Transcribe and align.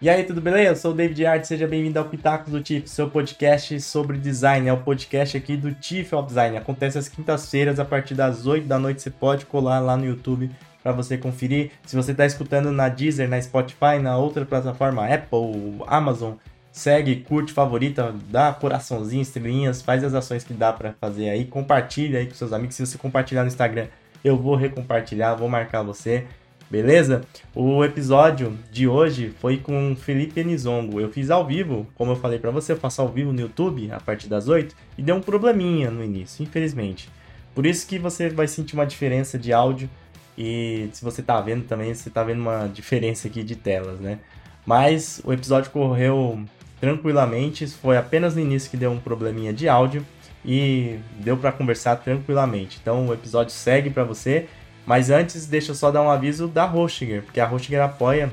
E 0.00 0.08
aí, 0.08 0.22
tudo 0.22 0.40
beleza? 0.40 0.70
Eu 0.70 0.76
sou 0.76 0.92
o 0.92 0.94
David 0.94 1.26
Art, 1.26 1.44
seja 1.44 1.66
bem-vindo 1.66 1.98
ao 1.98 2.04
Pitacos 2.04 2.52
do 2.52 2.62
TIF, 2.62 2.88
seu 2.88 3.10
podcast 3.10 3.80
sobre 3.80 4.16
design. 4.16 4.68
É 4.68 4.72
o 4.72 4.76
podcast 4.76 5.36
aqui 5.36 5.56
do 5.56 5.74
TIF 5.74 6.14
of 6.14 6.28
Design. 6.28 6.56
Acontece 6.56 6.96
às 6.98 7.08
quintas-feiras, 7.08 7.80
a 7.80 7.84
partir 7.84 8.14
das 8.14 8.46
8 8.46 8.64
da 8.64 8.78
noite. 8.78 9.02
Você 9.02 9.10
pode 9.10 9.44
colar 9.44 9.80
lá 9.80 9.96
no 9.96 10.06
YouTube 10.06 10.52
para 10.84 10.92
você 10.92 11.18
conferir. 11.18 11.72
Se 11.84 11.96
você 11.96 12.12
está 12.12 12.24
escutando 12.24 12.70
na 12.70 12.88
Deezer, 12.88 13.28
na 13.28 13.42
Spotify, 13.42 13.98
na 14.00 14.16
outra 14.16 14.46
plataforma, 14.46 15.04
Apple, 15.04 15.82
Amazon, 15.88 16.34
segue, 16.70 17.16
curte, 17.16 17.52
favorita, 17.52 18.14
dá 18.30 18.52
coraçãozinho, 18.52 19.22
estrelinhas, 19.22 19.82
faz 19.82 20.04
as 20.04 20.14
ações 20.14 20.44
que 20.44 20.54
dá 20.54 20.72
para 20.72 20.94
fazer 21.00 21.28
aí. 21.28 21.44
Compartilha 21.44 22.20
aí 22.20 22.26
com 22.26 22.34
seus 22.34 22.52
amigos. 22.52 22.76
Se 22.76 22.86
você 22.86 22.96
compartilhar 22.96 23.42
no 23.42 23.48
Instagram, 23.48 23.88
eu 24.22 24.36
vou 24.36 24.54
recompartilhar, 24.54 25.36
vou 25.36 25.48
marcar 25.48 25.82
você. 25.82 26.24
Beleza? 26.70 27.22
O 27.54 27.82
episódio 27.82 28.58
de 28.70 28.86
hoje 28.86 29.32
foi 29.40 29.56
com 29.56 29.96
Felipe 29.96 30.44
Nizongo. 30.44 31.00
Eu 31.00 31.10
fiz 31.10 31.30
ao 31.30 31.46
vivo, 31.46 31.86
como 31.94 32.12
eu 32.12 32.16
falei 32.16 32.38
para 32.38 32.50
você, 32.50 32.72
eu 32.72 32.76
faço 32.76 33.00
ao 33.00 33.08
vivo 33.08 33.32
no 33.32 33.40
YouTube 33.40 33.90
a 33.90 33.98
partir 33.98 34.28
das 34.28 34.48
8 34.48 34.76
e 34.98 35.02
deu 35.02 35.16
um 35.16 35.20
probleminha 35.22 35.90
no 35.90 36.04
início, 36.04 36.42
infelizmente. 36.42 37.08
Por 37.54 37.64
isso 37.64 37.86
que 37.86 37.98
você 37.98 38.28
vai 38.28 38.46
sentir 38.46 38.74
uma 38.74 38.84
diferença 38.84 39.38
de 39.38 39.50
áudio 39.50 39.88
e 40.36 40.90
se 40.92 41.02
você 41.02 41.22
tá 41.22 41.40
vendo 41.40 41.64
também, 41.64 41.94
você 41.94 42.10
tá 42.10 42.22
vendo 42.22 42.42
uma 42.42 42.66
diferença 42.68 43.28
aqui 43.28 43.42
de 43.42 43.56
telas, 43.56 43.98
né? 43.98 44.18
Mas 44.66 45.22
o 45.24 45.32
episódio 45.32 45.70
correu 45.70 46.44
tranquilamente, 46.78 47.66
foi 47.66 47.96
apenas 47.96 48.34
no 48.34 48.42
início 48.42 48.70
que 48.70 48.76
deu 48.76 48.92
um 48.92 49.00
probleminha 49.00 49.54
de 49.54 49.70
áudio 49.70 50.04
e 50.44 50.98
deu 51.18 51.36
para 51.38 51.50
conversar 51.50 51.96
tranquilamente. 51.96 52.78
Então 52.80 53.08
o 53.08 53.14
episódio 53.14 53.52
segue 53.52 53.88
para 53.88 54.04
você 54.04 54.46
mas 54.88 55.10
antes, 55.10 55.44
deixa 55.44 55.72
eu 55.72 55.74
só 55.74 55.90
dar 55.90 56.00
um 56.00 56.08
aviso 56.08 56.48
da 56.48 56.64
Hostinger, 56.64 57.22
porque 57.22 57.38
a 57.38 57.52
Hostinger 57.52 57.82
apoia 57.82 58.32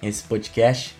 esse 0.00 0.22
podcast. 0.22 0.94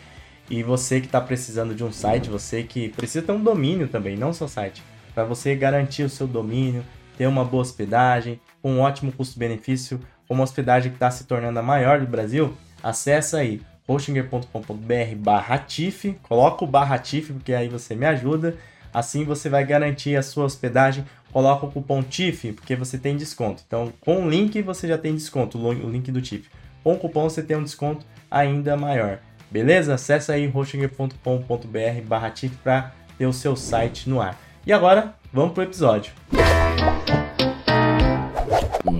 E 0.50 0.64
você 0.64 0.98
que 0.98 1.06
está 1.06 1.20
precisando 1.20 1.76
de 1.76 1.84
um 1.84 1.92
site, 1.92 2.28
você 2.28 2.64
que 2.64 2.88
precisa 2.88 3.24
ter 3.24 3.30
um 3.30 3.40
domínio 3.40 3.86
também, 3.86 4.16
não 4.16 4.32
só 4.32 4.48
site, 4.48 4.82
para 5.14 5.22
você 5.22 5.54
garantir 5.54 6.02
o 6.02 6.08
seu 6.08 6.26
domínio, 6.26 6.84
ter 7.16 7.28
uma 7.28 7.44
boa 7.44 7.60
hospedagem, 7.60 8.40
um 8.64 8.80
ótimo 8.80 9.12
custo-benefício, 9.12 10.00
uma 10.28 10.42
hospedagem 10.42 10.90
que 10.90 10.96
está 10.96 11.08
se 11.08 11.22
tornando 11.22 11.60
a 11.60 11.62
maior 11.62 12.00
do 12.00 12.06
Brasil, 12.08 12.52
acessa 12.82 13.38
aí 13.38 13.62
hostinger.com.br 13.86 15.14
barra 15.18 15.56
TIF, 15.56 16.18
coloca 16.20 16.64
o 16.64 16.66
barra 16.66 16.98
TIF, 16.98 17.32
porque 17.32 17.54
aí 17.54 17.68
você 17.68 17.94
me 17.94 18.06
ajuda, 18.06 18.56
assim 18.92 19.24
você 19.24 19.48
vai 19.48 19.64
garantir 19.64 20.16
a 20.16 20.22
sua 20.22 20.46
hospedagem 20.46 21.04
coloca 21.32 21.66
o 21.66 21.70
cupom 21.70 22.02
TIF, 22.02 22.52
porque 22.52 22.76
você 22.76 22.98
tem 22.98 23.16
desconto. 23.16 23.62
Então, 23.66 23.92
com 24.00 24.24
o 24.24 24.30
link 24.30 24.60
você 24.62 24.88
já 24.88 24.98
tem 24.98 25.14
desconto, 25.14 25.58
o 25.58 25.90
link 25.90 26.10
do 26.10 26.20
TIF. 26.20 26.48
Com 26.82 26.94
o 26.94 26.96
cupom 26.96 27.28
você 27.28 27.42
tem 27.42 27.56
um 27.56 27.62
desconto 27.62 28.04
ainda 28.30 28.76
maior. 28.76 29.18
Beleza? 29.50 29.94
Acesse 29.94 30.30
aí 30.30 30.50
hostinger.com.br 30.52 32.06
barra 32.06 32.30
TIF 32.30 32.56
para 32.62 32.92
ter 33.18 33.26
o 33.26 33.32
seu 33.32 33.56
site 33.56 34.08
no 34.08 34.20
ar. 34.20 34.40
E 34.66 34.72
agora, 34.72 35.14
vamos 35.32 35.52
pro 35.52 35.62
episódio. 35.62 36.12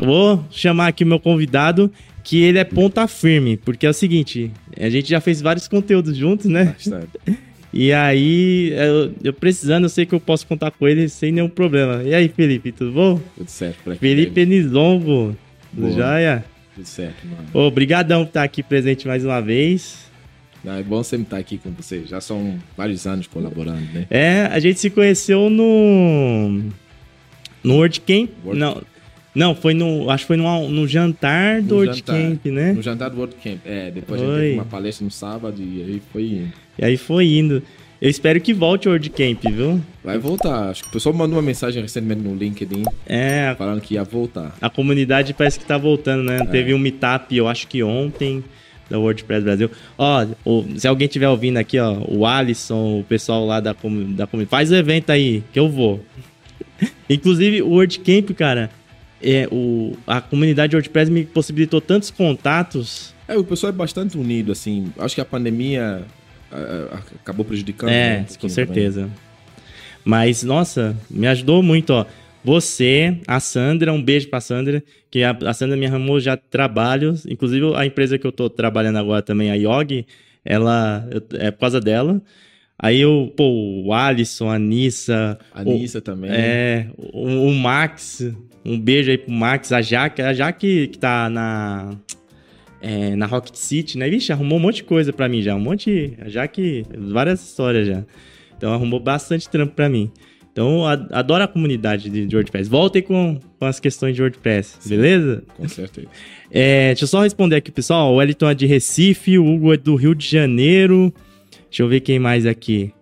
Vou 0.01 0.45
chamar 0.51 0.89
aqui 0.89 1.05
o 1.05 1.07
meu 1.07 1.21
convidado, 1.21 1.93
que 2.25 2.43
ele 2.43 2.59
é 2.59 2.65
ponta 2.65 3.07
firme, 3.07 3.57
porque 3.57 3.87
é 3.87 3.91
o 3.91 3.95
seguinte, 3.95 4.51
a 4.79 4.89
gente 4.89 5.09
já 5.09 5.21
fez 5.21 5.41
vários 5.41 5.69
conteúdos 5.69 6.17
juntos, 6.17 6.47
né? 6.47 6.65
Bastante. 6.65 7.19
E 7.73 7.93
aí, 7.93 8.73
eu, 8.73 9.13
eu, 9.23 9.33
precisando, 9.33 9.85
eu 9.85 9.89
sei 9.89 10.05
que 10.05 10.13
eu 10.13 10.21
posso 10.21 10.47
contar 10.47 10.73
com 10.73 10.89
ele 10.89 11.09
sem 11.09 11.31
nenhum 11.31 11.49
problema. 11.49 12.03
E 12.03 12.13
aí, 12.13 12.29
Felipe, 12.29 12.73
tudo 12.73 12.93
bom? 12.93 13.21
Tudo 13.37 13.49
certo. 13.49 13.79
Por 13.85 13.93
aqui, 13.93 14.01
Felipe 14.01 14.45
Nizongo, 14.45 15.37
tudo 15.73 15.93
jóia? 15.93 16.45
Tudo 16.75 16.87
certo, 16.87 17.27
mano. 17.27 17.67
Obrigadão 17.67 18.25
por 18.25 18.31
estar 18.31 18.43
aqui 18.43 18.63
presente 18.63 19.07
mais 19.07 19.25
uma 19.25 19.41
vez. 19.41 20.11
Não, 20.65 20.75
é 20.75 20.83
bom 20.83 21.03
sempre 21.03 21.25
estar 21.25 21.39
aqui 21.39 21.59
com 21.59 21.71
você. 21.71 22.05
Já 22.07 22.21
são 22.21 22.59
vários 22.77 23.07
anos 23.07 23.27
colaborando, 23.27 23.87
né? 23.93 24.07
É, 24.11 24.43
a 24.51 24.59
gente 24.59 24.81
se 24.81 24.91
conheceu 24.91 25.49
no... 25.49 26.63
No 27.63 27.75
WordCamp. 27.77 28.31
Word... 28.45 28.59
Não, 28.59 28.83
não, 29.35 29.55
foi 29.55 29.75
no. 29.75 30.11
Acho 30.11 30.25
que 30.25 30.29
foi 30.29 30.37
no, 30.37 30.69
no 30.69 30.89
jantar 30.89 31.63
do 31.63 31.77
no 31.77 31.81
WordCamp, 31.83 32.47
né? 32.47 32.73
No 32.73 32.83
jantar 32.83 33.11
do 33.11 33.19
WordCamp. 33.19 33.61
É, 33.65 33.91
depois 33.91 34.21
foi. 34.21 34.29
a 34.29 34.33
gente 34.33 34.41
teve 34.41 34.55
uma 34.55 34.65
palestra 34.65 35.05
no 35.05 35.11
sábado 35.11 35.63
e 35.63 35.83
aí 35.83 36.03
foi. 36.13 36.49
E 36.81 36.85
aí 36.85 36.97
foi 36.97 37.27
indo. 37.27 37.63
Eu 38.01 38.09
espero 38.09 38.41
que 38.41 38.55
volte 38.55 38.89
o 38.89 38.93
WordCamp, 38.93 39.43
viu? 39.53 39.79
Vai 40.03 40.19
voltar. 40.19 40.71
Acho 40.71 40.85
que 40.85 40.89
o 40.89 40.93
pessoal 40.93 41.15
mandou 41.15 41.37
uma 41.37 41.43
mensagem 41.43 41.83
recentemente 41.83 42.23
no 42.23 42.35
LinkedIn. 42.35 42.85
É. 43.05 43.55
Falando 43.59 43.83
que 43.83 43.95
ia 43.95 44.03
voltar. 44.03 44.57
A 44.59 44.71
comunidade 44.71 45.35
parece 45.35 45.59
que 45.59 45.67
tá 45.67 45.77
voltando, 45.77 46.23
né? 46.23 46.39
É. 46.39 46.47
Teve 46.47 46.73
um 46.73 46.79
meetup, 46.79 47.37
eu 47.37 47.47
acho 47.47 47.69
que 47.69 47.83
ontem, 47.83 48.43
da 48.89 48.99
WordPress 48.99 49.45
Brasil. 49.45 49.71
Ó, 49.99 50.27
se 50.79 50.89
alguém 50.89 51.05
estiver 51.05 51.29
ouvindo 51.29 51.59
aqui, 51.59 51.79
ó, 51.79 51.99
o 52.09 52.25
Alisson, 52.25 53.01
o 53.01 53.05
pessoal 53.05 53.45
lá 53.45 53.61
da, 53.61 53.75
da 53.75 54.27
comunidade, 54.27 54.49
faz 54.49 54.71
o 54.71 54.75
evento 54.75 55.11
aí, 55.11 55.45
que 55.53 55.61
eu 55.61 55.69
vou. 55.69 56.03
Inclusive, 57.11 57.61
o 57.61 57.73
WordCamp, 57.73 58.31
cara, 58.31 58.71
é, 59.23 59.47
o, 59.53 59.95
a 60.07 60.23
comunidade 60.23 60.75
WordPress 60.75 61.11
me 61.11 61.27
possibilitou 61.27 61.83
tantos 61.83 62.11
contatos. 62.11 63.15
É, 63.29 63.37
o 63.37 63.45
pessoal 63.45 63.71
é 63.71 63.77
bastante 63.77 64.17
unido, 64.17 64.51
assim. 64.51 64.91
Acho 64.99 65.15
que 65.15 65.21
a 65.21 65.27
pandemia 65.27 66.07
acabou 67.21 67.45
prejudicando. 67.45 67.91
É, 67.91 68.25
um 68.29 68.41
com 68.41 68.49
certeza. 68.49 69.03
Também. 69.03 69.17
Mas, 70.05 70.43
nossa, 70.43 70.97
me 71.11 71.27
ajudou 71.27 71.63
muito, 71.63 71.91
ó. 71.91 72.07
Você, 72.43 73.19
a 73.27 73.39
Sandra, 73.39 73.93
um 73.93 74.03
beijo 74.03 74.29
pra 74.29 74.41
Sandra, 74.41 74.83
que 75.11 75.23
a, 75.23 75.37
a 75.45 75.53
Sandra 75.53 75.77
me 75.77 75.87
arrumou 75.87 76.19
já 76.19 76.37
trabalhos, 76.37 77.27
inclusive 77.27 77.75
a 77.75 77.85
empresa 77.85 78.19
que 78.19 78.27
eu 78.27 78.33
tô 78.33 78.49
trabalhando 78.49 78.97
agora 78.97 79.21
também, 79.21 79.51
a 79.51 79.55
Yogi, 79.55 80.07
ela, 80.45 81.07
é 81.35 81.51
por 81.51 81.61
causa 81.61 81.81
dela. 81.81 82.21
Aí 82.79 82.99
eu, 82.99 83.31
pô, 83.37 83.85
o 83.85 83.93
Alisson, 83.93 84.49
a 84.49 84.59
Nissa. 84.59 85.39
A 85.53 85.63
Nissa 85.63 86.01
também. 86.01 86.31
É, 86.33 86.87
o, 86.97 87.49
o, 87.49 87.55
Max, 87.55 88.27
um 88.65 88.81
beijo 88.81 89.11
aí 89.11 89.19
pro 89.19 89.31
Max, 89.31 89.71
a 89.71 89.83
Jaque, 89.83 90.23
a 90.23 90.33
Jaque 90.33 90.89
que 90.89 90.99
tá 90.99 91.29
na 91.29 91.95
é, 92.81 93.15
na 93.17 93.27
Rocket 93.27 93.55
City, 93.55 93.99
né? 93.99 94.09
Vixe, 94.09 94.33
arrumou 94.33 94.59
um 94.59 94.63
monte 94.63 94.77
de 94.77 94.85
coisa 94.85 95.13
para 95.13 95.29
mim 95.29 95.43
já, 95.43 95.55
um 95.55 95.61
monte, 95.61 96.17
já 96.27 96.47
que 96.49 96.85
várias 96.97 97.43
histórias 97.43 97.87
já. 97.87 98.05
Então 98.57 98.73
arrumou 98.73 99.01
bastante 99.01 99.49
trampo 99.49 99.75
para 99.75 99.89
mim. 99.89 100.11
Então 100.53 100.85
adoro 100.87 101.45
a 101.45 101.49
comunidade 101.49 102.11
de 102.11 102.37
WordPress. 102.37 102.69
Voltem 102.69 103.03
com, 103.03 103.39
com 103.59 103.65
as 103.65 103.79
questões 103.79 104.15
de 104.15 104.23
WordPress, 104.23 104.77
Sim, 104.81 104.89
beleza? 104.91 105.45
Com 105.57 105.69
certeza. 105.69 106.09
É, 106.53 106.89
deixa 106.89 107.05
eu 107.05 107.09
só 107.09 107.23
responder 107.23 107.55
aqui, 107.55 107.71
pessoal. 107.71 108.13
O 108.13 108.17
Wellington 108.17 108.51
é 108.51 108.55
de 108.55 108.67
Recife, 108.67 109.39
o 109.39 109.47
Hugo 109.47 109.73
é 109.73 109.77
do 109.77 109.95
Rio 109.95 110.17
de 110.17 110.27
Janeiro. 110.27 111.15
Deixa 111.69 111.85
eu 111.85 111.89
ver 111.89 112.01
quem 112.01 112.19
mais 112.19 112.45
aqui. 112.45 112.93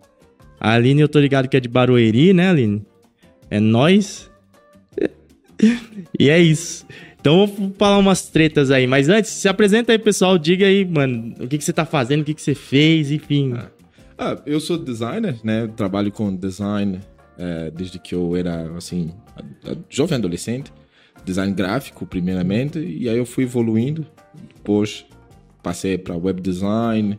A 0.60 0.74
Aline, 0.74 1.00
eu 1.00 1.08
tô 1.08 1.18
ligado 1.18 1.48
que 1.48 1.56
é 1.56 1.60
de 1.60 1.66
Barueri, 1.66 2.34
né, 2.34 2.50
Aline? 2.50 2.82
É 3.48 3.58
nós. 3.58 4.30
e 6.20 6.28
é 6.28 6.38
isso. 6.38 6.86
Então 7.20 7.46
vou 7.46 7.72
falar 7.76 7.98
umas 7.98 8.28
tretas 8.28 8.70
aí. 8.70 8.86
Mas 8.86 9.08
antes, 9.08 9.30
se 9.30 9.48
apresenta 9.48 9.92
aí, 9.92 9.98
pessoal. 9.98 10.38
Diga 10.38 10.66
aí, 10.66 10.84
mano, 10.84 11.34
o 11.40 11.48
que, 11.48 11.58
que 11.58 11.64
você 11.64 11.72
tá 11.72 11.84
fazendo, 11.84 12.22
o 12.22 12.24
que, 12.24 12.34
que 12.34 12.42
você 12.42 12.54
fez, 12.54 13.10
enfim. 13.10 13.54
Ah, 13.54 13.70
ah 14.16 14.36
eu 14.46 14.60
sou 14.60 14.78
designer, 14.78 15.36
né? 15.42 15.68
Trabalho 15.76 16.12
com 16.12 16.34
design 16.34 17.00
é, 17.36 17.70
desde 17.70 17.98
que 17.98 18.14
eu 18.14 18.36
era, 18.36 18.72
assim, 18.76 19.10
jovem 19.88 20.16
adolescente. 20.16 20.72
Design 21.24 21.52
gráfico, 21.52 22.06
primeiramente. 22.06 22.78
E 22.78 23.08
aí 23.08 23.18
eu 23.18 23.26
fui 23.26 23.44
evoluindo. 23.44 24.06
Depois 24.54 25.04
passei 25.62 25.98
para 25.98 26.16
web 26.16 26.40
design. 26.40 27.18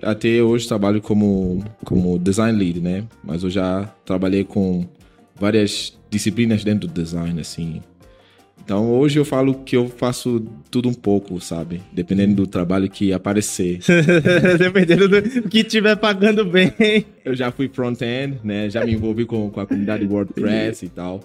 Até 0.00 0.42
hoje 0.42 0.68
trabalho 0.68 1.00
como, 1.00 1.64
como 1.84 2.18
design 2.18 2.56
lead, 2.56 2.80
né? 2.80 3.04
Mas 3.24 3.42
eu 3.42 3.50
já 3.50 3.84
trabalhei 4.04 4.44
com 4.44 4.86
várias 5.34 5.98
disciplinas 6.08 6.62
dentro 6.62 6.86
do 6.86 6.92
design, 6.94 7.40
assim 7.40 7.80
então 8.64 8.90
hoje 8.92 9.18
eu 9.18 9.24
falo 9.24 9.54
que 9.54 9.76
eu 9.76 9.88
faço 9.88 10.44
tudo 10.70 10.88
um 10.88 10.94
pouco, 10.94 11.40
sabe? 11.40 11.82
Dependendo 11.92 12.34
do 12.36 12.46
trabalho 12.46 12.88
que 12.88 13.12
aparecer. 13.12 13.80
Dependendo 14.58 15.08
do 15.08 15.48
que 15.48 15.58
estiver 15.58 15.96
pagando 15.96 16.44
bem. 16.44 16.72
Eu 17.24 17.34
já 17.34 17.50
fui 17.50 17.68
front-end, 17.68 18.38
né? 18.44 18.70
Já 18.70 18.84
me 18.84 18.92
envolvi 18.92 19.24
com, 19.24 19.50
com 19.50 19.60
a 19.60 19.66
comunidade 19.66 20.06
WordPress 20.06 20.84
e 20.84 20.88
tal. 20.88 21.20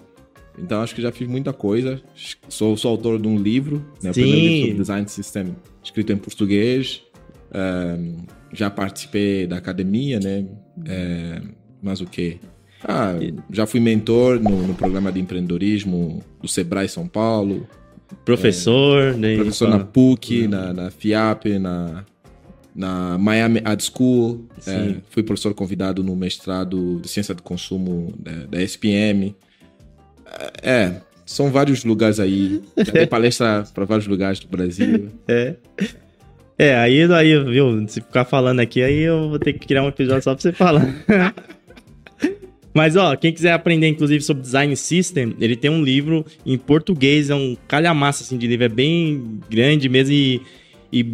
Então 0.58 0.82
acho 0.82 0.94
que 0.94 1.00
já 1.00 1.12
fiz 1.12 1.28
muita 1.28 1.52
coisa. 1.52 2.00
Sou, 2.48 2.76
sou 2.76 2.90
autor 2.90 3.20
de 3.20 3.28
um 3.28 3.38
livro, 3.38 3.84
né? 4.02 4.10
O 4.10 4.14
Sim. 4.14 4.22
primeiro 4.22 4.46
livro 4.46 4.60
sobre 4.62 4.74
design 4.78 5.08
system 5.08 5.56
escrito 5.82 6.12
em 6.12 6.16
português. 6.16 7.02
Um, 7.54 8.16
já 8.52 8.68
participei 8.68 9.46
da 9.46 9.56
academia, 9.56 10.18
né? 10.18 10.44
É, 10.86 11.40
mas 11.80 12.00
o 12.00 12.06
que? 12.06 12.38
Ah, 12.84 13.14
já 13.50 13.66
fui 13.66 13.80
mentor 13.80 14.40
no, 14.40 14.66
no, 14.66 14.74
programa 14.74 15.10
de 15.10 15.20
empreendedorismo 15.20 16.22
do 16.40 16.46
Sebrae 16.46 16.88
São 16.88 17.08
Paulo. 17.08 17.66
Professor, 18.24 19.02
é, 19.02 19.12
né? 19.14 19.36
Professor 19.36 19.68
na 19.68 19.80
PUC, 19.80 20.46
na, 20.46 20.72
na 20.72 20.90
FIAP, 20.90 21.58
na, 21.58 22.04
na 22.74 23.18
Miami 23.18 23.60
Ad 23.64 23.82
School. 23.82 24.46
É, 24.66 24.94
fui 25.10 25.22
professor 25.22 25.52
convidado 25.54 26.02
no 26.04 26.14
mestrado 26.14 27.00
de 27.00 27.08
ciência 27.08 27.34
do 27.34 27.42
consumo 27.42 28.14
da, 28.18 28.46
da 28.46 28.62
SPM. 28.62 29.34
É, 30.62 30.70
é, 30.70 31.00
são 31.26 31.50
vários 31.50 31.84
lugares 31.84 32.20
aí. 32.20 32.62
Já 32.76 32.92
dei 32.92 33.06
palestra 33.06 33.64
para 33.74 33.84
vários 33.84 34.06
lugares 34.06 34.38
do 34.38 34.48
Brasil. 34.48 35.10
É. 35.26 35.56
É, 36.56 36.74
aí, 36.76 37.02
aí, 37.12 37.44
viu? 37.44 37.86
Se 37.86 38.00
ficar 38.00 38.24
falando 38.24 38.60
aqui, 38.60 38.82
aí 38.82 39.00
eu 39.00 39.28
vou 39.28 39.38
ter 39.38 39.52
que 39.52 39.66
criar 39.66 39.84
um 39.84 39.88
episódio 39.88 40.22
só 40.22 40.34
pra 40.34 40.42
você 40.42 40.52
falar. 40.52 40.82
Mas, 42.78 42.94
ó, 42.94 43.16
quem 43.16 43.32
quiser 43.32 43.50
aprender, 43.50 43.88
inclusive, 43.88 44.22
sobre 44.22 44.40
design 44.40 44.76
system, 44.76 45.34
ele 45.40 45.56
tem 45.56 45.68
um 45.68 45.82
livro 45.82 46.24
em 46.46 46.56
português, 46.56 47.28
é 47.28 47.34
um 47.34 47.56
calhamaço, 47.66 48.22
assim, 48.22 48.38
de 48.38 48.46
livro, 48.46 48.66
é 48.66 48.68
bem 48.68 49.40
grande 49.50 49.88
mesmo 49.88 50.14
e, 50.14 50.40
e 50.92 51.04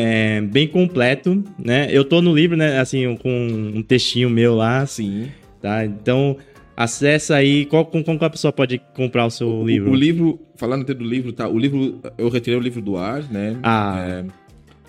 é, 0.00 0.42
bem 0.42 0.68
completo, 0.68 1.42
né? 1.58 1.88
Eu 1.90 2.04
tô 2.04 2.20
no 2.20 2.36
livro, 2.36 2.58
né, 2.58 2.78
assim, 2.78 3.16
com 3.16 3.72
um 3.74 3.82
textinho 3.82 4.28
meu 4.28 4.54
lá. 4.54 4.84
Sim. 4.84 5.28
Tá? 5.62 5.86
Então, 5.86 6.36
acessa 6.76 7.36
aí. 7.36 7.64
Qual, 7.64 7.86
como, 7.86 8.04
como 8.04 8.18
a 8.22 8.28
pessoa 8.28 8.52
pode 8.52 8.78
comprar 8.94 9.24
o 9.24 9.30
seu 9.30 9.48
o, 9.48 9.66
livro? 9.66 9.92
O 9.92 9.94
livro, 9.94 10.38
falando 10.56 10.82
até 10.82 10.92
do 10.92 11.04
livro, 11.06 11.32
tá? 11.32 11.48
O 11.48 11.58
livro, 11.58 12.02
eu 12.18 12.28
retirei 12.28 12.60
o 12.60 12.62
livro 12.62 12.82
do 12.82 12.98
ar, 12.98 13.22
né? 13.32 13.56
Ah. 13.62 14.04
É, 14.06 14.24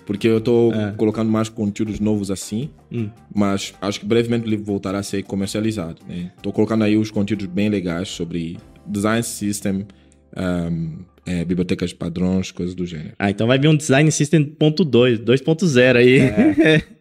porque 0.06 0.28
eu 0.28 0.40
tô 0.42 0.72
É. 0.74 0.92
colocando 0.92 1.31
mais 1.31 1.50
conteúdos 1.50 2.00
novos 2.00 2.30
assim, 2.31 2.69
Hum. 2.92 3.10
mas 3.34 3.74
acho 3.81 4.00
que 4.00 4.06
brevemente 4.06 4.48
livro 4.48 4.66
voltará 4.66 5.00
a 5.00 5.04
ser 5.04 5.24
comercializado, 5.24 6.02
né? 6.07 6.31
Tô 6.42 6.52
colocando 6.52 6.84
aí 6.84 6.96
os 6.98 7.12
conteúdos 7.12 7.46
bem 7.48 7.69
legais 7.69 8.07
sobre 8.10 8.57
design 8.86 9.24
system, 9.24 9.86
um, 10.38 11.00
é, 11.25 11.44
bibliotecas 11.44 11.90
de 11.90 11.96
padrões, 11.96 12.52
coisas 12.52 12.75
do 12.75 12.86
gênero. 12.86 13.13
Ah, 13.18 13.30
então 13.31 13.48
vai 13.48 13.57
vir 13.57 13.68
um 13.68 13.75
Design 13.75 14.12
System 14.12 14.46
ponto 14.46 14.84
2, 14.86 15.19
2.0 15.19 15.98
aí. 15.98 16.19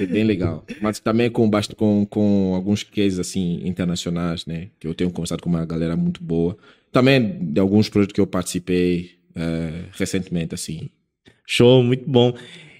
É 0.00 0.04
bem 0.06 0.24
legal. 0.24 0.64
Mas 0.82 0.98
também 0.98 1.30
com, 1.30 1.48
com, 1.76 2.04
com 2.04 2.52
alguns 2.56 2.82
cases 2.82 3.20
assim 3.20 3.60
internacionais, 3.64 4.44
né? 4.44 4.68
Que 4.80 4.86
eu 4.86 4.92
tenho 4.94 5.10
conversado 5.12 5.42
com 5.42 5.48
uma 5.48 5.64
galera 5.64 5.96
muito 5.96 6.22
boa. 6.22 6.56
Também 6.90 7.38
de 7.52 7.60
alguns 7.60 7.88
projetos 7.88 8.12
que 8.12 8.20
eu 8.20 8.26
participei 8.26 9.12
é, 9.34 9.84
recentemente, 9.92 10.54
assim. 10.54 10.90
Show, 11.52 11.82
muito 11.82 12.04
bom. 12.08 12.32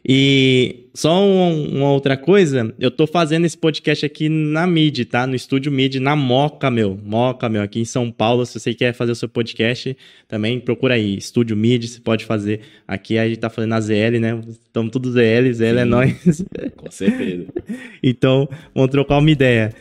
E 0.09 0.87
só 0.95 1.21
um- 1.25 1.77
uma 1.79 1.91
outra 1.91 2.17
coisa, 2.17 2.73
eu 2.79 2.89
tô 2.89 3.05
fazendo 3.05 3.45
esse 3.45 3.59
podcast 3.59 4.07
aqui 4.07 4.29
na 4.29 4.65
MID, 4.65 5.07
tá? 5.07 5.27
No 5.27 5.35
estúdio 5.35 5.73
MID, 5.73 5.99
na 5.99 6.15
Moca, 6.15 6.71
meu. 6.71 6.97
Moca, 7.05 7.49
meu, 7.49 7.63
aqui 7.63 7.81
em 7.81 7.85
São 7.85 8.13
Paulo. 8.13 8.47
Se 8.47 8.61
você 8.61 8.73
quer 8.73 8.95
fazer 8.95 9.11
o 9.11 9.17
seu 9.17 9.29
podcast, 9.29 9.97
também 10.29 10.61
procura 10.61 10.95
aí. 10.95 11.17
Estúdio 11.19 11.57
MID, 11.57 11.89
você 11.89 12.01
pode 12.01 12.25
fazer. 12.25 12.61
Aqui 12.87 13.19
a 13.19 13.27
gente 13.29 13.39
tá 13.41 13.51
fazendo 13.51 13.75
a 13.75 13.81
ZL, 13.81 14.21
né? 14.21 14.41
Estamos 14.49 14.93
todos 14.93 15.15
ZL, 15.15 15.53
ZL 15.53 15.79
é 15.79 15.83
Sim. 15.83 15.91
nós. 15.91 16.45
Com 16.77 16.91
certeza. 16.93 17.47
Então, 18.03 18.49
vamos 18.73 18.91
trocar 18.93 19.19
uma 19.19 19.31
ideia. 19.31 19.73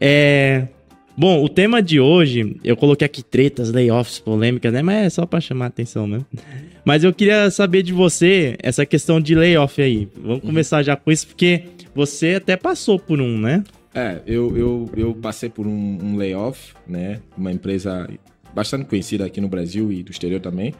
É... 0.00 0.68
Bom, 1.20 1.42
o 1.42 1.48
tema 1.48 1.82
de 1.82 1.98
hoje, 1.98 2.60
eu 2.62 2.76
coloquei 2.76 3.04
aqui 3.04 3.24
tretas, 3.24 3.72
layoffs, 3.72 4.20
polêmicas, 4.20 4.72
né? 4.72 4.82
Mas 4.82 5.06
é 5.06 5.10
só 5.10 5.26
pra 5.26 5.40
chamar 5.40 5.64
a 5.64 5.66
atenção 5.66 6.06
mesmo. 6.06 6.24
Mas 6.84 7.02
eu 7.02 7.12
queria 7.12 7.50
saber 7.50 7.82
de 7.82 7.92
você 7.92 8.56
essa 8.62 8.86
questão 8.86 9.20
de 9.20 9.34
layoff 9.34 9.82
aí. 9.82 10.08
Vamos 10.16 10.42
começar 10.42 10.80
já 10.84 10.94
com 10.94 11.10
isso, 11.10 11.26
porque 11.26 11.64
você 11.92 12.34
até 12.36 12.56
passou 12.56 13.00
por 13.00 13.20
um, 13.20 13.36
né? 13.36 13.64
É, 13.92 14.20
eu, 14.28 14.56
eu, 14.56 14.90
eu 14.96 15.12
passei 15.12 15.48
por 15.48 15.66
um, 15.66 15.98
um 16.00 16.16
layoff, 16.16 16.72
né? 16.86 17.18
Uma 17.36 17.50
empresa 17.50 18.08
bastante 18.54 18.84
conhecida 18.84 19.26
aqui 19.26 19.40
no 19.40 19.48
Brasil 19.48 19.90
e 19.90 20.04
do 20.04 20.12
exterior 20.12 20.40
também. 20.40 20.72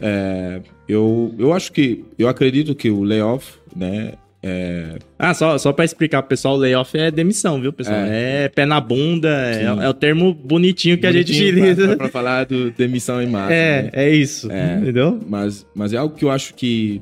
É, 0.00 0.62
eu, 0.86 1.34
eu 1.36 1.52
acho 1.52 1.72
que, 1.72 2.04
eu 2.16 2.28
acredito 2.28 2.72
que 2.76 2.88
o 2.88 3.02
layoff, 3.02 3.54
né? 3.74 4.12
É, 4.44 4.98
Ah, 5.18 5.32
só, 5.34 5.56
só 5.56 5.72
pra 5.72 5.84
explicar 5.84 6.20
pro 6.22 6.30
pessoal, 6.30 6.56
layoff 6.56 6.98
é 6.98 7.10
demissão, 7.12 7.60
viu, 7.60 7.72
pessoal? 7.72 7.96
É, 8.00 8.48
pé 8.48 8.66
na 8.66 8.80
bunda, 8.80 9.28
é, 9.28 9.62
é 9.84 9.88
o 9.88 9.94
termo 9.94 10.34
bonitinho 10.34 10.98
que 10.98 11.06
a 11.06 11.12
gente 11.12 11.32
bonitinho 11.32 11.52
utiliza. 11.62 11.86
pra, 11.88 11.96
pra 11.96 12.08
falar 12.08 12.44
do 12.46 12.70
demissão 12.72 13.22
em 13.22 13.26
massa. 13.28 13.52
É, 13.54 13.82
né? 13.82 13.90
é 13.92 14.10
isso, 14.10 14.50
É. 14.50 14.78
entendeu? 14.78 15.20
mas, 15.28 15.64
mas 15.74 15.92
é 15.92 15.96
algo 15.96 16.16
que 16.16 16.24
eu 16.24 16.30
acho 16.30 16.54
que 16.54 17.00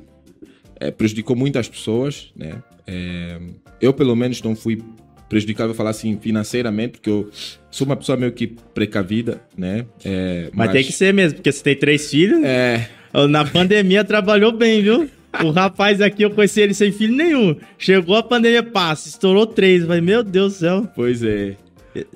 é, 0.79 0.91
prejudicou 0.91 1.35
muitas 1.35 1.67
pessoas, 1.69 2.31
né? 2.37 2.53
É, 2.87 3.39
eu, 3.81 3.93
pelo 3.95 4.15
menos, 4.15 4.43
não 4.43 4.55
fui 4.55 4.83
prejudicado, 5.29 5.73
falar 5.73 5.91
assim, 5.91 6.19
financeiramente, 6.21 6.93
porque 6.99 7.09
eu 7.09 7.31
sou 7.71 7.87
uma 7.87 7.97
pessoa 7.97 8.19
meio 8.19 8.33
que 8.33 8.49
precavida, 8.75 9.41
né? 9.57 9.87
É, 10.05 10.51
Mas, 10.53 10.73
tem 10.73 10.83
que 10.85 10.93
ser 10.93 11.15
mesmo, 11.15 11.37
porque 11.37 11.53
você 11.53 11.63
tem 11.63 11.77
três 11.77 12.11
filhos. 12.11 12.43
É, 12.45 12.87
Na 13.29 13.45
pandemia 13.45 14.03
trabalhou 14.05 14.53
bem, 14.53 14.83
viu? 14.83 15.09
O 15.45 15.51
rapaz 15.51 16.01
aqui, 16.01 16.23
eu 16.23 16.31
conheci 16.31 16.61
ele 16.61 16.75
sem 16.75 16.91
filho 16.91 17.15
nenhum. 17.15 17.57
Chegou 17.79 18.17
a 18.17 18.23
pandemia, 18.23 18.63
passa, 18.63 19.09
estourou 19.09 19.47
três. 19.47 19.85
Falei, 19.85 20.01
meu 20.01 20.23
Deus 20.23 20.55
do 20.55 20.59
céu. 20.59 20.89
pois 20.95 21.23
é. 21.23 21.57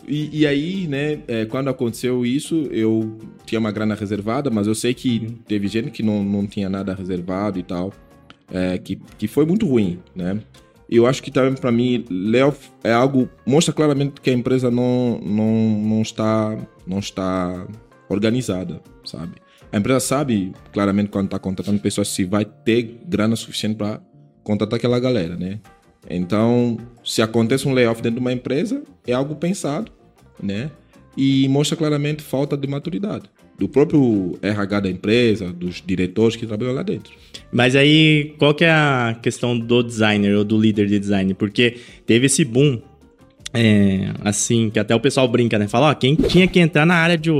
E, 0.06 0.40
e 0.40 0.46
aí, 0.46 0.86
né, 0.86 1.18
é, 1.26 1.44
quando 1.44 1.68
aconteceu 1.68 2.24
isso, 2.24 2.68
eu 2.70 3.18
tinha 3.44 3.58
uma 3.58 3.72
grana 3.72 3.94
reservada, 3.94 4.50
mas 4.50 4.66
eu 4.66 4.74
sei 4.74 4.94
que 4.94 5.36
teve 5.48 5.66
gente 5.66 5.90
que 5.90 6.02
não, 6.02 6.22
não 6.22 6.46
tinha 6.46 6.68
nada 6.68 6.94
reservado 6.94 7.58
e 7.58 7.62
tal, 7.62 7.92
é, 8.52 8.78
que, 8.78 9.00
que 9.18 9.26
foi 9.26 9.44
muito 9.44 9.66
ruim, 9.66 9.98
né? 10.14 10.38
Eu 10.88 11.06
acho 11.06 11.22
que 11.22 11.30
também 11.30 11.54
para 11.54 11.72
mim, 11.72 12.04
layoff 12.08 12.70
é 12.84 12.92
algo 12.92 13.28
mostra 13.44 13.74
claramente 13.74 14.20
que 14.20 14.30
a 14.30 14.32
empresa 14.32 14.70
não, 14.70 15.18
não, 15.18 15.80
não 15.80 16.02
está 16.02 16.56
não 16.86 16.98
está 16.98 17.66
organizada, 18.08 18.80
sabe? 19.02 19.32
A 19.74 19.78
empresa 19.78 19.98
sabe 19.98 20.52
claramente 20.72 21.08
quando 21.08 21.24
está 21.24 21.36
contratando 21.36 21.80
pessoas 21.80 22.06
se 22.06 22.24
vai 22.24 22.44
ter 22.44 23.00
grana 23.08 23.34
suficiente 23.34 23.74
para 23.74 24.00
contratar 24.44 24.76
aquela 24.76 25.00
galera, 25.00 25.34
né? 25.34 25.58
Então, 26.08 26.78
se 27.04 27.20
acontece 27.20 27.66
um 27.66 27.72
layoff 27.72 28.00
dentro 28.00 28.20
de 28.20 28.20
uma 28.20 28.32
empresa, 28.32 28.84
é 29.04 29.12
algo 29.12 29.34
pensado, 29.34 29.90
né? 30.40 30.70
E 31.16 31.48
mostra 31.48 31.76
claramente 31.76 32.22
falta 32.22 32.56
de 32.56 32.68
maturidade 32.68 33.24
do 33.58 33.68
próprio 33.68 34.38
RH 34.40 34.78
da 34.78 34.88
empresa, 34.88 35.52
dos 35.52 35.82
diretores 35.84 36.36
que 36.36 36.46
trabalham 36.46 36.72
lá 36.72 36.84
dentro. 36.84 37.12
Mas 37.50 37.74
aí, 37.74 38.32
qual 38.38 38.54
que 38.54 38.64
é 38.64 38.70
a 38.70 39.18
questão 39.20 39.58
do 39.58 39.82
designer 39.82 40.36
ou 40.36 40.44
do 40.44 40.56
líder 40.56 40.86
de 40.86 41.00
design? 41.00 41.34
Porque 41.34 41.78
teve 42.06 42.26
esse 42.26 42.44
boom, 42.44 42.80
é, 43.52 44.12
assim, 44.24 44.70
que 44.70 44.78
até 44.78 44.94
o 44.94 45.00
pessoal 45.00 45.26
brinca, 45.26 45.58
né? 45.58 45.66
Fala, 45.66 45.90
ó, 45.90 45.94
quem 45.94 46.14
tinha 46.14 46.46
que 46.46 46.60
entrar 46.60 46.86
na 46.86 46.94
área 46.94 47.18
de, 47.18 47.30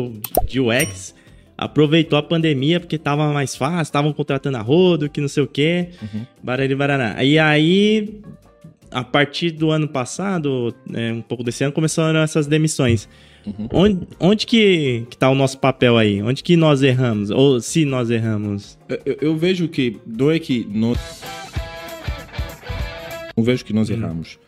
de 0.49 0.59
UX 0.59 1.15
aproveitou 1.57 2.19
a 2.19 2.23
pandemia 2.23 2.81
porque 2.81 2.99
tava 2.99 3.33
mais 3.33 3.55
fácil, 3.57 3.83
estavam 3.83 4.13
contratando 4.13 4.57
a 4.57 4.61
rodo, 4.61 5.09
que 5.09 5.21
não 5.21 5.29
sei 5.29 5.43
o 5.43 5.47
quê, 5.47 5.91
barari 6.43 6.75
baraná. 6.75 7.23
E 7.23 7.39
aí, 7.39 8.21
a 8.91 9.05
partir 9.05 9.51
do 9.53 9.71
ano 9.71 9.87
passado, 9.89 10.75
é, 10.93 11.13
um 11.13 11.23
pouco 11.23 11.45
desse 11.45 11.63
ano, 11.65 11.73
começaram 11.73 12.21
essas 12.21 12.47
demissões. 12.47 13.09
Onde, 13.73 14.07
onde 14.19 14.47
que, 14.47 15.07
que 15.11 15.19
tá 15.19 15.29
o 15.29 15.35
nosso 15.35 15.59
papel 15.59 15.99
aí? 15.99 16.23
Onde 16.23 16.43
que 16.43 16.57
nós 16.57 16.83
erramos? 16.83 17.29
Ou 17.31 17.61
se 17.61 17.85
nós 17.85 18.09
erramos? 18.11 18.79
Eu, 19.05 19.17
eu- 19.21 19.37
vejo 19.37 19.69
que 19.69 19.99
não 20.07 20.31
é 20.31 20.39
que 20.39 20.67
nós 20.73 20.99
não 23.37 23.45
vejo 23.45 23.65
que 23.65 23.73
nós 23.73 23.91
erramos. 23.91 24.39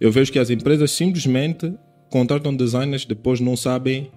Eu 0.00 0.10
vejo 0.12 0.30
que 0.32 0.38
as 0.38 0.50
empresas 0.50 0.90
simplesmente 0.92 1.72
contratam 2.10 2.54
designers 2.54 3.04
depois 3.04 3.40
não 3.40 3.56
sabem 3.56 4.10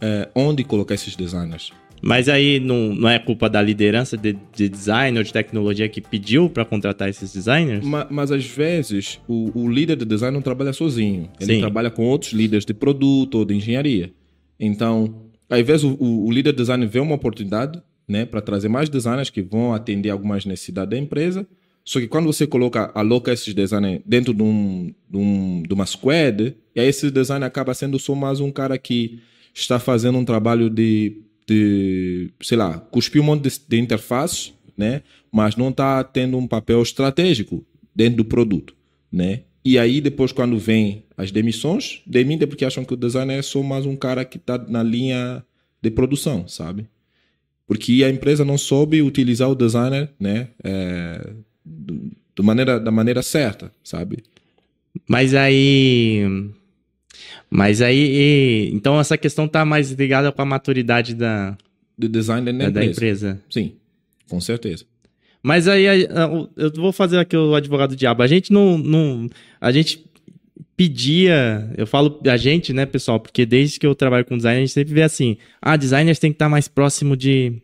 eh, 0.00 0.28
onde 0.34 0.64
colocar 0.64 0.94
esses 0.94 1.14
designers. 1.16 1.72
Mas 2.02 2.28
aí 2.28 2.60
não, 2.60 2.94
não 2.94 3.08
é 3.08 3.18
culpa 3.18 3.48
da 3.48 3.60
liderança 3.60 4.16
de, 4.16 4.36
de 4.54 4.68
design 4.68 5.18
ou 5.18 5.24
de 5.24 5.32
tecnologia 5.32 5.88
que 5.88 6.00
pediu 6.00 6.48
para 6.48 6.64
contratar 6.64 7.08
esses 7.08 7.32
designers? 7.32 7.84
Ma- 7.84 8.06
Mas, 8.10 8.30
às 8.30 8.44
vezes 8.44 9.20
o, 9.26 9.50
o 9.62 9.68
líder 9.70 9.96
de 9.96 10.04
design 10.04 10.34
não 10.34 10.42
trabalha 10.42 10.72
sozinho. 10.72 11.28
Ele 11.40 11.54
Sim. 11.54 11.60
trabalha 11.60 11.90
com 11.90 12.04
outros 12.06 12.32
líderes 12.32 12.64
de 12.64 12.72
produto 12.74 13.36
ou 13.38 13.44
de 13.44 13.54
engenharia. 13.54 14.12
Então, 14.58 15.22
às 15.48 15.64
vezes 15.66 15.84
o, 15.84 15.96
o- 15.98 16.26
o 16.26 16.30
líder 16.30 16.52
de 16.52 16.58
design 16.58 16.86
vê 16.86 17.00
uma 17.00 17.14
oportunidade 17.14 17.80
né, 18.06 18.24
para 18.24 18.40
trazer 18.40 18.68
mais 18.68 18.88
designers 18.88 19.28
que 19.30 19.42
vão 19.42 19.74
atender 19.74 20.10
algumas 20.10 20.44
necessidades 20.46 20.90
da 20.90 20.98
empresa. 20.98 21.46
Só 21.84 21.98
que 22.00 22.06
quando 22.06 22.26
você 22.26 22.46
coloca, 22.46 22.90
aloca 22.94 23.32
esses 23.32 23.52
designers 23.54 24.00
dentro 24.04 24.32
de, 24.34 24.42
um, 24.42 24.92
de, 25.10 25.16
um, 25.16 25.62
de 25.66 25.72
uma 25.74 25.86
squad, 25.86 26.54
e 26.74 26.80
aí 26.80 26.86
esse 26.86 27.10
designer 27.10 27.46
acaba 27.46 27.72
sendo 27.74 27.98
só 27.98 28.14
mais 28.14 28.40
um 28.40 28.50
cara 28.50 28.76
que 28.78 29.20
está 29.54 29.78
fazendo 29.78 30.18
um 30.18 30.24
trabalho 30.24 30.68
de, 30.70 31.16
de 31.48 32.30
sei 32.42 32.56
lá, 32.58 32.78
cuspir 32.78 33.20
um 33.22 33.24
monte 33.24 33.48
de, 33.48 33.58
de 33.68 33.76
né? 34.76 35.02
Mas 35.32 35.56
não 35.56 35.70
está 35.70 36.04
tendo 36.04 36.36
um 36.36 36.46
papel 36.46 36.82
estratégico 36.82 37.64
dentro 37.94 38.18
do 38.18 38.24
produto, 38.24 38.74
né? 39.10 39.40
E 39.64 39.78
aí 39.78 40.00
depois 40.00 40.30
quando 40.30 40.58
vem 40.58 41.04
as 41.16 41.30
demissões, 41.32 42.00
demitem 42.06 42.46
porque 42.46 42.64
acham 42.64 42.84
que 42.84 42.94
o 42.94 42.96
designer 42.96 43.38
é 43.38 43.42
só 43.42 43.62
mais 43.62 43.84
um 43.86 43.96
cara 43.96 44.24
que 44.24 44.36
está 44.36 44.56
na 44.58 44.82
linha 44.82 45.44
de 45.82 45.90
produção, 45.90 46.46
sabe? 46.46 46.86
Porque 47.66 48.02
a 48.04 48.08
empresa 48.10 48.44
não 48.44 48.56
soube 48.56 49.02
utilizar 49.02 49.50
o 49.50 49.54
designer, 49.54 50.10
né? 50.18 50.48
É, 50.62 51.32
do- 51.64 52.10
do 52.36 52.44
maneira, 52.44 52.78
da 52.78 52.90
maneira 52.90 53.20
certa, 53.22 53.72
sabe? 53.82 54.22
Mas 55.08 55.34
aí. 55.34 56.22
Mas 57.50 57.80
aí. 57.80 57.98
e- 57.98 58.70
Então 58.74 58.98
essa 59.00 59.16
questão 59.16 59.46
tá 59.48 59.64
mais 59.64 59.90
ligada 59.92 60.30
com 60.32 60.42
a 60.42 60.44
maturidade 60.44 61.14
da, 61.14 61.56
Do 61.96 62.08
design 62.08 62.44
da, 62.44 62.52
da, 62.52 62.70
da 62.70 62.84
empresa. 62.84 62.90
empresa. 62.92 63.40
Sim, 63.50 63.72
com 64.28 64.40
certeza. 64.40 64.84
Mas 65.42 65.66
aí 65.68 65.84
eu 66.56 66.72
vou 66.76 66.92
fazer 66.92 67.18
aqui 67.18 67.36
o 67.36 67.54
advogado 67.54 67.90
do 67.90 67.96
diabo. 67.96 68.22
A 68.22 68.26
gente 68.26 68.52
não, 68.52 68.76
não. 68.76 69.30
A 69.60 69.70
gente 69.72 70.04
pedia. 70.76 71.70
Eu 71.76 71.86
falo 71.86 72.20
a 72.26 72.36
gente, 72.36 72.72
né, 72.72 72.84
pessoal? 72.86 73.18
Porque 73.20 73.46
desde 73.46 73.78
que 73.78 73.86
eu 73.86 73.94
trabalho 73.94 74.24
com 74.24 74.36
design, 74.36 74.58
a 74.58 74.60
gente 74.60 74.72
sempre 74.72 74.94
vê 74.94 75.02
assim: 75.02 75.36
ah, 75.60 75.76
designers 75.76 76.18
tem 76.18 76.30
que 76.30 76.34
estar 76.36 76.48
mais 76.48 76.68
próximo 76.68 77.16
de. 77.16 77.54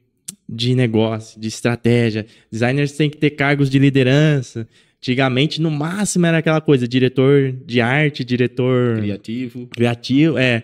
de 0.49 0.75
negócio, 0.75 1.38
de 1.41 1.49
estratégia. 1.49 2.26
Designers 2.50 2.93
têm 2.93 3.11
que 3.11 3.17
ter 3.19 3.31
cargos 3.31 3.69
de 3.71 3.79
liderança. 3.79 4.67
Antigamente, 5.04 5.61
no 5.61 5.70
máximo, 5.70 6.25
era 6.25 6.38
aquela 6.38 6.62
coisa, 6.62 6.88
diretor 6.88 7.54
de 7.66 7.78
arte, 7.78 8.25
diretor... 8.25 8.96
Criativo. 8.96 9.66
Criativo, 9.66 10.38
é. 10.38 10.62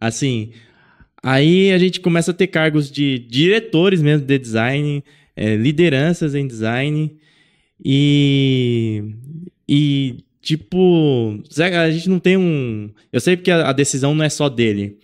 Assim, 0.00 0.50
aí 1.22 1.70
a 1.70 1.78
gente 1.78 2.00
começa 2.00 2.32
a 2.32 2.34
ter 2.34 2.48
cargos 2.48 2.90
de 2.90 3.20
diretores 3.20 4.02
mesmo 4.02 4.26
de 4.26 4.38
design, 4.40 5.04
é, 5.36 5.54
lideranças 5.54 6.34
em 6.34 6.48
design 6.48 7.14
e... 7.84 9.04
E, 9.68 10.16
tipo, 10.42 11.40
a 11.56 11.90
gente 11.92 12.08
não 12.08 12.18
tem 12.18 12.36
um... 12.36 12.90
Eu 13.12 13.20
sei 13.20 13.36
porque 13.36 13.52
a 13.52 13.72
decisão 13.72 14.16
não 14.16 14.24
é 14.24 14.28
só 14.28 14.48
dele, 14.48 14.98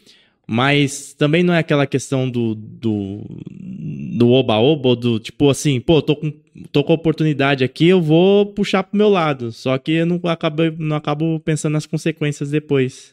mas 0.47 1.15
também 1.15 1.43
não 1.43 1.55
é 1.55 1.59
aquela 1.59 1.87
questão 1.87 2.29
do 2.29 2.55
do, 2.55 3.21
do 4.17 4.31
oba-oba, 4.31 4.97
do 4.97 5.19
tipo 5.19 5.49
assim, 5.49 5.81
pô, 5.81 6.03
tô 6.03 6.17
com, 6.17 6.33
tô 6.71 6.85
com 6.85 6.93
oportunidade 6.93 7.65
aqui, 7.65 7.89
eu 7.89 8.03
vou 8.03 8.47
puxar 8.47 8.83
pro 8.83 8.97
meu 8.97 9.09
lado. 9.09 9.53
Só 9.53 9.79
que 9.79 9.93
eu 9.93 10.07
não 10.07 10.21
acabo, 10.25 10.63
não 10.79 10.97
acabo 10.97 11.41
pensando 11.41 11.75
nas 11.75 11.87
consequências 11.87 12.51
depois. 12.51 13.13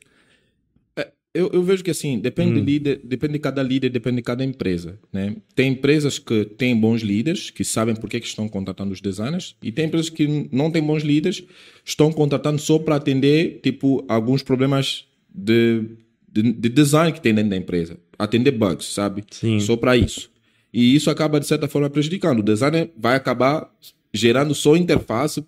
É, 0.96 1.12
eu, 1.34 1.50
eu, 1.54 1.62
vejo 1.62 1.84
que 1.84 1.92
assim, 1.92 2.20
depende, 2.20 2.52
hum. 2.52 2.56
de 2.56 2.62
líder, 2.62 3.02
depende 3.04 3.34
de 3.34 3.40
cada 3.40 3.62
líder, 3.62 3.90
depende 3.90 4.18
de 4.18 4.24
cada 4.24 4.44
empresa. 4.44 5.00
Né? 5.14 5.36
Tem 5.56 5.72
empresas 5.72 6.18
que 6.18 6.46
têm 6.46 6.76
bons 6.76 7.02
líderes, 7.02 7.52
que 7.52 7.64
sabem 7.64 7.96
por 7.96 8.10
que, 8.10 8.20
que 8.20 8.28
estão 8.28 8.50
contratando 8.50 8.92
os 8.92 9.02
designers, 9.02 9.56
e 9.62 9.72
tem 9.72 9.86
empresas 9.86 10.10
que 10.10 10.50
não 10.52 10.72
têm 10.72 10.82
bons 10.82 11.04
líderes, 11.04 11.44
estão 11.86 12.12
contratando 12.12 12.60
só 12.60 12.80
para 12.80 12.96
atender 12.96 13.60
tipo, 13.62 14.04
alguns 14.08 14.42
problemas 14.42 15.06
de 15.34 15.86
de, 16.32 16.54
de, 16.54 16.70
design 16.70 17.12
que 17.12 17.22
tem 17.22 17.34
dentro 17.34 17.50
da 17.50 17.58
empresa. 17.58 17.98
Atender 18.18 18.52
bugs, 18.52 18.86
sabe? 18.86 19.24
Sim. 19.32 19.60
Só 19.60 19.76
para 19.76 19.98
isso. 19.98 20.30
E 20.74 20.96
isso 20.96 21.10
acaba, 21.10 21.40
de 21.40 21.48
certa 21.48 21.68
forma, 21.68 21.90
prejudicando. 21.90 22.40
O 22.40 22.44
designer 22.44 22.92
vai 22.98 23.16
acabar 23.16 23.70
gerando 24.14 24.54
só 24.54 24.76
interface, 24.76 25.44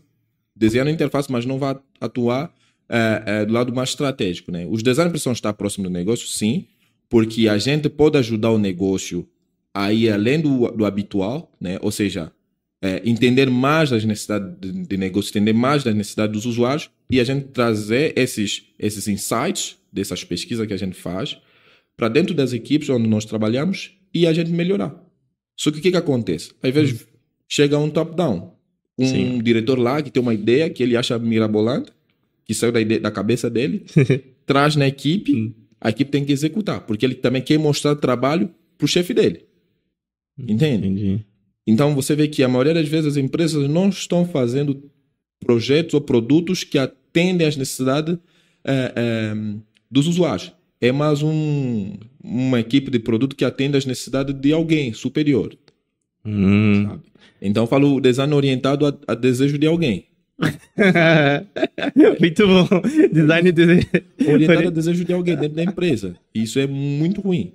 desenhando 0.56 0.90
interface, 0.90 1.32
mas 1.32 1.46
não 1.46 1.60
vai 1.60 1.78
atuar 2.00 2.54
é, 2.90 3.24
é, 3.26 3.46
do 3.46 3.54
lado 3.54 3.74
mais 3.74 3.90
estratégico. 3.90 4.52
Né? 4.52 4.68
Os 4.70 4.82
designers 4.84 5.12
precisam 5.12 5.34
estar 5.34 5.54
próximos 5.54 5.90
do 5.90 5.94
negócio, 5.94 6.28
sim, 6.28 6.66
porque 7.10 7.48
a 7.48 7.58
gente 7.58 7.90
pode 7.90 8.18
ajudar 8.18 8.52
o 8.52 8.58
negócio 8.58 9.28
a 9.74 9.94
ir 9.94 10.10
além 10.12 10.40
do, 10.40 10.70
do 10.72 10.86
habitual, 10.86 11.52
né? 11.60 11.78
ou 11.82 11.92
seja, 11.92 12.32
é, 12.82 13.02
entender 13.06 13.50
mais 13.50 13.90
das 13.90 14.04
necessidades 14.04 14.58
de, 14.60 14.72
de 14.72 14.98
negócio, 14.98 15.30
entender 15.30 15.54
mais 15.54 15.84
das 15.84 15.96
necessidades 15.96 16.34
dos 16.34 16.46
usuários 16.46 16.90
e 17.10 17.20
a 17.20 17.24
gente 17.24 17.48
trazer 17.50 18.14
esses, 18.18 18.66
esses 18.80 19.08
insights 19.08 19.78
dessas 19.92 20.24
pesquisas 20.24 20.66
que 20.66 20.74
a 20.74 20.78
gente 20.78 20.96
faz 20.96 21.38
para 21.96 22.08
dentro 22.08 22.34
das 22.34 22.54
equipes 22.54 22.90
onde 22.90 23.08
nós 23.08 23.26
trabalhamos 23.26 23.92
e 24.14 24.26
a 24.26 24.34
gente 24.34 24.52
melhorar. 24.52 24.96
Só 25.56 25.72
que 25.72 25.80
o 25.80 25.82
que, 25.82 25.92
que 25.92 25.98
acontece? 25.98 26.52
Às 26.62 26.74
vezes 26.74 27.02
hum. 27.02 27.06
chega 27.48 27.78
um 27.78 27.90
top-down, 27.90 28.56
um 28.98 29.06
Sim. 29.06 29.42
diretor 29.44 29.78
lá 29.78 30.02
que 30.02 30.10
tem 30.10 30.22
uma 30.22 30.34
ideia 30.34 30.70
que 30.70 30.82
ele 30.82 30.98
acha 30.98 31.20
mirabolante, 31.20 31.92
que 32.46 32.54
saiu 32.54 32.72
da, 32.72 32.82
ideia, 32.82 33.00
da 33.00 33.12
cabeça 33.12 33.50
dele, 33.50 33.86
traz 34.46 34.76
na 34.76 34.88
equipe, 34.88 35.36
hum. 35.36 35.54
a 35.80 35.90
equipe 35.90 36.10
tem 36.10 36.26
que 36.26 36.32
executar, 36.32 36.82
porque 36.82 37.06
ele 37.06 37.16
também 37.16 37.42
quer 37.42 37.60
mostrar 37.60 37.96
trabalho 37.96 38.50
para 38.78 38.86
o 38.86 38.88
chefe 38.88 39.14
dele. 39.14 39.46
Entende? 40.38 40.88
Entendi. 40.88 41.26
Então 41.68 41.94
você 41.94 42.16
vê 42.16 42.28
que 42.28 42.44
a 42.44 42.48
maioria 42.48 42.74
das 42.74 42.88
vezes 42.88 43.12
as 43.12 43.18
empresas 43.18 43.70
não 43.70 43.90
estão 43.90 44.26
fazendo 44.26 44.90
projetos 45.40 45.94
ou 45.94 46.02
produtos 46.02 46.64
que 46.64 46.78
atendem 46.78 47.48
às 47.48 47.56
necessidades 47.56 48.18
é, 48.64 48.94
é, 48.96 49.34
dos 49.92 50.08
usuários. 50.08 50.54
É 50.80 50.92
mais 50.92 51.22
um, 51.22 51.94
uma 52.24 52.60
equipe 52.60 52.90
de 52.90 52.98
produto 52.98 53.36
que 53.36 53.46
atende 53.46 53.78
às 53.78 53.86
necessidades 53.86 54.34
de 54.34 54.54
alguém 54.54 54.94
superior. 54.94 55.56
Hum. 56.26 57.00
Então, 57.42 57.64
eu 57.64 57.68
falo 57.68 58.00
design 58.00 58.34
orientado 58.34 58.86
a, 58.88 58.98
a 59.08 59.16
desejo 59.16 59.58
de 59.58 59.68
alguém. 59.68 60.06
muito 62.20 62.48
bom. 62.48 62.68
Design 63.12 63.52
de... 63.52 63.64
orientado 64.28 64.68
a 64.68 64.72
desejo 64.72 65.06
de 65.06 65.14
alguém 65.14 65.36
dentro 65.36 65.56
da 65.56 65.64
empresa. 65.64 66.16
Isso 66.34 66.58
é 66.58 66.66
muito 66.66 67.22
ruim. 67.22 67.54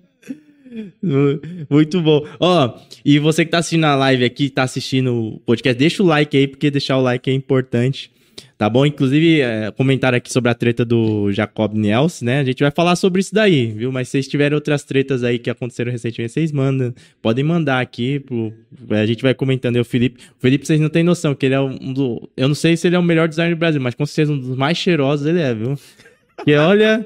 Muito 1.71 2.01
bom. 2.03 2.27
Ó, 2.39 2.67
oh, 2.67 2.81
e 3.05 3.19
você 3.19 3.45
que 3.45 3.51
tá 3.51 3.59
assistindo 3.59 3.85
a 3.85 3.95
live 3.95 4.25
aqui, 4.25 4.51
tá 4.51 4.63
assistindo 4.63 5.15
o 5.15 5.41
podcast, 5.41 5.79
deixa 5.79 6.03
o 6.03 6.07
like 6.07 6.37
aí, 6.37 6.47
porque 6.47 6.71
deixar 6.71 6.99
o 6.99 7.03
like 7.03 7.31
é 7.31 7.33
importante. 7.33 8.11
Tá 8.59 8.71
bom? 8.71 8.87
Inclusive, 8.87 9.43
é, 9.43 9.71
comentário 9.71 10.17
aqui 10.17 10.33
sobre 10.33 10.51
a 10.51 10.55
treta 10.55 10.83
do 10.83 11.31
Jacob 11.31 11.75
Niels, 11.75 12.23
né? 12.23 12.41
A 12.41 12.45
gente 12.45 12.61
vai 12.61 12.71
falar 12.71 12.97
sobre 12.97 13.21
isso 13.21 13.35
daí, 13.35 13.67
viu? 13.67 13.93
Mas 13.93 14.09
se 14.09 14.13
vocês 14.13 14.29
tiverem 14.29 14.55
outras 14.55 14.83
tretas 14.83 15.23
aí 15.23 15.39
que 15.39 15.51
aconteceram 15.51 15.93
recentemente, 15.93 16.33
vocês 16.33 16.51
mandam. 16.53 16.95
Podem 17.21 17.45
mandar 17.45 17.81
aqui. 17.81 18.19
Pro, 18.21 18.55
a 18.91 19.05
gente 19.05 19.23
vai 19.23 19.35
comentando. 19.35 19.77
O 19.77 19.85
Felipe. 19.85 20.23
O 20.39 20.41
Felipe, 20.41 20.67
vocês 20.67 20.81
não 20.81 20.89
têm 20.89 21.03
noção 21.03 21.35
que 21.35 21.45
ele 21.45 21.55
é 21.55 21.61
um 21.61 21.93
do. 21.93 22.31
Eu 22.35 22.49
não 22.49 22.55
sei 22.55 22.79
se 22.79 22.87
ele 22.87 22.97
é 22.97 22.99
o 22.99 23.03
melhor 23.03 23.29
designer 23.29 23.55
do 23.55 23.59
Brasil, 23.59 23.81
mas 23.81 23.95
com 23.95 24.07
certeza 24.07 24.33
um 24.33 24.39
dos 24.39 24.57
mais 24.57 24.79
cheirosos 24.79 25.27
ele 25.27 25.41
é, 25.41 25.55
viu? 25.55 25.79
Que 26.43 26.55
olha. 26.55 27.05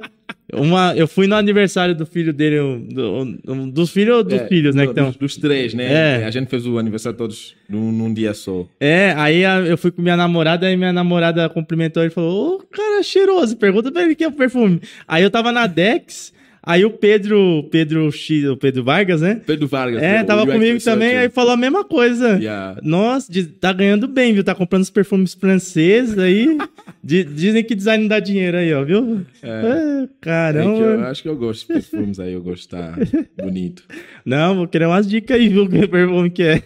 Uma, 0.53 0.95
eu 0.97 1.07
fui 1.07 1.27
no 1.27 1.35
aniversário 1.35 1.95
do 1.95 2.07
filho 2.07 2.33
dele, 2.33 2.59
do, 2.93 3.25
do, 3.25 3.71
dos 3.71 3.91
filhos 3.91 4.17
ou 4.17 4.25
dos 4.25 4.41
é, 4.41 4.49
filhos, 4.49 4.75
né? 4.75 4.85
Do, 4.85 4.91
então, 4.93 5.07
dos, 5.07 5.17
dos, 5.17 5.37
três, 5.37 5.75
né? 5.75 6.21
É. 6.21 6.25
A 6.25 6.31
gente 6.31 6.49
fez 6.49 6.67
o 6.67 6.79
aniversário 6.79 7.17
todos 7.17 7.55
num, 7.69 7.93
num 7.93 8.13
dia 8.13 8.35
só. 8.35 8.67
É, 8.79 9.15
aí 9.17 9.45
a, 9.45 9.61
eu 9.61 9.79
fui 9.79 9.91
com 9.91 10.03
minha 10.03 10.17
namorada, 10.17 10.67
aí 10.67 10.77
minha 10.77 10.93
namorada 10.93 11.49
cumprimentou 11.49 12.03
ele 12.03 12.11
e 12.11 12.15
falou: 12.15 12.31
Ô, 12.31 12.57
oh, 12.57 12.67
cara, 12.67 13.03
cheiroso, 13.03 13.57
pergunta 13.57 13.93
pra 13.93 14.03
ele 14.03 14.15
que 14.15 14.25
é 14.25 14.29
o 14.29 14.33
perfume. 14.33 14.81
Aí 15.07 15.23
eu 15.23 15.31
tava 15.31 15.53
na 15.53 15.67
Dex. 15.67 16.33
Aí 16.63 16.85
o 16.85 16.91
Pedro, 16.91 17.67
Pedro 17.71 18.13
X, 18.13 18.45
o 18.45 18.57
Pedro 18.57 18.85
Vargas, 18.85 19.23
né? 19.23 19.41
Pedro 19.47 19.67
Vargas. 19.67 20.03
É, 20.03 20.23
tava 20.23 20.47
comigo 20.47 20.79
também, 20.83 21.17
aí 21.17 21.31
falou 21.31 21.53
a 21.53 21.57
mesma 21.57 21.85
coisa. 21.85 22.37
Yeah. 22.37 22.79
Nossa, 22.83 23.33
tá 23.59 23.73
ganhando 23.73 24.07
bem, 24.07 24.35
viu? 24.35 24.45
Tá 24.45 24.55
comprando 24.55 24.83
os 24.83 24.91
perfumes 24.91 25.33
franceses 25.33 26.19
aí. 26.19 26.59
dizem 27.03 27.65
que 27.65 27.75
design 27.75 28.07
dá 28.07 28.21
dinheiro 28.21 28.59
aí, 28.59 28.75
ó, 28.75 28.85
viu? 28.85 29.25
É. 29.43 29.49
é 29.49 30.09
caramba. 30.21 30.79
É 30.79 30.95
eu 30.95 31.05
acho 31.07 31.23
que 31.23 31.29
eu 31.29 31.37
gosto 31.37 31.61
de 31.61 31.73
perfumes 31.73 32.21
aí, 32.21 32.35
eu 32.35 32.43
gosto 32.43 32.63
de 32.63 32.69
tá 32.69 32.95
bonito. 33.43 33.83
Não, 34.25 34.55
vou 34.55 34.69
querer 34.69 34.87
umas 34.87 35.09
dicas 35.09 35.37
aí, 35.39 35.49
viu? 35.49 35.67
Que 35.71 35.87
perfume 35.89 36.31
que 36.31 36.43
é. 36.43 36.63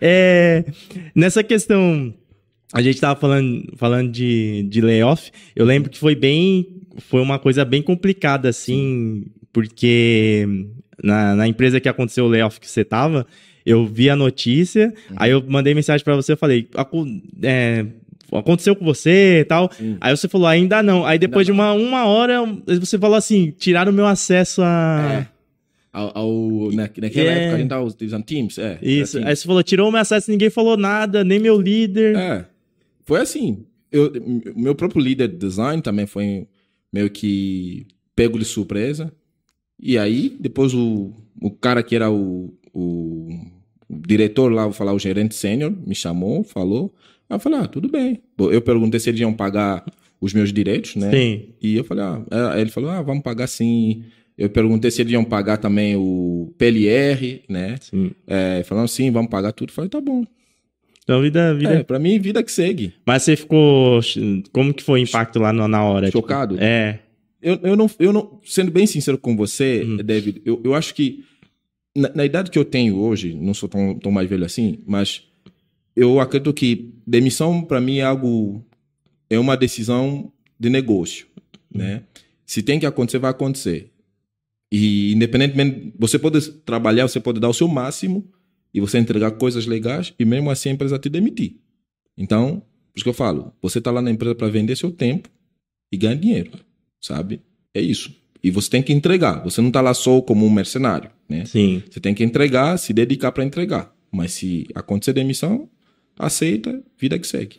é. 0.00 0.64
Nessa 1.14 1.44
questão 1.44 2.12
a 2.72 2.82
gente 2.82 3.00
tava 3.00 3.18
falando, 3.18 3.72
falando 3.76 4.10
de, 4.10 4.64
de 4.64 4.80
layoff. 4.80 5.30
Eu 5.54 5.64
lembro 5.64 5.90
que 5.90 5.98
foi 5.98 6.14
bem 6.14 6.79
foi 6.98 7.20
uma 7.20 7.38
coisa 7.38 7.64
bem 7.64 7.82
complicada, 7.82 8.48
assim, 8.48 9.26
porque 9.52 10.46
na, 11.02 11.34
na 11.34 11.48
empresa 11.48 11.80
que 11.80 11.88
aconteceu 11.88 12.24
o 12.24 12.28
layoff 12.28 12.60
que 12.60 12.68
você 12.68 12.84
tava, 12.84 13.26
eu 13.64 13.86
vi 13.86 14.10
a 14.10 14.16
notícia, 14.16 14.92
uhum. 15.10 15.16
aí 15.18 15.30
eu 15.30 15.44
mandei 15.46 15.74
mensagem 15.74 16.04
para 16.04 16.16
você, 16.16 16.32
eu 16.32 16.36
falei, 16.36 16.68
é, 17.42 17.86
aconteceu 18.32 18.74
com 18.74 18.84
você 18.84 19.40
e 19.40 19.44
tal. 19.44 19.70
Uhum. 19.80 19.96
Aí 20.00 20.16
você 20.16 20.28
falou, 20.28 20.46
ainda 20.46 20.82
não. 20.82 21.04
Aí 21.04 21.18
depois 21.18 21.46
de 21.46 21.52
uma, 21.52 21.72
uma 21.72 22.06
hora, 22.06 22.40
você 22.66 22.98
falou 22.98 23.16
assim, 23.16 23.52
tiraram 23.56 23.92
o 23.92 23.94
meu 23.94 24.06
acesso 24.06 24.62
a... 24.62 25.26
É. 25.26 25.40
Ao, 25.92 26.16
ao, 26.16 26.70
na, 26.72 26.82
naquela 26.82 27.30
é. 27.30 27.38
época 27.38 27.54
a 27.54 27.58
gente 27.58 27.68
tava 27.68 27.84
usando 27.84 28.24
Teams, 28.24 28.58
é. 28.58 28.78
Isso, 28.80 29.18
assim. 29.18 29.26
aí 29.26 29.34
você 29.34 29.44
falou, 29.44 29.60
tirou 29.60 29.88
o 29.88 29.92
meu 29.92 30.00
acesso, 30.00 30.30
ninguém 30.30 30.48
falou 30.48 30.76
nada, 30.76 31.24
nem 31.24 31.40
meu 31.40 31.60
líder. 31.60 32.14
É, 32.14 32.46
foi 33.04 33.20
assim. 33.20 33.64
Eu, 33.90 34.12
meu 34.54 34.72
próprio 34.76 35.02
líder 35.02 35.26
de 35.26 35.36
design 35.36 35.82
também 35.82 36.06
foi 36.06 36.46
meio 36.92 37.10
que 37.10 37.86
pego 38.14 38.38
de 38.38 38.44
surpresa. 38.44 39.12
E 39.78 39.96
aí, 39.96 40.36
depois 40.38 40.74
o, 40.74 41.12
o 41.40 41.50
cara 41.50 41.82
que 41.82 41.96
era 41.96 42.10
o, 42.10 42.52
o, 42.72 43.28
diretor 43.88 44.52
lá, 44.52 44.64
vou 44.64 44.72
falar, 44.72 44.92
o 44.92 44.98
gerente 44.98 45.34
sênior, 45.34 45.72
me 45.86 45.94
chamou, 45.94 46.44
falou. 46.44 46.94
Aí 47.28 47.36
eu 47.36 47.40
falei, 47.40 47.60
ah, 47.60 47.66
tudo 47.66 47.88
bem. 47.88 48.20
Eu 48.38 48.60
perguntei 48.60 49.00
se 49.00 49.10
eles 49.10 49.20
iam 49.20 49.32
pagar 49.32 49.84
os 50.20 50.34
meus 50.34 50.52
direitos, 50.52 50.96
né? 50.96 51.10
Sim. 51.10 51.54
E 51.62 51.76
eu 51.76 51.84
falei, 51.84 52.04
ah, 52.04 52.60
ele 52.60 52.70
falou, 52.70 52.90
ah, 52.90 53.02
vamos 53.02 53.22
pagar 53.22 53.46
sim. 53.46 54.04
Eu 54.36 54.50
perguntei 54.50 54.90
se 54.90 55.02
eles 55.02 55.12
iam 55.12 55.24
pagar 55.24 55.56
também 55.56 55.96
o 55.96 56.52
PLR, 56.58 57.42
né? 57.48 57.76
Sim. 57.80 58.12
É, 58.26 58.62
falando 58.64 58.88
sim, 58.88 59.10
vamos 59.10 59.30
pagar 59.30 59.52
tudo. 59.52 59.70
Eu 59.70 59.74
falei, 59.74 59.88
tá 59.88 60.00
bom. 60.00 60.24
Então, 61.10 61.22
vida, 61.22 61.52
vida. 61.52 61.72
É, 61.72 61.82
pra 61.82 61.98
mim, 61.98 62.20
vida 62.20 62.40
que 62.40 62.52
segue. 62.52 62.94
Mas 63.04 63.24
você 63.24 63.34
ficou. 63.34 64.00
Como 64.52 64.72
que 64.72 64.84
foi 64.84 65.00
o 65.00 65.02
impacto 65.02 65.40
lá 65.40 65.52
na 65.52 65.82
hora? 65.82 66.08
Chocado? 66.08 66.54
Tipo, 66.54 66.64
é. 66.64 67.00
Eu, 67.42 67.58
eu, 67.64 67.76
não, 67.76 67.90
eu 67.98 68.12
não. 68.12 68.38
Sendo 68.44 68.70
bem 68.70 68.86
sincero 68.86 69.18
com 69.18 69.36
você, 69.36 69.82
hum. 69.84 69.96
David, 69.96 70.40
eu, 70.44 70.60
eu 70.62 70.72
acho 70.72 70.94
que. 70.94 71.24
Na, 71.96 72.08
na, 72.14 72.24
idade 72.24 72.48
que 72.48 72.58
eu 72.58 72.64
tenho 72.64 72.96
hoje, 72.96 73.34
não 73.34 73.52
sou 73.52 73.68
tão, 73.68 73.98
tão 73.98 74.12
mais 74.12 74.30
velho 74.30 74.44
assim, 74.44 74.78
mas 74.86 75.24
eu 75.96 76.20
acredito 76.20 76.54
que 76.54 76.94
demissão 77.04 77.60
para 77.60 77.80
mim 77.80 77.98
é 77.98 78.04
algo. 78.04 78.64
É 79.28 79.36
uma 79.36 79.56
decisão 79.56 80.32
de 80.60 80.70
negócio, 80.70 81.26
hum. 81.74 81.78
né? 81.78 82.04
Se 82.46 82.62
tem 82.62 82.78
que 82.78 82.86
acontecer, 82.86 83.18
vai 83.18 83.32
acontecer. 83.32 83.90
E 84.70 85.12
independentemente, 85.12 85.92
você 85.98 86.20
pode 86.20 86.52
trabalhar, 86.60 87.08
você 87.08 87.18
pode 87.18 87.40
dar 87.40 87.48
o 87.48 87.54
seu 87.54 87.66
máximo 87.66 88.30
e 88.72 88.80
você 88.80 88.98
entregar 88.98 89.32
coisas 89.32 89.66
legais 89.66 90.12
e 90.18 90.24
mesmo 90.24 90.50
assim 90.50 90.70
a 90.70 90.72
empresa 90.72 90.98
te 90.98 91.08
demitir. 91.08 91.56
Então, 92.16 92.60
por 92.92 92.96
isso 92.96 93.04
que 93.04 93.08
eu 93.08 93.14
falo, 93.14 93.52
você 93.62 93.78
está 93.78 93.90
lá 93.90 94.02
na 94.02 94.10
empresa 94.10 94.34
para 94.34 94.48
vender 94.48 94.76
seu 94.76 94.90
tempo 94.90 95.28
e 95.92 95.96
ganhar 95.96 96.14
dinheiro, 96.14 96.52
sabe? 97.00 97.40
É 97.74 97.80
isso. 97.80 98.14
E 98.42 98.50
você 98.50 98.70
tem 98.70 98.82
que 98.82 98.92
entregar. 98.92 99.42
Você 99.44 99.60
não 99.60 99.68
está 99.68 99.80
lá 99.80 99.92
só 99.92 100.20
como 100.22 100.46
um 100.46 100.50
mercenário, 100.50 101.10
né? 101.28 101.44
Sim. 101.44 101.82
Você 101.90 102.00
tem 102.00 102.14
que 102.14 102.24
entregar, 102.24 102.76
se 102.78 102.92
dedicar 102.92 103.32
para 103.32 103.44
entregar. 103.44 103.94
Mas 104.10 104.32
se 104.32 104.66
acontecer 104.74 105.12
demissão, 105.12 105.68
aceita, 106.18 106.82
vida 106.98 107.18
que 107.18 107.26
segue. 107.26 107.56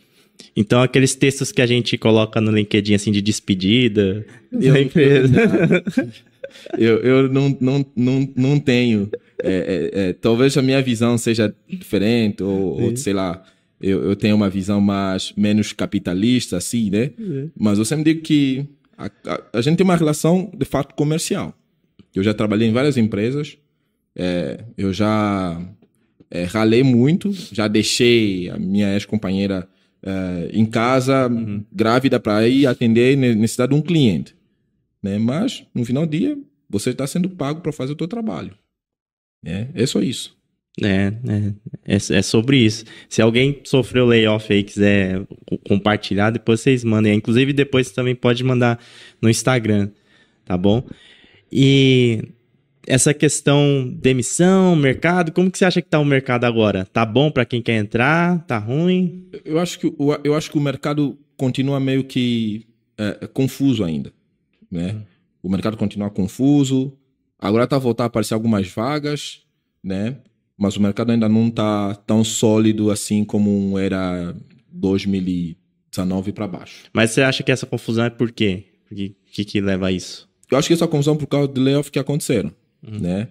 Então, 0.56 0.82
aqueles 0.82 1.14
textos 1.14 1.52
que 1.52 1.62
a 1.62 1.66
gente 1.66 1.96
coloca 1.96 2.40
no 2.40 2.50
LinkedIn, 2.50 2.94
assim, 2.94 3.12
de 3.12 3.22
despedida 3.22 4.26
Eu- 4.50 4.72
da 4.72 4.80
empresa. 4.80 5.32
Eu, 6.76 6.98
eu 6.98 7.28
não, 7.32 7.56
não, 7.60 7.86
não, 7.96 8.28
não 8.36 8.58
tenho. 8.60 9.10
É, 9.42 9.90
é, 9.94 10.00
é, 10.08 10.12
talvez 10.12 10.56
a 10.56 10.62
minha 10.62 10.80
visão 10.82 11.16
seja 11.18 11.54
diferente, 11.68 12.42
ou, 12.42 12.80
ou 12.82 12.96
sei 12.96 13.12
lá, 13.12 13.42
eu, 13.80 14.02
eu 14.04 14.16
tenho 14.16 14.36
uma 14.36 14.48
visão 14.48 14.80
mais 14.80 15.32
menos 15.36 15.72
capitalista, 15.72 16.56
assim, 16.56 16.90
né? 16.90 17.10
Mas 17.58 17.78
eu 17.78 17.84
sempre 17.84 18.04
digo 18.04 18.22
que 18.22 18.66
a, 18.96 19.06
a, 19.26 19.58
a 19.58 19.60
gente 19.60 19.76
tem 19.76 19.84
uma 19.84 19.96
relação 19.96 20.50
de 20.56 20.64
fato 20.64 20.94
comercial. 20.94 21.52
Eu 22.14 22.22
já 22.22 22.32
trabalhei 22.34 22.68
em 22.68 22.72
várias 22.72 22.96
empresas, 22.96 23.56
é, 24.14 24.64
eu 24.76 24.92
já 24.92 25.60
é, 26.30 26.44
ralei 26.44 26.82
muito, 26.82 27.32
já 27.52 27.66
deixei 27.68 28.48
a 28.50 28.58
minha 28.58 28.92
ex-companheira 28.94 29.68
em 30.52 30.66
casa, 30.66 31.30
grávida, 31.70 32.18
para 32.18 32.48
ir 32.48 32.66
atender 32.66 33.16
ne- 33.16 33.36
necessidade 33.36 33.70
de 33.72 33.78
um 33.78 33.80
cliente 33.80 34.34
né? 35.02 35.18
Mas 35.18 35.64
no 35.74 35.84
final 35.84 36.06
do 36.06 36.16
dia 36.16 36.38
você 36.70 36.90
está 36.90 37.06
sendo 37.06 37.28
pago 37.28 37.60
para 37.60 37.72
fazer 37.72 37.92
o 37.92 37.96
teu 37.96 38.06
trabalho. 38.08 38.54
Né? 39.42 39.68
É 39.74 39.86
só 39.86 40.00
isso. 40.00 40.36
É, 40.82 41.12
é, 41.86 41.94
é, 41.94 41.96
é 41.96 42.22
sobre 42.22 42.56
isso. 42.56 42.84
Se 43.08 43.20
alguém 43.20 43.60
sofreu 43.64 44.06
layoff 44.06 44.50
aí 44.50 44.60
e 44.60 44.64
quiser 44.64 45.26
co- 45.46 45.58
compartilhar, 45.58 46.30
depois 46.30 46.60
vocês 46.60 46.82
mandem. 46.82 47.14
Inclusive, 47.14 47.52
depois 47.52 47.88
você 47.88 47.94
também 47.94 48.14
pode 48.14 48.42
mandar 48.42 48.78
no 49.20 49.28
Instagram, 49.28 49.90
tá 50.46 50.56
bom? 50.56 50.82
E 51.50 52.22
essa 52.86 53.12
questão 53.12 53.86
demissão, 54.00 54.74
mercado, 54.74 55.30
como 55.30 55.50
que 55.50 55.58
você 55.58 55.64
acha 55.66 55.82
que 55.82 55.88
tá 55.88 55.98
o 55.98 56.04
mercado 56.04 56.44
agora? 56.44 56.86
Tá 56.86 57.04
bom 57.04 57.30
para 57.30 57.44
quem 57.44 57.60
quer 57.60 57.76
entrar? 57.76 58.44
Tá 58.46 58.58
ruim? 58.58 59.28
Eu 59.44 59.58
acho 59.58 59.78
que 59.78 59.86
o, 59.86 60.18
eu 60.24 60.34
acho 60.34 60.50
que 60.50 60.56
o 60.58 60.60
mercado 60.60 61.18
continua 61.36 61.78
meio 61.78 62.04
que 62.04 62.66
é, 62.96 63.18
é, 63.20 63.26
confuso 63.26 63.84
ainda, 63.84 64.12
né? 64.70 65.02
O 65.42 65.50
mercado 65.50 65.76
continua 65.76 66.08
confuso. 66.08 66.96
Agora 67.42 67.64
está 67.64 67.74
a 67.74 67.80
voltar 67.80 68.04
a 68.04 68.06
aparecer 68.06 68.34
algumas 68.34 68.68
vagas, 68.68 69.40
né? 69.82 70.16
Mas 70.56 70.76
o 70.76 70.80
mercado 70.80 71.10
ainda 71.10 71.28
não 71.28 71.48
está 71.48 71.92
tão 72.06 72.22
sólido 72.22 72.88
assim 72.88 73.24
como 73.24 73.76
era 73.76 74.32
2019 74.70 76.32
para 76.32 76.46
baixo. 76.46 76.84
Mas 76.92 77.10
você 77.10 77.22
acha 77.22 77.42
que 77.42 77.50
essa 77.50 77.66
confusão 77.66 78.04
é 78.04 78.10
por 78.10 78.30
quê? 78.30 78.66
O 78.88 78.94
que, 78.94 79.44
que, 79.44 79.60
leva 79.60 79.88
a 79.88 79.92
isso? 79.92 80.28
Eu 80.48 80.56
acho 80.56 80.68
que 80.68 80.84
é 80.84 80.86
confusão 80.86 81.16
por 81.16 81.26
causa 81.26 81.48
de 81.48 81.60
layoff 81.60 81.90
que 81.90 81.98
aconteceram, 81.98 82.52
né? 82.80 83.26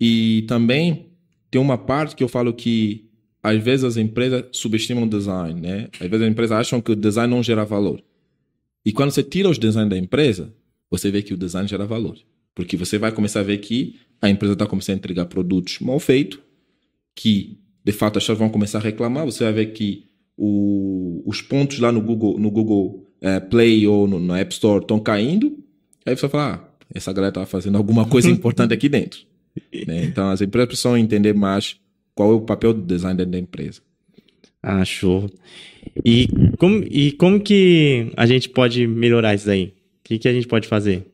E 0.00 0.42
também 0.46 1.06
tem 1.50 1.60
uma 1.60 1.76
parte 1.76 2.14
que 2.14 2.22
eu 2.22 2.28
falo 2.28 2.54
que 2.54 3.10
às 3.42 3.60
vezes 3.60 3.82
as 3.82 3.96
empresas 3.96 4.44
subestimam 4.52 5.04
o 5.04 5.08
design, 5.08 5.60
né? 5.60 5.88
Às 5.94 6.08
vezes 6.08 6.24
as 6.24 6.30
empresas 6.30 6.56
acham 6.56 6.80
que 6.80 6.92
o 6.92 6.96
design 6.96 7.34
não 7.34 7.42
gera 7.42 7.64
valor. 7.64 8.00
E 8.84 8.92
quando 8.92 9.10
você 9.10 9.24
tira 9.24 9.48
os 9.48 9.58
designs 9.58 9.90
da 9.90 9.98
empresa, 9.98 10.54
você 10.88 11.10
vê 11.10 11.20
que 11.20 11.34
o 11.34 11.36
design 11.36 11.66
gera 11.66 11.84
valor. 11.84 12.16
Porque 12.64 12.76
você 12.76 12.98
vai 12.98 13.10
começar 13.12 13.40
a 13.40 13.42
ver 13.44 13.58
que 13.58 13.96
a 14.20 14.28
empresa 14.28 14.52
está 14.52 14.66
começando 14.66 14.96
a 14.96 14.98
entregar 14.98 15.24
produtos 15.26 15.78
mal 15.80 15.98
feitos, 15.98 16.38
que 17.14 17.58
de 17.84 17.92
fato 17.92 18.18
as 18.18 18.24
pessoas 18.24 18.38
vão 18.38 18.48
começar 18.50 18.78
a 18.78 18.82
reclamar. 18.82 19.24
Você 19.24 19.44
vai 19.44 19.52
ver 19.52 19.66
que 19.72 20.04
o- 20.36 21.22
os 21.26 21.40
pontos 21.42 21.78
lá 21.78 21.90
no 21.92 22.00
Google, 22.00 22.38
no 22.38 22.50
Google 22.50 23.06
eh, 23.22 23.40
Play 23.40 23.86
ou 23.86 24.06
no, 24.08 24.18
no 24.18 24.34
App 24.34 24.52
Store 24.52 24.82
estão 24.82 24.98
caindo. 24.98 25.58
Aí 26.06 26.14
você 26.16 26.22
vai 26.22 26.30
falar, 26.30 26.54
ah, 26.54 26.84
essa 26.94 27.12
galera 27.12 27.30
está 27.30 27.44
fazendo 27.46 27.76
alguma 27.76 28.06
coisa 28.06 28.28
importante 28.30 28.72
aqui 28.74 28.88
dentro. 28.88 29.20
né? 29.86 30.04
Então 30.04 30.30
as 30.30 30.40
empresas 30.40 30.68
precisam 30.68 30.96
entender 30.96 31.34
mais 31.34 31.76
qual 32.14 32.32
é 32.32 32.34
o 32.34 32.40
papel 32.40 32.72
do 32.74 32.82
design 32.82 33.16
dentro 33.16 33.32
da 33.32 33.38
empresa. 33.38 33.80
Ah, 34.62 34.84
show. 34.84 35.28
E 36.04 36.28
como, 36.58 36.84
e 36.90 37.12
como 37.12 37.40
que 37.40 38.10
a 38.16 38.26
gente 38.26 38.48
pode 38.50 38.86
melhorar 38.86 39.34
isso 39.34 39.50
aí? 39.50 39.64
O 39.66 39.72
que, 40.04 40.18
que 40.18 40.28
a 40.28 40.32
gente 40.32 40.46
pode 40.46 40.68
fazer? 40.68 41.06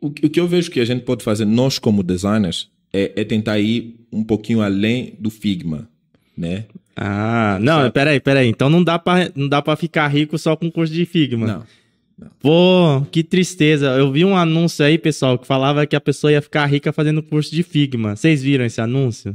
O, 0.00 0.06
o 0.06 0.10
que 0.10 0.40
eu 0.40 0.46
vejo 0.46 0.70
que 0.70 0.80
a 0.80 0.84
gente 0.84 1.02
pode 1.02 1.24
fazer, 1.24 1.44
nós 1.44 1.78
como 1.78 2.02
designers, 2.02 2.70
é, 2.92 3.12
é 3.16 3.24
tentar 3.24 3.58
ir 3.58 3.96
um 4.12 4.22
pouquinho 4.22 4.60
além 4.60 5.14
do 5.18 5.30
Figma, 5.30 5.88
né? 6.36 6.64
Ah, 6.94 7.58
não, 7.60 7.90
peraí, 7.90 8.20
peraí. 8.20 8.48
Então 8.48 8.68
não 8.68 8.84
dá 8.84 8.98
pra, 8.98 9.30
não 9.34 9.48
dá 9.48 9.62
pra 9.62 9.76
ficar 9.76 10.06
rico 10.08 10.36
só 10.38 10.54
com 10.54 10.70
curso 10.70 10.92
de 10.92 11.06
Figma. 11.06 11.46
Não. 11.46 11.82
Pô, 12.40 13.04
que 13.10 13.22
tristeza. 13.22 13.86
Eu 13.96 14.12
vi 14.12 14.24
um 14.24 14.36
anúncio 14.36 14.84
aí, 14.84 14.98
pessoal, 14.98 15.38
que 15.38 15.46
falava 15.46 15.86
que 15.86 15.96
a 15.96 16.00
pessoa 16.00 16.32
ia 16.32 16.42
ficar 16.42 16.66
rica 16.66 16.92
fazendo 16.92 17.22
curso 17.22 17.50
de 17.50 17.62
Figma. 17.62 18.14
Vocês 18.14 18.42
viram 18.42 18.64
esse 18.64 18.80
anúncio? 18.80 19.34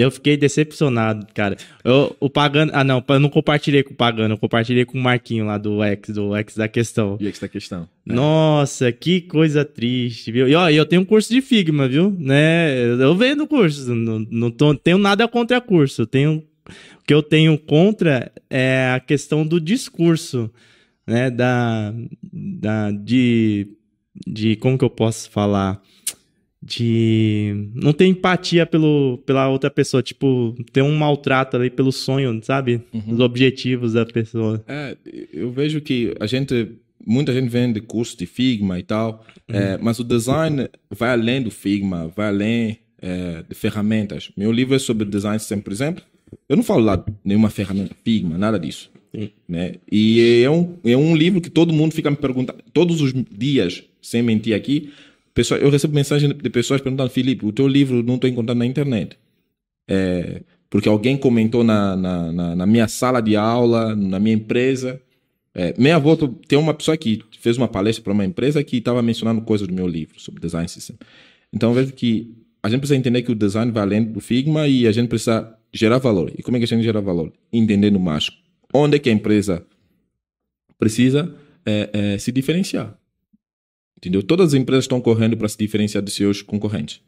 Eu 0.00 0.10
fiquei 0.12 0.36
decepcionado, 0.36 1.26
cara. 1.34 1.56
Eu, 1.82 2.16
o 2.20 2.30
Pagano. 2.30 2.70
Ah, 2.72 2.84
não, 2.84 3.02
eu 3.08 3.18
não 3.20 3.28
compartilhei 3.28 3.82
com 3.82 3.92
o 3.92 3.96
Pagano, 3.96 4.34
eu 4.34 4.38
compartilhei 4.38 4.84
com 4.84 4.96
o 4.96 5.00
Marquinho 5.02 5.44
lá 5.44 5.58
do 5.58 5.82
X, 5.82 6.14
do 6.14 6.36
X 6.36 6.56
da 6.56 6.68
questão. 6.68 7.16
E 7.20 7.26
é 7.26 7.30
que 7.30 7.36
está 7.36 7.46
a 7.46 7.48
questão. 7.48 7.80
né? 8.06 8.14
Nossa, 8.14 8.92
que 8.92 9.20
coisa 9.22 9.64
triste, 9.64 10.30
viu? 10.30 10.48
E 10.48 10.54
ó, 10.54 10.70
eu 10.70 10.86
tenho 10.86 11.02
um 11.02 11.04
curso 11.04 11.32
de 11.34 11.40
Figma, 11.40 11.88
viu? 11.88 12.14
Né? 12.16 12.80
Eu 13.00 13.16
vendo 13.16 13.44
curso, 13.46 13.92
não, 13.94 14.24
não 14.30 14.50
tô- 14.52 14.74
tenho 14.74 14.98
nada 14.98 15.26
contra 15.26 15.60
curso. 15.60 16.06
Tenho, 16.06 16.44
o 17.00 17.04
que 17.04 17.12
eu 17.12 17.22
tenho 17.22 17.58
contra 17.58 18.30
é 18.48 18.92
a 18.94 19.00
questão 19.00 19.44
do 19.44 19.60
discurso, 19.60 20.48
né? 21.06 21.28
Da, 21.28 21.92
da 22.32 22.90
de, 22.92 23.66
de 24.26 24.54
como 24.56 24.78
que 24.78 24.84
eu 24.84 24.90
posso 24.90 25.28
falar? 25.30 25.82
De 26.60 27.70
não 27.72 27.92
ter 27.92 28.06
empatia 28.06 28.66
pelo, 28.66 29.18
pela 29.24 29.48
outra 29.48 29.70
pessoa, 29.70 30.02
tipo, 30.02 30.56
ter 30.72 30.82
um 30.82 30.96
maltrato 30.96 31.56
ali 31.56 31.70
pelo 31.70 31.92
sonho, 31.92 32.40
sabe? 32.42 32.82
Os 33.06 33.20
objetivos 33.20 33.92
da 33.92 34.04
pessoa. 34.04 34.62
É, 34.66 34.96
eu 35.32 35.52
vejo 35.52 35.80
que 35.80 36.14
a 36.18 36.26
gente, 36.26 36.72
muita 37.06 37.32
gente 37.32 37.48
vende 37.48 37.80
curso 37.80 38.18
de 38.18 38.26
Figma 38.26 38.76
e 38.76 38.82
tal, 38.82 39.24
é, 39.46 39.78
mas 39.78 40.00
o 40.00 40.04
design 40.04 40.68
vai 40.90 41.10
além 41.10 41.42
do 41.42 41.50
Figma, 41.50 42.08
vai 42.08 42.26
além 42.26 42.78
é, 43.00 43.44
de 43.48 43.54
ferramentas. 43.54 44.30
Meu 44.36 44.50
livro 44.50 44.74
é 44.74 44.78
sobre 44.78 45.06
design 45.06 45.38
system, 45.38 45.60
por 45.60 45.72
exemplo. 45.72 46.02
Eu 46.48 46.56
não 46.56 46.64
falo 46.64 46.84
lá 46.84 46.96
de 46.96 47.12
nenhuma 47.24 47.50
ferramenta 47.50 47.94
Figma, 48.04 48.36
nada 48.36 48.58
disso. 48.58 48.90
Sim. 49.14 49.30
Né? 49.48 49.76
E 49.90 50.42
é 50.44 50.50
um, 50.50 50.76
é 50.84 50.96
um 50.96 51.16
livro 51.16 51.40
que 51.40 51.50
todo 51.50 51.72
mundo 51.72 51.92
fica 51.92 52.10
me 52.10 52.16
perguntando, 52.16 52.58
todos 52.72 53.00
os 53.00 53.12
dias, 53.30 53.82
sem 54.02 54.22
mentir 54.22 54.54
aqui, 54.54 54.90
eu 55.60 55.70
recebo 55.70 55.94
mensagem 55.94 56.34
de 56.34 56.50
pessoas 56.50 56.80
perguntando, 56.80 57.10
Felipe, 57.10 57.46
o 57.46 57.52
teu 57.52 57.66
livro 57.66 58.02
não 58.02 58.16
estou 58.16 58.28
encontrando 58.28 58.58
na 58.58 58.66
internet. 58.66 59.18
É, 59.88 60.42
porque 60.70 60.88
alguém 60.88 61.16
comentou 61.16 61.64
na, 61.64 61.96
na, 61.96 62.32
na, 62.32 62.56
na 62.56 62.66
minha 62.66 62.88
sala 62.88 63.20
de 63.20 63.36
aula, 63.36 63.94
na 63.96 64.18
minha 64.18 64.34
empresa. 64.34 65.00
É, 65.54 65.74
meia 65.78 65.98
volta, 65.98 66.28
tem 66.46 66.58
uma 66.58 66.74
pessoa 66.74 66.96
que 66.96 67.22
fez 67.40 67.56
uma 67.56 67.68
palestra 67.68 68.02
para 68.02 68.12
uma 68.12 68.24
empresa 68.24 68.62
que 68.62 68.76
estava 68.76 69.02
mencionando 69.02 69.40
coisas 69.42 69.66
do 69.66 69.74
meu 69.74 69.86
livro 69.86 70.20
sobre 70.20 70.40
design 70.40 70.68
system. 70.68 70.96
Então 71.52 71.72
vejo 71.72 71.92
que 71.92 72.34
a 72.62 72.68
gente 72.68 72.80
precisa 72.80 72.98
entender 72.98 73.22
que 73.22 73.32
o 73.32 73.34
design 73.34 73.70
vai 73.72 73.82
além 73.82 74.04
do 74.04 74.20
Figma 74.20 74.66
e 74.66 74.86
a 74.86 74.92
gente 74.92 75.08
precisa 75.08 75.56
gerar 75.72 75.98
valor. 75.98 76.32
E 76.36 76.42
como 76.42 76.56
é 76.56 76.60
que 76.60 76.64
a 76.64 76.68
gente 76.68 76.82
gera 76.82 77.00
valor? 77.00 77.32
Entendendo 77.52 77.98
mais 77.98 78.30
onde 78.74 78.96
é 78.96 78.98
que 78.98 79.08
a 79.08 79.12
empresa 79.12 79.64
precisa 80.78 81.34
é, 81.64 81.90
é, 81.92 82.18
se 82.18 82.32
diferenciar. 82.32 82.97
Entendeu? 83.98 84.22
Todas 84.22 84.48
as 84.48 84.54
empresas 84.54 84.84
estão 84.84 85.00
correndo 85.00 85.36
para 85.36 85.48
se 85.48 85.58
diferenciar 85.58 86.02
dos 86.02 86.14
seus 86.14 86.40
concorrentes. 86.40 87.00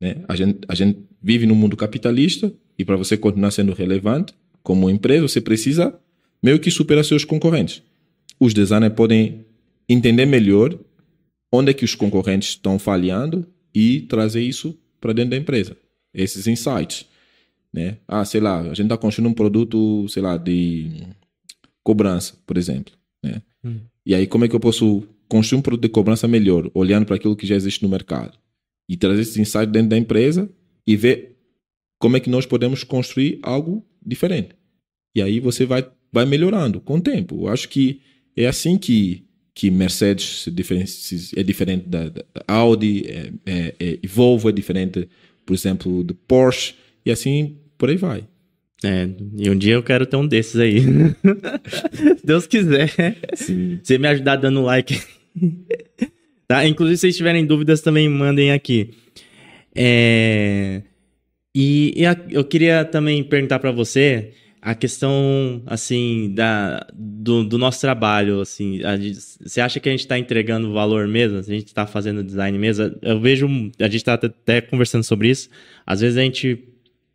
Né? 0.00 0.16
A, 0.28 0.34
gente, 0.34 0.58
a 0.66 0.74
gente 0.74 0.98
vive 1.22 1.46
num 1.46 1.54
mundo 1.54 1.76
capitalista 1.76 2.52
e 2.76 2.84
para 2.84 2.96
você 2.96 3.16
continuar 3.16 3.52
sendo 3.52 3.72
relevante 3.72 4.34
como 4.60 4.90
empresa, 4.90 5.28
você 5.28 5.40
precisa 5.40 5.96
meio 6.42 6.58
que 6.58 6.70
superar 6.70 7.04
seus 7.04 7.24
concorrentes. 7.24 7.80
Os 8.40 8.52
designers 8.52 8.94
podem 8.94 9.44
entender 9.88 10.26
melhor 10.26 10.76
onde 11.52 11.70
é 11.70 11.74
que 11.74 11.84
os 11.84 11.94
concorrentes 11.94 12.50
estão 12.50 12.76
falhando 12.76 13.46
e 13.72 14.00
trazer 14.02 14.42
isso 14.42 14.76
para 15.00 15.12
dentro 15.12 15.30
da 15.30 15.36
empresa. 15.36 15.76
Esses 16.12 16.48
insights. 16.48 17.06
Né? 17.72 17.98
Ah, 18.08 18.24
sei 18.24 18.40
lá, 18.40 18.60
a 18.60 18.74
gente 18.74 18.82
está 18.82 18.96
construindo 18.96 19.30
um 19.30 19.34
produto, 19.34 20.08
sei 20.08 20.22
lá, 20.22 20.36
de 20.36 21.06
cobrança, 21.84 22.34
por 22.44 22.58
exemplo. 22.58 22.92
Né? 23.22 23.40
Hum. 23.64 23.78
E 24.04 24.14
aí, 24.14 24.26
como 24.26 24.44
é 24.44 24.48
que 24.48 24.56
eu 24.56 24.60
posso 24.60 25.04
construir 25.32 25.60
um 25.60 25.62
produto 25.62 25.80
de 25.80 25.88
cobrança 25.88 26.28
melhor, 26.28 26.70
olhando 26.74 27.06
para 27.06 27.16
aquilo 27.16 27.34
que 27.34 27.46
já 27.46 27.56
existe 27.56 27.82
no 27.82 27.88
mercado? 27.88 28.38
E 28.86 28.98
trazer 28.98 29.22
esse 29.22 29.40
insight 29.40 29.66
dentro 29.72 29.88
da 29.88 29.96
empresa 29.96 30.50
e 30.86 30.94
ver 30.94 31.38
como 31.98 32.18
é 32.18 32.20
que 32.20 32.28
nós 32.28 32.44
podemos 32.44 32.84
construir 32.84 33.38
algo 33.42 33.82
diferente. 34.04 34.50
E 35.16 35.22
aí 35.22 35.40
você 35.40 35.64
vai, 35.64 35.88
vai 36.12 36.26
melhorando 36.26 36.82
com 36.82 36.96
o 36.96 37.00
tempo. 37.00 37.46
Eu 37.46 37.48
acho 37.48 37.70
que 37.70 38.02
é 38.36 38.46
assim 38.46 38.76
que, 38.76 39.24
que 39.54 39.70
Mercedes 39.70 40.46
é 41.34 41.42
diferente 41.42 41.88
da, 41.88 42.10
da 42.10 42.24
Audi, 42.46 43.06
é, 43.06 43.32
é, 43.46 43.74
é, 43.80 43.98
e 44.02 44.06
Volvo 44.06 44.50
é 44.50 44.52
diferente, 44.52 45.08
por 45.46 45.54
exemplo, 45.54 46.04
do 46.04 46.14
Porsche, 46.14 46.74
e 47.06 47.10
assim 47.10 47.56
por 47.78 47.88
aí 47.88 47.96
vai. 47.96 48.28
É, 48.84 49.08
e 49.38 49.48
um 49.48 49.56
dia 49.56 49.74
eu 49.74 49.82
quero 49.82 50.04
ter 50.04 50.16
um 50.16 50.26
desses 50.26 50.56
aí. 50.56 50.80
Se 51.90 52.26
Deus 52.26 52.46
quiser. 52.46 52.92
Sim. 53.32 53.80
Você 53.82 53.96
me 53.96 54.08
ajudar 54.08 54.36
dando 54.36 54.60
like. 54.60 55.00
Tá? 56.52 56.66
Inclusive, 56.66 56.96
se 56.98 57.00
vocês 57.00 57.16
tiverem 57.16 57.46
dúvidas, 57.46 57.80
também 57.80 58.10
mandem 58.10 58.52
aqui. 58.52 58.90
É... 59.74 60.82
E, 61.54 61.94
e 61.96 62.04
a, 62.04 62.14
eu 62.28 62.44
queria 62.44 62.84
também 62.84 63.24
perguntar 63.24 63.58
para 63.58 63.70
você 63.70 64.34
a 64.60 64.74
questão, 64.74 65.62
assim, 65.66 66.30
da, 66.34 66.86
do, 66.94 67.42
do 67.42 67.56
nosso 67.58 67.80
trabalho, 67.80 68.40
assim, 68.40 68.80
você 69.40 69.60
acha 69.60 69.80
que 69.80 69.88
a 69.88 69.92
gente 69.92 70.02
está 70.02 70.18
entregando 70.18 70.72
valor 70.72 71.08
mesmo? 71.08 71.38
A 71.38 71.42
gente 71.42 71.66
está 71.66 71.84
fazendo 71.84 72.22
design 72.22 72.56
mesmo? 72.58 72.94
Eu 73.02 73.18
vejo, 73.18 73.48
a 73.80 73.84
gente 73.84 73.96
está 73.96 74.14
até 74.14 74.60
conversando 74.60 75.02
sobre 75.02 75.30
isso, 75.30 75.48
às 75.84 76.00
vezes 76.00 76.16
a 76.16 76.22
gente 76.22 76.62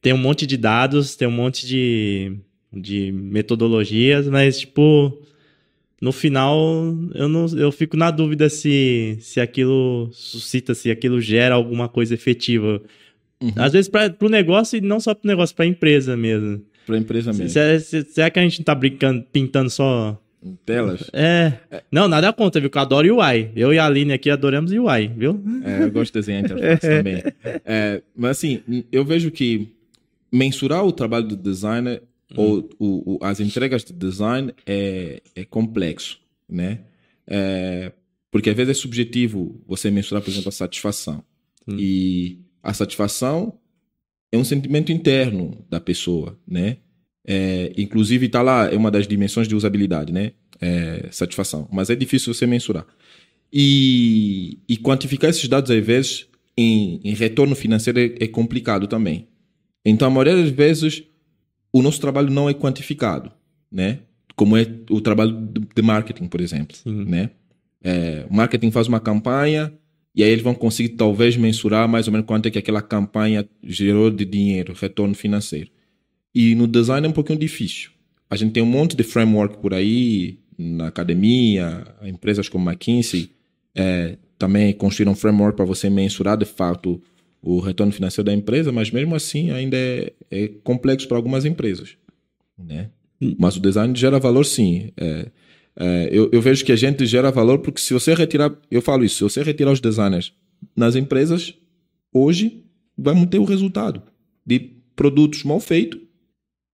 tem 0.01 0.11
um 0.11 0.17
monte 0.17 0.45
de 0.45 0.57
dados, 0.57 1.15
tem 1.15 1.27
um 1.27 1.31
monte 1.31 1.65
de, 1.65 2.33
de 2.73 3.13
metodologias, 3.13 4.27
mas, 4.27 4.59
tipo, 4.59 5.17
no 6.01 6.11
final 6.11 6.95
eu, 7.15 7.27
não, 7.27 7.45
eu 7.57 7.71
fico 7.71 7.97
na 7.97 8.11
dúvida 8.11 8.49
se, 8.49 9.17
se 9.19 9.39
aquilo 9.39 10.09
suscita, 10.11 10.75
se 10.75 10.91
aquilo 10.91 11.19
gera 11.19 11.55
alguma 11.55 11.89
coisa 11.89 12.13
efetiva. 12.13 12.81
Uhum. 13.41 13.51
Às 13.55 13.73
vezes 13.73 13.89
para 13.89 14.15
o 14.21 14.29
negócio 14.29 14.77
e 14.77 14.81
não 14.81 14.99
só 14.99 15.13
para 15.13 15.25
o 15.25 15.27
negócio, 15.27 15.55
para 15.55 15.65
a 15.65 15.67
empresa 15.67 16.15
mesmo. 16.15 16.61
Para 16.85 16.95
a 16.95 16.99
empresa 16.99 17.33
mesmo. 17.33 17.49
Será, 17.49 17.79
será 17.79 18.29
que 18.29 18.39
a 18.39 18.43
gente 18.43 18.59
não 18.59 18.65
tá 18.65 18.75
brincando, 18.75 19.25
pintando 19.31 19.69
só. 19.69 20.19
Telas? 20.65 21.09
É. 21.11 21.53
é. 21.69 21.83
Não, 21.91 22.07
nada 22.07 22.31
contra, 22.31 22.61
viu? 22.61 22.69
Que 22.69 22.77
eu 22.77 22.81
adoro 22.81 23.17
UI. 23.17 23.51
Eu 23.55 23.73
e 23.73 23.79
a 23.79 23.85
Aline 23.85 24.13
aqui 24.13 24.29
adoramos 24.29 24.71
UI, 24.71 25.07
viu? 25.07 25.43
É, 25.63 25.83
eu 25.83 25.91
gosto 25.91 26.13
de 26.13 26.19
desenhar 26.19 26.43
interface 26.43 26.87
também. 26.87 27.23
É, 27.65 28.01
mas 28.15 28.31
assim, 28.31 28.61
eu 28.91 29.03
vejo 29.03 29.31
que 29.31 29.67
mensurar 30.31 30.85
o 30.85 30.91
trabalho 30.91 31.27
do 31.27 31.35
designer. 31.35 32.03
Ou 32.35 32.69
o, 32.77 33.15
o, 33.15 33.19
as 33.21 33.39
entregas 33.39 33.83
de 33.83 33.93
design 33.93 34.53
é, 34.65 35.21
é 35.35 35.45
complexo, 35.45 36.19
né? 36.47 36.81
É, 37.25 37.91
porque 38.31 38.49
às 38.49 38.55
vezes 38.55 38.77
é 38.77 38.81
subjetivo 38.81 39.61
você 39.65 39.89
mensurar, 39.89 40.21
por 40.21 40.29
exemplo, 40.29 40.49
a 40.49 40.51
satisfação. 40.51 41.23
Hum. 41.67 41.77
E 41.79 42.39
a 42.61 42.73
satisfação 42.73 43.59
é 44.31 44.37
um 44.37 44.43
sentimento 44.43 44.91
interno 44.91 45.65
da 45.69 45.79
pessoa, 45.79 46.37
né? 46.47 46.77
É, 47.25 47.73
inclusive 47.77 48.27
está 48.27 48.41
lá, 48.41 48.71
é 48.71 48.77
uma 48.77 48.91
das 48.91 49.07
dimensões 49.07 49.47
de 49.47 49.55
usabilidade, 49.55 50.13
né? 50.13 50.31
É, 50.59 51.09
satisfação. 51.11 51.67
Mas 51.71 51.89
é 51.89 51.95
difícil 51.95 52.33
você 52.33 52.45
mensurar. 52.45 52.85
E, 53.51 54.59
e 54.67 54.77
quantificar 54.77 55.29
esses 55.29 55.47
dados, 55.47 55.71
às 55.71 55.85
vezes, 55.85 56.27
em, 56.57 56.99
em 57.03 57.13
retorno 57.13 57.55
financeiro 57.55 57.99
é, 57.99 58.15
é, 58.19 58.27
complicado 58.27 58.87
também. 58.87 59.27
Então, 59.85 60.07
a 60.07 60.11
maioria 60.11 60.35
das 60.35 60.49
vezes, 60.49 61.03
o 61.77 61.81
nosso 61.81 61.99
trabalho 61.99 62.31
não 62.31 62.49
é 62.49 62.53
quantificado, 62.53 63.31
né? 63.71 63.99
Como 64.35 64.55
é 64.55 64.67
o 64.89 65.01
trabalho 65.01 65.49
de 65.75 65.81
marketing, 65.81 66.27
por 66.27 66.41
exemplo, 66.41 66.75
Sim. 66.77 67.05
né? 67.05 67.31
É, 67.83 68.25
o 68.29 68.33
marketing 68.33 68.71
faz 68.71 68.87
uma 68.87 68.99
campanha, 68.99 69.73
e 70.15 70.23
aí 70.23 70.29
eles 70.29 70.43
vão 70.43 70.53
conseguir 70.53 70.89
talvez 70.89 71.37
mensurar 71.37 71.87
mais 71.87 72.07
ou 72.07 72.11
menos 72.11 72.25
quanto 72.25 72.47
é 72.47 72.51
que 72.51 72.57
aquela 72.57 72.81
campanha 72.81 73.47
gerou 73.63 74.09
de 74.09 74.25
dinheiro, 74.25 74.73
retorno 74.73 75.13
financeiro. 75.13 75.69
E 76.33 76.55
no 76.55 76.67
design 76.67 77.05
é 77.05 77.09
um 77.09 77.13
pouquinho 77.13 77.39
difícil. 77.39 77.91
A 78.29 78.35
gente 78.35 78.51
tem 78.51 78.61
um 78.61 78.67
monte 78.67 78.95
de 78.95 79.03
framework 79.03 79.57
por 79.59 79.73
aí, 79.73 80.39
na 80.57 80.87
academia, 80.87 81.85
empresas 82.03 82.49
como 82.49 82.69
McKinsey 82.69 83.29
é, 83.75 84.17
também 84.37 84.73
construíram 84.73 85.11
um 85.11 85.15
framework 85.15 85.55
para 85.55 85.65
você 85.65 85.89
mensurar 85.89 86.35
de 86.35 86.45
fato 86.45 87.01
o 87.47 87.61
retorno 87.61 87.93
financeiro 87.93 88.25
da 88.25 88.33
empresa, 88.33 88.73
mas 88.73 88.91
mesmo 88.91 89.15
assim 89.15 89.51
ainda 89.51 89.77
é, 89.77 90.11
é 90.29 90.47
complexo 90.65 91.07
para 91.07 91.15
algumas 91.15 91.45
empresas. 91.45 91.95
Né? 92.57 92.89
Hum. 93.21 93.37
Mas 93.39 93.55
o 93.55 93.61
design 93.61 93.97
gera 93.97 94.19
valor 94.19 94.45
sim. 94.45 94.91
É, 94.97 95.31
é, 95.79 96.09
eu, 96.11 96.29
eu, 96.33 96.41
vejo 96.41 96.65
que 96.65 96.73
a 96.73 96.75
gente 96.75 97.05
gera 97.05 97.31
valor 97.31 97.59
porque 97.59 97.79
se 97.79 97.93
você 97.93 98.13
retirar, 98.13 98.53
eu 98.69 98.81
falo 98.81 99.05
isso, 99.05 99.15
se 99.15 99.23
você 99.23 99.43
retirar 99.43 99.71
os 99.71 99.79
designers 99.79 100.33
nas 100.75 100.97
empresas, 100.97 101.53
hoje 102.13 102.65
vai 102.97 103.13
manter 103.13 103.39
o 103.39 103.45
resultado 103.45 104.03
de 104.45 104.59
produtos 104.93 105.43
mal 105.45 105.61
feitos 105.61 106.01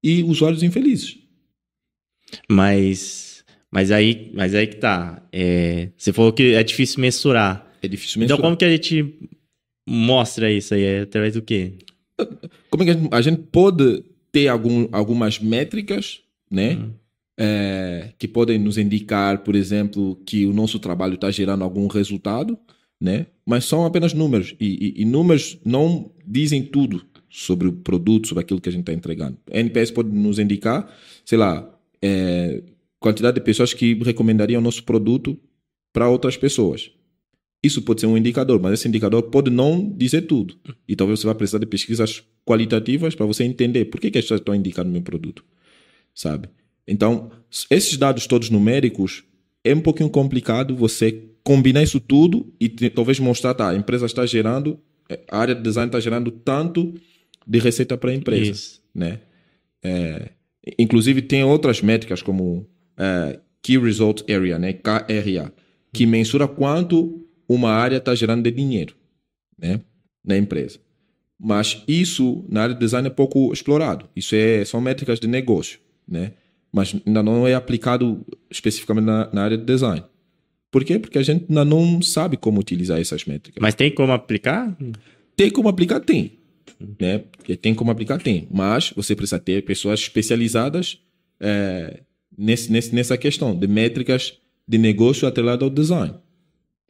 e 0.04 0.24
usuários 0.24 0.64
infelizes. 0.64 1.20
Mas, 2.50 3.46
mas 3.70 3.92
aí, 3.92 4.32
mas 4.34 4.56
aí 4.56 4.66
que 4.66 4.78
tá. 4.78 5.22
É, 5.32 5.90
você 5.96 6.12
falou 6.12 6.34
que 6.34 6.56
é 6.56 6.64
difícil 6.64 7.00
mensurar. 7.00 7.72
É 7.80 7.88
difícil 7.88 8.20
mensurar. 8.20 8.40
Então 8.40 8.44
como 8.44 8.58
que 8.58 8.66
a 8.66 8.72
gente 8.72 9.20
mostra 9.88 10.52
isso 10.52 10.74
aí? 10.74 10.84
É 10.84 11.02
através 11.02 11.34
do 11.34 11.42
quê? 11.42 11.74
Como 12.70 12.84
é 12.84 12.86
que 12.86 12.92
a 12.92 12.94
gente, 12.94 13.10
a 13.14 13.22
gente 13.22 13.42
pode 13.52 14.04
ter 14.32 14.48
algum, 14.48 14.88
algumas 14.92 15.40
métricas, 15.40 16.22
né? 16.50 16.76
Hum 16.76 16.92
é, 17.38 18.14
que 18.18 18.28
podem 18.28 18.60
nos 18.60 18.78
indicar, 18.78 19.40
por 19.40 19.56
exemplo, 19.56 20.16
que 20.26 20.46
o 20.46 20.54
nosso 20.54 20.80
trabalho 20.80 21.16
está 21.16 21.32
gerando 21.32 21.64
algum 21.64 21.88
resultado, 21.88 22.58
né? 23.00 23.28
Mas 23.46 23.66
são 23.66 23.86
apenas 23.86 24.14
números 24.14 24.56
e, 24.60 24.96
e, 24.98 25.02
e, 25.02 25.06
números 25.06 25.58
não 25.66 26.12
dizem 26.26 26.64
tudo 26.64 27.04
sobre 27.30 27.68
o 27.68 27.74
produto, 27.74 28.28
sobre 28.28 28.44
aquilo 28.44 28.62
que 28.62 28.70
a 28.70 28.72
gente 28.72 28.82
está 28.82 28.94
entregando. 28.94 29.38
A 29.52 29.60
NPS 29.60 29.92
pode 29.92 30.10
nos 30.10 30.40
indicar, 30.40 30.90
sei 31.26 31.38
lá, 31.38 31.68
é, 32.02 32.62
quantidade 33.00 33.36
de 33.36 33.42
pessoas 33.42 33.74
que 33.74 33.96
recomendariam 33.96 34.62
o 34.62 34.64
nosso 34.64 34.84
produto 34.84 35.38
para 35.92 36.08
outras 36.08 36.38
pessoas. 36.38 36.92
Isso 37.64 37.82
pode 37.82 38.02
ser 38.02 38.08
um 38.08 38.18
indicador, 38.18 38.62
mas 38.62 38.74
esse 38.74 38.88
indicador 38.88 39.24
pode 39.24 39.50
não 39.50 39.90
dizer 39.90 40.24
tudo. 40.24 40.56
E 40.86 40.96
talvez 40.96 41.22
você 41.22 41.28
vá 41.28 41.34
precisar 41.34 41.60
de 41.60 41.66
pesquisas 41.66 42.22
qualitativas 42.46 43.16
para 43.16 43.26
você 43.26 43.46
entender 43.46 43.86
por 43.86 44.02
que, 44.02 44.12
que 44.12 44.18
as 44.18 44.26
pessoas 44.26 44.42
estão 44.42 44.54
indicando 44.54 44.90
o 44.90 44.92
meu 44.92 45.02
produto, 45.02 45.46
sabe? 46.14 46.50
Então, 46.86 47.32
esses 47.70 47.96
dados 47.96 48.28
todos 48.28 48.50
numéricos 48.50 49.24
é 49.64 49.74
um 49.74 49.80
pouquinho 49.80 50.10
complicado 50.10 50.76
você 50.76 51.24
combinar 51.42 51.84
isso 51.84 52.00
tudo 52.00 52.54
e 52.60 52.68
talvez 52.70 53.20
mostrar, 53.20 53.54
tá, 53.54 53.70
a 53.70 53.76
empresa 53.76 54.06
está 54.06 54.26
gerando, 54.26 54.78
é, 55.10 55.22
a 55.30 55.38
área 55.38 55.56
de 55.56 55.62
design 55.62 55.88
está 55.88 56.00
gerando 56.00 56.32
tanto 56.32 56.94
de 57.48 57.60
receita 57.60 57.98
para 57.98 58.12
a 58.12 58.14
empresa, 58.14 58.52
isso. 58.52 58.82
né? 58.94 59.22
É, 59.82 60.32
inclusive 60.78 61.22
tem 61.22 61.44
outras 61.44 61.82
métricas 61.82 62.22
como 62.22 62.68
é, 62.98 63.40
Key 63.62 63.78
Result 63.78 64.30
Area, 64.30 64.60
né, 64.60 64.74
KRA, 64.74 65.54
que 65.94 66.06
mensura 66.06 66.48
quanto 66.48 67.23
uma 67.48 67.72
área 67.72 67.98
está 67.98 68.14
gerando 68.16 68.44
de 68.44 68.52
dinheiro, 68.52 68.96
né, 69.58 69.82
na 70.24 70.38
empresa. 70.38 70.80
Mas 71.40 71.84
isso 71.88 72.46
na 72.48 72.64
área 72.64 72.74
de 72.74 72.80
design 72.80 73.08
é 73.08 73.12
pouco 73.12 73.52
explorado. 73.52 74.08
Isso 74.16 74.36
é, 74.36 74.64
são 74.64 74.80
métricas 74.80 75.20
de 75.20 75.28
negócio, 75.28 75.80
né? 76.08 76.32
mas 76.74 76.96
ainda 77.06 77.22
não 77.22 77.48
é 77.48 77.54
aplicado 77.54 78.26
especificamente 78.50 79.06
na, 79.06 79.30
na, 79.32 79.44
área 79.44 79.58
de 79.58 79.64
design. 79.64 80.04
Por 80.72 80.84
quê? 80.84 80.98
Porque 80.98 81.20
a 81.20 81.24
gente 81.24 81.46
ainda 81.48 81.64
não 81.64 82.02
sabe 82.02 82.36
como 82.36 82.60
utilizar 82.60 83.00
essas 83.00 83.26
métricas. 83.26 83.62
Mas 83.62 83.76
tem 83.76 83.94
como 83.94 84.12
aplicar? 84.12 84.76
Tem 85.38 85.52
como 85.52 85.70
aplicar, 85.70 86.00
tem. 86.00 86.40
Né? 87.00 87.20
Porque 87.38 87.56
tem 87.56 87.76
como 87.76 87.92
aplicar, 87.92 88.20
tem. 88.20 88.48
Mas 88.52 88.92
você 88.96 89.16
precisa 89.16 89.38
ter 89.38 89.64
pessoas 89.64 90.00
especializadas 90.00 90.98
é, 91.40 92.02
nesse, 92.36 92.72
nesse, 92.72 92.96
nessa 92.96 93.16
questão 93.20 93.56
de 93.56 93.68
métricas 93.68 94.40
de 94.68 94.80
negócio 94.80 95.28
atrelado 95.28 95.64
ao 95.64 95.70
design. 95.70 96.16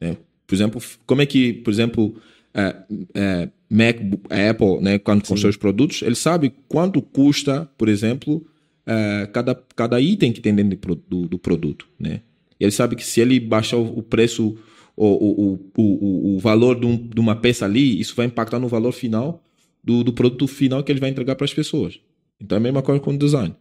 Né? 0.00 0.16
Por 0.46 0.54
exemplo, 0.54 0.82
como 1.06 1.22
é 1.22 1.26
que, 1.26 1.52
por 1.52 1.72
exemplo, 1.72 2.16
é, 2.52 2.76
é, 3.14 3.48
Mac, 3.68 3.96
Apple, 4.30 4.80
né, 4.80 4.98
quando 4.98 5.26
constrói 5.26 5.50
os 5.50 5.56
produtos, 5.56 6.02
ele 6.02 6.14
sabe 6.14 6.52
quanto 6.68 7.02
custa, 7.02 7.68
por 7.76 7.88
exemplo, 7.88 8.46
uh, 8.86 9.30
cada, 9.32 9.54
cada 9.74 10.00
item 10.00 10.32
que 10.32 10.40
tem 10.40 10.54
dentro 10.54 10.94
do, 11.08 11.26
do 11.26 11.38
produto, 11.38 11.88
né? 11.98 12.20
E 12.58 12.64
ele 12.64 12.70
sabe 12.70 12.94
que 12.94 13.04
se 13.04 13.20
ele 13.20 13.40
baixar 13.40 13.76
o, 13.76 14.02
preço, 14.02 14.56
o, 14.96 15.06
o, 15.06 15.70
o, 15.76 16.36
o 16.36 16.38
valor 16.38 16.78
de, 16.78 16.86
um, 16.86 16.96
de, 16.96 17.20
uma 17.20 17.34
peça 17.34 17.64
ali, 17.64 18.00
isso 18.00 18.14
vai 18.14 18.26
impactar 18.26 18.60
no 18.60 18.68
valor 18.68 18.92
final 18.92 19.42
do, 19.82 20.04
do 20.04 20.12
produto 20.12 20.46
final 20.46 20.82
que 20.84 20.92
ele 20.92 21.00
vai 21.00 21.10
entregar 21.10 21.34
para 21.34 21.44
as 21.44 21.52
pessoas. 21.52 22.00
Então 22.40 22.56
é 22.56 22.60
a 22.60 22.62
mesma 22.62 22.82
coisa 22.82 23.00
com 23.00 23.10
o 23.10 23.18
design. 23.18 23.54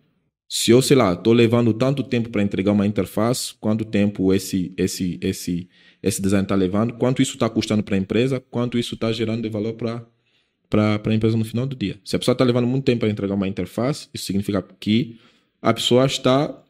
Se 0.47 0.69
eu, 0.69 0.81
sei 0.81 0.95
lá, 0.95 1.13
estou 1.13 1.33
levando 1.33 1.73
tanto 1.73 2.03
tempo 2.03 2.29
para 2.29 2.43
entregar 2.43 2.71
uma 2.71 2.85
interface, 2.85 3.55
quanto 3.59 3.83
tempo 3.83 4.31
esse, 4.31 4.71
esse, 4.77 5.17
esse, 5.21 5.67
esse 6.03 6.21
design 6.21 6.43
está 6.43 6.53
levando, 6.53 6.93
quanto 6.95 7.21
isso 7.21 7.33
está 7.33 7.49
custando 7.49 7.81
para 7.81 7.95
a 7.95 7.97
empresa, 7.97 8.39
quanto 8.39 8.77
isso 8.77 8.93
está 8.93 9.11
gerando 9.11 9.41
de 9.41 9.49
valor 9.49 9.73
para 9.73 10.05
para 10.69 10.99
a 11.05 11.13
empresa 11.13 11.37
no 11.37 11.45
final 11.45 11.67
do 11.67 11.75
dia. 11.75 11.99
Se 12.03 12.15
a 12.15 12.19
pessoa 12.19 12.33
está 12.33 12.43
levando 12.43 12.65
muito 12.65 12.83
tempo 12.83 13.01
para 13.01 13.09
entregar 13.09 13.35
uma 13.35 13.47
interface, 13.47 14.09
isso 14.11 14.25
significa 14.25 14.59
que 14.79 15.19
a 15.61 15.71
pessoa 15.71 16.03
está 16.07 16.63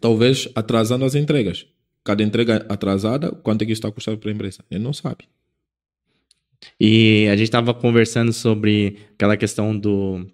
talvez 0.00 0.48
atrasando 0.52 1.04
as 1.04 1.14
entregas. 1.14 1.64
Cada 2.02 2.24
entrega 2.24 2.66
atrasada, 2.68 3.30
quanto 3.30 3.62
é 3.62 3.66
que 3.66 3.72
isso 3.72 3.78
está 3.78 3.92
custando 3.92 4.18
para 4.18 4.30
a 4.30 4.34
empresa? 4.34 4.64
Ele 4.68 4.82
não 4.82 4.92
sabe. 4.92 5.28
E 6.78 7.28
a 7.28 7.36
gente 7.36 7.44
estava 7.44 7.72
conversando 7.72 8.32
sobre 8.32 8.98
aquela 9.14 9.36
questão 9.36 9.78
do 9.78 10.26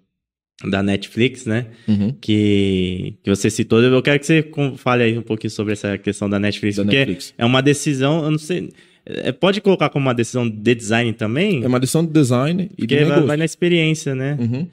da 0.65 0.81
Netflix, 0.81 1.45
né? 1.45 1.67
Uhum. 1.87 2.15
Que, 2.19 3.15
que 3.21 3.29
você 3.29 3.49
citou. 3.49 3.81
Eu 3.81 4.01
quero 4.01 4.19
que 4.19 4.25
você 4.25 4.45
fale 4.77 5.03
aí 5.03 5.17
um 5.17 5.21
pouquinho 5.21 5.51
sobre 5.51 5.73
essa 5.73 5.97
questão 5.97 6.29
da 6.29 6.39
Netflix, 6.39 6.77
da 6.77 6.83
porque 6.83 6.97
Netflix. 6.97 7.33
é 7.37 7.45
uma 7.45 7.61
decisão, 7.61 8.23
eu 8.23 8.31
não 8.31 8.39
sei. 8.39 8.69
É, 9.05 9.31
pode 9.31 9.61
colocar 9.61 9.89
como 9.89 10.05
uma 10.05 10.13
decisão 10.13 10.49
de 10.49 10.75
design 10.75 11.13
também? 11.13 11.63
É 11.63 11.67
uma 11.67 11.79
decisão 11.79 12.03
de 12.03 12.11
design 12.11 12.69
e 12.77 12.87
de 12.87 13.05
vai, 13.05 13.21
vai, 13.21 13.37
na 13.37 13.45
experiência, 13.45 14.15
né? 14.15 14.35
Uhum. 14.39 14.67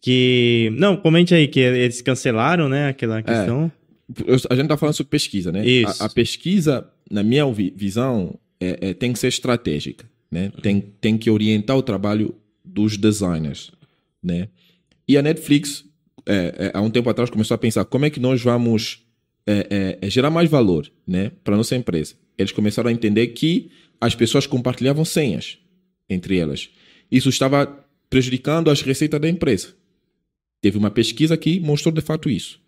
Que. 0.00 0.72
Não, 0.76 0.96
comente 0.96 1.34
aí 1.34 1.48
que 1.48 1.60
eles 1.60 2.02
cancelaram, 2.02 2.68
né? 2.68 2.88
Aquela 2.88 3.18
é. 3.18 3.22
questão. 3.22 3.72
É, 4.24 4.34
a 4.50 4.54
gente 4.54 4.68
tá 4.68 4.76
falando 4.76 4.94
sobre 4.94 5.10
pesquisa, 5.10 5.50
né? 5.50 5.66
Isso. 5.66 6.02
A, 6.02 6.06
a 6.06 6.08
pesquisa, 6.08 6.86
na 7.10 7.22
minha 7.22 7.44
visão, 7.74 8.38
é, 8.60 8.90
é, 8.90 8.94
tem 8.94 9.12
que 9.12 9.18
ser 9.18 9.28
estratégica, 9.28 10.04
né? 10.30 10.52
Tem, 10.62 10.80
tem 11.00 11.16
que 11.16 11.30
orientar 11.30 11.76
o 11.76 11.82
trabalho 11.82 12.34
dos 12.64 12.96
designers, 12.96 13.72
né? 14.22 14.48
E 15.08 15.16
a 15.16 15.22
Netflix, 15.22 15.84
é, 16.26 16.34
é, 16.34 16.70
há 16.74 16.80
um 16.80 16.90
tempo 16.90 17.08
atrás, 17.08 17.30
começou 17.30 17.54
a 17.54 17.58
pensar 17.58 17.84
como 17.84 18.04
é 18.04 18.10
que 18.10 18.20
nós 18.20 18.42
vamos 18.42 19.06
é, 19.46 19.98
é, 20.00 20.10
gerar 20.10 20.30
mais 20.30 20.50
valor, 20.50 20.90
né, 21.06 21.30
para 21.44 21.56
nossa 21.56 21.76
empresa. 21.76 22.14
Eles 22.36 22.52
começaram 22.52 22.90
a 22.90 22.92
entender 22.92 23.28
que 23.28 23.70
as 24.00 24.14
pessoas 24.14 24.46
compartilhavam 24.46 25.04
senhas 25.04 25.58
entre 26.08 26.38
elas. 26.38 26.70
Isso 27.10 27.28
estava 27.28 27.66
prejudicando 28.10 28.70
as 28.70 28.82
receitas 28.82 29.20
da 29.20 29.28
empresa. 29.28 29.74
Teve 30.60 30.78
uma 30.78 30.90
pesquisa 30.90 31.36
que 31.36 31.60
mostrou 31.60 31.92
de 31.92 32.00
fato 32.00 32.28
isso. 32.28 32.60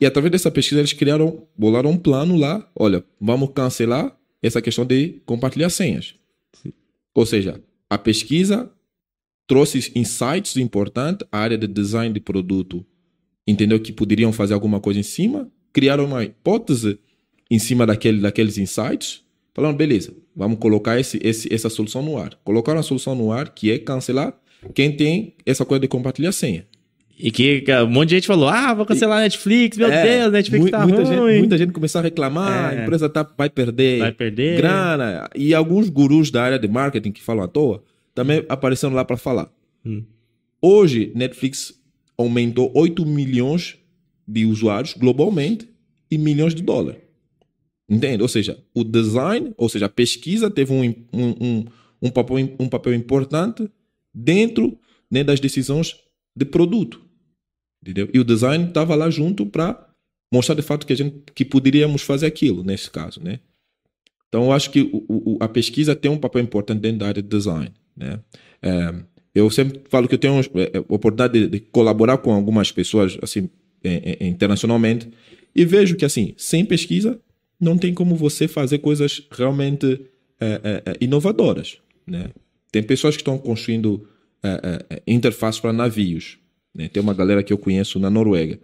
E 0.00 0.06
através 0.06 0.30
dessa 0.30 0.50
pesquisa 0.50 0.80
eles 0.80 0.92
criaram, 0.92 1.46
bolaram 1.56 1.90
um 1.90 1.96
plano 1.96 2.36
lá, 2.36 2.68
olha, 2.74 3.04
vamos 3.20 3.50
cancelar 3.54 4.16
essa 4.42 4.60
questão 4.60 4.84
de 4.84 5.20
compartilhar 5.24 5.70
senhas. 5.70 6.14
Ou 7.14 7.24
seja, 7.24 7.60
a 7.88 7.96
pesquisa 7.96 8.70
trouxe 9.46 9.92
insights 9.94 10.56
importantes, 10.56 11.26
a 11.30 11.38
área 11.38 11.56
de 11.56 11.66
design 11.66 12.12
de 12.12 12.20
produto 12.20 12.84
entendeu 13.46 13.78
que 13.78 13.92
poderiam 13.92 14.32
fazer 14.32 14.54
alguma 14.54 14.80
coisa 14.80 14.98
em 14.98 15.04
cima, 15.04 15.48
criaram 15.72 16.04
uma 16.04 16.24
hipótese 16.24 16.98
em 17.50 17.58
cima 17.58 17.86
daquele, 17.86 18.20
daqueles 18.20 18.58
insights, 18.58 19.22
falaram, 19.54 19.76
beleza, 19.76 20.12
vamos 20.34 20.58
colocar 20.58 20.98
esse, 20.98 21.20
esse, 21.22 21.52
essa 21.52 21.70
solução 21.70 22.02
no 22.02 22.18
ar. 22.18 22.32
Colocaram 22.44 22.80
a 22.80 22.82
solução 22.82 23.14
no 23.14 23.30
ar, 23.30 23.50
que 23.50 23.70
é 23.70 23.78
cancelar 23.78 24.34
quem 24.74 24.90
tem 24.90 25.34
essa 25.44 25.64
coisa 25.64 25.80
de 25.80 25.88
compartilhar 25.88 26.32
senha. 26.32 26.66
E 27.18 27.30
que 27.30 27.64
um 27.82 27.86
monte 27.86 28.10
de 28.10 28.16
gente 28.16 28.26
falou: 28.26 28.46
ah, 28.46 28.74
vou 28.74 28.84
cancelar 28.84 29.18
a 29.18 29.20
Netflix, 29.22 29.78
meu 29.78 29.90
é, 29.90 30.18
Deus, 30.20 30.32
Netflix 30.32 30.64
mu 30.66 30.70
tá 30.70 30.86
muita 30.86 31.02
ruim. 31.02 31.30
Gente, 31.30 31.38
muita 31.38 31.58
gente 31.58 31.72
começou 31.72 32.00
a 32.00 32.02
reclamar, 32.02 32.74
é. 32.74 32.78
a 32.78 32.82
empresa 32.82 33.08
tá, 33.08 33.26
vai 33.38 33.48
perder, 33.48 34.00
vai 34.00 34.12
perder 34.12 34.58
grana. 34.58 35.30
E 35.34 35.54
alguns 35.54 35.88
gurus 35.88 36.30
da 36.30 36.42
área 36.42 36.58
de 36.58 36.68
marketing 36.68 37.12
que 37.12 37.22
falam 37.22 37.44
à 37.44 37.48
toa 37.48 37.82
também 38.16 38.46
apareceram 38.48 38.94
lá 38.94 39.04
para 39.04 39.18
falar. 39.18 39.52
Hum. 39.84 40.02
Hoje, 40.60 41.12
Netflix 41.14 41.78
aumentou 42.16 42.72
8 42.74 43.04
milhões 43.04 43.76
de 44.26 44.46
usuários 44.46 44.94
globalmente 44.94 45.68
e 46.10 46.16
milhões 46.16 46.54
de 46.54 46.62
dólares. 46.62 47.02
Entende? 47.88 48.22
Ou 48.22 48.28
seja, 48.28 48.58
o 48.74 48.82
design, 48.82 49.52
ou 49.58 49.68
seja, 49.68 49.84
a 49.84 49.90
pesquisa 49.90 50.50
teve 50.50 50.72
um, 50.72 50.82
um, 51.12 51.28
um, 51.40 51.64
um 52.02 52.10
papel, 52.10 52.36
um 52.58 52.68
papel 52.68 52.94
importante 52.94 53.70
dentro 54.12 54.78
né, 55.10 55.22
das 55.22 55.38
decisões 55.38 55.94
de 56.34 56.46
produto. 56.46 57.02
Entendeu? 57.82 58.08
E 58.14 58.18
o 58.18 58.24
design 58.24 58.64
estava 58.66 58.94
lá 58.94 59.10
junto 59.10 59.44
para 59.44 59.88
mostrar 60.32 60.54
de 60.54 60.62
fato 60.62 60.86
que 60.86 60.92
a 60.94 60.96
gente 60.96 61.22
que 61.34 61.44
poderíamos 61.44 62.00
fazer 62.00 62.26
aquilo 62.26 62.64
nesse 62.64 62.90
caso, 62.90 63.22
né? 63.22 63.40
Então 64.28 64.44
eu 64.44 64.52
acho 64.52 64.70
que 64.70 64.80
o, 64.80 65.04
o, 65.08 65.38
a 65.38 65.46
pesquisa 65.46 65.94
tem 65.94 66.10
um 66.10 66.18
papel 66.18 66.42
importante 66.42 66.80
dentro 66.80 67.00
da 67.00 67.08
área 67.08 67.22
de 67.22 67.28
design, 67.28 67.72
né? 67.96 68.20
É, 68.62 68.94
eu 69.34 69.50
sempre 69.50 69.82
falo 69.88 70.08
que 70.08 70.14
eu 70.14 70.18
tenho 70.18 70.34
a 70.34 70.40
é, 70.40 70.70
é, 70.74 70.78
oportunidade 70.88 71.38
de, 71.38 71.48
de 71.48 71.60
colaborar 71.60 72.18
com 72.18 72.32
algumas 72.32 72.72
pessoas 72.72 73.18
assim 73.22 73.50
é, 73.84 74.16
é, 74.20 74.26
internacionalmente 74.26 75.08
e 75.54 75.64
vejo 75.64 75.96
que 75.96 76.04
assim 76.04 76.34
sem 76.36 76.64
pesquisa 76.64 77.20
não 77.60 77.76
tem 77.76 77.94
como 77.94 78.16
você 78.16 78.48
fazer 78.48 78.78
coisas 78.78 79.22
realmente 79.30 80.00
é, 80.38 80.82
inovadoras, 81.00 81.78
né? 82.06 82.28
Tem 82.70 82.82
pessoas 82.82 83.16
que 83.16 83.22
estão 83.22 83.38
construindo 83.38 84.06
interfaces 85.06 85.58
para 85.58 85.72
navios, 85.72 86.38
né? 86.74 86.88
Tem 86.88 87.02
uma 87.02 87.14
galera 87.14 87.42
que 87.42 87.50
eu 87.50 87.56
conheço 87.56 87.98
na 87.98 88.10
Noruega. 88.10 88.60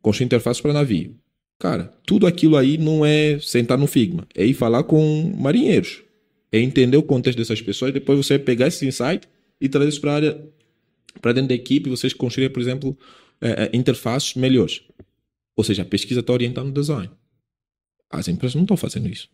Construir 0.00 0.24
interface 0.24 0.62
para 0.62 0.72
navio. 0.72 1.14
Cara, 1.58 1.92
tudo 2.06 2.26
aquilo 2.26 2.56
aí 2.56 2.78
não 2.78 3.04
é 3.04 3.38
sentar 3.38 3.76
no 3.76 3.86
Figma. 3.86 4.26
É 4.34 4.46
ir 4.46 4.54
falar 4.54 4.82
com 4.84 5.30
marinheiros. 5.36 6.02
É 6.52 6.58
entender 6.58 6.96
o 6.96 7.02
contexto 7.02 7.38
dessas 7.38 7.60
pessoas. 7.62 7.92
Depois 7.92 8.18
você 8.18 8.38
pegar 8.38 8.66
esse 8.66 8.86
insight 8.86 9.28
e 9.60 9.68
trazer 9.68 9.88
isso 9.88 10.00
para 10.00 10.14
área, 10.14 10.44
para 11.20 11.32
dentro 11.32 11.48
da 11.48 11.54
equipe. 11.54 11.88
Vocês 11.88 12.12
construírem, 12.12 12.52
por 12.52 12.60
exemplo, 12.60 12.98
é, 13.40 13.64
é, 13.64 13.70
interfaces 13.76 14.34
melhores. 14.34 14.82
Ou 15.56 15.62
seja, 15.62 15.82
a 15.82 15.84
pesquisa 15.84 16.20
está 16.20 16.32
orientando 16.32 16.68
o 16.68 16.72
design. 16.72 17.10
As 18.10 18.26
empresas 18.26 18.54
não 18.56 18.62
estão 18.62 18.76
fazendo 18.76 19.08
isso. 19.08 19.28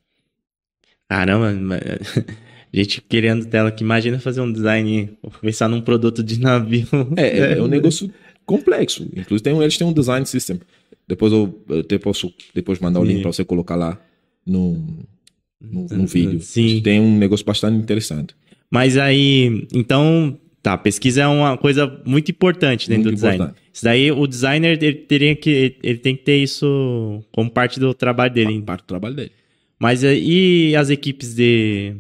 Caramba, 1.09 1.53
gente 2.73 3.01
querendo 3.01 3.47
tela 3.47 3.71
que 3.71 3.83
imagina 3.83 4.19
fazer 4.19 4.41
um 4.41 4.53
design, 4.53 5.17
pensar 5.41 5.69
num 5.69 5.81
produto 5.81 6.23
de 6.23 6.39
navio. 6.39 6.87
É, 7.17 7.39
é, 7.39 7.59
é 7.59 7.63
um 7.63 7.69
negócio 7.69 8.13
complexo. 8.45 9.05
Inclusive, 9.05 9.41
tem, 9.41 9.59
eles 9.61 9.79
têm 9.79 9.87
um 9.87 9.93
design 9.93 10.27
system. 10.27 10.61
Depois 11.09 11.33
eu, 11.33 11.65
até 11.81 11.99
posso 11.99 12.33
depois 12.55 12.79
mandar 12.81 13.01
o 13.01 13.05
link 13.05 13.23
para 13.23 13.33
você 13.33 13.45
colocar 13.45 13.77
lá 13.77 13.99
no, 14.45 15.07
no, 15.71 15.87
no 15.87 16.07
vídeo. 16.07 16.41
Sim. 16.41 16.81
Tem 16.81 17.01
um 17.01 17.17
negócio 17.17 17.45
bastante 17.45 17.77
interessante. 17.77 18.35
Mas 18.71 18.97
aí, 18.97 19.67
então, 19.73 20.39
tá, 20.63 20.77
pesquisa 20.77 21.23
é 21.23 21.27
uma 21.27 21.57
coisa 21.57 22.01
muito 22.05 22.31
importante 22.31 22.89
dentro 22.89 23.05
muito 23.05 23.15
do 23.15 23.17
design. 23.17 23.37
Importante. 23.37 23.63
Isso 23.73 23.85
daí, 23.85 24.11
o 24.11 24.27
designer 24.27 24.83
ele 24.83 24.95
teria 24.95 25.37
que, 25.37 25.77
ele 25.83 25.99
tem 25.99 26.17
que 26.17 26.25
ter 26.25 26.37
isso 26.39 27.23
como 27.31 27.51
parte 27.51 27.79
do 27.79 27.93
trabalho 27.95 28.33
dele. 28.33 28.63
Parte 28.63 28.83
do 28.83 28.87
trabalho 28.87 29.15
dele. 29.15 29.33
Mas 29.79 30.03
e 30.03 30.75
as 30.75 30.89
equipes 30.89 31.35
de 31.35 31.97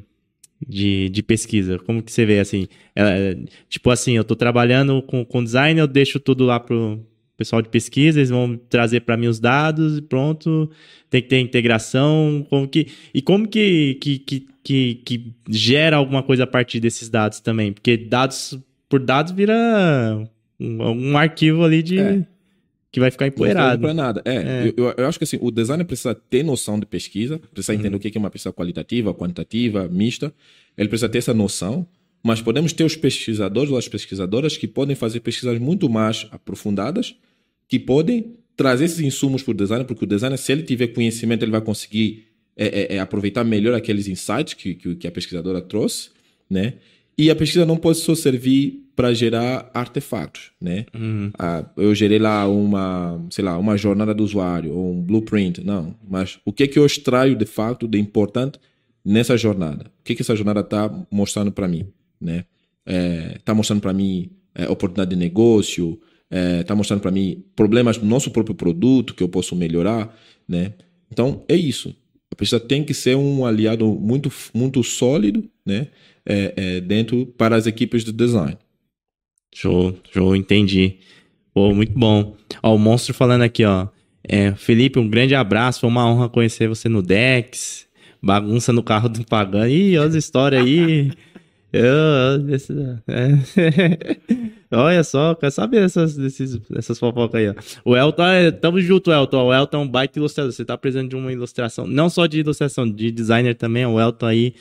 de, 0.67 1.09
de 1.11 1.23
pesquisa? 1.23 1.79
Como 1.79 2.03
que 2.03 2.13
você 2.13 2.25
vê, 2.25 2.39
assim? 2.39 2.69
É, 2.95 3.37
tipo 3.69 3.91
assim, 3.91 4.13
eu 4.13 4.23
estou 4.23 4.37
trabalhando 4.37 5.03
com, 5.03 5.25
com 5.25 5.45
design, 5.45 5.79
eu 5.79 5.87
deixo 5.87 6.19
tudo 6.19 6.45
lá 6.45 6.59
pro 6.59 7.01
pessoal 7.37 7.63
de 7.63 7.69
pesquisa, 7.69 8.19
eles 8.19 8.31
vão 8.31 8.57
trazer 8.69 9.01
para 9.01 9.17
mim 9.17 9.27
os 9.27 9.39
dados 9.39 9.99
e 9.99 10.03
pronto. 10.03 10.71
Tem 11.11 11.23
que 11.23 11.29
ter 11.29 11.41
integração. 11.41 12.47
Como 12.49 12.67
que, 12.67 12.89
e 13.13 13.21
como 13.21 13.47
que, 13.47 13.95
que, 14.01 14.19
que, 14.19 14.47
que, 14.63 14.95
que 15.05 15.33
gera 15.49 15.97
alguma 15.97 16.23
coisa 16.23 16.45
a 16.45 16.47
partir 16.47 16.81
desses 16.81 17.09
dados 17.09 17.41
também? 17.41 17.73
Porque 17.73 17.97
dados 17.97 18.59
por 18.89 19.01
dados 19.01 19.33
vira 19.33 19.55
um, 20.59 21.11
um 21.13 21.19
arquivo 21.19 21.65
ali 21.65 21.83
de... 21.83 21.99
É 21.99 22.27
que 22.97 23.01
vai 23.01 23.11
ficar 23.11 23.27
empoeirado. 23.27 23.75
Não 23.75 23.89
para 23.89 23.93
nada. 23.93 24.23
É, 24.25 24.37
é. 24.37 24.75
Eu, 24.75 24.95
eu, 24.97 25.07
acho 25.07 25.19
que 25.19 25.25
assim, 25.25 25.37
o 25.43 25.51
designer 25.51 25.85
precisa 25.85 26.15
ter 26.15 26.43
noção 26.43 26.81
de 26.81 26.87
pesquisa, 26.87 27.39
precisa 27.53 27.75
uhum. 27.75 27.81
entender 27.81 27.95
o 27.95 28.01
que 28.01 28.17
é 28.17 28.19
uma 28.19 28.31
pesquisa 28.31 28.55
qualitativa, 28.55 29.13
quantitativa, 29.13 29.87
mista. 29.87 30.33
Ele 30.79 30.89
precisa 30.89 31.07
ter 31.07 31.19
essa 31.19 31.35
noção, 31.35 31.87
mas 32.23 32.41
podemos 32.41 32.73
ter 32.73 32.85
os 32.85 32.97
pesquisadores 32.97 33.71
ou 33.71 33.77
as 33.77 33.87
pesquisadoras 33.87 34.57
que 34.57 34.67
podem 34.67 34.97
fazer 34.97 35.21
pesquisas 35.21 35.59
muito 35.59 35.91
mais 35.91 36.27
aprofundadas, 36.31 37.15
que 37.69 37.79
podem 37.79 38.37
trazer 38.57 38.87
esses 38.87 39.01
insumos 39.01 39.43
para 39.43 39.53
o 39.53 39.55
designer, 39.55 39.85
porque 39.85 40.05
o 40.05 40.09
designer, 40.09 40.39
se 40.39 40.51
ele 40.53 40.63
tiver 40.63 40.89
conhecimento, 40.89 41.43
ele 41.43 41.53
vai 41.53 41.61
conseguir 41.61 42.27
é, 42.57 42.95
é, 42.95 42.97
é 42.97 42.99
aproveitar 42.99 43.45
melhor 43.45 43.75
aqueles 43.75 44.09
insights 44.09 44.55
que, 44.55 44.75
que, 44.75 44.95
que 44.97 45.07
a 45.07 45.13
pesquisadora 45.13 45.61
trouxe, 45.61 46.11
né? 46.49 46.75
E 47.19 47.31
a 47.31 47.37
pesquisa 47.37 47.65
não 47.65 47.77
pode 47.77 47.99
só 47.99 48.15
servir 48.15 48.87
para 48.95 49.13
gerar 49.13 49.71
artefatos, 49.75 50.53
né? 50.61 50.87
Uhum. 50.95 51.31
Ah, 51.39 51.65
eu 51.77 51.95
gerei 51.95 52.19
lá 52.19 52.49
uma, 52.49 53.23
sei 53.31 53.45
lá, 53.45 53.59
uma 53.59 53.77
jornada 53.77 54.15
do 54.15 54.25
usuário 54.25 54.75
ou 54.75 54.95
um 54.95 55.03
blueprint, 55.03 55.63
não. 55.63 55.95
Mas 56.09 56.39
o 56.45 56.53
que 56.53 56.63
é 56.63 56.67
que 56.67 56.79
eu 56.79 56.87
extraio 56.87 57.37
de 57.37 57.45
fato 57.45 57.87
de 57.87 57.99
importante 57.99 58.59
nessa 59.05 59.37
jornada? 59.37 59.91
O 60.01 60.05
que 60.05 60.13
é 60.13 60.17
que 60.17 60.23
essa 60.23 60.35
jornada 60.35 60.61
está 60.61 60.91
mostrando 61.11 61.53
para 61.53 61.69
mim, 61.69 61.87
né? 62.19 62.45
Está 62.87 63.53
é, 63.53 63.55
mostrando 63.55 63.81
para 63.81 63.93
mim 63.93 64.31
é, 64.55 64.69
oportunidade 64.69 65.11
de 65.11 65.17
negócio, 65.17 66.01
está 66.31 66.75
é, 66.75 66.77
mostrando 66.77 67.01
para 67.01 67.11
mim 67.11 67.45
problemas 67.55 67.99
do 67.99 68.07
nosso 68.07 68.31
próprio 68.31 68.55
produto 68.55 69.15
que 69.15 69.23
eu 69.23 69.29
posso 69.29 69.55
melhorar, 69.55 70.17
né? 70.49 70.75
Então 71.11 71.45
é 71.49 71.55
isso. 71.55 71.95
A 72.31 72.35
pesquisa 72.35 72.61
tem 72.61 72.85
que 72.85 72.93
ser 72.93 73.17
um 73.17 73.47
aliado 73.47 73.87
muito, 73.87 74.31
muito 74.55 74.83
sólido, 74.83 75.49
né? 75.65 75.89
é, 76.27 76.53
é, 76.57 76.81
dentro 76.81 77.25
para 77.39 77.55
as 77.55 77.67
equipes 77.67 78.05
de 78.05 78.13
design. 78.13 78.59
Show, 79.55 79.97
show, 80.13 80.35
entendi. 80.35 80.97
Pô, 81.55 81.73
muito 81.73 81.97
bom. 81.97 82.37
Ó, 82.63 82.75
o 82.75 82.79
Monstro 82.79 83.15
falando 83.15 83.43
aqui, 83.43 83.65
ó. 83.65 83.87
É, 84.29 84.53
Felipe, 84.55 84.99
um 84.99 85.09
grande 85.09 85.35
abraço. 85.35 85.81
Foi 85.81 85.89
uma 85.89 86.07
honra 86.07 86.29
conhecer 86.29 86.69
você 86.69 86.89
no 86.89 87.01
Dex. 87.01 87.87
Bagunça 88.21 88.73
no 88.73 88.83
carro 88.83 89.09
do 89.09 89.25
Pagano. 89.25 89.69
Ih, 89.69 89.97
olha 89.97 90.09
as 90.09 90.15
histórias 90.15 90.63
aí. 90.63 91.13
Eu, 91.73 91.83
é. 93.09 93.39
Olha 94.77 95.03
só, 95.03 95.35
quer 95.35 95.51
saber 95.51 95.83
essas, 95.83 96.17
desses, 96.17 96.61
essas 96.77 96.99
fofocas 96.99 97.41
aí, 97.41 97.49
ó. 97.49 97.55
O 97.85 97.97
Elton, 97.97 98.27
é, 98.27 98.51
tamo 98.51 98.81
junto, 98.81 99.11
Elton. 99.11 99.47
O 99.47 99.55
Elton 99.55 99.77
é 99.79 99.81
um 99.81 99.89
baita 99.89 100.19
ilustrador. 100.19 100.53
Você 100.53 100.65
tá 100.65 100.77
precisando 100.77 101.09
de 101.09 101.17
uma 101.17 101.33
ilustração, 101.33 101.87
não 101.87 102.11
só 102.11 102.27
de 102.27 102.41
ilustração, 102.41 102.91
de 102.91 103.11
designer 103.11 103.55
também. 103.55 103.87
O 103.87 103.99
Elton 103.99 104.27
aí 104.27 104.55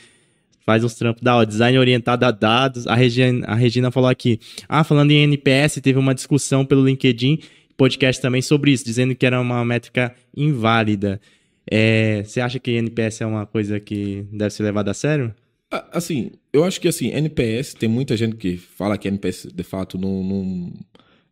faz 0.65 0.84
uns 0.84 0.95
trampos 0.95 1.21
da 1.21 1.36
hora. 1.36 1.45
Design 1.45 1.78
orientado 1.78 2.25
a 2.25 2.32
dados. 2.32 2.88
A 2.88 2.95
Regina, 2.95 3.45
a 3.45 3.56
Regina 3.56 3.91
falou 3.91 4.10
aqui. 4.10 4.39
Ah, 4.67 4.84
falando 4.84 5.12
em 5.12 5.23
NPS, 5.23 5.82
teve 5.82 5.99
uma 5.99 6.15
discussão 6.15 6.65
pelo 6.65 6.86
LinkedIn, 6.86 7.39
podcast 7.78 8.21
também 8.21 8.41
sobre 8.41 8.71
isso, 8.71 8.86
dizendo 8.86 9.13
que 9.15 9.25
era 9.25 9.39
uma 9.39 9.63
métrica 9.65 10.13
inválida. 10.36 11.19
É, 11.69 12.23
você 12.23 12.41
acha 12.41 12.60
que 12.60 12.71
NPS 12.71 13.21
é 13.21 13.25
uma 13.25 13.45
coisa 13.45 13.80
que 13.80 14.25
deve 14.32 14.51
ser 14.51 14.63
levada 14.63 14.91
a 14.91 14.93
sério? 14.93 15.34
Assim, 15.91 16.32
eu 16.56 16.63
acho 16.63 16.80
que 16.80 16.88
assim, 16.88 17.10
NPS, 17.10 17.74
tem 17.74 17.89
muita 17.89 18.15
gente 18.15 18.38
que 18.38 18.56
fala 18.56 18.98
que 18.98 19.08
NPS 19.08 19.48
de 19.54 19.63
fato 19.63 19.98
não, 19.98 20.24
não 20.24 20.74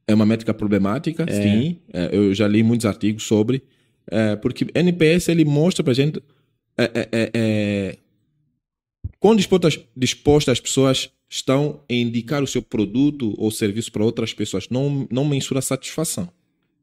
é 0.06 0.14
uma 0.14 0.26
métrica 0.26 0.54
problemática, 0.54 1.26
é. 1.28 1.42
sim. 1.42 1.80
É, 1.94 2.10
eu 2.12 2.34
já 2.34 2.46
li 2.48 2.62
muitos 2.62 2.86
artigos 2.86 3.24
sobre, 3.24 3.64
é, 4.08 4.36
porque 4.36 4.68
NPS 4.76 5.30
ele 5.30 5.46
mostra 5.46 5.82
pra 5.84 5.94
gente 5.94 6.22
é, 6.78 7.08
é, 7.12 7.32
é, 7.34 7.98
quão 9.18 9.34
dispostas, 9.34 9.80
dispostas 9.96 10.54
as 10.54 10.60
pessoas 10.60 11.10
estão 11.30 11.80
a 11.90 11.94
indicar 11.94 12.44
o 12.44 12.48
seu 12.48 12.62
produto 12.62 13.34
ou 13.38 13.50
serviço 13.50 13.92
para 13.92 14.04
outras 14.04 14.34
pessoas. 14.34 14.68
Não, 14.70 15.08
não 15.10 15.24
mensura 15.24 15.60
a 15.60 15.64
satisfação, 15.64 16.30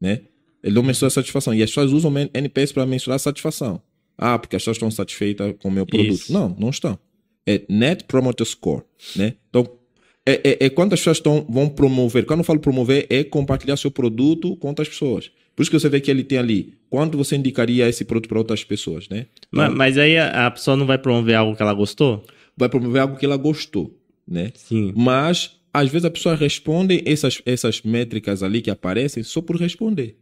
né? 0.01 0.23
Ele 0.63 0.75
não 0.75 0.83
mensura 0.83 1.09
a 1.09 1.11
satisfação. 1.11 1.55
E 1.55 1.63
as 1.63 1.71
pessoas 1.71 1.93
usam 1.93 2.13
NPS 2.33 2.73
para 2.73 2.87
mensurar 2.87 3.17
a 3.17 3.19
satisfação. 3.19 3.83
Ah, 4.17 4.39
porque 4.39 4.57
as 4.57 4.63
pessoas 4.63 4.77
estão 4.77 4.91
satisfeitas 4.91 5.55
com 5.59 5.69
o 5.69 5.73
meu 5.73 5.87
produto. 5.87 6.13
Isso. 6.13 6.33
Não, 6.33 6.55
não 6.59 6.71
estão. 6.71 6.99
É 7.47 7.63
Net 7.69 8.05
Promoter 8.05 8.47
Score, 8.47 8.83
né? 9.17 9.35
Então, 9.49 9.67
é, 10.27 10.41
é, 10.45 10.67
é 10.67 10.71
quantas 10.71 11.01
pessoas 11.01 11.17
estão, 11.17 11.47
vão 11.49 11.69
promover. 11.69 12.25
Quando 12.25 12.41
eu 12.41 12.45
falo 12.45 12.61
promover, 12.61 13.07
é 13.09 13.25
compartilhar 13.25 13.77
seu 13.77 13.91
produto 13.91 14.57
com 14.57 14.69
outras 14.69 14.89
pessoas. 14.89 15.31
Por 15.57 15.63
isso 15.63 15.71
que 15.71 15.79
você 15.79 15.89
vê 15.89 16.01
que 16.01 16.11
ele 16.11 16.23
tem 16.23 16.39
ali. 16.39 16.75
Quanto 16.89 17.17
você 17.19 17.37
indicaria 17.37 17.89
esse 17.89 18.05
produto 18.05 18.29
para 18.29 18.39
outras 18.39 18.63
pessoas, 18.63 19.09
né? 19.09 19.27
Então, 19.49 19.49
mas, 19.51 19.75
mas, 19.75 19.99
aí 19.99 20.19
a 20.19 20.51
pessoa 20.51 20.77
não 20.77 20.87
vai 20.87 20.99
promover 20.99 21.35
algo 21.35 21.57
que 21.57 21.63
ela 21.63 21.75
gostou? 21.75 22.25
Vai 22.57 22.69
promover 22.69 23.03
algo 23.03 23.17
que 23.17 23.25
ela 23.25 23.37
gostou, 23.37 23.99
né? 24.27 24.53
Sim. 24.55 24.93
Mas, 24.97 25.57
às 25.73 25.89
vezes, 25.89 26.05
a 26.05 26.11
pessoa 26.11 26.35
responde 26.35 27.03
essas, 27.07 27.43
essas 27.45 27.83
métricas 27.83 28.43
ali 28.43 28.61
que 28.61 28.71
aparecem 28.71 29.23
só 29.23 29.41
por 29.41 29.57
responder. 29.57 30.17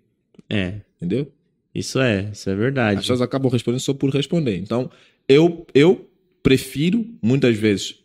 É. 0.49 0.81
Entendeu? 0.97 1.31
Isso 1.75 2.01
é, 2.01 2.31
isso 2.33 2.49
é 2.49 2.55
verdade. 2.55 2.99
As 2.99 3.05
pessoas 3.05 3.21
acabam 3.21 3.51
respondendo 3.51 3.81
só 3.81 3.95
por 3.95 4.11
responder. 4.11 4.57
Então, 4.57 4.91
eu, 5.29 5.67
eu 5.75 6.08
prefiro, 6.49 7.05
muitas 7.21 7.59
vezes, 7.59 7.97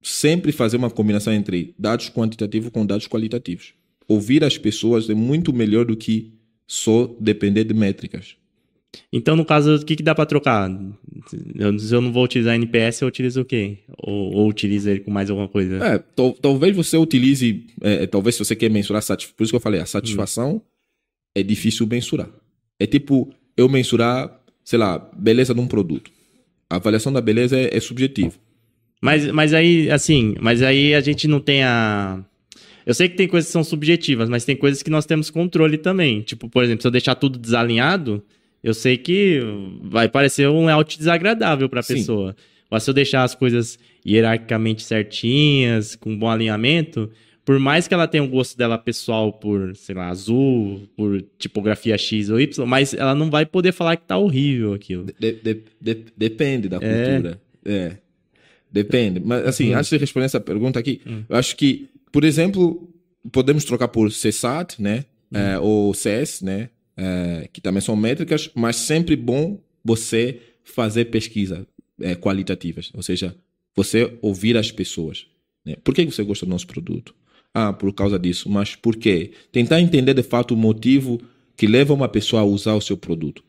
sempre 0.00 0.52
fazer 0.52 0.76
uma 0.76 0.88
combinação 0.88 1.32
entre 1.32 1.74
dados 1.76 2.08
quantitativos 2.08 2.70
com 2.70 2.86
dados 2.86 3.08
qualitativos. 3.08 3.74
Ouvir 4.06 4.44
as 4.44 4.56
pessoas 4.56 5.10
é 5.10 5.14
muito 5.14 5.52
melhor 5.52 5.84
do 5.84 5.96
que 5.96 6.34
só 6.68 7.12
depender 7.18 7.64
de 7.64 7.74
métricas. 7.74 8.36
Então, 9.12 9.34
no 9.34 9.44
caso, 9.44 9.74
o 9.74 9.84
que, 9.84 9.96
que 9.96 10.04
dá 10.04 10.14
para 10.14 10.24
trocar? 10.24 10.70
Eu, 11.56 11.76
se 11.80 11.92
eu 11.92 12.00
não 12.00 12.12
vou 12.12 12.22
utilizar 12.22 12.54
NPS, 12.54 13.00
eu 13.00 13.08
utilizo 13.08 13.40
o 13.40 13.44
quê? 13.44 13.78
Ou, 14.04 14.36
ou 14.36 14.48
utilizo 14.48 14.88
ele 14.88 15.00
com 15.00 15.10
mais 15.10 15.28
alguma 15.28 15.48
coisa? 15.48 15.84
É, 15.84 15.98
talvez 16.40 16.76
você 16.76 16.96
utilize, 16.96 17.66
é, 17.80 18.06
talvez 18.06 18.36
se 18.36 18.44
você 18.44 18.54
quer 18.54 18.70
mensurar, 18.70 19.02
por 19.04 19.42
isso 19.42 19.50
que 19.50 19.56
eu 19.56 19.60
falei, 19.60 19.80
a 19.80 19.86
satisfação 19.86 20.54
hum. 20.54 20.60
é 21.34 21.42
difícil 21.42 21.88
mensurar. 21.88 22.30
É 22.78 22.86
tipo 22.86 23.34
eu 23.56 23.68
mensurar, 23.68 24.40
sei 24.62 24.78
lá, 24.78 24.96
beleza 25.18 25.52
de 25.52 25.60
um 25.60 25.66
produto. 25.66 26.17
A 26.70 26.76
avaliação 26.76 27.12
da 27.12 27.20
beleza 27.20 27.56
é, 27.56 27.76
é 27.76 27.80
subjetiva. 27.80 28.34
Mas, 29.00 29.26
mas 29.30 29.54
aí, 29.54 29.90
assim, 29.90 30.34
mas 30.40 30.62
aí 30.62 30.94
a 30.94 31.00
gente 31.00 31.28
não 31.28 31.40
tem 31.40 31.62
a. 31.62 32.22
Eu 32.84 32.94
sei 32.94 33.08
que 33.08 33.16
tem 33.16 33.28
coisas 33.28 33.48
que 33.48 33.52
são 33.52 33.62
subjetivas, 33.62 34.28
mas 34.28 34.44
tem 34.44 34.56
coisas 34.56 34.82
que 34.82 34.90
nós 34.90 35.06
temos 35.06 35.30
controle 35.30 35.78
também. 35.78 36.22
Tipo, 36.22 36.48
por 36.48 36.64
exemplo, 36.64 36.82
se 36.82 36.88
eu 36.88 36.92
deixar 36.92 37.14
tudo 37.14 37.38
desalinhado, 37.38 38.22
eu 38.62 38.74
sei 38.74 38.96
que 38.96 39.40
vai 39.82 40.08
parecer 40.08 40.48
um 40.48 40.66
layout 40.66 40.98
desagradável 40.98 41.68
para 41.68 41.80
a 41.80 41.84
pessoa. 41.84 42.34
Mas 42.70 42.82
se 42.82 42.90
eu 42.90 42.94
deixar 42.94 43.22
as 43.22 43.34
coisas 43.34 43.78
hierarquicamente 44.06 44.82
certinhas, 44.82 45.94
com 45.94 46.16
bom 46.16 46.30
alinhamento, 46.30 47.10
por 47.48 47.58
mais 47.58 47.88
que 47.88 47.94
ela 47.94 48.06
tenha 48.06 48.22
um 48.22 48.28
gosto 48.28 48.58
dela 48.58 48.76
pessoal 48.76 49.32
por, 49.32 49.74
sei 49.74 49.94
lá, 49.94 50.08
azul, 50.08 50.86
por 50.94 51.24
tipografia 51.38 51.96
X 51.96 52.28
ou 52.28 52.38
Y, 52.38 52.66
mas 52.66 52.92
ela 52.92 53.14
não 53.14 53.30
vai 53.30 53.46
poder 53.46 53.72
falar 53.72 53.96
que 53.96 54.04
tá 54.04 54.18
horrível 54.18 54.74
aquilo. 54.74 55.06
De, 55.18 55.32
de, 55.32 55.62
de, 55.80 56.04
depende 56.14 56.68
da 56.68 56.76
é. 56.76 56.80
cultura. 56.80 57.40
É. 57.64 57.96
Depende. 58.70 59.20
Mas, 59.24 59.46
assim, 59.46 59.72
hum. 59.72 59.78
antes 59.78 59.88
de 59.88 59.96
responder 59.96 60.26
essa 60.26 60.38
pergunta 60.38 60.78
aqui, 60.78 61.00
hum. 61.06 61.22
eu 61.26 61.36
acho 61.38 61.56
que, 61.56 61.88
por 62.12 62.22
exemplo, 62.22 62.86
podemos 63.32 63.64
trocar 63.64 63.88
por 63.88 64.10
CSAT, 64.10 64.78
né? 64.78 65.06
Hum. 65.32 65.38
É, 65.38 65.58
ou 65.58 65.94
CS, 65.94 66.42
né? 66.42 66.68
É, 66.98 67.48
que 67.50 67.62
também 67.62 67.80
são 67.80 67.96
métricas, 67.96 68.50
mas 68.54 68.76
sempre 68.76 69.16
bom 69.16 69.58
você 69.82 70.38
fazer 70.64 71.06
pesquisa 71.06 71.66
é, 71.98 72.14
qualitativas. 72.14 72.90
Ou 72.92 73.02
seja, 73.02 73.34
você 73.74 74.18
ouvir 74.20 74.54
as 74.58 74.70
pessoas. 74.70 75.26
Né? 75.64 75.76
Por 75.82 75.94
que 75.94 76.04
você 76.04 76.22
gosta 76.22 76.44
do 76.44 76.50
nosso 76.50 76.66
produto? 76.66 77.14
Ah, 77.60 77.72
por 77.72 77.92
causa 77.92 78.18
disso. 78.18 78.48
Mas 78.48 78.76
por 78.76 78.94
quê? 78.96 79.32
Tentar 79.50 79.80
entender 79.80 80.14
de 80.14 80.22
fato 80.22 80.54
o 80.54 80.56
motivo 80.56 81.20
que 81.56 81.66
leva 81.66 81.92
uma 81.92 82.08
pessoa 82.08 82.42
a 82.42 82.44
usar 82.44 82.74
o 82.74 82.80
seu 82.80 82.96
produto. 82.96 83.42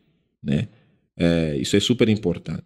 Né? 0.44 0.68
É, 1.16 1.56
isso 1.58 1.76
é 1.76 1.80
super 1.80 2.10
importante 2.10 2.66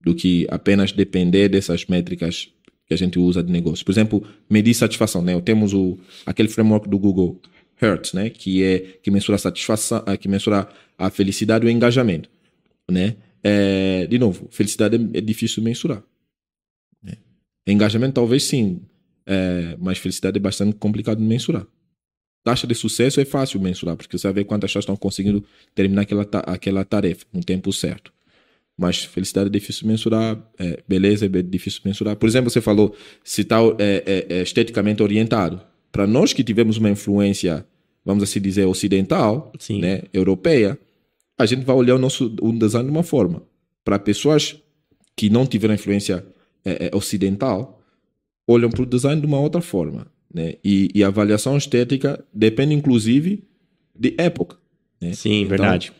do 0.00 0.14
que 0.14 0.46
apenas 0.48 0.92
depender 0.92 1.48
dessas 1.48 1.84
métricas 1.84 2.48
que 2.86 2.94
a 2.94 2.96
gente 2.96 3.18
usa 3.18 3.42
de 3.42 3.52
negócio. 3.52 3.84
Por 3.84 3.92
exemplo, 3.92 4.26
medir 4.48 4.72
satisfação, 4.72 5.22
né? 5.22 5.38
Temos 5.42 5.74
o 5.74 5.98
aquele 6.24 6.48
framework 6.48 6.88
do 6.88 6.98
Google 6.98 7.40
Hertz, 7.76 8.14
né, 8.14 8.30
que 8.30 8.62
é 8.62 8.78
que 9.02 9.10
mensura 9.10 9.36
a 9.36 9.38
satisfação, 9.38 10.02
que 10.18 10.28
mensura 10.28 10.68
a 10.98 11.10
felicidade 11.10 11.64
e 11.64 11.68
o 11.68 11.70
engajamento, 11.70 12.28
né? 12.90 13.16
É, 13.42 14.06
de 14.06 14.18
novo, 14.18 14.48
felicidade 14.50 14.96
é, 14.96 15.18
é 15.18 15.20
difícil 15.20 15.62
mensurar. 15.62 16.02
Né? 17.02 17.14
Engajamento 17.66 18.14
talvez 18.14 18.44
sim, 18.44 18.80
é, 19.30 19.76
mas 19.78 19.98
felicidade 19.98 20.38
é 20.38 20.40
bastante 20.40 20.74
complicado 20.74 21.18
de 21.18 21.24
mensurar. 21.24 21.64
Taxa 22.42 22.66
de 22.66 22.74
sucesso 22.74 23.20
é 23.20 23.24
fácil 23.24 23.60
mensurar, 23.60 23.96
porque 23.96 24.18
você 24.18 24.26
vai 24.26 24.34
ver 24.34 24.44
quantas 24.44 24.70
pessoas 24.70 24.82
estão 24.82 24.96
conseguindo 24.96 25.44
terminar 25.72 26.02
aquela, 26.02 26.28
aquela 26.46 26.84
tarefa 26.84 27.24
no 27.32 27.40
tempo 27.40 27.72
certo. 27.72 28.12
Mas 28.76 29.04
felicidade 29.04 29.46
é 29.48 29.50
difícil 29.52 29.86
mensurar, 29.86 30.42
é, 30.58 30.82
beleza 30.88 31.26
é 31.26 31.28
difícil 31.42 31.82
mensurar. 31.84 32.16
Por 32.16 32.28
exemplo, 32.28 32.50
você 32.50 32.60
falou 32.60 32.96
se 33.22 33.42
está 33.42 33.58
é, 33.78 34.26
é, 34.28 34.36
é, 34.38 34.42
esteticamente 34.42 35.02
orientado. 35.02 35.60
Para 35.92 36.06
nós 36.06 36.32
que 36.32 36.42
tivemos 36.42 36.78
uma 36.78 36.90
influência, 36.90 37.64
vamos 38.04 38.24
assim 38.24 38.40
dizer, 38.40 38.64
ocidental, 38.64 39.52
né, 39.70 40.02
europeia, 40.12 40.78
a 41.38 41.46
gente 41.46 41.64
vai 41.64 41.76
olhar 41.76 41.94
o 41.94 41.98
nosso 41.98 42.34
o 42.40 42.52
design 42.52 42.86
de 42.86 42.90
uma 42.90 43.02
forma. 43.02 43.42
Para 43.84 43.98
pessoas 43.98 44.56
que 45.14 45.30
não 45.30 45.46
tiveram 45.46 45.74
influência 45.74 46.24
é, 46.64 46.86
é, 46.86 46.96
ocidental, 46.96 47.79
olham 48.50 48.70
para 48.70 48.82
o 48.82 48.86
design 48.86 49.20
de 49.20 49.26
uma 49.26 49.38
outra 49.38 49.60
forma. 49.60 50.06
Né? 50.32 50.54
E, 50.64 50.90
e, 50.94 51.04
a 51.04 51.08
avaliação 51.08 51.56
estética 51.56 52.22
depende, 52.32 52.74
inclusive, 52.74 53.44
de 53.98 54.14
época. 54.18 54.56
Né? 55.00 55.12
Sim, 55.12 55.42
então, 55.42 55.48
verdade. 55.48 55.92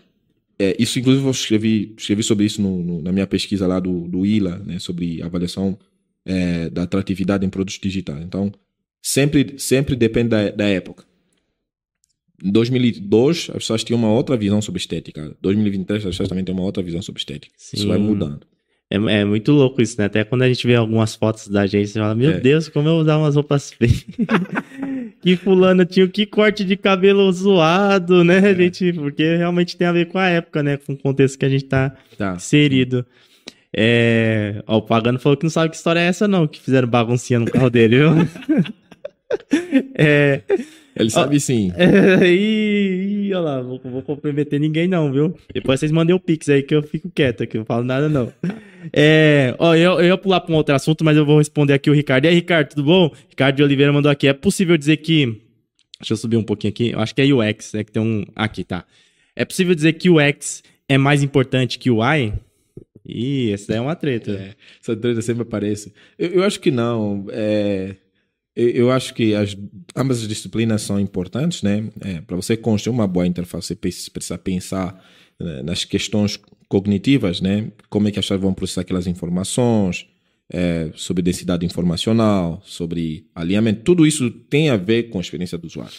É, 0.59 0.77
isso, 0.79 0.99
inclusive, 0.99 1.25
eu 1.25 1.31
escrevi, 1.31 1.95
escrevi 1.97 2.23
sobre 2.23 2.45
isso 2.45 2.61
no, 2.61 2.83
no, 2.83 3.03
na 3.03 3.13
minha 3.13 3.27
pesquisa 3.27 3.67
lá 3.67 3.81
do, 3.81 4.07
do 4.07 4.27
ILA, 4.27 4.59
né, 4.59 4.79
sobre 4.79 5.23
avaliação 5.23 5.79
é, 6.25 6.69
da 6.69 6.83
atratividade 6.83 7.47
em 7.47 7.49
produtos 7.49 7.79
digitais. 7.81 8.23
Então, 8.23 8.53
sempre, 9.01 9.55
sempre 9.59 9.97
depende 9.97 10.29
da, 10.29 10.51
da 10.51 10.69
época. 10.69 11.05
Em 12.43 12.51
2002, 12.51 13.51
as 13.51 13.57
pessoas 13.57 13.85
tinham 13.85 13.99
uma 13.99 14.11
outra 14.11 14.37
visão 14.37 14.61
sobre 14.61 14.81
estética. 14.81 15.27
Em 15.27 15.37
2023, 15.41 16.05
as 16.05 16.11
pessoas 16.11 16.29
também 16.29 16.45
têm 16.45 16.55
uma 16.55 16.65
outra 16.65 16.83
visão 16.83 17.01
sobre 17.01 17.21
estética. 17.21 17.55
Sim. 17.57 17.77
Isso 17.79 17.89
vai 17.89 17.99
mudando. 17.99 18.47
É, 18.91 18.97
é, 19.21 19.25
muito 19.25 19.53
louco 19.53 19.81
isso, 19.81 19.95
né? 19.99 20.07
Até 20.07 20.25
quando 20.25 20.43
a 20.43 20.49
gente 20.49 20.67
vê 20.67 20.75
algumas 20.75 21.15
fotos 21.15 21.47
da 21.47 21.65
gente, 21.65 21.89
você 21.89 22.01
fala, 22.01 22.15
meu 22.15 22.33
é. 22.33 22.41
Deus, 22.41 22.69
como 22.69 22.89
eu 22.89 22.97
usar 22.97 23.19
umas 23.19 23.37
roupas 23.37 23.73
feias. 23.73 24.05
que 25.23 25.37
fulano 25.37 25.85
tinha 25.85 26.09
que 26.09 26.27
corte 26.27 26.65
de 26.65 26.77
cabelo 26.77 27.31
zoado, 27.31 28.25
né, 28.25 28.39
é. 28.39 28.55
gente? 28.55 28.93
Porque 28.93 29.37
realmente 29.37 29.77
tem 29.77 29.87
a 29.87 29.93
ver 29.93 30.07
com 30.07 30.19
a 30.19 30.27
época, 30.27 30.63
né? 30.63 30.77
Com 30.77 30.95
o 30.95 30.99
contexto 30.99 31.39
que 31.39 31.45
a 31.45 31.49
gente 31.49 31.67
tá, 31.67 31.95
tá. 32.19 32.35
inserido. 32.35 33.07
É... 33.73 34.61
Ó, 34.67 34.79
o 34.79 34.83
Pagano 34.83 35.21
falou 35.21 35.37
que 35.37 35.45
não 35.45 35.51
sabe 35.51 35.71
que 35.71 35.77
história 35.77 36.01
é 36.01 36.07
essa, 36.07 36.27
não, 36.27 36.49
que 36.49 36.61
fizeram 36.61 36.89
baguncinha 36.89 37.39
no 37.39 37.47
carro 37.47 37.71
dele, 37.71 37.99
viu? 37.99 38.11
é... 39.95 40.43
Ele 41.01 41.11
sabe 41.11 41.41
sim. 41.41 41.73
E, 42.23 43.31
olha 43.33 43.41
lá, 43.41 43.63
vou, 43.63 43.81
vou 43.83 44.03
comprometer 44.03 44.61
ninguém 44.61 44.89
não, 44.89 45.13
viu? 45.13 45.35
Depois 45.53 45.81
vocês 45.81 45.93
mandem 45.93 46.15
o 46.15 46.21
pix 46.21 46.49
aí 46.49 46.63
que 46.63 46.75
eu 46.75 46.83
fico 46.83 47.11
quieto 47.11 47.43
aqui, 47.43 47.59
não 47.59 47.65
falo 47.65 47.85
nada 47.85 48.09
não. 48.09 48.33
É, 48.93 49.55
ó, 49.59 49.75
eu, 49.75 50.01
eu 50.01 50.07
ia 50.07 50.17
pular 50.17 50.41
para 50.41 50.53
um 50.53 50.57
outro 50.57 50.75
assunto, 50.75 51.05
mas 51.05 51.17
eu 51.17 51.25
vou 51.25 51.39
responder 51.39 51.75
aqui 51.75 51.91
o 51.91 51.95
Ricardo. 51.95 52.25
E 52.25 52.29
aí, 52.29 52.35
Ricardo, 52.35 52.69
tudo 52.69 52.85
bom? 52.85 53.13
Ricardo 53.29 53.57
de 53.57 53.63
Oliveira 53.63 53.93
mandou 53.93 54.11
aqui. 54.11 54.27
É 54.27 54.33
possível 54.33 54.77
dizer 54.77 54.99
que. 54.99 55.27
Deixa 56.01 56.15
eu 56.15 56.17
subir 56.17 56.37
um 56.37 56.43
pouquinho 56.43 56.71
aqui. 56.71 56.91
Eu 56.91 57.01
acho 57.01 57.15
que 57.15 57.21
é 57.21 57.33
UX, 57.33 57.75
é 57.75 57.85
que 57.85 57.93
tem 57.93 58.03
um. 58.03 58.25
Aqui, 58.35 58.65
tá. 58.65 58.85
É 59.37 59.45
possível 59.45 59.75
dizer 59.75 59.93
que 59.95 60.09
o 60.09 60.17
UX 60.17 60.63
é 60.89 60.97
mais 60.97 61.23
importante 61.23 61.79
que 61.79 61.91
o 61.91 61.99
UI? 61.99 62.33
Ih, 63.07 63.53
essa 63.53 63.75
é 63.75 63.81
uma 63.81 63.95
treta. 63.95 64.33
É, 64.33 64.55
essa 64.83 64.97
treta 64.97 65.21
sempre 65.23 65.43
aparece. 65.43 65.93
Eu, 66.19 66.31
eu 66.31 66.45
acho 66.45 66.61
que 66.61 66.71
não. 66.71 67.27
É, 67.31 67.97
eu, 68.57 68.91
acho 68.91 69.15
que 69.15 69.35
as, 69.35 69.57
ambas 69.97 70.23
as 70.23 70.29
disciplinas 70.29 70.83
são 70.83 70.99
importantes, 70.99 71.63
né? 71.63 71.89
É, 72.01 72.21
Para 72.21 72.37
você 72.37 72.57
construir 72.57 72.95
uma 72.95 73.07
boa 73.07 73.27
interface, 73.27 73.69
você 73.69 73.75
precisa 73.75 74.39
pensar 74.39 75.03
né, 75.39 75.63
nas 75.63 75.85
questões 75.85 76.39
cognitivas, 76.69 77.41
né? 77.41 77.71
Como 77.89 78.09
é 78.09 78.11
que 78.11 78.19
as 78.19 78.25
pessoas 78.25 78.41
vão 78.41 78.53
processar 78.53 78.83
aquelas 78.83 79.07
informações, 79.07 80.07
é, 80.53 80.91
sobre 80.95 81.23
densidade 81.23 81.65
informacional, 81.65 82.61
sobre 82.65 83.27
alinhamento. 83.35 83.83
Tudo 83.83 84.07
isso 84.07 84.31
tem 84.31 84.69
a 84.69 84.77
ver 84.77 85.05
com 85.05 85.19
a 85.19 85.21
experiência 85.21 85.57
do 85.57 85.67
usuário. 85.67 85.95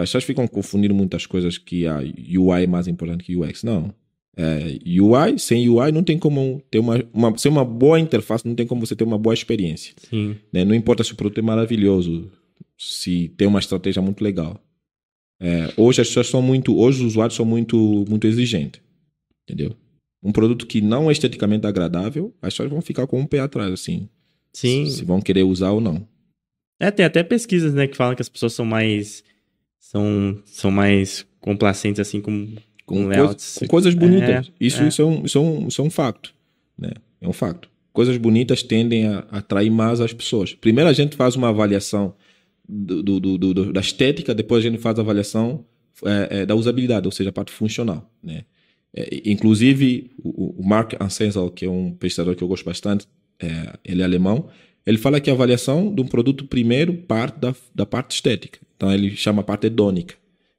As 0.00 0.10
pessoas 0.10 0.24
ficam 0.24 0.46
confundindo 0.46 0.94
muitas 0.94 1.26
coisas 1.26 1.58
que 1.58 1.86
a 1.86 1.98
UI 1.98 2.64
é 2.64 2.66
mais 2.66 2.86
importante 2.86 3.24
que 3.24 3.36
UX. 3.36 3.62
Não. 3.64 3.94
É, 4.36 4.78
UI, 4.86 5.38
sem 5.38 5.68
UI 5.68 5.92
não 5.92 6.02
tem 6.02 6.18
como 6.18 6.62
ter 6.70 6.78
uma, 6.78 7.04
uma, 7.12 7.36
sem 7.36 7.50
uma 7.50 7.64
boa 7.64 8.00
interface, 8.00 8.46
não 8.46 8.54
tem 8.54 8.66
como 8.66 8.84
você 8.84 8.96
ter 8.96 9.04
uma 9.04 9.18
boa 9.18 9.34
experiência. 9.34 9.94
Né? 10.52 10.64
Não 10.64 10.74
importa 10.74 11.04
se 11.04 11.12
o 11.12 11.16
produto 11.16 11.38
é 11.38 11.42
maravilhoso, 11.42 12.30
se 12.78 13.28
tem 13.36 13.46
uma 13.46 13.58
estratégia 13.58 14.00
muito 14.00 14.22
legal. 14.22 14.58
É, 15.40 15.72
hoje 15.76 16.00
as 16.00 16.08
pessoas 16.08 16.28
são 16.28 16.40
muito, 16.40 16.78
hoje 16.78 17.00
os 17.00 17.12
usuários 17.12 17.36
são 17.36 17.44
muito, 17.44 18.04
muito 18.08 18.26
exigentes, 18.26 18.80
entendeu? 19.42 19.76
um 20.22 20.30
produto 20.30 20.66
que 20.66 20.80
não 20.80 21.10
é 21.10 21.12
esteticamente 21.12 21.66
agradável, 21.66 22.32
as 22.40 22.54
pessoas 22.54 22.70
vão 22.70 22.80
ficar 22.80 23.06
com 23.06 23.18
um 23.18 23.26
pé 23.26 23.40
atrás, 23.40 23.72
assim. 23.72 24.08
Sim. 24.52 24.86
Se, 24.86 24.98
se 24.98 25.04
vão 25.04 25.20
querer 25.20 25.42
usar 25.42 25.70
ou 25.70 25.80
não. 25.80 26.06
É, 26.78 26.90
tem 26.90 27.04
até 27.04 27.22
pesquisas, 27.22 27.74
né, 27.74 27.86
que 27.86 27.96
falam 27.96 28.14
que 28.14 28.22
as 28.22 28.28
pessoas 28.28 28.52
são 28.52 28.64
mais. 28.64 29.24
são, 29.80 30.40
são 30.46 30.70
mais 30.70 31.26
complacentes, 31.40 32.00
assim, 32.00 32.20
com, 32.20 32.54
com, 32.96 33.08
coisa- 33.26 33.60
com 33.60 33.66
coisas 33.66 33.94
bonitas. 33.94 34.28
É, 34.48 34.52
isso, 34.60 34.82
é. 34.82 34.88
Isso, 34.88 35.02
é 35.02 35.04
um, 35.04 35.24
isso, 35.24 35.38
é 35.38 35.40
um, 35.40 35.68
isso 35.68 35.80
é 35.82 35.84
um 35.84 35.90
facto. 35.90 36.34
Né? 36.78 36.90
É 37.20 37.28
um 37.28 37.32
facto. 37.32 37.68
Coisas 37.92 38.16
bonitas 38.16 38.62
tendem 38.62 39.06
a 39.06 39.18
atrair 39.30 39.70
mais 39.70 40.00
as 40.00 40.12
pessoas. 40.12 40.54
Primeiro 40.54 40.88
a 40.88 40.92
gente 40.92 41.14
faz 41.16 41.36
uma 41.36 41.48
avaliação 41.50 42.14
do, 42.68 43.02
do- 43.02 43.20
do- 43.20 43.38
do- 43.38 43.54
do- 43.54 43.72
da 43.72 43.80
estética, 43.80 44.34
depois 44.34 44.64
a 44.64 44.68
gente 44.70 44.80
faz 44.80 44.98
a 44.98 45.02
avaliação 45.02 45.64
é, 46.04 46.40
é, 46.40 46.46
da 46.46 46.54
usabilidade, 46.54 47.06
ou 47.06 47.12
seja, 47.12 47.30
a 47.30 47.32
parte 47.32 47.52
funcional. 47.52 48.10
Né? 48.22 48.44
É, 48.94 49.20
inclusive, 49.24 50.10
o, 50.22 50.60
o 50.60 50.66
Mark 50.66 50.94
Ansensel, 51.00 51.50
que 51.50 51.64
é 51.66 51.70
um 51.70 51.92
pesquisador 51.92 52.34
que 52.34 52.42
eu 52.42 52.48
gosto 52.48 52.64
bastante, 52.64 53.06
é, 53.40 53.74
ele 53.84 54.00
é 54.02 54.04
alemão, 54.04 54.48
ele 54.86 54.98
fala 54.98 55.20
que 55.20 55.30
a 55.30 55.32
avaliação 55.32 55.94
de 55.94 56.00
um 56.00 56.06
produto 56.06 56.44
primeiro 56.46 56.94
parte 56.94 57.38
da, 57.38 57.54
da 57.74 57.86
parte 57.86 58.12
estética. 58.14 58.58
Então 58.76 58.92
ele 58.92 59.14
chama 59.14 59.42
a 59.42 59.44
parte 59.44 59.66
hedônica. 59.66 60.14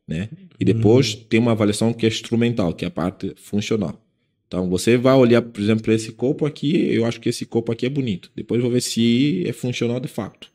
Né? 0.07 0.29
E 0.59 0.65
depois 0.65 1.15
tem 1.15 1.39
uma 1.39 1.51
avaliação 1.51 1.93
que 1.93 2.05
é 2.05 2.09
instrumental, 2.09 2.73
que 2.73 2.85
é 2.85 2.87
a 2.87 2.91
parte 2.91 3.33
funcional. 3.35 3.99
Então 4.47 4.69
você 4.69 4.97
vai 4.97 5.15
olhar, 5.15 5.41
por 5.41 5.59
exemplo, 5.59 5.91
esse 5.91 6.11
copo 6.11 6.45
aqui, 6.45 6.93
eu 6.93 7.05
acho 7.05 7.19
que 7.19 7.29
esse 7.29 7.45
copo 7.45 7.71
aqui 7.71 7.85
é 7.85 7.89
bonito. 7.89 8.29
Depois 8.35 8.61
vou 8.61 8.69
ver 8.69 8.81
se 8.81 9.43
é 9.47 9.51
funcional 9.51 9.99
de 9.99 10.07
fato. 10.07 10.51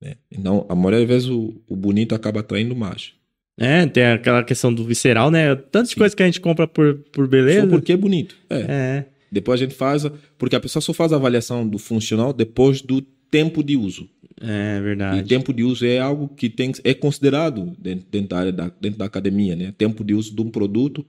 Né? 0.00 0.14
Então, 0.30 0.64
a 0.68 0.74
maioria 0.74 1.00
das 1.00 1.08
vezes 1.08 1.28
o, 1.28 1.60
o 1.68 1.74
bonito 1.74 2.14
acaba 2.14 2.40
atraindo 2.40 2.76
mais. 2.76 3.12
É, 3.58 3.86
tem 3.86 4.04
aquela 4.04 4.42
questão 4.42 4.72
do 4.72 4.84
visceral, 4.84 5.30
né? 5.30 5.54
Tantas 5.54 5.90
Sim. 5.90 5.96
coisas 5.96 6.14
que 6.14 6.22
a 6.22 6.26
gente 6.26 6.40
compra 6.40 6.66
por, 6.66 6.94
por 7.12 7.28
beleza. 7.28 7.62
Só 7.62 7.68
porque 7.68 7.92
é 7.92 7.96
bonito. 7.96 8.36
É. 8.50 8.58
É. 8.68 9.06
Depois 9.30 9.60
a 9.60 9.64
gente 9.64 9.74
faz, 9.74 10.04
porque 10.38 10.54
a 10.54 10.60
pessoa 10.60 10.80
só 10.80 10.92
faz 10.92 11.12
a 11.12 11.16
avaliação 11.16 11.66
do 11.66 11.78
funcional 11.78 12.32
depois 12.32 12.80
do 12.80 13.04
tempo 13.30 13.62
de 13.62 13.76
uso. 13.76 14.08
É 14.40 14.78
E 14.78 14.82
verdade. 14.82 15.28
tempo 15.28 15.52
de 15.52 15.62
uso 15.62 15.86
é 15.86 15.98
algo 15.98 16.28
que 16.28 16.50
tem, 16.50 16.72
é 16.82 16.92
considerado 16.92 17.72
dentro, 17.78 18.06
dentro 18.10 18.28
da 18.28 18.38
área 18.38 18.52
da, 18.52 18.70
dentro 18.80 18.98
da 18.98 19.04
academia, 19.04 19.54
né? 19.54 19.72
Tempo 19.76 20.04
de 20.04 20.12
uso 20.14 20.34
de 20.34 20.42
um 20.42 20.50
produto 20.50 21.04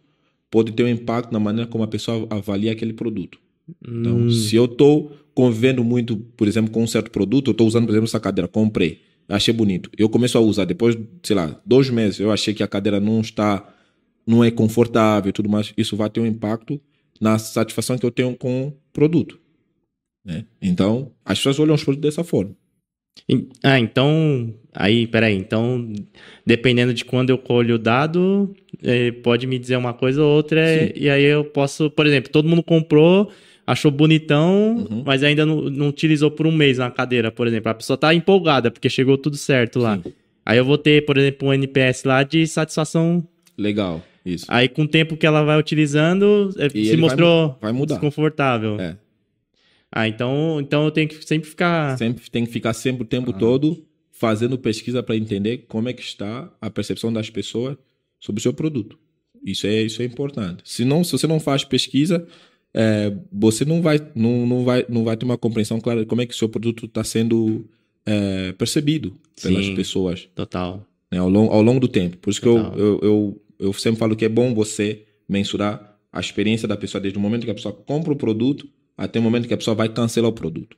pode 0.50 0.72
ter 0.72 0.84
um 0.84 0.88
impacto 0.88 1.32
na 1.32 1.40
maneira 1.40 1.70
como 1.70 1.84
a 1.84 1.88
pessoa 1.88 2.28
avalia 2.30 2.72
aquele 2.72 2.94
produto. 2.94 3.40
Então, 3.82 4.18
Hum, 4.18 4.30
se 4.32 4.56
eu 4.56 4.66
estou 4.66 5.12
convivendo 5.34 5.84
muito, 5.84 6.16
por 6.38 6.48
exemplo, 6.48 6.72
com 6.72 6.84
um 6.84 6.88
certo 6.88 7.10
produto, 7.12 7.48
eu 7.48 7.52
estou 7.52 7.68
usando, 7.68 7.86
por 7.86 7.92
exemplo, 7.92 8.06
essa 8.08 8.20
cadeira, 8.20 8.48
comprei, 8.48 9.02
achei 9.28 9.54
bonito. 9.54 9.90
Eu 9.98 10.08
começo 10.08 10.38
a 10.38 10.42
usar, 10.42 10.66
depois, 10.66 10.96
sei 11.24 11.36
lá, 11.36 11.60
dois 11.66 11.90
meses, 11.90 12.20
eu 12.20 12.32
achei 12.32 12.54
que 12.54 12.62
a 12.64 12.68
cadeira 12.68 13.00
não 13.00 13.20
está, 13.22 13.68
não 14.26 14.44
é 14.44 14.52
confortável 14.52 15.30
e 15.30 15.34
tudo 15.34 15.50
mais, 15.50 15.74
isso 15.76 15.98
vai 15.98 16.10
ter 16.10 16.20
um 16.22 16.26
impacto 16.26 16.80
na 17.20 17.38
satisfação 17.40 17.98
que 17.98 18.06
eu 18.06 18.12
tenho 18.12 18.36
com 18.38 18.68
o 18.68 18.74
produto. 18.94 19.40
Né? 20.26 20.44
Então, 20.62 21.12
as 21.24 21.38
pessoas 21.38 21.60
olham 21.60 21.76
os 21.76 21.84
produtos 21.84 22.10
dessa 22.10 22.24
forma. 22.24 22.52
Ah, 23.64 23.80
então. 23.80 24.54
Aí, 24.74 25.08
peraí. 25.08 25.36
Então, 25.36 25.94
dependendo 26.46 26.94
de 26.94 27.06
quando 27.06 27.30
eu 27.30 27.38
colho 27.38 27.76
o 27.76 27.80
dado, 27.80 28.54
eh, 28.84 29.12
pode 29.12 29.48
me 29.48 29.58
dizer 29.58 29.78
uma 29.78 29.94
coisa 29.94 30.22
ou 30.22 30.36
outra. 30.36 30.62
Sim. 30.68 30.92
E 30.96 31.10
aí 31.10 31.24
eu 31.24 31.46
posso, 31.46 31.90
por 31.90 32.06
exemplo, 32.06 32.30
todo 32.30 32.50
mundo 32.50 32.62
comprou, 32.62 33.32
achou 33.66 33.90
bonitão, 33.90 34.86
Uhum. 34.92 35.04
mas 35.06 35.24
ainda 35.24 35.46
não, 35.46 35.62
não 35.70 35.88
utilizou 35.88 36.30
por 36.30 36.46
um 36.46 36.52
mês 36.52 36.78
na 36.78 36.92
cadeira, 36.92 37.32
por 37.32 37.48
exemplo. 37.48 37.72
A 37.72 37.74
pessoa 37.76 37.96
tá 37.98 38.14
empolgada 38.14 38.70
porque 38.70 38.90
chegou 38.90 39.18
tudo 39.18 39.38
certo 39.38 39.80
lá. 39.80 39.98
Sim. 40.04 40.12
Aí 40.46 40.58
eu 40.58 40.66
vou 40.66 40.78
ter, 40.78 41.06
por 41.06 41.18
exemplo, 41.18 41.48
um 41.48 41.54
NPS 41.54 42.04
lá 42.06 42.22
de 42.22 42.46
satisfação. 42.46 43.26
Legal, 43.58 44.04
isso. 44.26 44.46
Aí 44.50 44.68
com 44.68 44.82
o 44.84 44.88
tempo 44.88 45.16
que 45.16 45.26
ela 45.26 45.42
vai 45.44 45.58
utilizando, 45.58 46.50
eh, 46.60 46.68
E 46.76 46.84
se 46.86 46.92
vai 46.92 46.98
mostrou 47.00 47.48
mu- 47.48 47.56
vai 47.62 47.72
mudar. 47.72 47.96
desconfortável. 47.96 48.78
É. 48.80 48.98
Ah, 49.96 50.08
então, 50.10 50.60
então 50.60 50.84
eu 50.84 50.92
tenho 50.92 51.08
que 51.08 51.26
sempre 51.26 51.50
ficar. 51.50 51.98
Sempre 51.98 52.30
tem 52.30 52.46
que 52.46 52.52
ficar 52.52 52.74
sempre 52.74 53.04
o 53.04 53.06
Ah. 53.06 53.10
tempo 53.10 53.32
todo 53.32 53.82
fazendo 54.12 54.58
pesquisa 54.58 55.02
para 55.02 55.16
entender 55.16 55.66
como 55.70 55.88
é 55.88 55.94
que 55.94 56.02
está 56.02 56.52
a 56.62 56.70
percepção 56.70 57.12
das 57.14 57.30
pessoas 57.30 57.78
sobre 58.20 58.40
o 58.40 58.42
seu 58.44 58.54
produto. 58.54 59.00
Isso 59.46 59.66
é 59.68 59.82
isso 59.82 60.02
é 60.02 60.06
importante. 60.06 60.64
Se 60.66 60.84
não, 60.84 61.04
se 61.04 61.12
você 61.14 61.28
não 61.28 61.40
faz 61.40 61.64
pesquisa, 61.64 62.28
é, 62.74 63.14
você 63.32 63.64
não 63.64 63.82
vai 63.82 64.00
não, 64.14 64.46
não 64.46 64.64
vai 64.66 64.86
não 64.90 65.04
vai 65.06 65.16
ter 65.16 65.24
uma 65.26 65.38
compreensão 65.38 65.80
clara 65.80 66.02
de 66.02 66.06
como 66.06 66.22
é 66.22 66.26
que 66.26 66.34
o 66.34 66.38
seu 66.38 66.50
produto 66.50 66.86
está 66.88 67.04
sendo 67.04 67.66
é, 68.06 68.52
percebido 68.54 69.16
pelas 69.42 69.66
Sim. 69.66 69.76
pessoas 69.76 70.28
Total. 70.36 70.86
né, 71.12 71.20
ao, 71.20 71.30
longo, 71.30 71.52
ao 71.54 71.62
longo 71.62 71.80
do 71.80 71.88
tempo. 71.88 72.18
Por 72.18 72.30
isso 72.32 72.42
que 72.42 72.48
eu, 72.48 72.56
Total. 72.56 72.78
eu, 72.78 73.00
eu, 73.02 73.42
eu 73.60 73.74
sempre 73.74 74.00
falo 74.00 74.16
que 74.16 74.26
é 74.26 74.30
bom 74.30 74.54
você 74.54 75.04
mensurar 75.28 75.98
a 76.12 76.20
experiência 76.20 76.68
da 76.68 76.76
pessoa 76.78 77.00
desde 77.02 77.18
o 77.18 77.22
momento 77.22 77.46
que 77.46 77.52
a 77.52 77.56
pessoa 77.56 77.74
compra 77.74 78.12
o 78.14 78.16
produto 78.16 78.68
até 78.98 79.20
o 79.20 79.22
momento 79.22 79.48
que 79.48 79.54
a 79.54 79.58
pessoa 79.58 79.76
vai 79.76 79.90
cancelar 79.90 80.30
o 80.30 80.34
produto. 80.34 80.78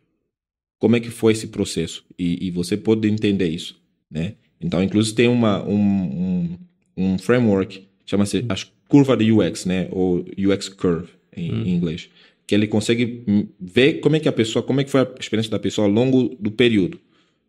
Como 0.79 0.95
é 0.95 0.99
que 0.99 1.09
foi 1.09 1.33
esse 1.33 1.47
processo? 1.47 2.05
E, 2.17 2.47
e 2.47 2.51
você 2.51 2.77
pode 2.77 3.07
entender 3.07 3.47
isso, 3.47 3.79
né? 4.09 4.35
Então, 4.59 4.81
inclusive 4.81 5.15
tem 5.15 5.27
uma, 5.27 5.63
um, 5.63 5.77
um, 5.77 6.57
um 6.95 7.17
framework, 7.17 7.87
chama-se 8.05 8.45
as 8.49 8.63
curva 8.87 9.15
de 9.17 9.31
UX, 9.31 9.65
né? 9.65 9.87
Ou 9.91 10.25
UX 10.37 10.69
Curve, 10.69 11.09
em, 11.35 11.51
em 11.51 11.75
inglês. 11.75 12.09
Que 12.45 12.55
ele 12.55 12.67
consegue 12.67 13.23
hum, 13.27 13.47
ver 13.59 13.99
como 13.99 14.15
é 14.15 14.19
que 14.19 14.29
a 14.29 14.31
pessoa, 14.31 14.63
como 14.63 14.81
é 14.81 14.83
que 14.83 14.89
foi 14.89 15.01
a 15.01 15.15
experiência 15.19 15.51
da 15.51 15.59
pessoa 15.59 15.87
ao 15.87 15.93
longo 15.93 16.35
do 16.39 16.51
período, 16.51 16.99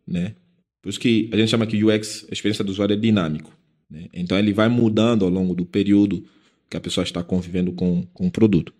né? 0.05 0.35
Por 0.81 0.89
isso 0.89 0.99
que 0.99 1.29
a 1.31 1.37
gente 1.37 1.49
chama 1.49 1.67
que 1.67 1.83
UX, 1.83 2.25
a 2.29 2.33
experiência 2.33 2.63
do 2.63 2.71
usuário, 2.71 2.93
é 2.93 2.97
dinâmico. 2.97 3.55
Né? 3.89 4.07
Então 4.13 4.37
ele 4.37 4.53
vai 4.53 4.69
mudando 4.69 5.25
ao 5.25 5.31
longo 5.31 5.53
do 5.53 5.65
período 5.65 6.23
que 6.69 6.77
a 6.77 6.79
pessoa 6.79 7.03
está 7.03 7.23
convivendo 7.23 7.71
com, 7.73 8.03
com 8.13 8.27
o 8.27 8.31
produto. 8.31 8.73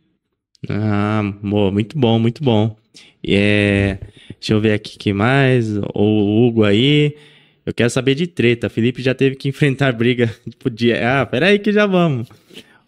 Ah, 0.67 1.21
boa, 1.41 1.71
muito 1.71 1.97
bom, 1.97 2.19
muito 2.19 2.43
bom. 2.43 2.75
E 3.23 3.33
É, 3.35 3.99
deixa 4.39 4.53
eu 4.53 4.59
ver 4.61 4.73
aqui 4.73 4.97
que 4.97 5.13
mais. 5.13 5.77
O 5.93 6.47
Hugo 6.47 6.63
aí. 6.63 7.15
Eu 7.65 7.73
quero 7.73 7.89
saber 7.89 8.15
de 8.15 8.25
treta. 8.27 8.67
Felipe 8.69 9.01
já 9.01 9.13
teve 9.13 9.35
que 9.35 9.47
enfrentar 9.47 9.91
briga. 9.93 10.33
Tipo, 10.49 10.69
de... 10.69 10.91
Ah, 10.93 11.25
peraí 11.25 11.59
que 11.59 11.71
já 11.71 11.85
vamos. 11.85 12.27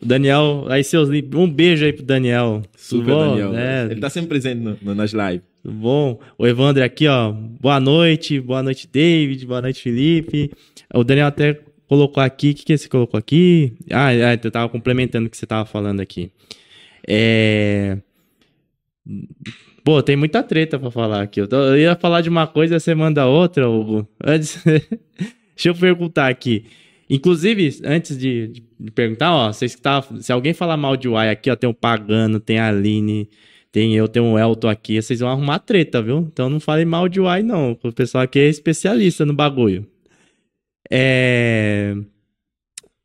O 0.01 0.05
Daniel, 0.05 0.65
aí 0.69 0.83
seus 0.83 1.09
Um 1.09 1.47
beijo 1.49 1.85
aí 1.85 1.93
pro 1.93 2.03
Daniel. 2.03 2.63
Super 2.75 3.05
bom? 3.13 3.29
Daniel. 3.37 3.55
É, 3.55 3.85
Ele 3.85 3.93
está 3.95 4.09
sempre 4.09 4.29
presente 4.29 4.59
no- 4.59 4.77
no- 4.81 4.95
nas 4.95 5.11
lives. 5.13 5.41
tudo 5.61 5.75
bom? 5.75 6.19
O 6.37 6.47
Evandro 6.47 6.83
aqui, 6.83 7.07
ó. 7.07 7.31
Boa 7.31 7.79
noite, 7.79 8.39
boa 8.39 8.63
noite, 8.63 8.89
David. 8.91 9.45
Boa 9.45 9.61
noite, 9.61 9.81
Felipe. 9.81 10.51
O 10.93 11.03
Daniel 11.03 11.27
até 11.27 11.59
colocou 11.87 12.23
aqui. 12.23 12.49
O 12.51 12.55
que, 12.55 12.65
que 12.65 12.77
você 12.77 12.89
colocou 12.89 13.17
aqui? 13.17 13.73
Ah, 13.91 14.11
é, 14.11 14.39
eu 14.43 14.49
tava 14.51 14.67
complementando 14.69 15.27
o 15.27 15.29
que 15.29 15.37
você 15.37 15.45
tava 15.45 15.65
falando 15.65 15.99
aqui. 15.99 16.31
É. 17.07 17.97
Pô, 19.83 20.01
tem 20.03 20.15
muita 20.15 20.43
treta 20.43 20.77
pra 20.77 20.91
falar 20.91 21.21
aqui. 21.23 21.41
Eu, 21.41 21.47
tô- 21.47 21.55
eu 21.57 21.77
ia 21.77 21.95
falar 21.95 22.21
de 22.21 22.29
uma 22.29 22.45
coisa, 22.47 22.79
você 22.79 22.93
manda 22.93 23.25
outra, 23.25 23.67
Hugo. 23.69 24.07
Antes... 24.23 24.63
Deixa 25.55 25.69
eu 25.69 25.75
perguntar 25.75 26.27
aqui. 26.27 26.65
Inclusive, 27.09 27.79
antes 27.83 28.17
de, 28.17 28.47
de- 28.47 28.63
de 28.79 28.91
perguntar, 28.91 29.33
ó, 29.35 29.51
vocês 29.51 29.75
que 29.75 29.81
tá, 29.81 30.01
se 30.19 30.31
alguém 30.31 30.53
falar 30.53 30.77
mal 30.77 30.95
de 30.97 31.07
UI 31.09 31.29
aqui, 31.29 31.51
ó, 31.51 31.55
tem 31.55 31.69
o 31.69 31.73
Pagano, 31.73 32.39
tem 32.39 32.57
a 32.57 32.69
Aline, 32.69 33.29
tem 33.71 33.93
eu, 33.95 34.07
tem 34.07 34.21
o 34.21 34.39
Elton 34.39 34.69
aqui, 34.69 35.01
vocês 35.01 35.19
vão 35.19 35.29
arrumar 35.29 35.59
treta, 35.59 36.01
viu? 36.01 36.19
Então 36.19 36.49
não 36.49 36.59
falem 36.59 36.85
mal 36.85 37.07
de 37.09 37.19
UI, 37.19 37.43
não. 37.43 37.77
O 37.83 37.91
pessoal 37.91 38.23
aqui 38.23 38.39
é 38.39 38.47
especialista 38.47 39.25
no 39.25 39.33
bagulho. 39.33 39.85
É. 40.89 41.95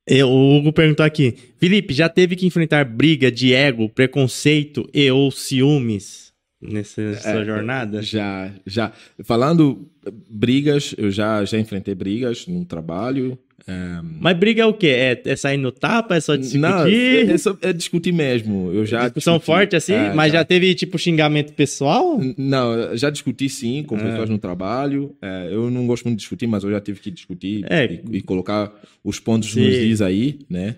Eu- 0.09 0.29
o 0.29 0.57
Hugo 0.57 0.73
perguntou 0.73 1.05
aqui: 1.05 1.35
Felipe, 1.59 1.93
já 1.93 2.09
teve 2.09 2.37
que 2.37 2.47
enfrentar 2.47 2.85
briga 2.85 3.31
de 3.31 3.53
ego, 3.53 3.89
preconceito 3.89 4.89
e 4.95 5.11
ou 5.11 5.31
ciúmes 5.31 6.33
nessa 6.61 7.15
sua 7.17 7.43
É, 7.43 7.45
jornada? 7.45 8.03
Já, 8.03 8.53
já. 8.65 8.93
Falando 9.25 9.89
brigas, 10.31 10.95
eu 10.97 11.11
já, 11.11 11.45
já 11.45 11.59
enfrentei 11.59 11.95
brigas 11.95 12.47
no 12.47 12.65
trabalho. 12.65 13.39
É, 13.69 14.01
Mas 14.21 14.37
briga 14.37 14.63
é 14.63 14.67
o 14.67 14.73
quê? 14.75 14.87
É, 14.89 15.23
é 15.25 15.37
sair 15.37 15.57
no 15.57 15.71
tapa? 15.73 16.15
É 16.17 16.21
só 16.21 16.37
discutir? 16.37 16.59
não, 16.59 16.87
é, 16.87 17.21
é 17.33 17.39
só- 17.39 17.57
é 17.63 17.73
discutir 17.73 18.13
mesmo. 18.13 18.71
Eu 18.73 18.87
já 18.87 19.03
Discussão 19.05 19.35
discuti. 19.39 19.47
forte 19.47 19.77
assim? 19.77 19.93
É, 19.93 20.15
mas 20.15 20.33
já. 20.33 20.45
teve, 20.45 20.75
tipo, 20.75 20.99
xingamento 20.99 21.53
pessoal? 21.53 22.21
Não, 22.39 22.97
já 22.97 23.11
discuti 23.11 23.49
sim 23.49 23.83
com 23.83 23.97
É. 23.97 24.03
pessoas 24.03 24.29
no 24.31 24.39
trabalho. 24.39 25.15
É, 25.21 25.49
eu 25.51 25.71
não 25.71 25.87
gosto 25.87 26.05
muito 26.05 26.17
de 26.19 26.23
discutir, 26.23 26.47
mas 26.47 26.63
eu 26.65 26.71
já 26.71 26.81
tive 26.81 27.01
que 27.01 27.11
discutir 27.11 27.65
e, 28.13 28.19
e 28.19 28.23
colocar 28.23 28.73
os 29.03 29.19
pontos 29.19 29.53
Sim. 29.53 29.65
nos 29.65 29.75
is 29.75 30.01
aí, 30.03 30.39
né? 30.49 30.77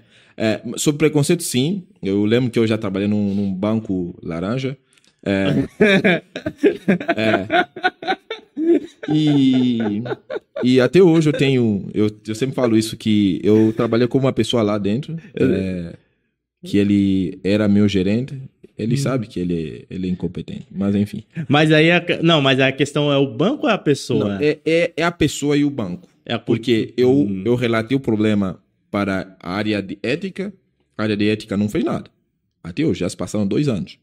Sobre 0.76 0.98
preconceito, 0.98 1.42
sim. 1.42 1.82
Eu 2.02 2.24
lembro 2.24 2.48
que 2.50 2.58
eu 2.58 2.66
já 2.66 2.78
trabalhei 2.78 3.08
num, 3.08 3.34
num 3.34 3.52
banco 3.52 4.16
laranja. 4.22 4.78
É, 5.24 5.68
é. 7.16 7.66
E, 9.08 10.02
e 10.62 10.80
até 10.80 11.02
hoje 11.02 11.28
eu 11.28 11.32
tenho. 11.32 11.88
Eu, 11.94 12.10
eu 12.26 12.34
sempre 12.34 12.54
falo 12.54 12.76
isso, 12.76 12.96
que 12.96 13.40
eu 13.42 13.72
trabalhei 13.76 14.06
com 14.06 14.18
uma 14.18 14.32
pessoa 14.32 14.62
lá 14.62 14.78
dentro, 14.78 15.16
é, 15.34 15.94
que 16.64 16.76
ele 16.78 17.38
era 17.44 17.68
meu 17.68 17.88
gerente. 17.88 18.40
Ele 18.76 18.94
Hum. 18.94 18.98
sabe 18.98 19.26
que 19.26 19.40
ele, 19.40 19.86
ele 19.90 20.06
é 20.06 20.10
incompetente, 20.10 20.66
mas 20.70 20.94
enfim. 20.94 21.24
Mas 21.48 21.72
aí. 21.72 21.90
A... 21.90 22.04
Não, 22.22 22.40
mas 22.40 22.60
a 22.60 22.70
questão 22.70 23.10
é 23.12 23.16
o 23.16 23.26
banco 23.26 23.64
ou 23.66 23.70
é 23.70 23.74
a 23.74 23.78
pessoa? 23.78 24.24
Não, 24.36 24.40
é, 24.40 24.58
é, 24.64 24.92
é 24.96 25.02
a 25.02 25.10
pessoa 25.10 25.56
e 25.56 25.64
o 25.64 25.70
banco. 25.70 26.08
É 26.24 26.38
Porque 26.38 26.92
eu, 26.96 27.10
Hum. 27.10 27.42
eu 27.44 27.54
relatei 27.56 27.96
o 27.96 28.00
problema 28.00 28.60
para 28.90 29.36
a 29.40 29.52
área 29.52 29.82
de 29.82 29.98
ética, 30.02 30.52
a 30.96 31.02
área 31.02 31.16
de 31.16 31.28
ética 31.28 31.56
não 31.56 31.68
fez 31.68 31.84
nada. 31.84 32.08
Até 32.62 32.84
hoje, 32.84 33.00
já 33.00 33.08
se 33.08 33.16
passaram 33.16 33.46
dois 33.46 33.66
anos. 33.66 33.98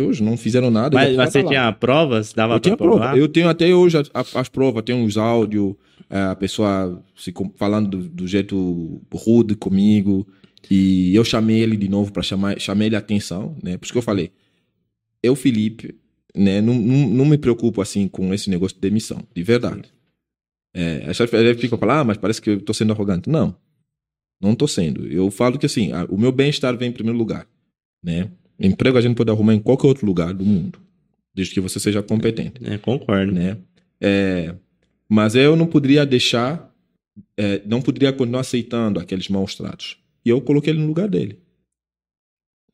Hoje, 0.00 0.22
não 0.22 0.36
fizeram 0.36 0.70
nada. 0.70 0.94
Mas 0.96 1.14
você 1.16 1.42
tinha 1.44 1.72
provas? 1.72 2.32
Dava 2.32 2.54
Eu 2.54 2.60
tinha 2.60 2.76
pra 2.76 2.86
prova. 2.86 3.00
provar? 3.02 3.18
Eu 3.18 3.28
tenho 3.28 3.48
até 3.48 3.74
hoje 3.74 3.98
a- 3.98 4.04
a- 4.20 4.40
as 4.40 4.48
provas, 4.48 4.82
tem 4.82 4.94
uns 4.94 5.16
áudios, 5.16 5.74
é, 6.10 6.20
a 6.22 6.34
pessoa 6.36 7.02
se 7.16 7.32
falando 7.56 7.88
do, 7.98 8.08
do 8.08 8.26
jeito 8.26 9.00
rude 9.12 9.54
comigo. 9.54 10.26
E 10.70 11.14
eu 11.14 11.24
chamei 11.24 11.60
ele 11.60 11.76
de 11.76 11.88
novo 11.88 12.12
para 12.12 12.22
chamar, 12.22 12.58
chamei 12.60 12.88
ele 12.88 12.96
a 12.96 13.00
atenção, 13.00 13.56
né? 13.62 13.76
Por 13.76 13.84
isso 13.84 13.92
que 13.92 13.98
eu 13.98 14.02
falei, 14.02 14.30
eu, 15.22 15.34
Felipe, 15.34 15.94
né, 16.34 16.60
não, 16.60 16.74
não, 16.74 17.08
não 17.10 17.24
me 17.24 17.36
preocupo 17.36 17.82
assim 17.82 18.08
com 18.08 18.32
esse 18.32 18.48
negócio 18.48 18.74
de 18.76 18.80
demissão, 18.80 19.18
de 19.34 19.42
verdade. 19.42 19.92
É, 20.74 21.04
as 21.08 21.18
pessoas 21.18 21.60
ficam 21.60 21.76
falando, 21.78 21.98
ah, 22.00 22.04
mas 22.04 22.16
parece 22.16 22.40
que 22.40 22.50
eu 22.50 22.60
tô 22.60 22.72
sendo 22.72 22.92
arrogante. 22.92 23.28
Não, 23.28 23.54
não 24.40 24.54
tô 24.54 24.66
sendo. 24.66 25.06
Eu 25.06 25.30
falo 25.30 25.58
que 25.58 25.66
assim, 25.66 25.90
o 26.08 26.16
meu 26.16 26.32
bem-estar 26.32 26.76
vem 26.76 26.88
em 26.88 26.92
primeiro 26.92 27.18
lugar, 27.18 27.46
né? 28.02 28.30
Emprego 28.62 28.96
a 28.96 29.00
gente 29.00 29.16
pode 29.16 29.30
arrumar 29.30 29.54
em 29.54 29.60
qualquer 29.60 29.86
outro 29.88 30.06
lugar 30.06 30.32
do 30.32 30.44
mundo, 30.44 30.78
desde 31.34 31.54
que 31.54 31.60
você 31.60 31.80
seja 31.80 32.02
competente 32.02 32.60
É, 32.64 32.78
concordo. 32.78 33.32
né? 33.32 33.58
É, 34.00 34.54
mas 35.08 35.34
eu 35.34 35.56
não 35.56 35.66
poderia 35.66 36.06
deixar, 36.06 36.72
é, 37.36 37.60
não 37.66 37.82
poderia 37.82 38.12
continuar 38.12 38.40
aceitando 38.40 38.98
aqueles 39.00 39.28
maus 39.28 39.54
tratos. 39.54 39.98
E 40.24 40.30
eu 40.30 40.40
coloquei 40.40 40.72
ele 40.72 40.80
no 40.80 40.86
lugar 40.86 41.08
dele. 41.08 41.38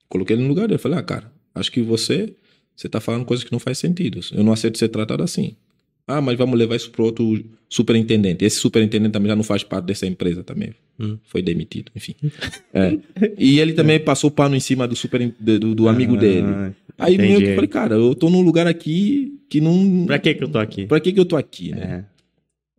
Coloquei 0.09 0.37
ele 0.37 0.43
no 0.43 0.49
lugar 0.49 0.69
dele. 0.69 0.79
Falei, 0.79 0.99
ah, 0.99 1.03
cara, 1.03 1.33
acho 1.55 1.73
que 1.73 1.81
você, 1.83 2.35
você 2.77 2.89
tá 2.89 3.01
falando 3.01 3.25
coisas 3.25 3.45
que 3.45 3.53
não 3.53 3.59
faz 3.59 3.79
sentido. 3.79 4.21
Eu 4.33 4.45
não 4.45 4.53
aceito 4.53 4.79
ser 4.79 4.89
tratado 4.89 5.23
assim. 5.23 5.57
Ah, 6.09 6.21
mas 6.23 6.37
vamos 6.39 6.59
levar 6.59 6.75
isso 6.75 6.91
pro 6.91 7.05
outro 7.05 7.45
superintendente. 7.69 8.45
Esse 8.45 8.57
superintendente 8.57 9.13
também 9.13 9.29
já 9.29 9.37
não 9.37 9.43
faz 9.45 9.63
parte 9.63 9.85
dessa 9.85 10.07
empresa 10.07 10.43
também. 10.43 10.73
Hum. 10.99 11.19
Foi 11.25 11.43
demitido, 11.43 11.93
enfim. 11.95 12.15
É. 12.73 12.99
E 13.39 13.61
ele 13.61 13.75
também 13.75 14.01
passou 14.01 14.31
pano 14.31 14.57
em 14.57 14.61
cima 14.61 14.89
do, 14.89 14.97
super, 14.97 15.33
do, 15.39 15.75
do 15.75 15.89
amigo 15.89 16.17
dele. 16.17 16.47
Ah, 16.49 16.73
Aí 16.99 17.17
meio 17.19 17.29
que 17.29 17.35
entendi. 17.37 17.51
eu 17.51 17.55
falei, 17.55 17.69
cara, 17.69 17.95
eu 17.95 18.15
tô 18.15 18.31
num 18.31 18.41
lugar 18.41 18.67
aqui 18.67 19.39
que 19.49 19.61
não. 19.61 20.07
Pra 20.07 20.19
que 20.19 20.35
que 20.35 20.43
eu 20.43 20.49
tô 20.49 20.59
aqui? 20.59 20.87
Pra 20.87 20.99
que, 20.99 21.13
que 21.13 21.21
eu 21.21 21.25
tô 21.27 21.37
aqui, 21.37 21.71
né? 21.73 22.05
É. 22.05 22.19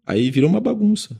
Aí 0.06 0.30
virou 0.32 0.50
uma 0.50 0.60
bagunça. 0.60 1.16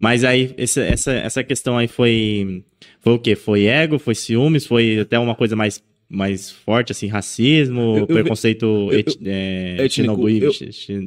Mas 0.00 0.24
aí, 0.24 0.52
esse- 0.58 0.80
essa, 0.80 1.12
essa 1.12 1.44
questão 1.44 1.78
aí 1.78 1.86
foi. 1.86 2.64
Foi 3.00 3.12
o 3.14 3.18
quê? 3.20 3.36
Foi 3.36 3.64
ego? 3.66 3.98
Foi 4.00 4.14
ciúmes? 4.16 4.66
Foi 4.66 4.98
até 4.98 5.16
uma 5.18 5.34
coisa 5.36 5.54
mais, 5.54 5.82
mais 6.12 6.50
forte, 6.50 6.92
assim, 6.92 7.06
racismo, 7.06 7.80
Eu- 7.80 8.00
eu- 8.00 8.06
preconceito 8.06 8.66
eu- 8.92 8.98
et- 8.98 9.18
é, 9.24 9.76
étnico, 9.86 10.28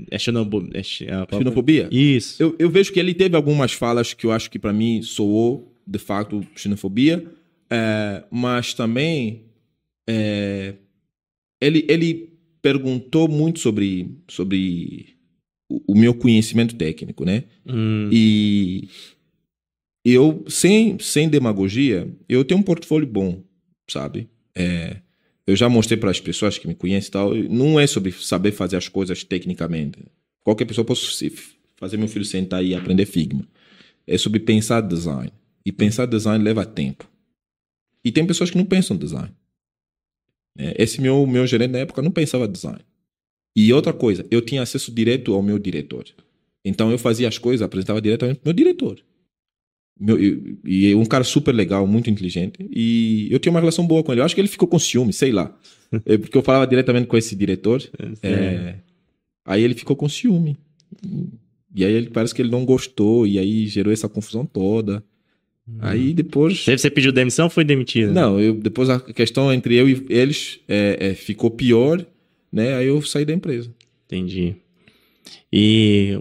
é 0.09 0.17
xenobu- 0.17 0.69
é 0.73 0.81
Xenofobia? 0.83 1.87
Isso. 1.91 2.41
Eu, 2.41 2.55
eu 2.57 2.69
vejo 2.69 2.91
que 2.91 2.99
ele 2.99 3.13
teve 3.13 3.35
algumas 3.35 3.71
falas 3.71 4.13
que 4.13 4.25
eu 4.25 4.31
acho 4.31 4.49
que 4.49 4.57
pra 4.57 4.73
mim 4.73 5.01
soou, 5.03 5.71
de 5.85 5.99
fato, 5.99 6.41
xenofobia. 6.55 7.23
É, 7.69 8.23
mas 8.31 8.73
também 8.73 9.43
é, 10.09 10.73
ele, 11.61 11.85
ele 11.87 12.33
perguntou 12.61 13.27
muito 13.27 13.59
sobre, 13.59 14.09
sobre 14.27 15.15
o, 15.69 15.93
o 15.93 15.95
meu 15.97 16.13
conhecimento 16.15 16.75
técnico, 16.75 17.23
né? 17.23 17.43
Hum, 17.67 18.09
E 18.11 18.87
eu, 20.03 20.43
sem, 20.47 20.97
sem 20.99 21.27
demagogia, 21.29 22.07
eu 22.29 22.43
tenho 22.43 22.59
um 22.59 22.63
portfólio 22.63 23.07
bom, 23.07 23.43
sabe? 23.89 24.27
É, 24.57 24.97
eu 25.45 25.55
já 25.55 25.69
mostrei 25.69 25.97
para 25.97 26.09
as 26.09 26.19
pessoas 26.19 26.57
que 26.57 26.67
me 26.67 26.73
conhecem 26.73 27.09
e 27.09 27.11
tal. 27.11 27.33
Não 27.35 27.79
é 27.79 27.85
sobre 27.85 28.11
saber 28.11 28.51
fazer 28.51 28.77
as 28.77 28.87
coisas 28.87 29.23
tecnicamente. 29.23 29.99
Qualquer 30.43 30.65
pessoa 30.65 30.85
pode 30.85 31.01
fazer 31.75 31.97
meu 31.97 32.07
filho 32.07 32.25
sentar 32.25 32.63
e 32.63 32.73
aprender 32.73 33.05
Figma. 33.05 33.47
É 34.07 34.17
sobre 34.17 34.39
pensar 34.39 34.81
design. 34.81 35.31
E 35.65 35.71
pensar 35.71 36.05
design 36.05 36.43
leva 36.43 36.65
tempo. 36.65 37.09
E 38.03 38.11
tem 38.11 38.25
pessoas 38.25 38.51
que 38.51 38.57
não 38.57 38.65
pensam 38.65 38.95
design. 38.95 39.31
É, 40.57 40.81
Esse 40.81 41.01
meu, 41.01 41.25
meu 41.25 41.45
gerente 41.45 41.71
na 41.71 41.79
época 41.79 42.01
não 42.01 42.11
pensava 42.11 42.47
design. 42.47 42.79
E 43.55 43.71
outra 43.73 43.93
coisa, 43.93 44.25
eu 44.29 44.41
tinha 44.41 44.61
acesso 44.61 44.91
direto 44.91 45.33
ao 45.33 45.41
meu 45.41 45.57
diretor. 45.57 46.05
Então 46.63 46.91
eu 46.91 46.97
fazia 46.97 47.27
as 47.27 47.37
coisas, 47.37 47.63
apresentava 47.63 48.01
diretamente 48.01 48.39
pro 48.39 48.49
meu 48.49 48.53
diretor. 48.53 49.01
Meu, 49.99 50.21
e, 50.21 50.57
e 50.65 50.91
é 50.91 50.95
um 50.95 51.05
cara 51.05 51.23
super 51.23 51.53
legal, 51.53 51.87
muito 51.87 52.09
inteligente. 52.09 52.67
E 52.69 53.27
eu 53.31 53.39
tinha 53.39 53.51
uma 53.51 53.59
relação 53.59 53.87
boa 53.87 54.03
com 54.03 54.11
ele. 54.11 54.21
Eu 54.21 54.25
acho 54.25 54.35
que 54.35 54.41
ele 54.41 54.47
ficou 54.47 54.67
com 54.67 54.79
ciúme, 54.79 55.13
sei 55.13 55.31
lá. 55.31 55.55
É, 56.03 56.17
porque 56.17 56.37
eu 56.37 56.41
falava 56.41 56.67
diretamente 56.67 57.07
com 57.07 57.15
esse 57.15 57.35
diretor. 57.35 57.81
É, 58.21 58.75
aí 59.45 59.63
ele 59.63 59.75
ficou 59.75 59.95
com 59.95 60.09
ciúme. 60.09 60.57
E 61.73 61.85
aí 61.85 61.93
ele 61.93 62.09
parece 62.09 62.35
que 62.35 62.41
ele 62.41 62.49
não 62.49 62.65
gostou. 62.65 63.25
E 63.25 63.39
aí 63.39 63.65
gerou 63.67 63.93
essa 63.93 64.09
confusão 64.09 64.45
toda. 64.45 65.01
Aí 65.79 66.13
depois. 66.13 66.59
Você, 66.59 66.77
você 66.77 66.89
pediu 66.89 67.11
demissão 67.11 67.45
ou 67.45 67.49
foi 67.49 67.63
demitido? 67.63 68.11
Não, 68.11 68.39
eu, 68.39 68.55
depois 68.55 68.89
a 68.89 68.99
questão 68.99 69.53
entre 69.53 69.75
eu 69.75 69.89
e 69.89 70.05
eles 70.09 70.59
é, 70.67 70.97
é, 70.99 71.13
ficou 71.13 71.49
pior, 71.49 72.05
né? 72.51 72.75
Aí 72.75 72.87
eu 72.87 73.01
saí 73.01 73.23
da 73.23 73.33
empresa. 73.33 73.73
Entendi. 74.05 74.55
E 75.51 76.19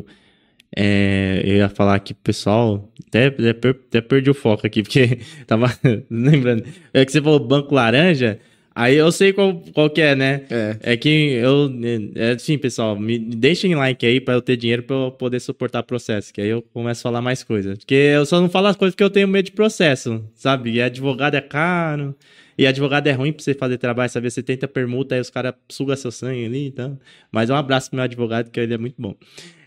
é, 0.77 1.41
eu 1.45 1.57
ia 1.57 1.69
falar 1.69 1.95
aqui, 1.95 2.13
pro 2.13 2.25
pessoal, 2.25 2.91
até, 3.07 3.27
até, 3.27 3.69
até 3.69 4.01
perdi 4.01 4.31
o 4.31 4.35
foco 4.35 4.67
aqui, 4.67 4.83
porque 4.83 5.19
tava 5.47 5.67
lembrando. 6.11 6.65
É 6.93 7.05
que 7.05 7.13
você 7.13 7.23
falou 7.23 7.39
banco 7.39 7.75
laranja, 7.75 8.41
aí 8.75 8.97
eu 8.97 9.13
sei 9.13 9.33
qual, 9.33 9.63
qual 9.73 9.89
que 9.89 10.01
é, 10.01 10.17
né? 10.17 10.43
É. 10.51 10.77
É 10.83 10.97
que 10.97 11.09
eu, 11.09 11.71
é, 12.17 12.33
assim, 12.33 12.59
pessoal, 12.59 12.99
me 12.99 13.19
deixem 13.19 13.75
like 13.75 14.05
aí 14.05 14.21
pra 14.21 14.35
eu 14.35 14.43
ter 14.43 14.57
dinheiro 14.57 14.83
pra 14.83 14.97
eu 14.97 15.13
poder 15.13 15.39
suportar 15.39 15.85
processo, 15.85 16.35
que 16.35 16.41
aí 16.41 16.49
eu 16.49 16.61
começo 16.61 17.01
a 17.01 17.11
falar 17.11 17.23
mais 17.23 17.45
coisas. 17.45 17.79
Porque 17.79 17.95
eu 17.95 18.27
só 18.27 18.41
não 18.41 18.49
falo 18.49 18.67
as 18.67 18.77
coisas 18.77 18.95
porque 18.95 19.05
eu 19.05 19.11
tenho 19.11 19.29
medo 19.29 19.47
de 19.47 19.53
processo, 19.53 20.25
sabe? 20.35 20.73
E 20.73 20.83
advogado 20.83 21.37
é 21.37 21.41
caro, 21.41 22.17
e 22.59 22.67
advogado 22.67 23.07
é 23.07 23.13
ruim 23.13 23.33
pra 23.33 23.45
você 23.45 23.55
fazer 23.55 23.79
trabalho, 23.79 24.11
saber 24.11 24.31
você 24.31 24.43
tenta 24.43 24.67
permuta, 24.67 25.15
aí 25.15 25.21
os 25.21 25.31
caras 25.31 25.55
sugam 25.69 25.97
seu 25.97 26.11
sangue 26.11 26.45
ali, 26.47 26.67
então. 26.67 26.99
Mas 27.31 27.49
um 27.51 27.55
abraço 27.55 27.91
pro 27.91 27.97
meu 27.97 28.05
advogado, 28.05 28.51
que 28.51 28.59
ele 28.59 28.75
é 28.75 28.79
muito 28.79 28.97
bom. 28.99 29.15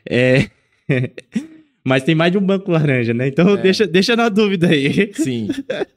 É... 0.09 0.49
Mas 1.83 2.03
tem 2.03 2.15
mais 2.15 2.31
de 2.31 2.37
um 2.37 2.45
banco 2.45 2.69
laranja, 2.69 3.13
né? 3.13 3.29
Então 3.29 3.55
deixa, 3.55 3.87
deixa 3.87 4.15
na 4.15 4.27
dúvida 4.27 4.67
aí. 4.67 5.13
Sim. 5.13 5.47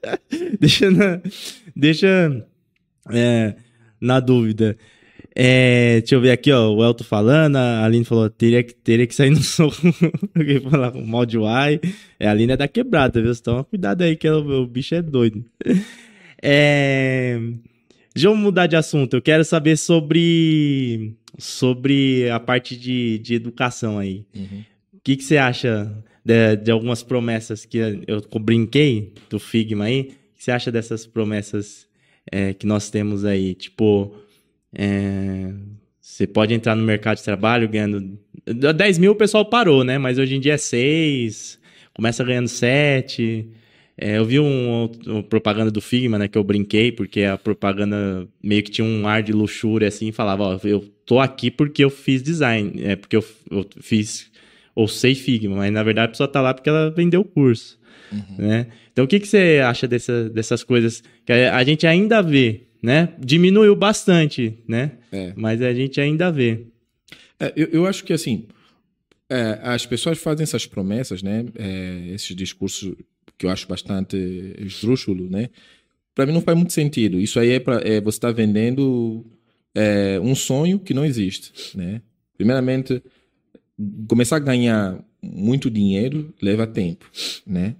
deixa 0.57 0.89
na, 0.89 1.21
deixa 1.75 2.45
é, 3.11 3.55
na 3.99 4.19
dúvida. 4.21 4.77
É, 5.35 5.99
deixa 5.99 6.15
eu 6.15 6.21
ver 6.21 6.31
aqui, 6.31 6.51
ó, 6.51 6.69
o 6.69 6.83
Elton 6.83 7.03
falando, 7.03 7.55
a 7.55 7.85
Aline 7.85 8.03
falou, 8.03 8.29
teria 8.29 8.63
que, 8.63 8.73
teria 8.73 9.07
que 9.07 9.15
sair 9.15 9.29
no 9.29 9.41
soco, 9.41 9.75
alguém 10.35 10.59
falar 10.59 10.93
mal 10.93 11.25
de 11.25 11.37
uai. 11.37 11.79
É, 12.19 12.27
a 12.27 12.31
Aline 12.31 12.53
é 12.53 12.57
da 12.57 12.67
quebrada, 12.67 13.21
viu? 13.21 13.31
Então, 13.31 13.63
cuidado 13.63 14.01
aí 14.01 14.15
que 14.15 14.29
o, 14.29 14.63
o 14.63 14.67
bicho 14.67 14.93
é 14.93 15.01
doido. 15.01 15.43
É, 16.41 17.39
deixa 18.13 18.27
eu 18.27 18.35
mudar 18.35 18.67
de 18.67 18.75
assunto, 18.75 19.15
eu 19.15 19.21
quero 19.21 19.45
saber 19.45 19.77
sobre, 19.77 21.13
sobre 21.37 22.29
a 22.29 22.39
parte 22.39 22.75
de, 22.75 23.19
de 23.19 23.35
educação 23.35 23.97
aí. 23.97 24.25
Uhum. 24.35 24.63
O 25.01 25.03
que, 25.03 25.17
que 25.17 25.23
você 25.23 25.37
acha 25.37 25.91
de, 26.23 26.55
de 26.57 26.69
algumas 26.69 27.01
promessas 27.01 27.65
que 27.65 27.79
eu 28.07 28.21
brinquei 28.39 29.15
do 29.31 29.39
Figma 29.39 29.85
aí? 29.85 30.01
O 30.01 30.37
que 30.37 30.43
você 30.43 30.51
acha 30.51 30.71
dessas 30.71 31.07
promessas 31.07 31.87
é, 32.31 32.53
que 32.53 32.67
nós 32.67 32.91
temos 32.91 33.25
aí? 33.25 33.55
Tipo, 33.55 34.15
é, 34.71 35.51
você 35.99 36.27
pode 36.27 36.53
entrar 36.53 36.75
no 36.75 36.83
mercado 36.83 37.17
de 37.17 37.23
trabalho 37.23 37.67
ganhando. 37.67 38.15
10 38.45 38.99
mil 38.99 39.13
o 39.13 39.15
pessoal 39.15 39.43
parou, 39.43 39.83
né? 39.83 39.97
Mas 39.97 40.19
hoje 40.19 40.35
em 40.35 40.39
dia 40.39 40.53
é 40.53 40.57
6, 40.57 41.59
começa 41.95 42.23
ganhando 42.23 42.47
7. 42.47 43.49
É, 43.97 44.19
eu 44.19 44.25
vi 44.25 44.39
um 44.39 44.87
propaganda 45.27 45.71
do 45.71 45.81
Figma, 45.81 46.19
né? 46.19 46.27
Que 46.27 46.37
eu 46.37 46.43
brinquei, 46.43 46.91
porque 46.91 47.23
a 47.23 47.39
propaganda 47.39 48.27
meio 48.41 48.61
que 48.61 48.69
tinha 48.69 48.85
um 48.85 49.07
ar 49.07 49.23
de 49.23 49.33
luxúria 49.33 49.87
assim, 49.87 50.11
falava, 50.11 50.43
ó, 50.43 50.59
eu 50.63 50.81
tô 51.07 51.19
aqui 51.19 51.49
porque 51.49 51.83
eu 51.83 51.89
fiz 51.89 52.21
design, 52.21 52.83
é 52.83 52.95
porque 52.95 53.17
eu, 53.17 53.25
eu 53.49 53.65
fiz 53.81 54.30
ou 54.81 54.87
sei 54.87 55.15
Figma, 55.15 55.55
mas 55.55 55.71
na 55.71 55.83
verdade 55.83 56.07
a 56.07 56.09
pessoa 56.09 56.27
tá 56.27 56.41
lá 56.41 56.53
porque 56.53 56.69
ela 56.69 56.89
vendeu 56.89 57.21
o 57.21 57.25
curso, 57.25 57.79
né? 58.37 58.67
Então 58.91 59.05
o 59.05 59.07
que, 59.07 59.19
que 59.19 59.27
você 59.27 59.61
acha 59.63 59.87
dessa, 59.87 60.29
dessas 60.29 60.63
coisas 60.63 61.03
que 61.25 61.31
a, 61.31 61.55
a 61.55 61.63
gente 61.63 61.87
ainda 61.87 62.21
vê, 62.21 62.67
né? 62.81 63.13
Diminuiu 63.19 63.75
bastante, 63.75 64.57
né? 64.67 64.91
É. 65.11 65.33
Mas 65.35 65.61
a 65.61 65.73
gente 65.73 66.01
ainda 66.01 66.31
vê. 66.31 66.65
É, 67.39 67.53
eu, 67.55 67.67
eu 67.71 67.85
acho 67.85 68.03
que 68.03 68.13
assim, 68.13 68.47
é, 69.29 69.59
as 69.63 69.85
pessoas 69.85 70.17
fazem 70.17 70.43
essas 70.43 70.65
promessas, 70.65 71.23
né? 71.23 71.45
É, 71.57 72.13
esses 72.13 72.35
discursos 72.35 72.93
que 73.37 73.45
eu 73.45 73.49
acho 73.49 73.67
bastante 73.67 74.17
esdrúxulo, 74.59 75.29
né? 75.29 75.49
Para 76.13 76.25
mim 76.25 76.33
não 76.33 76.41
faz 76.41 76.57
muito 76.57 76.73
sentido. 76.73 77.19
Isso 77.19 77.39
aí 77.39 77.51
é, 77.51 77.59
pra, 77.59 77.81
é 77.83 78.01
você 78.01 78.17
está 78.17 78.31
vendendo 78.31 79.25
é, 79.73 80.19
um 80.19 80.35
sonho 80.35 80.79
que 80.79 80.93
não 80.93 81.05
existe, 81.05 81.75
né? 81.77 82.01
Primeiramente, 82.37 83.01
começar 84.07 84.37
a 84.37 84.39
ganhar 84.39 85.03
muito 85.21 85.69
dinheiro 85.69 86.33
leva 86.41 86.65
tempo, 86.65 87.05
né? 87.45 87.75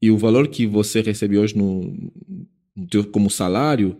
E 0.00 0.10
o 0.10 0.18
valor 0.18 0.48
que 0.48 0.66
você 0.66 1.00
recebe 1.00 1.38
hoje 1.38 1.56
no, 1.56 1.82
no 2.76 2.86
teu, 2.86 3.04
como 3.04 3.30
salário, 3.30 3.96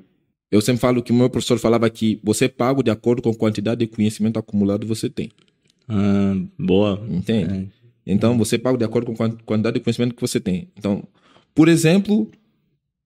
eu 0.50 0.60
sempre 0.60 0.80
falo 0.80 1.02
que 1.02 1.12
o 1.12 1.14
meu 1.14 1.30
professor 1.30 1.58
falava 1.58 1.88
que 1.88 2.20
você 2.22 2.44
é 2.44 2.48
pago 2.48 2.82
de 2.82 2.90
acordo 2.90 3.22
com 3.22 3.30
a 3.30 3.34
quantidade 3.34 3.80
de 3.80 3.86
conhecimento 3.86 4.38
acumulado 4.38 4.82
que 4.82 4.86
você 4.86 5.08
tem. 5.08 5.30
Ah, 5.88 6.34
boa. 6.58 7.04
Entende? 7.10 7.70
Então, 8.06 8.36
você 8.36 8.58
paga 8.58 8.78
de 8.78 8.84
acordo 8.84 9.12
com 9.12 9.24
a 9.24 9.30
quantidade 9.44 9.74
de 9.74 9.80
conhecimento 9.80 10.14
que 10.14 10.20
você 10.20 10.38
tem. 10.38 10.68
Então, 10.76 11.02
por 11.54 11.68
exemplo, 11.68 12.30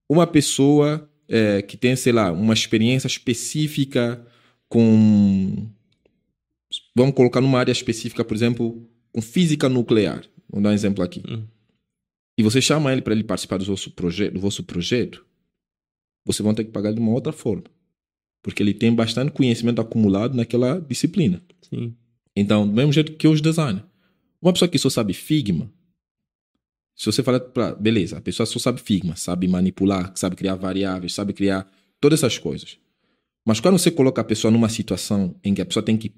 uma 0.09 0.27
pessoa 0.27 1.09
é, 1.29 1.63
que 1.63 1.77
tem, 1.77 1.95
sei 1.95 2.13
lá, 2.13 2.33
uma 2.33 2.55
experiência 2.55 3.07
específica 3.07 4.25
com. 4.69 5.69
Vamos 6.95 7.15
colocar 7.15 7.41
numa 7.41 7.59
área 7.59 7.73
específica, 7.73 8.25
por 8.25 8.35
exemplo, 8.35 8.89
com 9.13 9.23
física 9.23 9.69
nuclear. 9.69 10.25
Vou 10.49 10.61
dar 10.63 10.71
um 10.71 10.73
exemplo 10.73 11.03
aqui. 11.03 11.23
Hum. 11.29 11.45
E 12.37 12.43
você 12.43 12.61
chama 12.61 12.93
ele 12.93 13.03
para 13.03 13.15
ele 13.15 13.25
participar 13.25 13.59
do 13.59 13.65
vosso, 13.65 13.91
proje 13.91 14.31
do 14.31 14.41
vosso 14.41 14.63
projeto, 14.63 15.25
você 16.25 16.43
vai 16.43 16.55
ter 16.55 16.65
que 16.65 16.71
pagar 16.71 16.93
de 16.93 17.01
uma 17.01 17.13
outra 17.13 17.33
forma. 17.33 17.65
Porque 18.43 18.63
ele 18.63 18.73
tem 18.73 18.95
bastante 18.95 19.33
conhecimento 19.33 19.81
acumulado 19.81 20.37
naquela 20.37 20.81
disciplina. 20.81 21.43
Sim. 21.63 21.95
Então, 22.37 22.67
do 22.67 22.73
mesmo 22.73 22.93
jeito 22.93 23.13
que 23.13 23.27
os 23.27 23.41
designers. 23.41 23.85
Uma 24.41 24.53
pessoa 24.53 24.69
que 24.69 24.79
só 24.79 24.89
sabe 24.89 25.13
Figma, 25.13 25.73
se 26.95 27.07
você 27.07 27.23
falar 27.23 27.41
para, 27.41 27.75
beleza, 27.75 28.19
a 28.19 28.21
pessoa 28.21 28.45
só 28.47 28.59
sabe 28.59 28.81
Figma, 28.81 29.17
sabe 29.17 29.47
manipular, 29.47 30.13
sabe 30.17 30.37
criar 30.37 30.55
variáveis, 30.55 31.15
sabe 31.15 31.33
criar 31.33 31.69
todas 32.01 32.21
essas 32.21 32.39
coisas. 32.39 32.77
Mas 33.45 33.61
quando 33.61 33.79
você 33.79 33.91
coloca 33.91 34.21
a 34.21 34.25
pessoa 34.25 34.51
numa 34.51 34.69
situação 34.69 35.35
em 35.43 35.55
que 35.55 35.63
a 35.63 35.67
pessoa 35.67 35.83
tem 35.83 35.97
que 35.97 36.13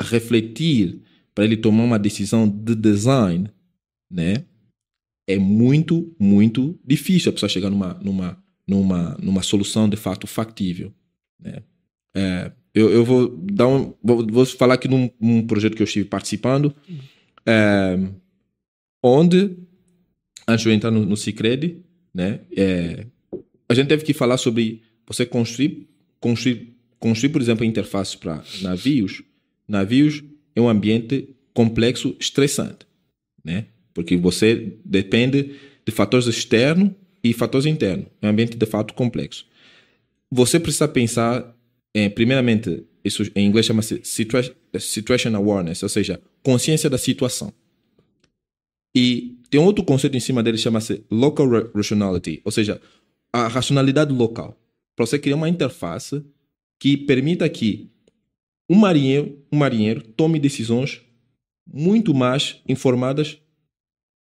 refletir 0.00 1.00
para 1.34 1.44
ele 1.44 1.56
tomar 1.56 1.84
uma 1.84 1.98
decisão 1.98 2.48
de 2.48 2.74
design, 2.74 3.50
né? 4.10 4.44
É 5.26 5.38
muito, 5.38 6.14
muito 6.18 6.78
difícil 6.84 7.30
a 7.30 7.32
pessoa 7.32 7.48
chegar 7.48 7.70
numa, 7.70 7.94
numa, 7.94 8.42
numa, 8.66 9.16
numa 9.22 9.42
solução 9.42 9.88
de 9.88 9.96
fato 9.96 10.26
factível, 10.26 10.92
né? 11.40 11.62
É, 12.14 12.52
eu, 12.74 12.90
eu 12.90 13.04
vou 13.04 13.28
dar 13.28 13.68
um, 13.68 13.94
vou, 14.02 14.26
vou 14.26 14.46
falar 14.46 14.74
aqui 14.74 14.88
num, 14.88 15.46
projeto 15.46 15.74
que 15.74 15.82
eu 15.82 15.86
estive 15.86 16.08
participando, 16.08 16.74
é, 17.46 17.98
onde 19.02 19.56
antes 20.46 20.62
de 20.62 20.68
eu 20.68 20.74
entrar 20.74 20.90
no, 20.90 21.04
no 21.04 21.16
Cicred, 21.16 21.82
né? 22.14 22.40
É, 22.56 23.06
a 23.68 23.74
gente 23.74 23.88
teve 23.88 24.04
que 24.04 24.12
falar 24.12 24.36
sobre 24.36 24.82
você 25.06 25.24
construir, 25.24 25.88
construir, 26.20 26.74
construir 26.98 27.30
por 27.30 27.40
exemplo, 27.40 27.64
interfaces 27.64 28.14
para 28.14 28.42
navios. 28.60 29.22
Navios 29.66 30.22
é 30.54 30.60
um 30.60 30.68
ambiente 30.68 31.34
complexo, 31.54 32.16
estressante, 32.18 32.86
né? 33.44 33.66
Porque 33.94 34.16
você 34.16 34.76
depende 34.84 35.54
de 35.84 35.92
fatores 35.92 36.26
externos 36.26 36.92
e 37.22 37.32
fatores 37.32 37.66
internos. 37.66 38.06
É 38.20 38.26
um 38.26 38.30
ambiente 38.30 38.56
de 38.56 38.66
fato 38.66 38.94
complexo. 38.94 39.46
Você 40.30 40.58
precisa 40.58 40.88
pensar, 40.88 41.54
em, 41.94 42.08
primeiramente, 42.08 42.84
isso 43.04 43.22
em 43.34 43.46
inglês 43.46 43.66
chama-se 43.66 44.00
situation 44.04 45.36
awareness, 45.36 45.82
ou 45.82 45.88
seja, 45.88 46.20
consciência 46.42 46.88
da 46.88 46.96
situação. 46.96 47.52
E 48.94 49.38
tem 49.50 49.60
outro 49.60 49.84
conceito 49.84 50.16
em 50.16 50.20
cima 50.20 50.42
dele 50.42 50.58
chama-se 50.58 51.04
local 51.10 51.46
rationality, 51.74 52.40
ou 52.44 52.52
seja, 52.52 52.80
a 53.32 53.48
racionalidade 53.48 54.12
local. 54.12 54.58
Para 54.96 55.06
você 55.06 55.18
criar 55.18 55.36
uma 55.36 55.48
interface 55.48 56.22
que 56.78 56.96
permita 56.96 57.48
que 57.48 57.90
um 58.72 58.74
marinheiro, 58.74 59.38
um 59.52 59.58
marinheiro 59.58 60.00
tome 60.00 60.38
decisões 60.38 61.02
muito 61.70 62.14
mais 62.14 62.62
informadas 62.66 63.36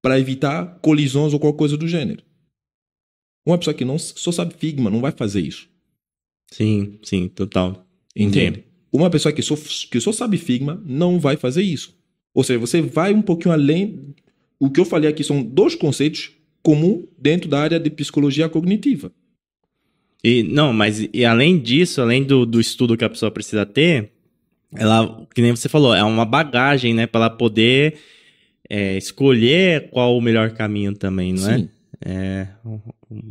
para 0.04 0.20
evitar 0.20 0.78
colisões 0.84 1.34
ou 1.34 1.39
qualquer 1.39 1.58
coisa 1.58 1.76
do 1.76 1.88
gênero. 1.88 2.24
Uma 3.43 3.58
pessoa 3.58 3.74
que 3.74 3.84
não 3.84 3.98
só 3.98 4.32
sabe 4.32 4.54
Figma 4.56 4.91
não 4.91 5.02
vai 5.02 5.12
fazer 5.12 5.41
isso. 5.41 5.68
Sim, 6.52 7.00
sim, 7.02 7.28
total. 7.28 7.88
Entende? 8.16 8.64
Uma 8.91 9.10
pessoa 9.10 9.34
que 9.34 9.41
só, 9.41 9.56
que 9.56 10.00
só 10.00 10.12
sabe 10.12 10.38
Figma 10.38 10.80
não 10.86 11.20
vai 11.20 11.38
fazer 11.38 11.64
isso. 11.64 11.98
Ou 12.32 12.43
seja, 12.43 12.60
você 12.60 12.84
vai 12.84 13.16
um 13.16 13.24
pouquinho 13.24 13.52
além. 13.52 14.14
O 14.60 14.70
que 14.70 14.80
eu 14.80 14.86
falei 14.86 15.10
aqui 15.10 15.24
são 15.24 15.41
dois 15.41 15.74
conceitos 15.74 16.32
comuns 16.62 17.06
dentro 17.18 17.50
da 17.50 17.62
área 17.62 17.80
de 17.80 17.89
psicologia 17.89 18.48
cognitiva. 18.48 19.12
E 20.24 20.43
não, 20.43 20.72
mas 20.72 21.08
e 21.12 21.26
além 21.26 21.58
disso, 21.58 22.00
além 22.00 22.24
do, 22.24 22.46
do 22.46 22.62
estudo 22.62 22.96
que 22.96 23.04
a 23.04 23.10
pessoa 23.10 23.32
precisa 23.32 23.66
ter, 23.66 24.14
ela, 24.74 25.28
que 25.34 25.41
nem 25.41 25.55
você 25.55 25.70
falou, 25.70 25.93
é 25.93 26.03
uma 26.03 26.26
bagagem, 26.26 26.93
né, 26.93 27.07
para 27.07 27.26
ela 27.26 27.30
poder 27.30 27.95
é, 28.70 28.97
escolher 28.97 29.89
qual 29.89 30.18
o 30.18 30.22
melhor 30.22 30.51
caminho 30.51 30.93
também, 30.93 31.34
não 31.34 31.49
é? 31.49 31.57
Sim. 31.57 31.70
é? 32.03 32.47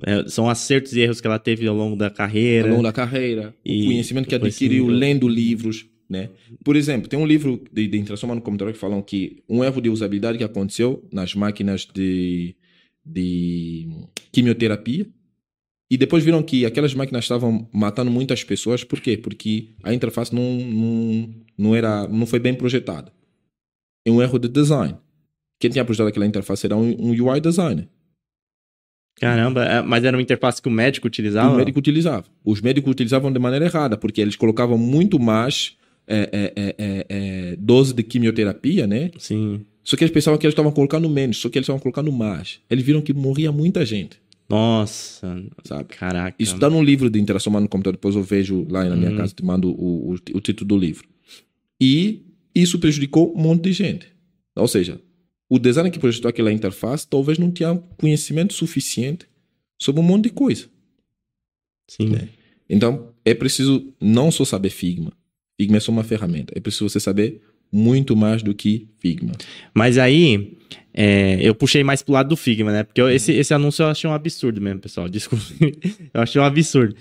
é? 0.07 0.29
São 0.29 0.49
acertos 0.49 0.93
e 0.95 1.01
erros 1.01 1.21
que 1.21 1.27
ela 1.27 1.39
teve 1.39 1.67
ao 1.67 1.75
longo 1.75 1.97
da 1.97 2.11
carreira. 2.11 2.69
Ao 2.69 2.73
longo 2.73 2.83
da 2.83 2.93
carreira, 2.93 3.55
E 3.65 3.83
o 3.83 3.87
conhecimento 3.87 4.29
que 4.29 4.35
adquiriu 4.35 4.87
sim. 4.87 4.93
lendo 4.93 5.29
livros, 5.29 5.87
né? 6.09 6.31
Por 6.65 6.77
exemplo, 6.77 7.09
tem 7.09 7.19
um 7.19 7.27
livro 7.27 7.63
de, 7.73 7.87
de 7.89 7.99
interação 7.99 8.27
humana 8.27 8.41
no 8.41 8.45
computador 8.45 8.73
que 8.73 8.79
falam 8.79 9.03
que 9.03 9.43
um 9.49 9.65
erro 9.65 9.81
de 9.81 9.89
usabilidade 9.89 10.39
que 10.39 10.45
aconteceu 10.45 11.07
nas 11.13 11.35
máquinas 11.35 11.87
de, 11.93 12.55
de 13.05 13.89
quimioterapia 14.31 15.07
e 15.95 15.97
depois 15.97 16.25
viram 16.25 16.43
que 16.43 16.67
aquelas 16.67 16.93
máquinas 16.93 17.25
estavam 17.25 17.69
matando 17.73 18.11
muitas 18.11 18.43
pessoas. 18.43 18.83
Por 18.83 19.01
quê? 19.01 19.17
Porque 19.17 19.69
a 19.81 19.95
interface 19.95 20.35
não, 20.35 20.43
não, 20.43 21.35
não, 21.57 21.77
era, 21.77 22.09
não 22.09 22.27
foi 22.27 22.41
bem 22.41 22.53
projetada. 22.53 23.13
É 24.05 24.11
um 24.11 24.21
erro 24.21 24.37
de 24.41 24.49
design. 24.49 24.97
Quem 25.61 25.71
tinha 25.71 25.85
projetado 25.85 26.09
aquela 26.09 26.27
interface 26.27 26.67
era 26.67 26.77
um, 26.77 26.97
um 26.99 27.11
UI 27.11 27.41
designer. 27.41 27.89
Caramba, 29.21 29.65
é, 29.65 29.83
mas 29.83 30.03
era 30.03 30.17
uma 30.17 30.23
interface 30.23 30.61
que 30.61 30.67
o 30.67 30.73
médico 30.73 31.07
utilizava? 31.07 31.55
o 31.55 31.57
médico 31.59 31.79
utilizava. 31.79 32.25
Os 32.45 32.61
médicos 32.61 32.91
utilizavam 32.91 33.33
de 33.33 33.39
maneira 33.39 33.67
errada, 33.67 33.97
porque 33.97 34.21
eles 34.21 34.35
colocavam 34.35 34.77
muito 34.77 35.21
mais 35.21 35.77
é, 36.09 36.29
é, 36.33 36.53
é, 36.57 36.75
é, 36.77 37.07
é, 37.09 37.57
dose 37.57 37.95
de 37.95 38.03
quimioterapia, 38.03 38.85
né? 38.85 39.13
Sim. 39.17 39.65
Só 39.85 39.97
que 39.97 40.03
eles 40.03 40.13
pensavam 40.13 40.39
que 40.39 40.45
eles 40.45 40.55
estavam 40.55 40.73
colocando 40.73 41.09
menos, 41.09 41.37
só 41.37 41.49
que 41.49 41.57
eles 41.57 41.67
estavam 41.67 41.81
colocando 41.81 42.11
mais. 42.11 42.59
Eles 42.69 42.85
viram 42.85 43.01
que 43.01 43.13
morria 43.13 43.53
muita 43.53 43.87
gente, 43.87 44.21
Nossa, 44.49 45.43
sabe? 45.65 45.85
caraca. 45.95 46.37
Isso 46.39 46.55
está 46.55 46.69
num 46.69 46.83
livro 46.83 47.09
de 47.09 47.19
interação 47.21 47.51
humana 47.51 47.65
no 47.65 47.69
computador, 47.69 47.97
depois 47.97 48.15
eu 48.15 48.23
vejo 48.23 48.67
lá 48.71 48.85
na 48.85 48.95
minha 48.97 49.11
Uhum. 49.11 49.17
casa, 49.17 49.35
te 49.35 49.45
mando 49.45 49.71
o, 49.71 50.13
o, 50.13 50.15
o 50.35 50.41
título 50.41 50.69
do 50.69 50.79
livro. 50.79 51.09
E 51.81 52.23
isso 52.55 52.79
prejudicou 52.79 53.35
um 53.37 53.41
monte 53.41 53.63
de 53.65 53.73
gente. 53.73 54.07
Ou 54.55 54.69
seja, 54.69 55.01
o 55.49 55.59
designer 55.59 55.91
que 55.91 55.99
projetou 55.99 56.29
aquela 56.29 56.53
interface 56.53 57.07
talvez 57.07 57.39
não 57.39 57.51
tinha 57.51 57.75
conhecimento 57.99 58.53
suficiente 58.55 59.27
sobre 59.81 60.01
um 60.01 60.05
monte 60.05 60.25
de 60.25 60.31
coisa. 60.31 60.67
Sim. 61.89 62.15
É. 62.15 62.29
Então, 62.69 63.13
é 63.25 63.35
preciso 63.35 63.93
não 64.01 64.31
só 64.31 64.45
saber 64.45 64.71
Figma. 64.71 65.13
Figma 65.61 65.77
é 65.77 65.81
só 65.81 65.93
uma 65.93 66.05
ferramenta. 66.05 66.53
É 66.57 66.61
preciso 66.61 66.89
você 66.89 67.01
saber 67.01 67.43
muito 67.75 68.15
mais 68.15 68.43
do 68.43 68.55
que 68.55 68.87
Figma. 69.01 69.33
Mas 69.75 69.99
aí, 69.99 70.53
é, 70.95 71.39
eu 71.41 71.55
puxei 71.55 71.83
mais 71.83 72.03
pro 72.03 72.15
lado 72.15 72.29
do 72.29 72.37
Figma, 72.37 72.71
né? 72.73 72.85
Porque 72.85 73.01
eu- 73.01 73.11
esse, 73.11 73.33
esse 73.33 73.53
anúncio 73.53 73.83
eu 73.83 73.89
achei 73.89 74.09
um 74.09 74.13
absurdo 74.15 74.61
mesmo, 74.61 74.81
pessoal. 74.81 75.09
Desculpa. 75.11 75.45
eu 76.15 76.21
achei 76.23 76.41
um 76.41 76.45
absurdo. 76.45 76.95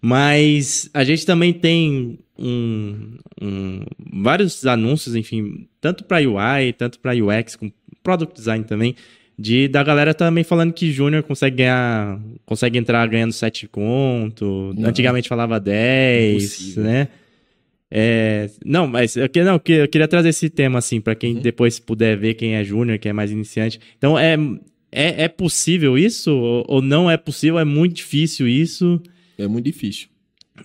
Mas 0.00 0.88
a 0.94 1.02
gente 1.04 1.24
também 1.26 1.52
tem 1.52 2.18
um, 2.38 3.16
um- 3.40 3.80
vários 4.22 4.64
anúncios, 4.66 5.14
enfim, 5.16 5.66
tanto 5.80 6.04
para 6.04 6.18
UI, 6.18 6.72
tanto 6.76 6.98
para 7.00 7.12
UX, 7.14 7.56
com 7.56 7.70
product 8.02 8.34
design 8.34 8.64
também, 8.64 8.94
de 9.38 9.68
da 9.68 9.82
galera 9.82 10.14
também 10.14 10.44
falando 10.44 10.72
que 10.72 10.92
Júnior 10.92 11.22
consegue 11.22 11.56
ganhar, 11.56 12.20
consegue 12.44 12.78
entrar 12.78 13.06
ganhando 13.08 13.32
7 13.32 13.66
conto. 13.66 14.72
Não. 14.76 14.88
Antigamente 14.88 15.28
falava 15.28 15.58
10, 15.60 16.42
Impossível. 16.44 16.84
né? 16.84 17.08
É, 17.90 18.50
não, 18.64 18.86
mas 18.86 19.16
eu, 19.16 19.28
que- 19.28 19.42
não, 19.44 19.54
eu 19.54 19.60
que- 19.60 19.72
eu 19.72 19.88
queria 19.88 20.08
trazer 20.08 20.30
esse 20.30 20.50
tema 20.50 20.78
assim 20.78 21.00
para 21.00 21.14
quem 21.14 21.34
Uhum. 21.36 21.40
depois 21.40 21.78
puder 21.78 22.16
ver 22.18 22.34
quem 22.34 22.54
é 22.54 22.64
Júnior, 22.64 22.98
quem 22.98 23.10
é 23.10 23.12
mais 23.12 23.30
iniciante. 23.30 23.78
Então 23.96 24.18
é, 24.18 24.36
é, 24.90 25.24
é 25.24 25.28
possível 25.28 25.96
isso 25.96 26.32
ou, 26.34 26.64
ou 26.68 26.82
não 26.82 27.08
é 27.10 27.16
possível? 27.16 27.58
É 27.58 27.64
muito 27.64 27.94
difícil 27.94 28.48
isso? 28.48 29.00
É 29.38 29.46
muito 29.46 29.64
difícil. 29.66 30.08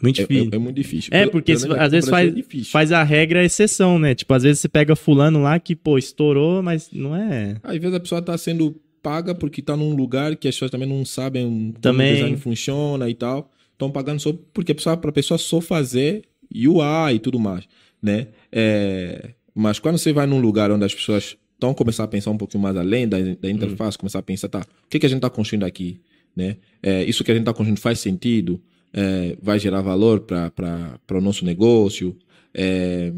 Muito 0.01 0.21
É, 0.21 0.23
difícil. 0.25 0.49
é- 0.51 0.55
é 0.55 0.59
muito 0.59 0.75
difícil. 0.77 1.09
É, 1.13 1.19
Pelo- 1.19 1.31
porque 1.31 1.53
pelo 1.53 1.73
se- 1.73 1.79
às 1.79 1.91
vezes 1.91 2.09
faz, 2.09 2.29
é 2.29 2.31
difícil. 2.31 2.71
faz 2.71 2.91
a 2.91 3.03
regra 3.03 3.41
a 3.41 3.43
exceção, 3.43 3.99
né? 3.99 4.15
Tipo, 4.15 4.33
às 4.33 4.41
vezes 4.43 4.59
você 4.61 4.69
pega 4.69 4.95
fulano 4.95 5.41
lá 5.43 5.59
que, 5.59 5.75
pô, 5.75 5.97
estourou, 5.97 6.63
mas 6.63 6.89
não 6.91 7.15
é. 7.15 7.57
Às 7.61 7.77
vezes 7.77 7.93
a 7.93 7.99
pessoa 7.99 8.19
está 8.19 8.37
sendo 8.37 8.75
paga 9.03 9.35
porque 9.35 9.59
está 9.61 9.75
num 9.75 9.93
lugar 9.93 10.35
que 10.37 10.47
as 10.47 10.55
pessoas 10.55 10.71
também 10.71 10.87
não 10.87 11.03
sabem 11.03 11.43
como 11.45 11.73
Também. 11.81 12.11
o 12.11 12.15
design 12.15 12.37
funciona 12.37 13.09
e 13.09 13.13
tal. 13.13 13.51
Estão 13.73 13.91
pagando 13.91 14.19
só 14.21 14.31
porque 14.53 14.71
a 14.71 14.75
pessoa, 14.75 14.95
para 14.95 15.09
a 15.09 15.13
pessoa 15.13 15.37
só 15.37 15.59
fazer 15.59 16.21
UI 16.55 17.15
e 17.15 17.19
tudo 17.19 17.39
mais, 17.39 17.67
né? 18.01 18.27
É, 18.51 19.33
mas 19.53 19.79
quando 19.79 19.97
você 19.97 20.13
vai 20.13 20.25
num 20.25 20.39
lugar 20.39 20.71
onde 20.71 20.85
as 20.85 20.93
pessoas 20.93 21.37
estão 21.53 21.73
começar 21.73 22.03
a 22.03 22.07
pensar 22.07 22.31
um 22.31 22.37
pouquinho 22.37 22.63
mais 22.63 22.75
além 22.75 23.07
da, 23.07 23.17
da 23.19 23.49
interface, 23.49 23.97
começar 23.97 24.19
a 24.19 24.23
pensar, 24.23 24.49
tá, 24.49 24.59
o 24.59 24.89
que, 24.89 24.99
que 24.99 25.05
a 25.05 25.09
gente 25.09 25.19
está 25.19 25.29
construindo 25.29 25.63
aqui, 25.63 26.01
né? 26.35 26.57
É, 26.81 27.03
isso 27.03 27.23
que 27.23 27.31
a 27.31 27.33
gente 27.33 27.43
está 27.43 27.53
construindo 27.53 27.79
faz 27.79 27.99
sentido? 27.99 28.61
É, 28.93 29.37
vai 29.41 29.59
gerar 29.59 29.81
valor 29.81 30.21
para 30.21 31.01
o 31.11 31.21
nosso 31.21 31.45
negócio? 31.45 32.17
É, 32.53 33.13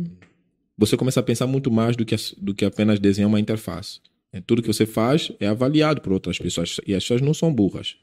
você 0.77 0.97
começa 0.97 1.19
a 1.19 1.23
pensar 1.23 1.47
muito 1.47 1.71
mais 1.71 1.95
do 1.95 2.03
que, 2.05 2.15
do 2.37 2.53
que 2.53 2.65
apenas 2.65 2.99
desenhar 2.99 3.29
uma 3.29 3.39
interface. 3.39 3.99
É, 4.31 4.41
tudo 4.41 4.61
que 4.61 4.67
você 4.67 4.85
faz 4.85 5.31
é 5.39 5.47
avaliado 5.47 6.01
por 6.01 6.11
outras 6.11 6.37
pessoas 6.37 6.77
e 6.85 6.93
as 6.93 7.03
pessoas 7.03 7.21
não 7.21 7.33
são 7.33 7.53
burras. 7.53 7.95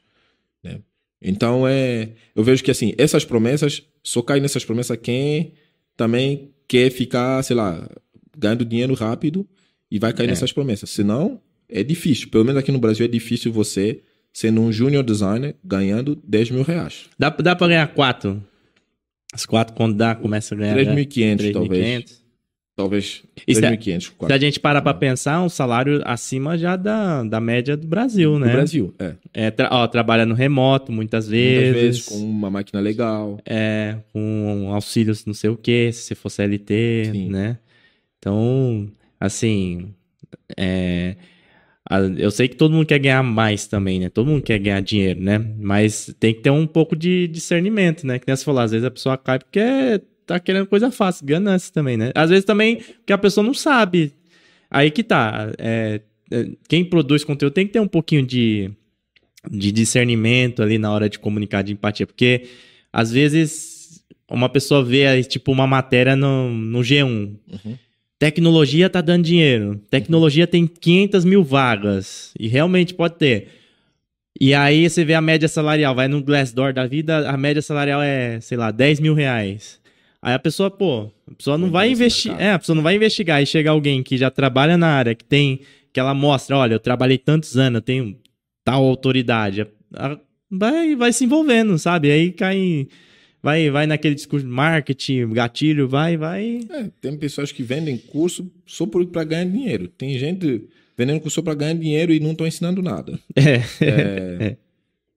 né? 0.63 0.81
Então, 1.23 1.67
é, 1.69 2.11
eu 2.35 2.43
vejo 2.43 2.63
que 2.65 2.71
assim, 2.71 2.95
essas 2.97 3.25
promessas, 3.25 3.83
só 4.03 4.23
cai 4.23 4.41
nessas 4.41 4.65
promessas 4.65 4.97
quem 5.03 5.53
também 5.97 6.51
quer 6.67 6.91
ficar, 6.91 7.43
sei 7.43 7.57
lá, 7.57 7.89
ganhando 8.39 8.65
dinheiro 8.65 8.95
rápido 8.95 9.47
e 9.91 9.99
vai 9.99 10.13
cair 10.13 10.27
É. 10.27 10.31
nessas 10.31 10.53
promessas. 10.53 10.89
Senão, 10.91 11.41
é 11.69 11.83
difícil. 11.83 12.29
Pelo 12.31 12.45
menos 12.45 12.59
aqui 12.61 12.73
no 12.73 12.79
Brasil 12.79 13.05
é 13.05 13.09
difícil 13.09 13.53
você 13.53 14.01
sendo 14.33 14.61
um 14.61 14.73
junior 14.73 15.03
designer 15.03 15.57
ganhando 15.65 16.17
10 16.25 16.51
mil 16.53 16.63
reais. 16.63 17.07
Dá, 17.19 17.29
dá 17.31 17.55
pra 17.55 17.67
ganhar 17.69 17.87
quatro? 17.89 18.43
As 19.33 19.45
quatro, 19.45 19.75
quando 19.75 19.97
dá, 19.97 20.15
começa 20.15 20.55
a 20.55 20.59
ganhar. 20.59 20.75
3.500 20.77 21.53
talvez. 21.53 22.20
Talvez 22.81 23.23
E 23.47 23.55
se 23.55 23.65
a- 23.65 23.69
3.500. 23.77 24.13
Se 24.27 24.33
a 24.33 24.39
gente 24.39 24.59
parar 24.59 24.81
pra 24.81 24.95
pensar, 24.95 25.43
um 25.43 25.51
salário 25.51 26.01
acima 26.05 26.57
já 26.57 26.77
da, 26.77 27.23
da 27.23 27.39
média 27.39 27.77
do 27.77 27.87
Brasil, 27.87 28.39
né? 28.39 28.51
Brasil, 28.53 28.95
é. 28.99 29.15
É, 29.35 29.51
tra- 29.51 29.69
ó, 29.71 29.87
trabalha 29.87 30.25
no 30.25 30.35
remoto 30.35 30.91
muitas 30.91 31.29
vezes. 31.29 31.63
Muitas 31.75 31.83
vezes 31.83 32.07
com 32.07 32.17
uma 32.25 32.49
máquina 32.51 32.81
legal. 32.81 33.39
É, 33.45 33.97
com 34.15 34.71
auxílios 34.73 35.27
não 35.27 35.35
sei 35.35 35.51
o 35.51 35.57
que, 35.59 35.93
se 35.93 36.15
for 36.15 36.31
CLT, 36.31 37.11
Sim. 37.13 37.29
né? 37.29 37.59
Então, 38.19 38.89
assim, 39.21 39.93
é, 40.57 41.17
eu 42.19 42.31
sei 42.31 42.49
que 42.49 42.57
todo 42.57 42.73
mundo 42.73 42.87
quer 42.87 42.99
ganhar 42.99 43.23
mais 43.23 43.67
também, 43.67 44.01
né? 44.01 44.09
Todo 44.09 44.27
mundo 44.29 44.43
quer 44.43 44.59
ganhar 44.59 44.81
dinheiro, 44.81 45.21
né? 45.21 45.39
Mas 45.59 46.15
tem 46.19 46.33
que 46.33 46.41
ter 46.41 46.51
um 46.51 46.67
pouco 46.67 46.95
de 46.97 47.27
discernimento, 47.29 48.07
né? 48.07 48.19
Que 48.19 48.27
nem 48.27 48.37
você 48.37 48.45
falou, 48.45 48.61
às 48.63 48.71
vezes 48.71 48.87
a 48.87 48.91
pessoa 48.91 49.19
cai 49.19 49.39
porque 49.39 50.01
tá 50.35 50.41
querendo 50.41 50.67
coisa 50.67 50.91
fácil, 50.91 51.27
ganância 51.27 51.73
também, 51.73 51.97
né? 51.97 52.13
Às 52.15 52.31
vezes 52.31 52.45
também 52.45 52.77
porque 52.77 53.13
a 53.13 53.19
pessoa 53.19 53.45
não 53.45 53.55
sabe. 53.55 54.13
Aí 54.71 54.91
que 54.91 55.03
tá. 55.03 55.53
é, 55.59 56.01
é, 56.31 56.49
quem 56.69 56.85
produz 56.85 57.25
conteúdo 57.25 57.53
tem 57.53 57.67
que 57.67 57.73
ter 57.73 57.81
um 57.81 57.89
pouquinho 57.89 58.25
de, 58.25 58.71
de 59.51 59.73
discernimento 59.73 60.63
ali 60.63 60.79
na 60.79 60.93
hora 60.93 61.09
de 61.09 61.19
comunicar, 61.19 61.63
de 61.63 61.73
empatia, 61.73 62.07
porque 62.07 62.47
às 62.93 63.11
vezes 63.11 64.05
uma 64.31 64.49
pessoa 64.49 64.85
vê 64.85 65.07
aí, 65.07 65.25
tipo 65.25 65.51
uma 65.51 65.67
matéria 65.67 66.15
no, 66.15 66.51
no 66.51 66.81
G1. 66.81 67.05
Uhum. 67.07 67.79
Tecnologia 68.19 68.89
tá 68.89 69.01
dando 69.01 69.25
dinheiro. 69.25 69.81
Tecnologia 69.91 70.47
tem 70.47 70.67
500 70.67 71.25
mil 71.25 71.43
vagas. 71.43 72.33
E 72.39 72.47
realmente 72.47 72.95
pode 72.95 73.17
ter. 73.17 73.49
E 74.39 74.55
aí 74.55 74.89
você 74.89 75.05
vê 75.05 75.15
a 75.15 75.21
média 75.21 75.49
salarial, 75.49 75.95
vai 75.95 76.07
no 76.07 76.23
Glassdoor 76.23 76.73
da 76.73 76.87
vida, 76.87 77.29
a 77.29 77.37
média 77.37 77.61
salarial 77.61 78.01
é, 78.01 78.41
sei 78.41 78.57
lá, 78.57 78.71
10 78.71 79.01
mil 79.01 79.15
reais. 79.15 79.80
Aí 80.23 80.35
a 80.35 80.39
pessoa, 80.39 80.71
pô, 80.71 81.11
a 81.31 81.35
pessoa 81.35 81.57
não 81.57 81.67
Vamos 81.67 81.73
vai 81.73 81.91
investir. 81.91 82.33
É, 82.39 82.53
a 82.53 82.59
pessoa 82.59 82.77
não 82.77 82.83
vai 82.83 82.97
investigar 82.97 83.43
e 83.43 83.47
chega 83.47 83.71
alguém 83.71 84.03
que 84.03 84.17
já 84.19 84.31
trabalha 84.31 84.77
na 84.77 84.89
área, 84.89 85.15
que 85.15 85.25
tem. 85.25 85.61
que 85.93 85.99
ela 85.99 86.13
mostra, 86.15 86.57
olha, 86.57 86.75
eu 86.75 86.81
trabalhei 86.81 87.17
tantos 87.19 87.57
anos, 87.57 87.77
eu 87.79 87.83
tenho 87.83 88.17
tal 88.65 88.85
autoridade. 88.85 89.67
Vai, 90.51 90.95
vai 90.97 91.13
se 91.13 91.25
envolvendo, 91.25 91.79
sabe? 91.79 92.11
Aí 92.11 92.33
cai. 92.33 92.87
Vai, 93.43 93.71
vai 93.71 93.87
naquele 93.87 94.15
discurso 94.15 94.45
de 94.45 94.53
marketing, 94.53 95.31
gatilho, 95.31 95.89
vai, 95.89 96.15
vai. 96.19 96.61
É, 96.69 96.91
tem 97.01 97.17
pessoas 97.17 97.51
que 97.51 97.63
vendem 97.63 97.97
curso 97.97 98.53
só 98.67 98.85
para 98.85 99.25
ganhar 99.25 99.47
dinheiro. 99.47 99.89
Tem 99.89 100.19
gente 100.19 100.69
vendendo 100.95 101.21
curso 101.21 101.37
só 101.37 101.43
para 101.43 101.55
ganhar 101.55 101.73
dinheiro 101.73 102.13
e 102.13 102.21
não 102.21 102.33
estão 102.33 102.47
ensinando 102.47 102.83
nada. 102.83 103.19
É. 103.35 103.63
É, 103.81 104.57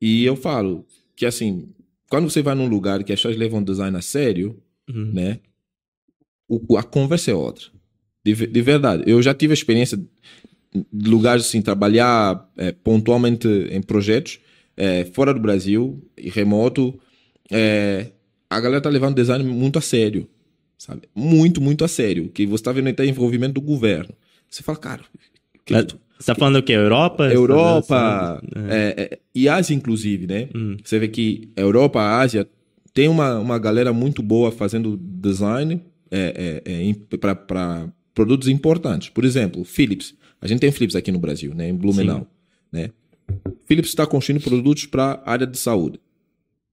E 0.01 0.24
eu 0.24 0.38
falo 0.38 0.86
que, 1.18 1.26
assim, 1.26 1.68
quando 2.10 2.30
você 2.30 2.41
vai 2.41 2.56
num 2.56 2.68
lugar 2.68 3.04
que 3.04 3.12
as 3.12 3.20
pessoas 3.20 3.36
levam 3.36 3.62
design 3.62 3.97
a 3.97 4.01
sério, 4.01 4.58
Uhum. 4.90 5.12
né? 5.14 5.40
o- 6.48 6.78
a 6.78 6.84
conversa 6.84 7.32
é 7.32 7.34
outra. 7.34 7.66
De, 8.24 8.34
de 8.34 8.62
verdade. 8.62 9.04
Eu 9.06 9.22
já 9.22 9.34
tive 9.34 9.54
a 9.54 9.56
experiência 9.56 9.98
de 9.98 11.10
lugares 11.10 11.46
assim, 11.46 11.62
trabalhar 11.62 12.50
é, 12.58 12.72
pontualmente 12.72 13.48
em 13.48 13.82
projetos 13.82 14.40
é, 14.78 15.06
fora 15.06 15.34
do 15.34 15.40
Brasil 15.40 16.02
e 16.18 16.30
remoto. 16.30 17.00
é, 17.52 18.12
a 18.50 18.60
galera 18.60 18.82
tá 18.82 18.90
levando 18.90 19.16
design 19.16 19.44
muito 19.44 19.80
a 19.80 19.82
sério. 19.82 20.28
Sabe? 20.78 21.04
Muito, 21.16 21.62
muito 21.62 21.84
a 21.84 21.88
sério. 21.88 22.30
Que 22.30 22.46
você 22.46 22.64
tá 22.64 22.72
vendo 22.72 22.88
aí 22.88 22.94
tá 22.94 23.06
envolvimento 23.06 23.54
do 23.54 23.62
governo. 23.62 24.14
Você 24.50 24.62
fala, 24.62 24.78
cara, 24.78 25.02
que 25.66 25.74
Mas 25.74 25.86
Você 26.20 26.26
tá 26.28 26.36
falando 26.36 26.58
o 26.58 26.64
quê? 26.64 26.74
Europa? 26.74 27.32
Europa 27.32 28.42
é, 28.70 29.12
é, 29.14 29.20
e 29.34 29.48
Ásia, 29.50 29.74
inclusive, 29.74 30.28
né? 30.28 30.50
Hum. 30.54 30.78
Você 30.84 31.00
vê 31.00 31.08
que 31.08 31.50
Europa, 31.56 32.00
Ásia, 32.20 32.48
tem 32.94 33.08
uma, 33.08 33.39
uma 33.39 33.58
galera 33.58 33.91
muito 33.91 34.22
boa 34.22 34.52
fazendo 34.52 34.98
design 34.98 35.82
é, 36.12 36.62
para 37.18 37.91
produtos 38.14 38.48
importantes. 38.48 39.10
Por 39.10 39.26
exemplo, 39.26 39.64
Philips. 39.64 40.14
A 40.39 40.48
gente 40.48 40.60
tem 40.60 40.72
Philips 40.72 40.96
aqui 40.96 41.12
no 41.12 41.20
Brasil, 41.20 41.54
né? 41.56 41.70
Em 41.70 41.74
Blumenau. 41.74 42.28
Né? 42.72 42.91
Philips 43.66 43.89
está 43.89 44.06
construindo 44.06 44.44
produtos 44.44 44.86
para 44.86 45.22
a 45.26 45.32
área 45.32 45.48
de 45.48 45.58
saúde. 45.58 46.00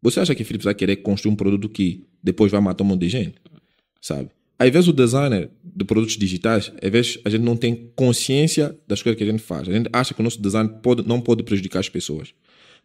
Você 0.02 0.20
acha 0.20 0.34
que 0.34 0.44
Philips 0.44 0.64
vai 0.64 0.74
querer 0.74 0.96
construir 0.96 1.32
um 1.32 1.36
produto 1.36 1.68
que 1.68 2.04
depois 2.22 2.50
vai 2.50 2.60
matar 2.60 2.84
um 2.84 2.88
monte 2.88 3.00
de 3.00 3.08
gente? 3.08 3.34
Sabe? 4.00 4.30
Às 4.58 4.70
vezes 4.70 4.88
o 4.88 4.92
designer 4.92 5.50
de 5.64 5.84
produtos 5.84 6.16
digitais, 6.16 6.72
às 6.82 6.90
vezes 6.90 7.18
a 7.24 7.30
gente 7.30 7.42
não 7.42 7.56
tem 7.56 7.90
consciência 7.94 8.76
das 8.86 9.02
coisas 9.02 9.16
que 9.16 9.24
a 9.24 9.26
gente 9.26 9.42
faz. 9.42 9.68
A 9.68 9.72
gente 9.72 9.88
acha 9.92 10.12
que 10.12 10.20
o 10.20 10.24
nosso 10.24 10.40
design 10.40 10.70
pode, 10.82 11.06
não 11.06 11.20
pode 11.20 11.42
prejudicar 11.42 11.78
as 11.78 11.88
pessoas. 11.88 12.34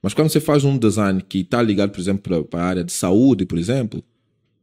Mas 0.06 0.14
quando 0.14 0.30
você 0.30 0.39
faz 0.39 0.64
um 0.64 0.78
design 0.78 1.20
que 1.20 1.39
está 1.39 1.60
ligado, 1.64 1.89
por 1.89 1.99
exemplo, 1.99 2.43
para 2.43 2.62
a 2.62 2.64
área 2.64 2.84
de 2.84 2.93
saúde, 2.93 3.43
por 3.43 3.58
exemplo, 3.58 4.03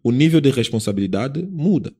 o 0.00 0.12
nível 0.12 0.40
de 0.40 0.50
responsabilidade 0.50 1.42
muda. 1.42 1.92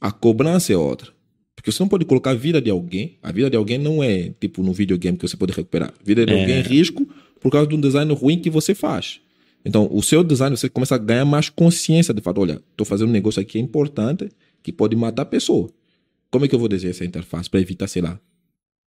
A 0.00 0.10
cobrança 0.10 0.72
é 0.72 0.76
outra. 0.76 1.12
Porque 1.54 1.70
você 1.70 1.80
não 1.80 1.88
pode 1.88 2.04
colocar 2.04 2.32
a 2.32 2.34
vida 2.34 2.60
de 2.60 2.68
alguém. 2.68 3.18
A 3.22 3.30
vida 3.30 3.48
de 3.48 3.56
alguém 3.56 3.78
não 3.78 4.02
é 4.02 4.34
tipo 4.40 4.64
no 4.64 4.72
videogame 4.72 5.16
que 5.16 5.28
você 5.28 5.36
pode 5.36 5.52
recuperar. 5.52 5.90
A 5.90 6.04
vida 6.04 6.26
de 6.26 6.32
É. 6.32 6.40
alguém 6.40 6.56
é 6.56 6.60
risco 6.60 7.08
por 7.40 7.52
causa 7.52 7.68
de 7.68 7.76
um 7.76 7.80
design 7.80 8.12
ruim 8.12 8.40
que 8.40 8.50
você 8.50 8.74
faz. 8.74 9.20
Então, 9.64 9.88
o 9.92 10.02
seu 10.02 10.24
design, 10.24 10.56
você 10.56 10.68
começa 10.68 10.96
a 10.96 10.98
ganhar 10.98 11.24
mais 11.24 11.48
consciência 11.48 12.12
de 12.12 12.20
fato, 12.20 12.40
olha, 12.40 12.60
estou 12.72 12.84
fazendo 12.84 13.10
um 13.10 13.12
negócio 13.12 13.40
aqui 13.40 13.60
importante 13.60 14.28
que 14.60 14.72
pode 14.72 14.96
matar 14.96 15.22
a 15.22 15.26
pessoa. 15.26 15.70
Como 16.32 16.44
é 16.44 16.48
que 16.48 16.54
eu 16.56 16.58
vou 16.58 16.68
desenhar 16.68 16.90
essa 16.90 17.04
interface 17.04 17.48
para 17.48 17.60
evitar, 17.60 17.86
sei 17.86 18.02
lá, 18.02 18.18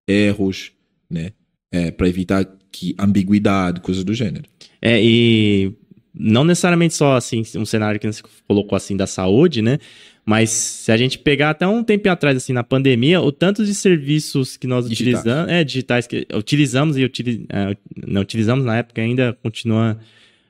erros, 0.05 0.73
né? 1.09 1.31
É, 1.71 1.91
para 1.91 2.09
evitar 2.09 2.58
que 2.71 2.95
ambiguidade, 2.97 3.81
coisas 3.81 4.03
do 4.03 4.13
gênero. 4.13 4.45
É, 4.81 5.01
e 5.01 5.73
não 6.13 6.43
necessariamente 6.43 6.93
só 6.93 7.15
assim, 7.15 7.43
um 7.55 7.65
cenário 7.65 7.99
que 7.99 8.07
você 8.07 8.21
colocou 8.47 8.75
assim 8.75 8.97
da 8.97 9.07
saúde, 9.07 9.61
né? 9.61 9.79
Mas 10.25 10.51
se 10.51 10.91
a 10.91 10.97
gente 10.97 11.17
pegar 11.17 11.49
até 11.49 11.65
um 11.65 11.83
tempo 11.83 12.07
atrás, 12.07 12.37
assim, 12.37 12.53
na 12.53 12.63
pandemia, 12.63 13.19
o 13.19 13.31
tanto 13.31 13.65
de 13.65 13.73
serviços 13.73 14.57
que 14.57 14.67
nós 14.67 14.87
Digitais. 14.87 15.21
utilizamos, 15.21 15.51
é, 15.51 15.63
digitais 15.63 16.05
que 16.05 16.27
utilizamos 16.31 16.97
e 16.97 17.03
utili, 17.03 17.47
é, 17.49 17.75
não 18.05 18.21
utilizamos 18.21 18.63
na 18.63 18.77
época 18.77 19.01
ainda, 19.01 19.35
continua 19.41 19.97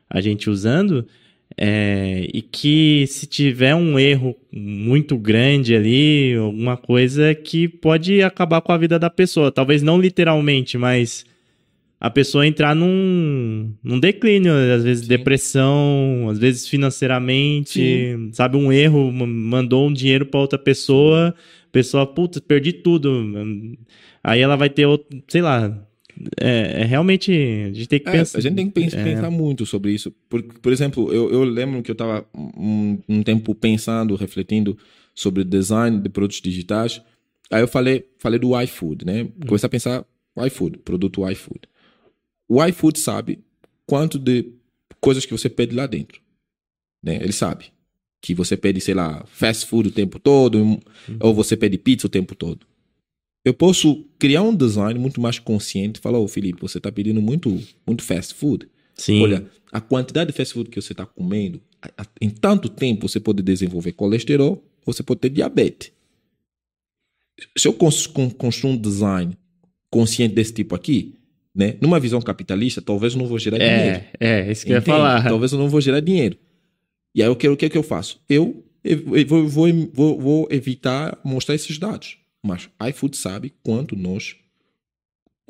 a 0.10 0.20
gente 0.20 0.50
usando, 0.50 1.08
é, 1.56 2.28
e 2.34 2.42
que 2.42 3.06
se 3.08 3.26
tiver 3.26 3.74
um 3.74 3.98
erro 3.98 4.36
muito 4.52 5.18
grande 5.18 5.76
ali, 5.76 6.36
alguma 6.36 6.76
coisa 6.76 7.34
que 7.34 7.68
pode 7.68 8.22
acabar 8.22 8.60
com 8.62 8.74
a 8.74 8.78
vida 8.78 9.00
da 9.00 9.10
pessoa. 9.10 9.52
Talvez 9.52 9.82
não 9.82 10.00
literalmente, 10.02 10.78
mas 10.78 11.26
a 12.00 12.10
pessoa 12.10 12.48
entrar 12.48 12.74
num, 12.76 13.74
num 13.84 14.00
declínio, 14.00 14.54
às 14.54 14.84
vezes 14.84 15.04
Sim. 15.04 15.10
depressão, 15.10 16.28
às 16.30 16.38
vezes 16.40 16.68
financeiramente, 16.68 18.16
sabe, 18.32 18.58
um 18.58 18.72
erro, 18.72 19.12
ma- 19.12 19.28
mandou 19.28 19.88
um 19.88 19.94
dinheiro 19.94 20.26
para 20.26 20.40
outra 20.40 20.58
pessoa, 20.58 21.36
pessoa, 21.72 22.06
puta, 22.08 22.40
perdi 22.40 22.72
tudo. 22.74 23.12
Aí 24.24 24.40
ela 24.42 24.56
vai 24.56 24.70
ter 24.70 24.86
outro, 24.86 25.22
sei 25.28 25.42
lá, 25.42 25.86
é, 26.40 26.82
é 26.82 26.86
realmente, 26.86 27.32
a 27.32 27.74
gente 27.74 27.88
tem 27.88 28.00
que 28.00 28.10
É, 28.10 28.12
pensar. 28.14 28.38
a 28.38 28.42
gente 28.42 28.56
tem 28.56 28.68
que 28.68 28.74
pens- 28.74 28.94
é. 28.94 29.04
pensar 29.04 29.30
muito 29.30 29.66
sobre 29.66 29.92
isso. 29.92 30.12
Por, 30.30 30.42
por 30.44 30.72
exemplo, 30.72 31.12
eu, 31.14 31.30
eu 31.32 31.44
lembro 31.44 31.82
que 31.82 31.92
eu 31.92 31.94
estava 31.94 32.26
um, 32.36 32.98
um 33.10 33.24
tempo 33.24 33.54
pensando, 33.56 34.16
refletindo 34.16 34.78
sobre 35.14 35.44
design 35.44 36.00
de 36.00 36.08
produtos 36.10 36.42
digitais. 36.42 37.02
Aí 37.52 37.62
eu 37.62 37.68
falei, 37.68 38.06
falei 38.20 38.40
do 38.40 38.60
iFood, 38.62 39.06
né? 39.06 39.28
Comecei 39.46 39.68
a 39.68 39.70
pensar 39.70 40.06
iFood, 40.46 40.78
produto 40.80 41.30
iFood. 41.30 41.62
O 42.50 42.64
iFood 42.66 43.00
sabe 43.00 43.40
quanto 43.86 44.18
de 44.20 44.52
coisas 45.00 45.26
que 45.26 45.32
você 45.32 45.48
pede 45.50 45.76
lá 45.76 45.86
dentro. 45.86 46.20
Né? 47.04 47.16
Ele 47.18 47.32
sabe 47.32 47.66
que 48.22 48.34
você 48.34 48.58
pede, 48.58 48.82
sei 48.82 48.94
lá, 48.94 49.24
fast 49.28 49.66
food 49.68 49.90
o 49.90 49.92
tempo 49.92 50.20
todo, 50.20 50.58
um- 50.62 50.80
ou 51.22 51.34
você 51.34 51.56
pede 51.56 51.78
pizza 51.78 52.08
o 52.08 52.10
tempo 52.10 52.36
todo. 52.36 52.66
Eu 53.46 53.54
posso 53.54 54.04
criar 54.20 54.42
um 54.42 54.54
design 54.54 55.00
muito 55.00 55.22
mais 55.22 55.40
consciente 55.40 56.00
e 56.00 56.02
falar, 56.02 56.20
ô 56.20 56.28
Felipe, 56.28 56.60
você 56.62 56.78
está 56.78 56.92
pedindo 56.92 57.22
muito, 57.22 57.58
muito 57.88 58.04
fast 58.04 58.34
food. 58.34 58.68
Sim. 58.96 59.22
Olha, 59.22 59.50
a 59.72 59.80
quantidade 59.80 60.32
de 60.32 60.36
fast 60.38 60.54
food 60.54 60.70
que 60.70 60.82
você 60.82 60.92
está 60.92 61.06
comendo, 61.06 61.62
em 62.20 62.30
tanto 62.30 62.68
tempo 62.68 63.08
você 63.08 63.20
pode 63.20 63.42
desenvolver 63.42 63.94
colesterol, 63.94 64.62
você 64.86 65.02
pode 65.02 65.22
ter 65.22 65.30
diabetes. 65.30 65.92
Se 67.58 67.68
eu 67.68 67.74
cons- 67.74 68.06
con- 68.08 68.30
construir 68.30 68.72
um 68.74 68.78
design 68.78 69.38
consciente 69.90 70.36
desse 70.36 70.54
tipo 70.54 70.76
aqui, 70.76 71.16
né, 71.60 71.76
numa 71.82 72.00
visão 72.00 72.22
capitalista, 72.22 72.82
talvez 72.82 73.14
eu 73.14 73.20
não 73.20 73.28
vou 73.28 73.38
gerar 73.38 73.58
dinheiro. 73.58 74.04
é, 74.18 74.40
é, 74.48 74.52
isso 74.52 74.66
que 74.66 74.72
eu 74.72 74.76
ia 74.78 74.82
falar. 74.82 75.24
Talvez 75.24 75.52
eu 75.52 75.60
não 75.60 75.68
vou 75.68 75.82
gerar 75.82 76.00
dinheiro. 76.00 76.38
E 77.14 77.22
aí 77.22 77.28
eu 77.28 77.36
quero, 77.36 77.54
o 77.54 77.58
que 77.58 77.66
é 77.66 77.70
que 77.70 77.78
eu 77.78 77.84
faço? 77.84 78.22
Eu, 78.30 78.64
eu- 78.84 79.28
vou, 79.28 79.46
vou, 79.94 80.20
vou- 80.20 80.48
evitar 80.50 81.20
mostrar 81.24 81.56
esses 81.56 81.78
dados. 81.78 82.18
Mas 82.42 82.70
iFood 82.90 83.18
sabe 83.18 83.54
quanto 83.62 83.96
nós. 83.98 84.36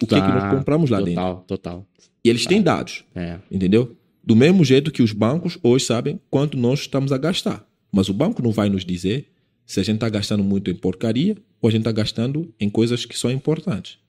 O 0.02 0.08
que 0.08 0.16
é 0.16 0.20
que 0.22 0.28
Tá, 0.28 0.34
nós 0.34 0.58
compramos 0.58 0.90
lá 0.90 0.98
dentro. 1.00 1.14
Total, 1.16 1.44
total. 1.48 1.88
E 2.26 2.30
eles 2.30 2.46
têm 2.48 2.62
dados, 2.62 3.04
É. 3.14 3.38
entendeu? 3.52 3.96
Do 4.24 4.36
mesmo 4.36 4.64
jeito 4.64 4.92
que 4.92 5.04
os 5.04 5.12
bancos 5.12 5.58
hoje 5.62 5.86
sabem 5.86 6.20
quanto 6.30 6.58
nós 6.58 6.82
estamos 6.82 7.12
a 7.12 7.18
gastar. 7.18 7.66
Mas 7.92 8.10
o 8.10 8.14
banco 8.14 8.42
não 8.42 8.52
vai 8.52 8.70
nos 8.70 8.84
dizer 8.86 9.28
se 9.66 9.80
a 9.80 9.84
gente 9.84 9.96
está 9.96 10.10
gastando 10.10 10.44
muito 10.44 10.72
em 10.72 10.76
porcaria 10.76 11.38
ou 11.62 11.68
a 11.68 11.72
gente 11.72 11.82
está 11.82 11.92
gastando 11.92 12.52
em 12.60 12.70
coisas 12.70 13.06
que 13.06 13.18
são 13.18 13.30
importantes. 13.30 14.00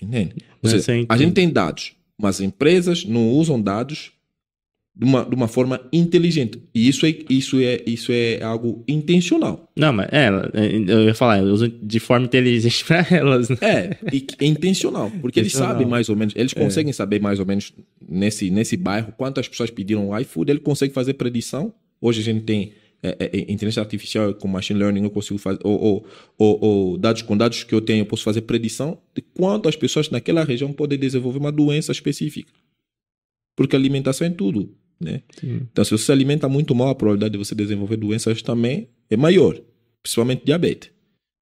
Entende? 0.00 0.34
Ou 0.62 0.70
Não, 0.70 0.70
seja, 0.70 1.06
a 1.08 1.16
gente 1.16 1.32
tem 1.32 1.48
dados, 1.48 1.92
Mas 2.18 2.40
empresas 2.40 3.04
não 3.04 3.30
usam 3.30 3.60
dados 3.60 4.12
de 4.94 5.04
uma, 5.06 5.24
de 5.24 5.34
uma 5.34 5.48
forma 5.48 5.80
inteligente. 5.92 6.60
E 6.74 6.88
isso 6.88 7.06
é, 7.06 7.14
isso, 7.30 7.58
é, 7.58 7.80
isso 7.86 8.12
é 8.12 8.42
algo 8.42 8.84
intencional. 8.86 9.70
Não, 9.76 9.92
mas 9.92 10.08
é, 10.12 10.28
eu 10.88 11.04
ia 11.04 11.14
falar, 11.14 11.38
eu 11.38 11.46
uso 11.46 11.68
de 11.68 11.98
forma 11.98 12.26
inteligente 12.26 12.84
para 12.84 13.06
elas. 13.10 13.48
Né? 13.48 13.56
É, 13.62 13.96
e, 14.12 14.26
é 14.38 14.44
intencional, 14.44 15.10
porque 15.20 15.40
eles 15.40 15.52
sabem 15.52 15.86
mais 15.86 16.08
ou 16.08 16.16
menos, 16.16 16.34
eles 16.36 16.52
é. 16.54 16.60
conseguem 16.60 16.90
é. 16.90 16.92
saber 16.92 17.20
mais 17.20 17.40
ou 17.40 17.46
menos 17.46 17.72
nesse, 18.06 18.50
nesse 18.50 18.76
bairro 18.76 19.14
quantas 19.16 19.48
pessoas 19.48 19.70
pediram 19.70 20.10
o 20.10 20.18
iFood, 20.18 20.50
ele 20.50 20.60
consegue 20.60 20.92
fazer 20.92 21.14
predição. 21.14 21.72
Hoje 22.00 22.20
a 22.20 22.24
gente 22.24 22.42
tem 22.42 22.72
é, 23.02 23.16
é, 23.18 23.36
é 23.38 23.40
inteligência 23.52 23.80
artificial 23.80 24.34
com 24.34 24.48
machine 24.48 24.78
learning, 24.78 25.04
eu 25.04 25.10
consigo 25.10 25.38
fazer, 25.38 25.58
ou, 25.64 25.80
ou, 25.80 26.06
ou, 26.38 26.64
ou, 26.64 26.98
dados 26.98 27.22
com 27.22 27.36
dados 27.36 27.64
que 27.64 27.74
eu 27.74 27.80
tenho, 27.80 28.02
eu 28.02 28.06
posso 28.06 28.22
fazer 28.22 28.42
predição 28.42 28.98
de 29.14 29.22
quantas 29.22 29.76
pessoas 29.76 30.10
naquela 30.10 30.44
região 30.44 30.72
podem 30.72 30.98
desenvolver 30.98 31.38
uma 31.38 31.52
doença 31.52 31.92
específica. 31.92 32.52
Porque 33.56 33.74
alimentação 33.74 34.26
é 34.26 34.30
tudo. 34.30 34.74
Né? 35.00 35.22
Então, 35.42 35.84
se 35.84 35.90
você 35.90 36.04
se 36.04 36.12
alimenta 36.12 36.48
muito 36.48 36.74
mal, 36.74 36.88
a 36.88 36.94
probabilidade 36.94 37.32
de 37.32 37.38
você 37.38 37.54
desenvolver 37.54 37.96
doenças 37.96 38.42
também 38.42 38.88
é 39.08 39.16
maior, 39.16 39.58
principalmente 40.02 40.44
diabetes. 40.44 40.90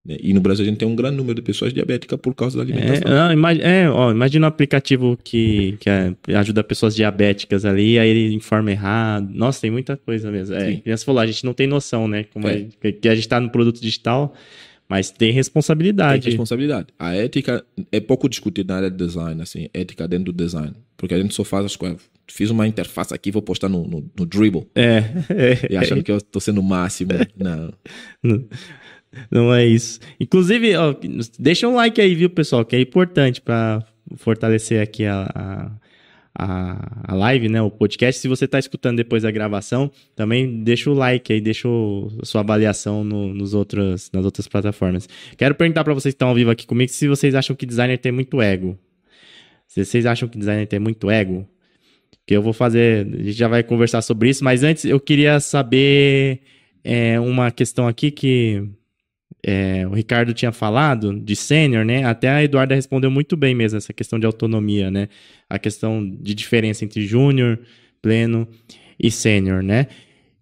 Né? 0.09 0.17
E 0.23 0.33
no 0.33 0.41
Brasil 0.41 0.65
a 0.65 0.69
gente 0.69 0.79
tem 0.79 0.89
um 0.89 0.97
grande 0.97 1.19
número 1.19 1.35
de 1.35 1.43
pessoas 1.43 1.73
diabéticas 1.73 2.19
por 2.19 2.35
causa 2.35 2.57
da 2.57 2.65
alimentação. 2.65 3.29
É, 3.29 3.33
imagina, 3.35 3.67
é, 3.67 3.91
ó, 3.91 4.11
imagina 4.11 4.47
um 4.47 4.49
aplicativo 4.49 5.19
que, 5.23 5.77
que 5.79 5.91
é, 5.91 6.15
ajuda 6.35 6.65
pessoas 6.65 6.97
diabéticas 6.97 7.67
ali, 7.67 7.99
aí 7.99 8.09
ele 8.09 8.35
informa 8.35 8.71
errado. 8.71 9.29
Nossa, 9.35 9.61
tem 9.61 9.71
muita 9.71 9.99
coisa 9.99 10.31
mesmo. 10.31 10.55
É, 10.55 10.81
você 10.85 11.05
falou, 11.05 11.21
a 11.21 11.27
gente 11.27 11.45
não 11.45 11.53
tem 11.53 11.67
noção, 11.67 12.09
né? 12.09 12.25
Como 12.33 12.49
é. 12.49 12.67
é 12.83 12.93
que 12.93 13.07
a 13.07 13.15
gente 13.15 13.25
está 13.25 13.39
no 13.39 13.51
produto 13.51 13.83
digital, 13.83 14.35
mas 14.89 15.11
tem 15.11 15.31
responsabilidade. 15.31 16.23
Tem 16.23 16.31
responsabilidade. 16.31 16.87
A 16.99 17.15
ética 17.15 17.63
é 17.93 18.01
pouco 18.01 18.31
discutida 18.31 18.73
na 18.73 18.79
área 18.79 18.91
de 18.91 18.97
design, 18.97 19.43
assim, 19.43 19.69
ética 19.75 20.09
dentro 20.09 20.33
do 20.33 20.45
design. 20.45 20.73
Porque 20.97 21.15
a 21.15 21.19
gente 21.19 21.35
só 21.35 21.45
faz 21.45 21.67
as 21.67 21.77
coisas 21.77 22.01
fiz 22.31 22.51
uma 22.51 22.67
interface 22.67 23.15
aqui, 23.15 23.31
vou 23.31 23.43
postar 23.43 23.69
no, 23.69 23.87
no, 23.87 24.11
no 24.17 24.27
Dribble. 24.27 24.67
É, 24.75 24.99
é. 25.31 25.73
E 25.73 25.77
achando 25.77 26.01
é. 26.01 26.03
que 26.03 26.13
eu 26.13 26.21
tô 26.21 26.39
sendo 26.39 26.61
o 26.61 26.63
máximo. 26.63 27.13
Não. 27.37 27.73
Não. 29.31 29.53
É 29.55 29.67
isso. 29.67 30.01
Inclusive, 30.19 30.77
ó, 30.77 30.95
deixa 31.39 31.69
um 31.69 31.75
like 31.75 32.01
aí, 32.01 32.15
viu, 32.15 32.31
pessoal? 32.31 32.65
Que 32.65 32.77
é 32.77 32.81
importante 32.81 33.41
para 33.41 33.85
fortalecer 34.17 34.83
aqui 34.83 35.05
a, 35.05 35.71
a, 36.35 37.13
a, 37.13 37.15
live, 37.15 37.49
né? 37.49 37.61
O 37.61 37.71
podcast. 37.71 38.21
Se 38.21 38.29
você 38.29 38.45
está 38.45 38.59
escutando 38.59 38.97
depois 38.97 39.23
da 39.23 39.31
gravação, 39.31 39.91
também 40.15 40.63
deixa 40.63 40.91
o 40.91 40.95
like 40.95 41.33
aí, 41.33 41.41
deixa 41.41 41.69
a 42.23 42.25
sua 42.25 42.43
avaliação 42.43 43.03
no, 43.03 43.35
nos 43.35 43.55
outros, 43.55 44.11
nas 44.13 44.25
outras 44.25 44.47
plataformas. 44.47 45.09
Quero 45.37 45.55
perguntar 45.55 45.85
para 45.85 45.95
vocês 45.95 46.15
que 46.15 46.17
estão 46.17 46.29
ao 46.29 46.35
vivo 46.35 46.51
aqui 46.51 46.67
comigo 46.67 46.91
se 46.93 47.09
vocês 47.09 47.35
acham 47.35 47.57
que 47.57 47.67
designer 47.67 47.99
tem 47.99 48.13
muito 48.13 48.41
ego. 48.41 48.79
Se 49.67 49.85
vocês 49.85 50.07
acham 50.07 50.29
que 50.29 50.39
designer 50.39 50.67
tem 50.67 50.79
muito 50.79 51.11
ego, 51.11 51.47
que 52.27 52.35
eu 52.35 52.43
vou 52.43 52.53
fazer, 52.53 53.07
a 53.07 53.23
gente 53.23 53.33
já 53.33 53.49
vai 53.49 53.63
conversar 53.63 54.01
sobre 54.03 54.31
isso, 54.31 54.45
mas 54.45 54.63
antes 54.63 54.85
eu 54.85 55.01
queria 55.01 55.41
saber 55.41 56.41
é, 56.85 57.19
uma 57.21 57.51
questão 57.51 57.87
aqui 57.87 58.11
que 58.11 58.69
é, 59.51 59.87
o 59.87 59.95
Ricardo 59.95 60.35
tinha 60.35 60.53
falado 60.53 61.19
de 61.19 61.35
sênior, 61.35 61.83
né? 61.83 62.05
Até 62.05 62.29
a 62.29 62.45
Eduarda 62.45 62.75
respondeu 62.75 63.11
muito 63.11 63.35
bem 63.35 63.55
mesmo 63.55 63.79
essa 63.79 63.95
questão 63.95 64.19
de 64.19 64.27
autonomia, 64.27 64.91
né? 64.91 65.09
A 65.49 65.59
questão 65.59 66.07
de 66.21 66.35
diferença 66.35 66.85
entre 66.85 67.07
júnior, 67.07 67.59
pleno 68.03 68.47
e 69.01 69.11
sênior, 69.11 69.63
né? 69.63 69.87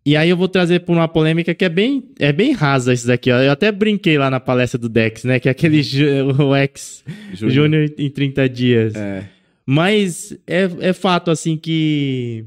E 0.05 0.17
aí 0.17 0.29
eu 0.29 0.37
vou 0.37 0.49
trazer 0.49 0.81
por 0.81 0.93
uma 0.93 1.07
polêmica 1.07 1.55
que 1.55 1.65
é 1.65 1.69
bem, 1.69 2.03
é 2.19 2.33
bem 2.33 2.51
rasa 2.51 2.93
isso 2.93 3.07
daqui, 3.07 3.31
ó. 3.31 3.41
Eu 3.41 3.53
até 3.53 3.71
brinquei 3.71 4.19
lá 4.19 4.29
na 4.29 4.41
palestra 4.41 4.77
do 4.77 4.89
Dex, 4.89 5.23
né? 5.23 5.39
Que 5.39 5.47
é 5.49 5.53
aquele 5.53 5.83
o 6.43 6.57
ex 6.57 7.05
júnior 7.33 7.89
em 7.97 8.11
30 8.11 8.49
dias. 8.49 8.95
É. 8.97 9.29
Mas 9.65 10.37
é, 10.49 10.69
é 10.81 10.93
fato, 10.93 11.31
assim, 11.31 11.57
que, 11.57 12.45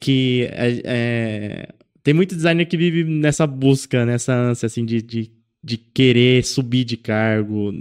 que 0.00 0.48
é, 0.50 0.82
é, 0.84 1.68
tem 2.02 2.12
muito 2.12 2.34
designer 2.34 2.66
que 2.66 2.76
vive 2.76 3.04
nessa 3.04 3.46
busca, 3.46 4.04
nessa 4.04 4.34
ânsia, 4.34 4.66
assim, 4.66 4.84
de, 4.84 5.00
de, 5.00 5.30
de 5.62 5.76
querer 5.76 6.44
subir 6.44 6.84
de 6.84 6.96
cargo. 6.96 7.72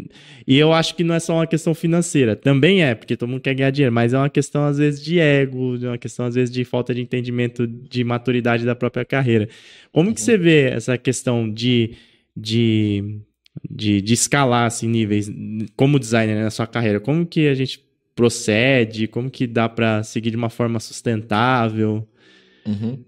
E 0.45 0.57
eu 0.57 0.71
acho 0.71 0.95
que 0.95 1.03
não 1.03 1.15
é 1.15 1.19
só 1.19 1.35
uma 1.35 1.47
questão 1.47 1.73
financeira. 1.73 2.35
Também 2.35 2.83
é, 2.83 2.93
porque 2.93 3.17
todo 3.17 3.29
mundo 3.29 3.41
quer 3.41 3.55
ganhar 3.55 3.71
dinheiro, 3.71 3.93
mas 3.93 4.13
é 4.13 4.17
uma 4.17 4.29
questão, 4.29 4.65
às 4.65 4.77
vezes, 4.77 5.03
de 5.03 5.19
ego, 5.19 5.77
é 5.83 5.87
uma 5.87 5.97
questão, 5.97 6.25
às 6.25 6.35
vezes, 6.35 6.53
de 6.53 6.63
falta 6.63 6.93
de 6.93 7.01
entendimento 7.01 7.65
de 7.65 8.03
maturidade 8.03 8.65
da 8.65 8.75
própria 8.75 9.03
carreira. 9.03 9.49
Como 9.91 10.13
que 10.13 10.21
você 10.21 10.37
vê 10.37 10.69
essa 10.69 10.97
questão 10.97 11.51
de... 11.51 11.95
de 12.35 13.21
de, 13.69 14.01
de 14.01 14.13
escalar 14.13 14.65
assim, 14.65 14.87
níveis 14.87 15.29
como 15.75 15.99
designer 15.99 16.35
né, 16.37 16.43
na 16.43 16.49
sua 16.49 16.65
carreira? 16.65 17.01
Como 17.01 17.25
que 17.25 17.49
a 17.49 17.53
gente 17.53 17.83
procede? 18.15 19.07
Como 19.07 19.29
que 19.29 19.45
dá 19.45 19.67
para 19.67 20.03
seguir 20.03 20.31
de 20.31 20.37
uma 20.37 20.49
forma 20.49 20.79
sustentável? 20.79 22.07
Uhum. 22.65 23.03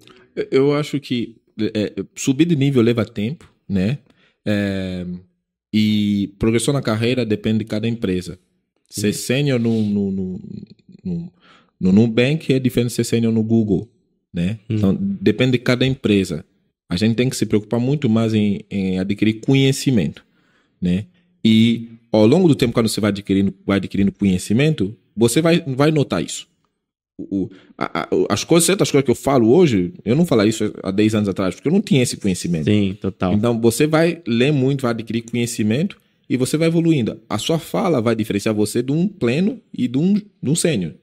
Eu 0.52 0.74
acho 0.74 1.00
que 1.00 1.38
é, 1.58 1.94
subir 2.14 2.44
de 2.44 2.58
nível 2.58 2.82
leva 2.82 3.06
tempo, 3.06 3.50
né? 3.70 4.00
É, 4.46 5.06
e 5.74 6.34
progressão 6.38 6.74
na 6.74 6.82
carreira 6.82 7.26
depende 7.26 7.60
de 7.60 7.66
cada 7.66 7.88
empresa. 7.88 8.38
Sim. 8.90 9.02
Ser 9.02 9.14
sênior 9.14 9.60
no, 9.60 9.82
no, 9.82 10.12
no, 10.12 10.42
no, 11.04 11.34
no 11.80 11.92
Nubank 11.92 12.54
é 12.54 12.60
diferente 12.60 12.90
de 12.90 12.96
ser 12.96 13.04
sênior 13.04 13.34
no 13.34 13.44
Google, 13.44 13.90
né? 14.32 14.60
Hum. 14.70 14.76
Então, 14.76 14.98
depende 15.00 15.54
de 15.54 15.60
cada 15.60 15.86
empresa. 15.86 16.46
A 16.88 16.96
gente 16.96 17.16
tem 17.16 17.28
que 17.28 17.36
se 17.36 17.46
preocupar 17.46 17.80
muito 17.80 18.08
mais 18.08 18.34
em, 18.34 18.62
em 18.70 19.00
adquirir 19.00 19.40
conhecimento, 19.40 20.24
né? 20.80 21.06
E 21.44 21.90
ao 22.12 22.28
longo 22.28 22.48
do 22.48 22.56
tempo, 22.56 22.74
quando 22.74 22.88
você 22.88 23.02
vai 23.02 23.10
adquirindo, 23.10 23.54
vai 23.66 23.78
adquirindo 23.78 24.12
conhecimento, 24.12 24.96
você 25.16 25.42
vai, 25.42 25.64
vai 25.66 25.92
notar 25.92 26.24
isso. 26.24 26.48
O, 27.18 27.50
a, 27.78 28.02
a, 28.02 28.08
as 28.30 28.44
coisas, 28.44 28.66
certas 28.66 28.90
coisas 28.90 29.06
que 29.06 29.12
eu 29.12 29.16
falo 29.16 29.54
hoje, 29.54 29.94
eu 30.04 30.16
não 30.16 30.26
falava 30.26 30.50
isso 30.50 30.74
há 30.82 30.90
10 30.90 31.16
anos 31.16 31.30
atrás, 31.30 31.54
porque 31.54 31.68
eu 31.68 31.72
não 31.72 31.82
tinha 31.82 32.02
esse 32.02 32.18
conhecimento. 32.18 32.66
Sim, 32.66 32.98
total. 33.00 33.34
Então 33.34 33.60
você 33.62 33.86
vai 33.86 34.22
ler 34.28 34.52
muito, 34.52 34.82
vai 34.82 34.92
adquirir 34.92 35.22
conhecimento 35.22 35.98
e 36.28 36.38
você 36.38 36.58
vai 36.58 36.68
evoluindo. 36.68 37.20
A 37.30 37.38
sua 37.38 37.60
fala 37.60 38.02
vai 38.02 38.16
diferenciar 38.16 38.56
você 38.56 38.82
de 38.82 38.92
um 38.92 39.08
pleno 39.08 39.60
e 39.72 39.88
de 39.88 39.98
um, 39.98 40.14
de 40.14 40.50
um 40.50 40.56
sênior. 40.56 40.94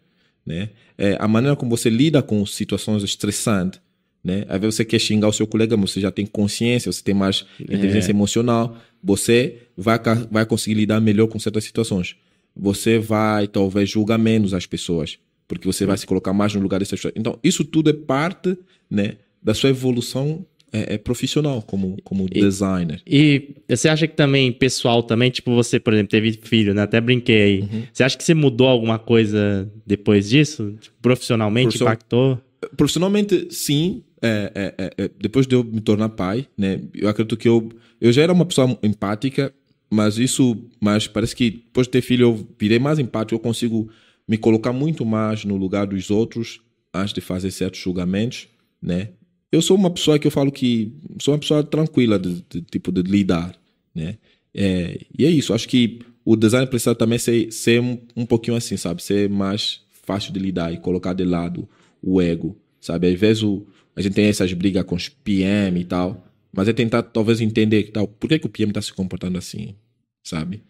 Né? 0.44 0.70
É, 0.98 1.16
a 1.20 1.28
maneira 1.28 1.54
como 1.54 1.70
você 1.70 1.88
lida 1.88 2.22
com 2.22 2.44
situações 2.44 3.04
estressantes, 3.04 3.80
né? 4.22 4.44
Às 4.48 4.60
vezes 4.60 4.74
você 4.76 4.84
quer 4.84 4.98
xingar 4.98 5.28
o 5.28 5.32
seu 5.32 5.46
colega, 5.46 5.76
mas 5.76 5.92
você 5.92 6.00
já 6.00 6.10
tem 6.10 6.26
consciência, 6.26 6.92
você 6.92 7.02
tem 7.02 7.14
mais 7.14 7.46
inteligência 7.58 8.10
é. 8.10 8.14
emocional, 8.14 8.76
você 9.02 9.62
vai, 9.76 9.98
vai 10.30 10.44
conseguir 10.44 10.74
lidar 10.74 11.00
melhor 11.00 11.26
com 11.26 11.38
certas 11.38 11.64
situações. 11.64 12.16
Você 12.54 12.98
vai 12.98 13.48
talvez 13.48 13.88
julgar 13.88 14.18
menos 14.18 14.52
as 14.52 14.66
pessoas, 14.66 15.18
porque 15.50 15.66
você 15.66 15.84
vai 15.84 15.98
se 15.98 16.06
colocar 16.06 16.32
mais 16.32 16.54
no 16.54 16.60
lugar 16.60 16.78
dessas 16.78 16.96
pessoas. 16.96 17.12
Então, 17.16 17.36
isso 17.42 17.64
tudo 17.64 17.90
é 17.90 17.92
parte 17.92 18.56
né, 18.88 19.16
da 19.42 19.52
sua 19.52 19.70
evolução 19.70 20.46
é, 20.72 20.94
é 20.94 20.98
profissional 20.98 21.60
como, 21.60 21.96
como 22.04 22.26
e, 22.30 22.40
designer. 22.40 23.02
E 23.04 23.56
você 23.68 23.88
acha 23.88 24.06
que 24.06 24.14
também, 24.14 24.52
pessoal, 24.52 25.02
também, 25.02 25.28
tipo, 25.28 25.52
você, 25.52 25.80
por 25.80 25.92
exemplo, 25.92 26.10
teve 26.10 26.38
filho, 26.40 26.72
né? 26.72 26.82
Até 26.82 27.00
brinquei 27.00 27.42
aí. 27.42 27.60
Uhum. 27.62 27.82
Você 27.92 28.04
acha 28.04 28.16
que 28.16 28.22
você 28.22 28.32
mudou 28.32 28.68
alguma 28.68 28.96
coisa 28.96 29.68
depois 29.84 30.28
disso? 30.28 30.76
Tipo, 30.80 30.96
profissionalmente 31.02 31.64
Profissional, 31.64 31.94
impactou? 31.94 32.40
Profissionalmente, 32.76 33.48
sim. 33.50 34.04
É, 34.22 34.52
é, 34.54 34.74
é, 34.78 35.04
é, 35.04 35.10
depois 35.18 35.48
de 35.48 35.56
eu 35.56 35.64
me 35.64 35.80
tornar 35.80 36.10
pai, 36.10 36.46
né? 36.56 36.80
Eu 36.94 37.08
acredito 37.08 37.36
que 37.36 37.48
eu, 37.48 37.70
eu 38.00 38.12
já 38.12 38.22
era 38.22 38.32
uma 38.32 38.44
pessoa 38.44 38.78
empática, 38.84 39.52
mas 39.90 40.16
isso, 40.16 40.56
mas 40.80 41.08
parece 41.08 41.34
que 41.34 41.50
depois 41.50 41.88
de 41.88 41.90
ter 41.90 42.02
filho 42.02 42.26
eu 42.28 42.48
virei 42.56 42.78
mais 42.78 43.00
empático, 43.00 43.34
eu 43.34 43.40
consigo 43.40 43.90
me 44.30 44.38
colocar 44.38 44.72
muito 44.72 45.04
mais 45.04 45.44
no 45.44 45.56
lugar 45.56 45.88
dos 45.88 46.08
outros 46.08 46.60
antes 46.94 47.12
de 47.12 47.20
fazer 47.20 47.50
certos 47.50 47.80
julgamentos, 47.80 48.46
né? 48.80 49.08
Eu 49.50 49.60
sou 49.60 49.76
uma 49.76 49.90
pessoa 49.90 50.20
que 50.20 50.26
eu 50.28 50.30
falo 50.30 50.52
que 50.52 50.94
sou 51.20 51.34
uma 51.34 51.40
pessoa 51.40 51.64
tranquila 51.64 52.16
de, 52.16 52.44
de 52.48 52.62
tipo 52.62 52.92
de 52.92 53.02
lidar, 53.02 53.58
né? 53.92 54.18
É, 54.54 55.00
e 55.18 55.26
é 55.26 55.28
isso. 55.28 55.52
Acho 55.52 55.68
que 55.68 55.98
o 56.24 56.36
design 56.36 56.64
precisa 56.68 56.94
também 56.94 57.18
ser, 57.18 57.50
ser 57.50 57.80
um, 57.80 57.98
um 58.14 58.24
pouquinho 58.24 58.56
assim, 58.56 58.76
sabe? 58.76 59.02
Ser 59.02 59.28
mais 59.28 59.80
fácil 60.04 60.32
de 60.32 60.38
lidar 60.38 60.72
e 60.72 60.78
colocar 60.78 61.12
de 61.12 61.24
lado 61.24 61.68
o 62.00 62.22
ego, 62.22 62.56
sabe? 62.80 63.08
Às 63.08 63.18
vezes 63.18 63.42
o, 63.42 63.66
a 63.96 64.00
gente 64.00 64.14
tem 64.14 64.26
essas 64.26 64.52
brigas 64.52 64.84
com 64.84 64.94
os 64.94 65.08
PM 65.08 65.80
e 65.80 65.84
tal, 65.84 66.24
mas 66.52 66.68
é 66.68 66.72
tentar 66.72 67.02
talvez 67.02 67.40
entender 67.40 67.90
tal, 67.90 68.06
por 68.06 68.28
que, 68.28 68.38
que 68.38 68.46
o 68.46 68.48
PM 68.48 68.70
está 68.70 68.80
se 68.80 68.92
comportando 68.92 69.36
assim, 69.38 69.74
sabe? 70.22 70.62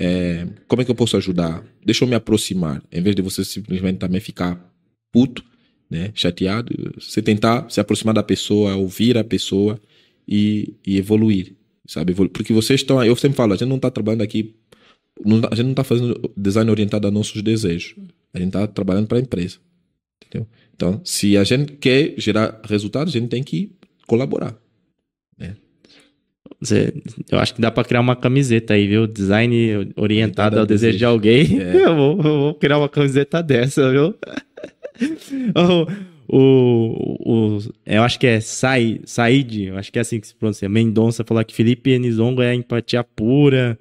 É, 0.00 0.46
como 0.68 0.80
é 0.80 0.84
que 0.84 0.90
eu 0.92 0.94
posso 0.94 1.16
ajudar? 1.16 1.64
Deixa 1.84 2.04
eu 2.04 2.08
me 2.08 2.14
aproximar, 2.14 2.80
em 2.92 3.02
vez 3.02 3.16
de 3.16 3.20
você 3.20 3.44
simplesmente 3.44 3.98
também 3.98 4.20
ficar 4.20 4.72
puto, 5.10 5.44
né, 5.90 6.12
chateado, 6.14 6.72
você 7.00 7.20
tentar 7.20 7.68
se 7.68 7.80
aproximar 7.80 8.14
da 8.14 8.22
pessoa, 8.22 8.76
ouvir 8.76 9.18
a 9.18 9.24
pessoa 9.24 9.80
e, 10.26 10.72
e 10.86 10.98
evoluir, 10.98 11.56
sabe? 11.84 12.14
Porque 12.14 12.52
vocês 12.52 12.80
estão, 12.80 13.02
eu 13.02 13.16
sempre 13.16 13.36
falo, 13.36 13.54
a 13.54 13.56
gente 13.56 13.68
não 13.68 13.74
está 13.74 13.90
trabalhando 13.90 14.22
aqui, 14.22 14.54
não, 15.24 15.38
a 15.50 15.54
gente 15.56 15.64
não 15.64 15.72
está 15.72 15.82
fazendo 15.82 16.32
design 16.36 16.70
orientado 16.70 17.08
a 17.08 17.10
nossos 17.10 17.42
desejos, 17.42 17.96
a 18.32 18.38
gente 18.38 18.48
está 18.48 18.68
trabalhando 18.68 19.08
para 19.08 19.18
a 19.18 19.20
empresa, 19.20 19.56
entendeu? 20.24 20.46
Então, 20.76 21.00
se 21.02 21.36
a 21.36 21.42
gente 21.42 21.72
quer 21.72 22.14
gerar 22.16 22.60
resultados, 22.62 23.16
a 23.16 23.18
gente 23.18 23.30
tem 23.30 23.42
que 23.42 23.72
colaborar. 24.06 24.56
Você, 26.60 26.92
eu 27.30 27.38
acho 27.38 27.54
que 27.54 27.60
dá 27.60 27.70
pra 27.70 27.84
criar 27.84 28.00
uma 28.00 28.16
camiseta 28.16 28.74
aí, 28.74 28.86
viu? 28.86 29.06
Design 29.06 29.92
orientado 29.96 30.58
ao 30.58 30.66
desejo, 30.66 30.92
desejo 30.92 30.98
de 30.98 31.04
alguém. 31.04 31.60
É. 31.60 31.76
Eu, 31.88 31.96
vou, 31.96 32.16
eu, 32.18 32.22
vou, 32.22 32.54
criar 32.54 32.78
uma 32.78 32.88
camiseta 32.88 33.42
dessa, 33.42 33.90
viu? 33.90 34.14
o, 35.56 35.86
o, 36.28 37.56
o, 37.56 37.58
eu 37.86 38.02
acho 38.02 38.18
que 38.18 38.26
é 38.26 38.40
Said, 38.40 39.02
Said, 39.04 39.66
eu 39.68 39.78
acho 39.78 39.90
que 39.90 39.98
é 39.98 40.02
assim 40.02 40.20
que 40.20 40.26
se 40.26 40.34
pronuncia. 40.34 40.68
Mendonça 40.68 41.24
falou 41.24 41.44
que 41.44 41.54
Felipe 41.54 41.98
Nizongo 41.98 42.42
é 42.42 42.54
empatia 42.54 43.02
pura. 43.02 43.78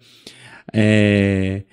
É... 0.72 1.64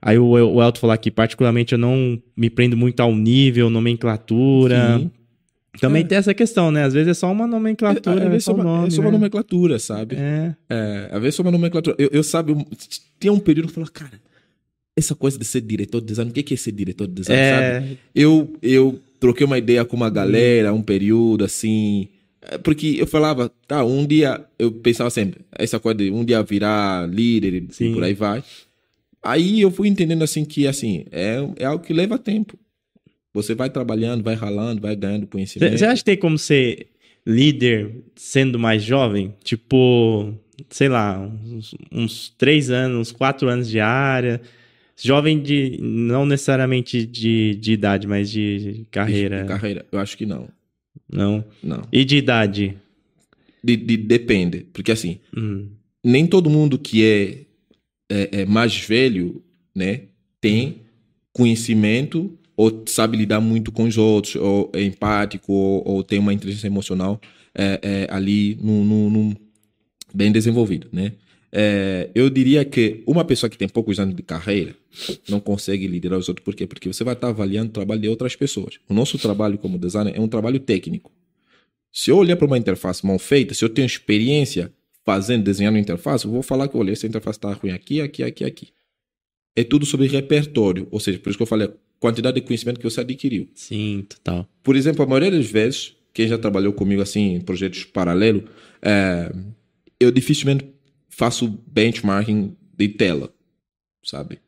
Aí 0.00 0.18
o, 0.18 0.28
o 0.28 0.62
Elton 0.62 0.80
falou 0.80 0.96
que 0.96 1.10
particularmente 1.10 1.72
eu 1.72 1.78
não 1.78 2.20
me 2.36 2.48
prendo 2.48 2.76
muito 2.76 3.00
ao 3.00 3.14
nível, 3.14 3.68
nomenclatura. 3.68 4.98
Sim. 4.98 5.10
Também 5.80 6.02
é. 6.02 6.06
tem 6.06 6.18
essa 6.18 6.34
questão, 6.34 6.70
né? 6.70 6.84
Às 6.84 6.94
vezes 6.94 7.08
é 7.08 7.14
só 7.14 7.30
uma 7.30 7.46
nomenclatura. 7.46 8.24
É, 8.24 8.32
é, 8.32 8.36
é 8.36 8.40
só, 8.40 8.54
uma, 8.54 8.64
nome, 8.64 8.88
é 8.88 8.90
só 8.90 9.00
uma 9.00 9.10
né? 9.10 9.18
nomenclatura, 9.18 9.78
sabe? 9.78 10.16
É. 10.16 10.54
é. 10.68 11.08
Às 11.10 11.20
vezes 11.20 11.34
é 11.34 11.36
só 11.36 11.42
uma 11.42 11.50
nomenclatura. 11.50 11.96
Eu, 11.98 12.08
eu 12.12 12.22
sabe, 12.22 12.54
tinha 13.20 13.32
um 13.32 13.38
período 13.38 13.66
que 13.66 13.70
eu 13.70 13.74
falava, 13.74 13.92
cara, 13.92 14.20
essa 14.96 15.14
coisa 15.14 15.38
de 15.38 15.44
ser 15.44 15.60
diretor 15.60 16.00
de 16.00 16.06
design, 16.06 16.30
o 16.30 16.34
que 16.34 16.54
é 16.54 16.56
ser 16.56 16.72
diretor 16.72 17.06
de 17.06 17.14
design, 17.14 17.40
é... 17.40 17.80
sabe? 17.80 17.98
Eu, 18.14 18.52
eu 18.62 18.98
troquei 19.20 19.44
uma 19.44 19.58
ideia 19.58 19.84
com 19.84 19.96
uma 19.96 20.08
galera, 20.08 20.72
um 20.72 20.82
período 20.82 21.44
assim. 21.44 22.08
É, 22.40 22.56
porque 22.58 22.96
eu 22.98 23.06
falava, 23.06 23.50
tá, 23.66 23.84
um 23.84 24.06
dia, 24.06 24.44
eu 24.58 24.72
pensava 24.72 25.10
sempre, 25.10 25.40
essa 25.52 25.78
coisa 25.78 25.98
de 25.98 26.10
um 26.10 26.24
dia 26.24 26.42
virar 26.42 27.08
líder 27.08 27.54
e 27.54 27.92
por 27.92 28.02
aí 28.02 28.14
vai. 28.14 28.42
Aí 29.22 29.60
eu 29.60 29.70
fui 29.70 29.88
entendendo 29.88 30.22
assim 30.22 30.44
que 30.44 30.66
assim, 30.66 31.04
é, 31.10 31.38
é 31.56 31.64
algo 31.64 31.84
que 31.84 31.92
leva 31.92 32.18
tempo. 32.18 32.56
Você 33.36 33.54
vai 33.54 33.68
trabalhando, 33.68 34.24
vai 34.24 34.34
ralando, 34.34 34.80
vai 34.80 34.96
ganhando 34.96 35.26
conhecimento. 35.26 35.76
Você 35.76 35.84
acha 35.84 35.96
que 35.96 36.06
tem 36.06 36.16
como 36.16 36.38
ser 36.38 36.86
líder 37.26 38.02
sendo 38.14 38.58
mais 38.58 38.82
jovem? 38.82 39.34
Tipo, 39.44 40.32
sei 40.70 40.88
lá, 40.88 41.20
uns, 41.20 41.74
uns 41.92 42.34
três 42.38 42.70
anos, 42.70 42.98
uns 42.98 43.12
quatro 43.12 43.46
anos 43.46 43.68
de 43.68 43.78
área. 43.78 44.40
Jovem 44.96 45.42
de. 45.42 45.76
Não 45.82 46.24
necessariamente 46.24 47.04
de, 47.04 47.56
de 47.56 47.72
idade, 47.72 48.06
mas 48.06 48.30
de 48.30 48.86
carreira. 48.90 49.42
De 49.42 49.48
carreira, 49.48 49.84
eu 49.92 49.98
acho 49.98 50.16
que 50.16 50.24
não. 50.24 50.48
Não? 51.06 51.44
Não. 51.62 51.86
E 51.92 52.06
de 52.06 52.16
idade? 52.16 52.74
De, 53.62 53.76
de 53.76 53.98
depende. 53.98 54.66
Porque 54.72 54.92
assim, 54.92 55.20
hum. 55.36 55.68
nem 56.02 56.26
todo 56.26 56.48
mundo 56.48 56.78
que 56.78 57.04
é, 57.04 57.40
é, 58.10 58.40
é 58.40 58.46
mais 58.46 58.74
velho, 58.78 59.42
né, 59.74 60.04
tem 60.40 60.80
conhecimento 61.34 62.38
ou 62.56 62.84
sabe 62.86 63.16
lidar 63.16 63.40
muito 63.40 63.70
com 63.70 63.84
os 63.84 63.98
outros, 63.98 64.36
ou 64.36 64.70
é 64.74 64.82
empático, 64.82 65.52
ou, 65.52 65.82
ou 65.86 66.02
tem 66.02 66.18
uma 66.18 66.32
inteligência 66.32 66.66
emocional 66.66 67.20
é, 67.54 67.80
é, 67.82 68.06
ali 68.10 68.56
no, 68.60 68.84
no, 68.84 69.10
no, 69.10 69.36
bem 70.14 70.32
desenvolvido, 70.32 70.88
né? 70.92 71.12
É, 71.52 72.10
eu 72.14 72.28
diria 72.28 72.64
que 72.64 73.02
uma 73.06 73.24
pessoa 73.24 73.48
que 73.48 73.56
tem 73.56 73.68
poucos 73.68 73.98
anos 73.98 74.14
de 74.14 74.22
carreira 74.22 74.74
não 75.28 75.40
consegue 75.40 75.86
liderar 75.86 76.18
os 76.18 76.28
outros. 76.28 76.44
Por 76.44 76.54
quê? 76.54 76.66
Porque 76.66 76.92
você 76.92 77.02
vai 77.04 77.14
estar 77.14 77.28
avaliando 77.28 77.70
o 77.70 77.72
trabalho 77.72 78.00
de 78.00 78.08
outras 78.08 78.36
pessoas. 78.36 78.78
O 78.88 78.92
nosso 78.92 79.18
trabalho 79.18 79.56
como 79.56 79.78
designer 79.78 80.14
é 80.14 80.20
um 80.20 80.28
trabalho 80.28 80.60
técnico. 80.60 81.10
Se 81.90 82.10
eu 82.10 82.18
olhar 82.18 82.36
para 82.36 82.46
uma 82.46 82.58
interface 82.58 83.06
mal 83.06 83.18
feita, 83.18 83.54
se 83.54 83.64
eu 83.64 83.70
tenho 83.70 83.86
experiência 83.86 84.70
fazendo, 85.02 85.44
desenhando 85.44 85.78
interface, 85.78 86.26
eu 86.26 86.30
vou 86.30 86.42
falar 86.42 86.68
que, 86.68 86.76
olha, 86.76 86.92
essa 86.92 87.06
interface 87.06 87.38
está 87.38 87.52
ruim 87.52 87.70
aqui, 87.70 88.02
aqui, 88.02 88.22
aqui, 88.22 88.44
aqui. 88.44 88.68
É 89.54 89.64
tudo 89.64 89.86
sobre 89.86 90.08
repertório. 90.08 90.86
Ou 90.90 91.00
seja, 91.00 91.18
por 91.18 91.30
isso 91.30 91.38
que 91.38 91.42
eu 91.42 91.46
falei, 91.46 91.70
quantidade 91.98 92.40
de 92.40 92.46
conhecimento 92.46 92.78
que 92.78 92.84
você 92.84 93.00
adquiriu. 93.00 93.48
Sim, 93.54 94.04
total. 94.08 94.48
Por 94.62 94.76
exemplo, 94.76 95.02
a 95.02 95.06
maioria 95.06 95.30
das 95.30 95.46
vezes, 95.46 95.94
quem 96.12 96.28
já 96.28 96.38
trabalhou 96.38 96.72
comigo 96.72 97.02
assim 97.02 97.34
em 97.34 97.40
projetos 97.40 97.84
paralelos, 97.84 98.44
é, 98.82 99.32
eu 99.98 100.10
dificilmente 100.10 100.66
faço 101.08 101.58
benchmarking 101.66 102.54
de 102.76 102.88
tela, 102.88 103.32
sabe? 104.02 104.38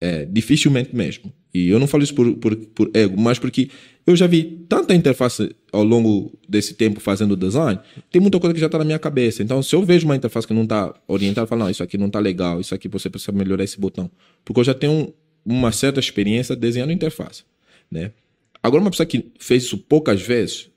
É, 0.00 0.24
dificilmente 0.24 0.94
mesmo. 0.94 1.32
E 1.54 1.68
eu 1.68 1.78
não 1.78 1.86
falo 1.86 2.02
isso 2.02 2.14
por, 2.14 2.34
por, 2.34 2.54
por 2.54 2.90
ego, 2.92 3.18
mas 3.18 3.38
porque 3.38 3.70
eu 4.06 4.14
já 4.14 4.26
vi 4.26 4.64
tanta 4.68 4.94
interface 4.94 5.56
ao 5.72 5.82
longo 5.82 6.38
desse 6.46 6.74
tempo 6.74 7.00
fazendo 7.00 7.34
design, 7.34 7.80
tem 8.10 8.20
muita 8.20 8.38
coisa 8.38 8.52
que 8.52 8.60
já 8.60 8.66
está 8.66 8.78
na 8.78 8.84
minha 8.84 8.98
cabeça. 8.98 9.42
Então, 9.42 9.62
se 9.62 9.74
eu 9.74 9.82
vejo 9.82 10.04
uma 10.04 10.14
interface 10.14 10.46
que 10.46 10.52
não 10.52 10.64
está 10.64 10.94
orientada, 11.08 11.44
eu 11.44 11.48
falo, 11.48 11.62
não, 11.62 11.70
isso 11.70 11.82
aqui 11.82 11.96
não 11.96 12.08
está 12.08 12.18
legal, 12.18 12.60
isso 12.60 12.74
aqui 12.74 12.88
você 12.88 13.08
precisa 13.08 13.32
melhorar 13.32 13.64
esse 13.64 13.80
botão. 13.80 14.10
Porque 14.44 14.60
eu 14.60 14.64
já 14.64 14.74
tenho 14.74 15.14
uma 15.46 15.70
certa 15.70 16.00
experiência 16.00 16.56
desenhando 16.56 16.92
interface, 16.92 17.44
né? 17.90 18.12
Agora, 18.62 18.82
uma 18.82 18.90
pessoa 18.90 19.06
que 19.06 19.30
fez 19.38 19.62
isso 19.62 19.78
poucas 19.78 20.20
vezes, 20.20 20.68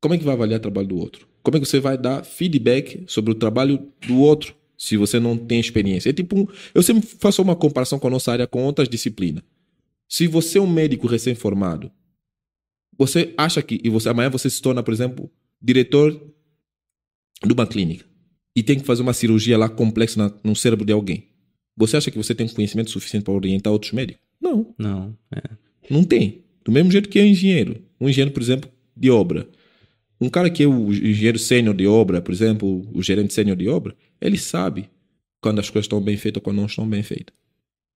como 0.00 0.14
é 0.14 0.18
que 0.18 0.24
vai 0.24 0.34
avaliar 0.34 0.58
o 0.58 0.62
trabalho 0.62 0.88
do 0.88 0.98
outro? 0.98 1.28
Como 1.42 1.56
é 1.56 1.60
que 1.60 1.66
você 1.66 1.78
vai 1.78 1.96
dar 1.96 2.24
feedback 2.24 3.04
sobre 3.06 3.30
o 3.30 3.34
trabalho 3.34 3.88
do 4.06 4.18
outro 4.18 4.54
se 4.76 4.96
você 4.96 5.20
não 5.20 5.38
tem 5.38 5.60
experiência? 5.60 6.10
É 6.10 6.12
tipo, 6.12 6.36
um, 6.36 6.46
eu 6.74 6.82
sempre 6.82 7.06
faço 7.06 7.40
uma 7.40 7.54
comparação 7.54 7.98
com 7.98 8.08
a 8.08 8.10
nossa 8.10 8.32
área 8.32 8.46
com 8.46 8.64
outras 8.64 8.88
disciplinas. 8.88 9.44
Se 10.08 10.26
você 10.26 10.58
é 10.58 10.60
um 10.60 10.66
médico 10.66 11.06
recém-formado, 11.06 11.90
você 12.98 13.32
acha 13.36 13.62
que 13.62 13.80
e 13.82 13.88
você 13.88 14.08
amanhã 14.08 14.28
você 14.28 14.50
se 14.50 14.60
torna, 14.60 14.82
por 14.82 14.92
exemplo, 14.92 15.30
diretor 15.60 16.20
de 17.44 17.52
uma 17.52 17.66
clínica 17.66 18.04
e 18.54 18.62
tem 18.62 18.78
que 18.78 18.84
fazer 18.84 19.02
uma 19.02 19.14
cirurgia 19.14 19.56
lá 19.56 19.68
complexa 19.68 20.34
no 20.44 20.54
cérebro 20.54 20.84
de 20.84 20.92
alguém. 20.92 21.31
Você 21.76 21.96
acha 21.96 22.10
que 22.10 22.18
você 22.18 22.34
tem 22.34 22.48
conhecimento 22.48 22.90
suficiente 22.90 23.24
para 23.24 23.34
orientar 23.34 23.72
outros 23.72 23.92
médicos? 23.92 24.22
Não. 24.40 24.74
Não. 24.78 25.16
É. 25.34 25.42
Não 25.88 26.04
tem. 26.04 26.42
Do 26.64 26.70
mesmo 26.70 26.90
jeito 26.90 27.08
que 27.08 27.18
é 27.18 27.26
engenheiro. 27.26 27.82
Um 28.00 28.08
engenheiro, 28.08 28.32
por 28.32 28.42
exemplo, 28.42 28.70
de 28.96 29.10
obra. 29.10 29.48
Um 30.20 30.28
cara 30.28 30.48
que 30.48 30.62
é 30.62 30.66
o 30.66 30.92
engenheiro 30.92 31.38
sênior 31.38 31.74
de 31.74 31.86
obra, 31.86 32.20
por 32.20 32.32
exemplo, 32.32 32.86
o 32.92 33.02
gerente 33.02 33.34
sênior 33.34 33.56
de 33.56 33.68
obra, 33.68 33.94
ele 34.20 34.38
sabe 34.38 34.88
quando 35.40 35.58
as 35.58 35.68
coisas 35.68 35.86
estão 35.86 36.00
bem 36.00 36.16
feitas 36.16 36.40
ou 36.40 36.44
quando 36.44 36.58
não 36.58 36.66
estão 36.66 36.88
bem 36.88 37.02
feitas. 37.02 37.34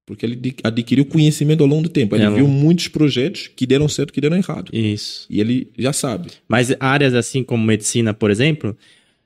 Porque 0.05 0.24
ele 0.24 0.55
adquiriu 0.62 1.05
conhecimento 1.05 1.62
ao 1.62 1.68
longo 1.68 1.85
do 1.85 1.89
tempo. 1.89 2.14
Ele 2.14 2.24
é 2.24 2.31
viu 2.31 2.47
muitos 2.47 2.89
projetos 2.89 3.49
que 3.49 3.66
deram 3.66 3.89
certo 3.89 4.12
que 4.12 4.20
deram 4.20 4.37
errado. 4.37 4.70
Isso. 4.72 5.27
E 5.29 5.41
ele 5.41 5.70
já 5.77 5.93
sabe. 5.93 6.31
Mas 6.49 6.74
áreas 6.79 7.12
assim 7.14 7.43
como 7.43 7.64
medicina, 7.64 8.14
por 8.14 8.31
exemplo, 8.31 8.77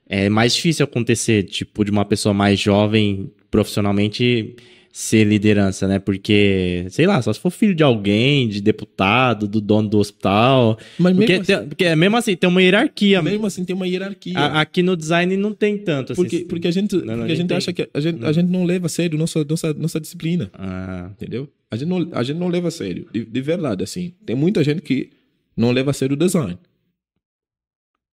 é 0.07 0.27
mais 0.27 0.55
difícil 0.55 0.83
acontecer, 0.83 1.43
tipo, 1.43 1.85
de 1.85 1.91
uma 1.91 2.03
pessoa 2.03 2.33
mais 2.33 2.59
jovem 2.59 3.31
profissionalmente 3.51 4.55
ser 4.91 5.23
liderança, 5.23 5.87
né? 5.87 5.99
Porque, 5.99 6.85
sei 6.89 7.05
lá, 7.05 7.21
só 7.21 7.31
se 7.31 7.39
for 7.39 7.49
filho 7.49 7.73
de 7.73 7.83
alguém, 7.83 8.49
de 8.49 8.61
deputado, 8.61 9.47
do 9.47 9.61
dono 9.61 9.87
do 9.87 9.97
hospital. 9.97 10.77
Mas 10.99 11.15
porque, 11.15 11.33
mesmo 11.33 11.51
assim, 11.53 11.67
porque 11.67 11.95
mesmo 11.95 12.17
assim 12.17 12.35
tem 12.35 12.49
uma 12.49 12.61
hierarquia. 12.61 13.21
Mesmo 13.21 13.45
assim 13.45 13.63
tem 13.63 13.75
uma 13.75 13.87
hierarquia. 13.87 14.37
A, 14.37 14.61
aqui 14.61 14.83
no 14.83 14.97
design 14.97 15.35
não 15.37 15.53
tem 15.53 15.77
tanto. 15.77 16.13
Assim, 16.13 16.21
porque, 16.21 16.39
porque 16.39 16.67
a 16.67 16.71
gente, 16.71 16.95
não, 16.97 17.17
porque 17.17 17.31
a 17.31 17.35
gente 17.35 17.53
acha 17.53 17.71
que 17.71 17.89
a 17.93 17.99
gente, 17.99 18.25
a 18.25 18.31
gente 18.31 18.49
não 18.49 18.65
leva 18.65 18.87
a 18.87 18.89
sério 18.89 19.17
nossa, 19.17 19.45
nossa, 19.47 19.73
nossa 19.73 19.99
disciplina. 19.99 20.49
Ah. 20.53 21.09
Entendeu? 21.11 21.47
A 21.69 21.75
gente, 21.77 21.87
não, 21.87 22.09
a 22.11 22.23
gente 22.23 22.37
não 22.37 22.49
leva 22.49 22.67
a 22.67 22.71
sério. 22.71 23.07
De, 23.13 23.23
de 23.23 23.41
verdade, 23.41 23.83
assim. 23.83 24.13
Tem 24.25 24.35
muita 24.35 24.63
gente 24.63 24.81
que 24.81 25.09
não 25.55 25.71
leva 25.71 25.91
a 25.91 25.93
sério 25.93 26.15
o 26.15 26.19
design 26.19 26.57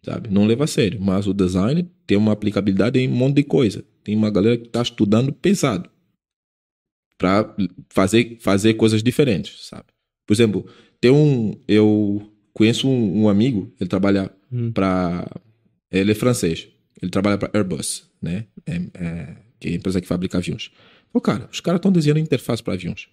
sabe? 0.00 0.30
Não 0.30 0.46
leva 0.46 0.64
a 0.64 0.66
sério, 0.66 0.98
mas 1.00 1.26
o 1.26 1.34
design 1.34 1.86
tem 2.06 2.16
uma 2.16 2.32
aplicabilidade 2.32 2.98
em 2.98 3.08
um 3.08 3.12
monte 3.12 3.36
de 3.36 3.42
coisa. 3.42 3.84
Tem 4.08 4.16
uma 4.16 4.30
galera 4.30 4.56
que 4.56 4.68
está 4.68 4.80
estudando 4.80 5.30
pesado 5.34 5.90
para 7.18 7.54
fazer 7.90 8.38
fazer 8.40 8.72
coisas 8.72 9.02
diferentes, 9.02 9.66
sabe? 9.66 9.84
Por 10.26 10.32
exemplo, 10.32 10.66
tem 10.98 11.10
um 11.10 11.52
eu 11.68 12.32
conheço 12.54 12.88
um, 12.88 13.24
um 13.24 13.28
amigo, 13.28 13.70
ele 13.78 13.86
trabalha 13.86 14.34
hum. 14.50 14.72
para 14.72 15.30
ele 15.92 16.12
é 16.12 16.14
francês, 16.14 16.68
ele 17.02 17.10
trabalha 17.10 17.36
para 17.36 17.50
Airbus, 17.52 18.08
né? 18.22 18.46
É, 18.64 18.76
é, 18.94 19.36
que 19.60 19.68
é 19.68 19.72
a 19.72 19.74
empresa 19.74 20.00
que 20.00 20.08
fabrica 20.08 20.38
aviões. 20.38 20.70
Pô, 21.12 21.20
cara, 21.20 21.46
os 21.52 21.60
caras 21.60 21.78
estão 21.78 21.92
desenhando 21.92 22.20
interface 22.20 22.62
para 22.62 22.72
aviões. 22.72 23.10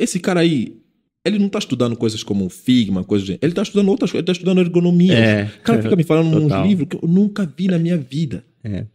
Esse 0.00 0.18
cara 0.20 0.40
aí 0.40 0.80
ele 1.22 1.38
não 1.38 1.48
está 1.48 1.58
estudando 1.58 1.98
coisas 1.98 2.22
como 2.22 2.48
Figma, 2.48 3.04
coisas 3.04 3.26
de... 3.26 3.38
Ele 3.42 3.52
está 3.52 3.60
estudando 3.60 3.90
outras 3.90 4.10
coisas, 4.10 4.22
ele 4.26 4.32
está 4.32 4.40
estudando 4.40 4.66
ergonomia. 4.66 5.12
É. 5.12 5.44
O 5.44 5.62
cara 5.64 5.82
fica 5.82 5.96
me 5.96 6.04
falando 6.04 6.32
Total. 6.40 6.62
uns 6.62 6.66
livros 6.66 6.88
que 6.88 6.96
eu 6.96 7.06
nunca 7.06 7.44
vi 7.44 7.68
na 7.68 7.78
minha 7.78 7.98
vida. 7.98 8.42
É. 8.64 8.86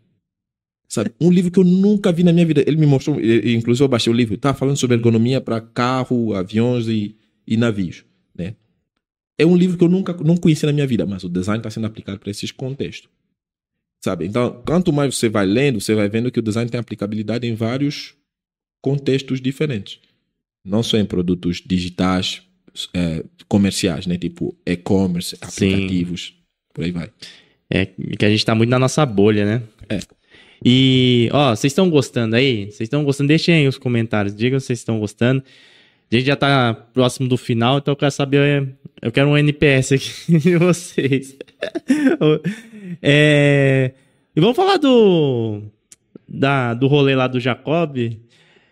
Sabe? 0.94 1.12
Um 1.20 1.32
livro 1.32 1.50
que 1.50 1.60
eu 1.60 1.64
nunca 1.64 2.12
vi 2.12 2.24
na 2.24 2.32
minha 2.32 2.46
vida. 2.46 2.64
Ele 2.68 2.78
me 2.78 2.86
mostrou, 2.86 3.20
inclusive 3.20 3.84
eu 3.84 3.88
baixei 3.88 4.12
o 4.12 4.16
livro, 4.16 4.38
tá 4.38 4.54
falando 4.54 4.78
sobre 4.78 4.96
ergonomia 4.96 5.42
para 5.42 5.60
carro, 5.60 6.34
aviões 6.36 6.88
e, 6.88 7.16
e 7.48 7.58
navios. 7.58 8.06
Né? 8.36 8.56
É 9.38 9.46
um 9.46 9.56
livro 9.56 9.78
que 9.78 9.84
eu 9.84 9.90
nunca 9.90 10.14
não 10.24 10.38
conheci 10.38 10.66
na 10.66 10.72
minha 10.72 10.86
vida, 10.86 11.06
mas 11.06 11.24
o 11.24 11.30
design 11.30 11.60
está 11.60 11.70
sendo 11.70 11.88
aplicado 11.88 12.20
para 12.20 12.30
esses 12.30 12.52
contextos. 12.52 13.10
Sabe? 14.04 14.26
Então, 14.26 14.62
quanto 14.66 14.94
mais 14.94 15.16
você 15.16 15.30
vai 15.30 15.46
lendo, 15.46 15.82
você 15.82 15.96
vai 15.96 16.10
vendo 16.10 16.32
que 16.32 16.40
o 16.40 16.44
design 16.44 16.70
tem 16.70 16.80
aplicabilidade 16.80 17.48
em 17.48 17.56
vários 17.56 18.14
contextos 18.82 19.42
diferentes 19.42 20.00
não 20.64 20.82
só 20.82 20.98
em 20.98 21.06
produtos 21.06 21.62
digitais, 21.66 22.42
é, 22.94 23.24
comerciais, 23.48 24.08
né? 24.08 24.18
Tipo 24.18 24.56
e-commerce, 24.66 25.36
aplicativos, 25.42 26.28
Sim. 26.28 26.34
por 26.74 26.84
aí 26.84 26.92
vai. 26.92 27.12
É 27.70 27.86
que 27.86 28.26
a 28.26 28.30
gente 28.30 28.46
tá 28.46 28.56
muito 28.56 28.70
na 28.70 28.80
nossa 28.80 29.06
bolha, 29.06 29.46
né? 29.46 29.64
É. 29.90 30.00
E, 30.66 31.30
ó, 31.34 31.56
vocês 31.56 31.72
estão 31.72 31.90
gostando 31.90 32.36
aí? 32.36 32.66
Vocês 32.66 32.82
estão 32.82 33.04
gostando? 33.04 33.28
Deixem 33.28 33.56
aí 33.56 33.68
os 33.68 33.78
comentários, 33.78 34.36
digam 34.36 34.60
se 34.60 34.68
vocês 34.68 34.80
estão 34.80 35.00
gostando. 35.00 35.44
A 36.12 36.16
gente 36.16 36.28
já 36.28 36.36
tá 36.36 36.74
próximo 36.94 37.28
do 37.28 37.38
final, 37.38 37.80
então 37.80 37.92
eu 37.92 37.96
quero 37.96 38.12
saber. 38.12 38.70
Eu 39.02 39.12
quero 39.12 39.30
um 39.30 39.38
NPS 39.38 39.94
aqui 39.94 40.38
de 40.40 40.58
vocês. 40.58 41.36
é, 43.02 43.92
E 44.36 44.40
vamos 44.40 44.56
falar 44.56 44.78
do. 44.78 45.62
Da, 46.28 46.74
do 46.74 46.88
rolê 46.88 47.16
lá 47.16 47.28
do 47.28 47.40
Jacob. 47.40 47.98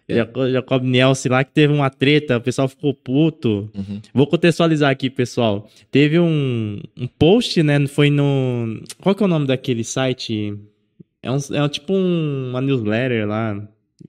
Jacob, 0.08 0.52
Jacob 0.52 0.84
Nielsen 0.84 1.32
lá 1.32 1.44
que 1.44 1.52
teve 1.52 1.74
uma 1.74 1.90
treta, 1.90 2.38
o 2.38 2.42
pessoal 2.42 2.68
ficou 2.68 2.94
puto. 2.94 3.70
Uhum. 3.74 4.02
Vou 4.14 4.28
contextualizar 4.28 4.92
aqui, 4.92 5.10
pessoal. 5.10 5.70
Teve 5.90 6.20
um, 6.20 6.80
um 6.98 7.08
post, 7.08 7.62
né? 7.64 7.86
Foi 7.88 8.10
no. 8.10 8.82
Qual 9.02 9.16
que 9.16 9.24
é 9.24 9.26
o 9.26 9.30
nome 9.30 9.48
daquele 9.48 9.84
site? 9.84 10.54
É, 11.24 11.32
um, 11.32 11.38
é 11.38 11.70
tipo 11.70 11.94
um, 11.94 12.50
uma 12.50 12.62
newsletter 12.62 13.28
lá. 13.28 13.68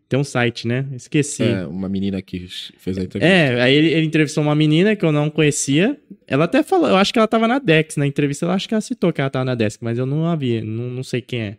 Tem 0.09 0.19
um 0.19 0.25
site, 0.25 0.67
né? 0.67 0.87
Esqueci. 0.93 1.43
É, 1.43 1.67
uma 1.67 1.89
menina 1.89 2.21
que 2.23 2.47
fez 2.79 2.97
a 2.97 3.03
entrevista. 3.03 3.35
É, 3.35 3.61
aí 3.61 3.75
ele, 3.75 3.89
ele 3.89 4.07
entrevistou 4.07 4.43
uma 4.43 4.55
menina 4.55 4.97
que 4.97 5.05
eu 5.05 5.13
não 5.13 5.29
conhecia. 5.29 5.99
Ela 6.27 6.45
até 6.45 6.63
falou, 6.63 6.89
eu 6.89 6.97
acho 6.97 7.13
que 7.13 7.19
ela 7.19 7.29
tava 7.29 7.47
na 7.47 7.59
Dex 7.59 7.97
na 7.97 8.07
entrevista, 8.07 8.47
eu 8.47 8.51
acho 8.51 8.67
que 8.67 8.75
ela 8.75 8.81
citou 8.81 9.13
que 9.13 9.21
ela 9.21 9.31
tava 9.31 9.45
na 9.45 9.55
Dex, 9.55 9.79
mas 9.81 9.99
eu 9.99 10.07
não 10.07 10.27
a 10.27 10.37
vi, 10.37 10.63
não, 10.63 10.85
não 10.85 11.03
sei 11.03 11.21
quem 11.21 11.41
é. 11.41 11.57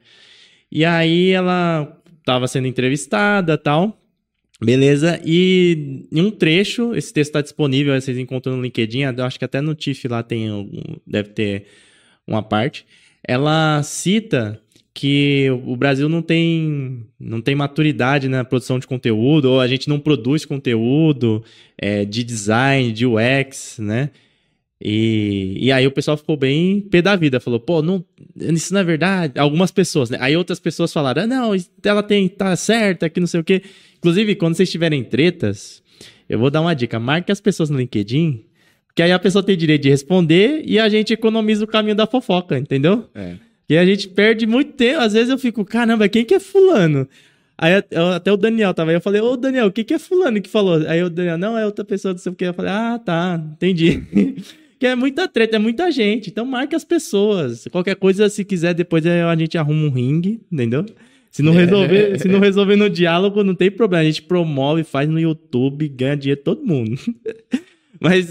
E 0.71 0.83
aí 0.83 1.29
ela 1.29 2.01
tava 2.25 2.47
sendo 2.47 2.67
entrevistada 2.67 3.57
tal. 3.57 3.99
Beleza, 4.61 5.19
e 5.25 6.07
em 6.11 6.21
um 6.21 6.31
trecho, 6.31 6.95
esse 6.95 7.11
texto 7.11 7.29
está 7.29 7.41
disponível, 7.41 7.99
vocês 7.99 8.17
encontram 8.17 8.55
no 8.55 8.63
LinkedIn, 8.63 9.01
eu 9.01 9.25
acho 9.25 9.37
que 9.37 9.43
até 9.43 9.59
no 9.59 9.75
TIFF 9.75 10.07
lá 10.07 10.23
tem, 10.23 10.47
algum, 10.47 10.81
deve 11.05 11.29
ter 11.29 11.65
uma 12.25 12.41
parte. 12.41 12.85
Ela 13.27 13.83
cita 13.83 14.62
que 14.93 15.49
o 15.65 15.75
Brasil 15.75 16.07
não 16.07 16.21
tem, 16.21 17.05
não 17.19 17.41
tem 17.41 17.55
maturidade 17.55 18.27
na 18.27 18.43
produção 18.43 18.77
de 18.77 18.85
conteúdo, 18.85 19.45
ou 19.45 19.59
a 19.59 19.67
gente 19.67 19.89
não 19.89 19.99
produz 19.99 20.45
conteúdo 20.45 21.43
é, 21.77 22.05
de 22.05 22.23
design, 22.23 22.91
de 22.91 23.05
UX, 23.05 23.79
né? 23.79 24.11
E, 24.85 25.57
e 25.59 25.71
aí 25.71 25.87
o 25.87 25.91
pessoal 25.91 26.17
ficou 26.17 26.35
bem 26.35 26.81
pé 26.81 27.01
da 27.01 27.15
vida, 27.15 27.39
falou, 27.39 27.59
pô, 27.59 27.81
não, 27.81 28.03
isso 28.35 28.73
não 28.73 28.81
é 28.81 28.83
verdade. 28.83 29.39
Algumas 29.39 29.71
pessoas, 29.71 30.09
né? 30.09 30.17
Aí 30.19 30.35
outras 30.35 30.59
pessoas 30.59 30.91
falaram, 30.91 31.23
ah, 31.23 31.27
não, 31.27 31.51
ela 31.83 32.03
tem, 32.03 32.27
tá 32.27 32.55
certa, 32.55 33.09
que 33.09 33.19
não 33.19 33.27
sei 33.27 33.39
o 33.39 33.43
quê. 33.43 33.63
Inclusive, 33.97 34.35
quando 34.35 34.55
vocês 34.55 34.69
tiverem 34.69 35.03
tretas, 35.03 35.81
eu 36.27 36.37
vou 36.37 36.51
dar 36.51 36.61
uma 36.61 36.73
dica, 36.75 36.99
marque 36.99 37.31
as 37.31 37.39
pessoas 37.39 37.69
no 37.69 37.79
LinkedIn, 37.79 38.43
que 38.93 39.01
aí 39.01 39.11
a 39.11 39.17
pessoa 39.17 39.41
tem 39.41 39.57
direito 39.57 39.83
de 39.83 39.89
responder 39.89 40.61
e 40.65 40.77
a 40.77 40.87
gente 40.89 41.13
economiza 41.13 41.63
o 41.63 41.67
caminho 41.67 41.95
da 41.95 42.05
fofoca, 42.05 42.59
entendeu? 42.59 43.09
É. 43.15 43.37
E 43.69 43.77
a 43.77 43.85
gente 43.85 44.07
perde 44.07 44.45
muito 44.45 44.73
tempo. 44.73 44.99
Às 44.99 45.13
vezes 45.13 45.29
eu 45.29 45.37
fico, 45.37 45.63
caramba, 45.63 46.07
quem 46.09 46.25
que 46.25 46.33
é 46.33 46.39
fulano? 46.39 47.07
Aí 47.57 47.73
até 48.15 48.31
o 48.31 48.37
Daniel 48.37 48.73
tava 48.73 48.91
aí, 48.91 48.97
eu 48.97 49.01
falei, 49.01 49.21
ô 49.21 49.37
Daniel, 49.37 49.67
o 49.67 49.71
que 49.71 49.83
que 49.83 49.93
é 49.93 49.99
fulano 49.99 50.41
que 50.41 50.49
falou? 50.49 50.85
Aí 50.87 51.01
o 51.03 51.09
Daniel, 51.09 51.37
não, 51.37 51.57
é 51.57 51.65
outra 51.65 51.85
pessoa, 51.85 52.13
não 52.13 52.19
sei 52.19 52.31
o 52.31 52.35
que. 52.35 52.45
Eu 52.45 52.53
falei, 52.53 52.71
ah, 52.71 52.99
tá, 52.99 53.41
entendi. 53.53 54.03
que 54.79 54.87
é 54.87 54.95
muita 54.95 55.27
treta, 55.27 55.55
é 55.55 55.59
muita 55.59 55.91
gente. 55.91 56.29
Então 56.29 56.45
marque 56.45 56.75
as 56.75 56.83
pessoas. 56.83 57.67
Qualquer 57.71 57.95
coisa, 57.95 58.27
se 58.27 58.43
quiser, 58.43 58.73
depois 58.73 59.05
a 59.05 59.35
gente 59.35 59.57
arruma 59.57 59.85
um 59.85 59.89
ringue, 59.89 60.41
entendeu? 60.51 60.85
Se 61.31 61.41
não 61.41 61.53
resolver, 61.53 62.17
se 62.21 62.27
não 62.27 62.39
resolver 62.39 62.75
no 62.75 62.89
diálogo, 62.89 63.43
não 63.43 63.55
tem 63.55 63.71
problema. 63.71 64.01
A 64.01 64.05
gente 64.05 64.23
promove, 64.23 64.83
faz 64.83 65.07
no 65.07 65.19
YouTube, 65.19 65.87
ganha 65.87 66.17
dinheiro 66.17 66.41
todo 66.43 66.65
mundo. 66.65 66.99
Mas, 67.99 68.27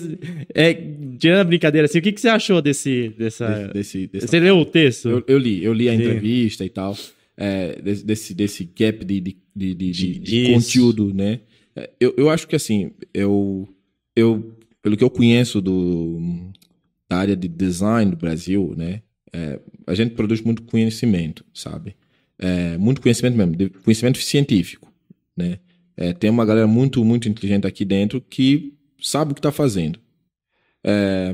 é, 0.54 0.74
tirando 1.18 1.40
a 1.40 1.44
brincadeira 1.44 1.86
assim, 1.86 1.98
o 1.98 2.02
que, 2.02 2.12
que 2.12 2.20
você 2.20 2.28
achou 2.28 2.60
desse, 2.60 3.10
dessa... 3.18 3.68
Desse, 3.68 4.06
desse, 4.06 4.26
Você 4.26 4.40
leu 4.40 4.58
o 4.58 4.64
texto? 4.64 5.08
eu, 5.08 5.24
eu 5.26 5.38
li, 5.38 5.62
eu 5.64 5.72
li 5.72 5.88
a 5.88 5.92
Sim. 5.92 6.00
entrevista 6.00 6.64
e 6.64 6.68
tal. 6.68 6.96
é, 7.36 7.80
desse, 7.80 8.34
desse, 8.34 8.64
gap 8.76 9.04
de, 9.04 9.20
de, 9.20 9.36
de, 9.54 9.74
de, 9.74 10.18
de- 10.18 10.52
conteúdo, 10.52 11.14
né? 11.14 11.40
É, 11.76 11.90
Eu, 12.00 12.14
eu 12.16 12.28
acho 12.30 12.46
que 12.46 12.56
assim, 12.56 12.90
eu, 13.14 13.68
eu, 14.14 14.52
pelo 14.82 14.96
que 14.96 15.04
eu 15.04 15.10
conheço 15.10 15.60
do, 15.60 16.18
da 17.08 17.18
área 17.18 17.36
de 17.36 17.48
design 17.48 18.10
do 18.10 18.16
Brasil, 18.16 18.74
né? 18.76 19.02
é, 19.32 19.58
a 19.86 19.94
gente 19.94 20.14
produz 20.14 20.42
muito 20.42 20.62
conhecimento, 20.62 21.44
sabe? 21.54 21.96
É, 22.38 22.76
muito 22.76 23.00
conhecimento 23.00 23.36
mesmo, 23.36 23.70
conhecimento 23.82 24.18
científico, 24.18 24.92
né? 25.36 25.58
É, 25.96 26.12
tem 26.12 26.30
uma 26.30 26.44
galera 26.44 26.66
muito, 26.66 27.04
muito 27.04 27.28
inteligente 27.28 27.66
aqui 27.66 27.84
dentro 27.84 28.20
que 28.20 28.72
sabe 29.03 29.32
o 29.32 29.34
que 29.34 29.40
está 29.40 29.53
fazendo. 29.53 29.98
É, 30.84 31.32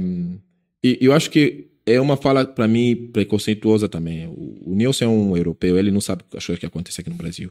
e 0.83 0.99
eu 1.01 1.13
acho 1.13 1.31
que 1.31 1.67
é 1.87 2.01
uma 2.01 2.17
fala, 2.17 2.45
para 2.45 2.69
mim, 2.69 3.09
preconceituosa 3.13 3.89
também. 3.89 4.27
O, 4.27 4.73
o 4.73 4.75
Nilson 4.75 5.05
é 5.05 5.09
um 5.09 5.37
europeu, 5.37 5.79
ele 5.79 5.91
não 5.91 6.01
sabe 6.01 6.23
as 6.37 6.45
coisas 6.45 6.59
que 6.61 6.67
acontecem 6.67 7.03
aqui 7.03 7.11
no 7.11 7.17
Brasil. 7.17 7.51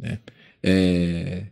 Né? 0.00 0.18
É, 0.62 1.44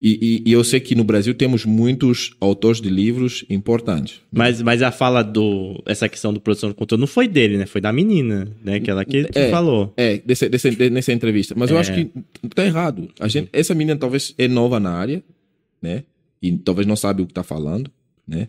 e, 0.00 0.42
e- 0.46 0.50
e 0.50 0.52
eu 0.52 0.62
sei 0.64 0.78
que 0.80 0.94
no 0.94 1.04
Brasil 1.04 1.34
temos 1.34 1.64
muitos 1.64 2.34
autores 2.40 2.80
de 2.80 2.88
livros 2.88 3.44
importantes. 3.48 4.20
Mas, 4.30 4.60
mas 4.62 4.82
a 4.82 4.90
fala 4.92 5.22
do. 5.22 5.82
Essa 5.86 6.08
questão 6.08 6.32
do 6.34 6.40
produção 6.40 6.68
de 6.70 6.74
conteúdo 6.74 7.00
não 7.00 7.06
foi 7.06 7.26
dele, 7.26 7.56
né? 7.56 7.64
Foi 7.66 7.80
da 7.80 7.92
menina, 7.92 8.46
né? 8.62 8.78
Que 8.78 8.90
ela 8.90 9.04
que, 9.04 9.24
que 9.24 9.38
É. 9.38 9.50
falou. 9.50 9.92
É, 9.96 10.18
desse, 10.18 10.48
desse, 10.50 10.70
de- 10.70 10.90
nessa 10.90 11.12
entrevista. 11.12 11.54
Mas 11.56 11.70
eu 11.70 11.76
É. 11.78 11.80
acho 11.80 11.94
que 11.94 12.10
tá 12.54 12.64
errado. 12.64 13.08
A 13.18 13.26
gente, 13.26 13.48
essa 13.52 13.74
menina 13.74 13.98
talvez 13.98 14.34
é 14.36 14.46
nova 14.46 14.78
na 14.78 14.90
área, 14.92 15.22
né? 15.80 16.04
E 16.40 16.56
talvez 16.58 16.86
não 16.86 16.96
sabe 16.96 17.22
o 17.22 17.26
que 17.26 17.32
está 17.32 17.42
falando, 17.42 17.90
né? 18.26 18.48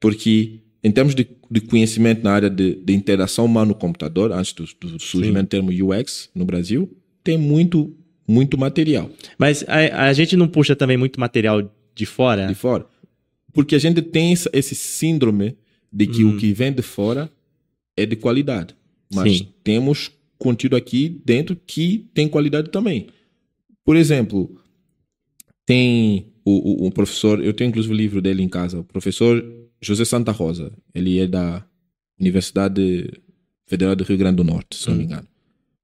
Porque 0.00 0.60
em 0.82 0.90
termos 0.90 1.14
de, 1.14 1.28
de 1.50 1.60
conhecimento 1.60 2.22
na 2.22 2.32
área 2.32 2.50
de, 2.50 2.76
de 2.76 2.94
interação 2.94 3.44
humano-computador, 3.44 4.32
antes 4.32 4.52
do, 4.52 4.64
do 4.64 5.00
surgimento 5.00 5.46
do 5.46 5.48
termo 5.48 5.70
UX 5.70 6.30
no 6.34 6.44
Brasil, 6.44 6.96
tem 7.24 7.36
muito, 7.36 7.94
muito 8.26 8.56
material 8.56 9.10
Mas 9.36 9.64
a, 9.68 10.06
a 10.06 10.12
gente 10.12 10.36
não 10.36 10.48
puxa 10.48 10.76
também 10.76 10.96
muito 10.96 11.18
material 11.18 11.70
de 11.94 12.06
fora? 12.06 12.46
de 12.46 12.54
fora. 12.54 12.86
Porque 13.52 13.74
a 13.74 13.78
gente 13.78 14.00
tem 14.00 14.32
esse 14.32 14.74
síndrome 14.74 15.56
de 15.92 16.06
que 16.06 16.24
o 16.24 16.36
que 16.36 16.52
vem 16.52 16.72
de 16.72 16.82
fora 16.82 17.30
é 17.96 18.06
de 18.06 18.14
qualidade. 18.14 18.76
Mas 19.12 19.38
Sim. 19.38 19.48
temos 19.64 20.12
conteúdo 20.38 20.76
aqui 20.76 21.20
dentro 21.24 21.56
que 21.66 22.06
tem 22.14 22.28
qualidade 22.28 22.70
também. 22.70 23.08
Por 23.84 23.96
exemplo, 23.96 24.54
tem 25.66 26.26
o, 26.48 26.86
o, 26.86 26.90
professor, 26.90 27.42
eu 27.42 27.52
tenho 27.52 27.68
inclusive 27.68 27.92
o 27.92 27.96
livro 27.96 28.22
dele 28.22 28.42
em 28.42 28.48
casa, 28.48 28.80
o 28.80 28.84
professor 28.84 29.44
José 29.80 30.04
Santa 30.04 30.32
Rosa. 30.32 30.72
Ele 30.94 31.18
é 31.18 31.26
da 31.26 31.64
Universidade 32.18 33.10
Federal 33.66 33.94
do 33.94 34.04
Rio 34.04 34.18
Grande 34.18 34.36
do 34.36 34.44
Norte, 34.44 34.76
se 34.76 34.88
não 34.88 34.96
me 34.96 35.04
engano. 35.04 35.26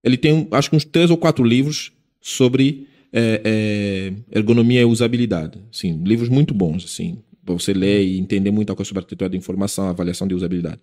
Ele 0.02 0.16
tem, 0.16 0.48
acho 0.50 0.70
que 0.70 0.76
uns 0.76 0.84
três 0.84 1.10
ou 1.10 1.16
quatro 1.16 1.44
livros 1.44 1.92
sobre 2.20 2.86
é, 3.12 3.40
é, 3.44 4.38
ergonomia 4.38 4.80
e 4.80 4.84
usabilidade. 4.84 5.60
Sim, 5.70 6.02
livros 6.04 6.28
muito 6.28 6.52
bons, 6.52 6.84
assim, 6.84 7.18
para 7.44 7.54
você 7.54 7.72
ler 7.72 8.04
e 8.04 8.18
entender 8.18 8.50
muita 8.50 8.74
coisa 8.74 8.88
sobre 8.88 9.00
arquitetura 9.00 9.30
de 9.30 9.36
informação, 9.36 9.88
avaliação 9.88 10.26
de 10.26 10.34
usabilidade. 10.34 10.80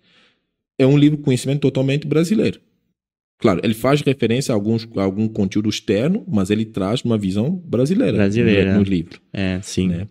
É 0.78 0.86
um 0.86 0.96
livro 0.96 1.18
conhecimento 1.18 1.60
totalmente 1.60 2.06
brasileiro. 2.06 2.60
Claro, 3.42 3.60
ele 3.64 3.74
faz 3.74 4.00
referência 4.02 4.52
a, 4.52 4.54
alguns, 4.54 4.88
a 4.96 5.02
algum 5.02 5.26
conteúdo 5.26 5.68
externo, 5.68 6.24
mas 6.28 6.48
ele 6.48 6.64
traz 6.64 7.02
uma 7.02 7.18
visão 7.18 7.50
brasileira, 7.50 8.16
Brasileira. 8.16 8.74
no, 8.74 8.78
no 8.78 8.84
livro. 8.84 9.20
É, 9.32 9.58
sim. 9.60 9.88
Né? 9.88 10.06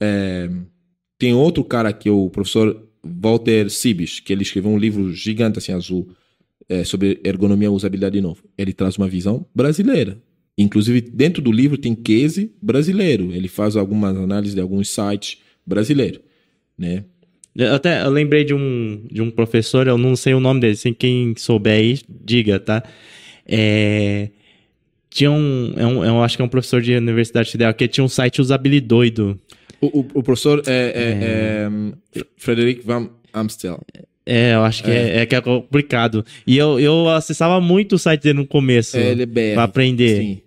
É, 0.00 0.50
tem 1.16 1.32
outro 1.32 1.62
cara 1.62 1.92
que 1.92 2.08
é 2.08 2.12
o 2.12 2.28
professor 2.28 2.88
Walter 3.04 3.70
Sibis, 3.70 4.18
que 4.18 4.32
ele 4.32 4.42
escreveu 4.42 4.72
um 4.72 4.76
livro 4.76 5.12
gigante 5.12 5.60
assim 5.60 5.70
azul 5.70 6.08
é, 6.68 6.82
sobre 6.82 7.20
ergonomia 7.22 7.68
e 7.68 7.70
usabilidade 7.70 8.16
de 8.16 8.20
novo. 8.20 8.42
Ele 8.58 8.72
traz 8.72 8.96
uma 8.96 9.06
visão 9.06 9.46
brasileira. 9.54 10.20
Inclusive 10.58 11.00
dentro 11.02 11.40
do 11.40 11.52
livro 11.52 11.78
tem 11.78 11.94
case 11.94 12.52
brasileiro. 12.60 13.32
Ele 13.32 13.46
faz 13.46 13.76
algumas 13.76 14.16
análises 14.16 14.56
de 14.56 14.60
alguns 14.60 14.88
sites 14.88 15.38
brasileiros, 15.64 16.20
né? 16.76 17.04
Eu 17.54 17.74
até 17.74 18.02
eu 18.02 18.10
lembrei 18.10 18.44
de 18.44 18.54
um, 18.54 19.02
de 19.10 19.20
um 19.20 19.30
professor, 19.30 19.86
eu 19.86 19.98
não 19.98 20.16
sei 20.16 20.32
o 20.34 20.40
nome 20.40 20.60
dele, 20.60 20.76
sem 20.76 20.94
quem 20.94 21.34
souber 21.36 21.74
aí, 21.74 21.98
diga, 22.08 22.58
tá? 22.58 22.82
É, 23.46 24.28
tinha 25.10 25.30
um, 25.30 25.74
é 25.76 25.86
um- 25.86 26.04
Eu 26.04 26.22
acho 26.22 26.36
que 26.36 26.42
é 26.42 26.44
um 26.44 26.48
professor 26.48 26.80
de 26.80 26.94
Universidade 26.96 27.50
Federal, 27.50 27.74
que 27.74 27.86
tinha 27.88 28.04
um 28.04 28.08
site 28.08 28.40
usabilidoido. 28.40 29.38
O, 29.80 30.00
o, 30.00 30.06
o 30.14 30.22
professor 30.22 30.62
é, 30.66 30.72
é, 30.72 31.18
é, 31.24 31.70
Fr- 32.20 32.26
Frederic 32.38 32.82
Van 32.86 33.10
Amstel. 33.34 33.80
É, 34.24 34.54
eu 34.54 34.62
acho 34.62 34.84
que 34.84 34.90
é, 34.90 35.18
é 35.18 35.26
que 35.26 35.34
é 35.34 35.40
complicado. 35.40 36.24
E 36.46 36.56
eu, 36.56 36.78
eu 36.78 37.08
acessava 37.08 37.60
muito 37.60 37.96
o 37.96 37.98
site 37.98 38.22
dele 38.22 38.38
no 38.38 38.46
começo. 38.46 38.96
É, 38.96 39.10
ele 39.10 39.24
é 39.24 39.26
BR. 39.26 39.54
Pra 39.54 39.64
aprender. 39.64 40.16
Sim. 40.16 40.40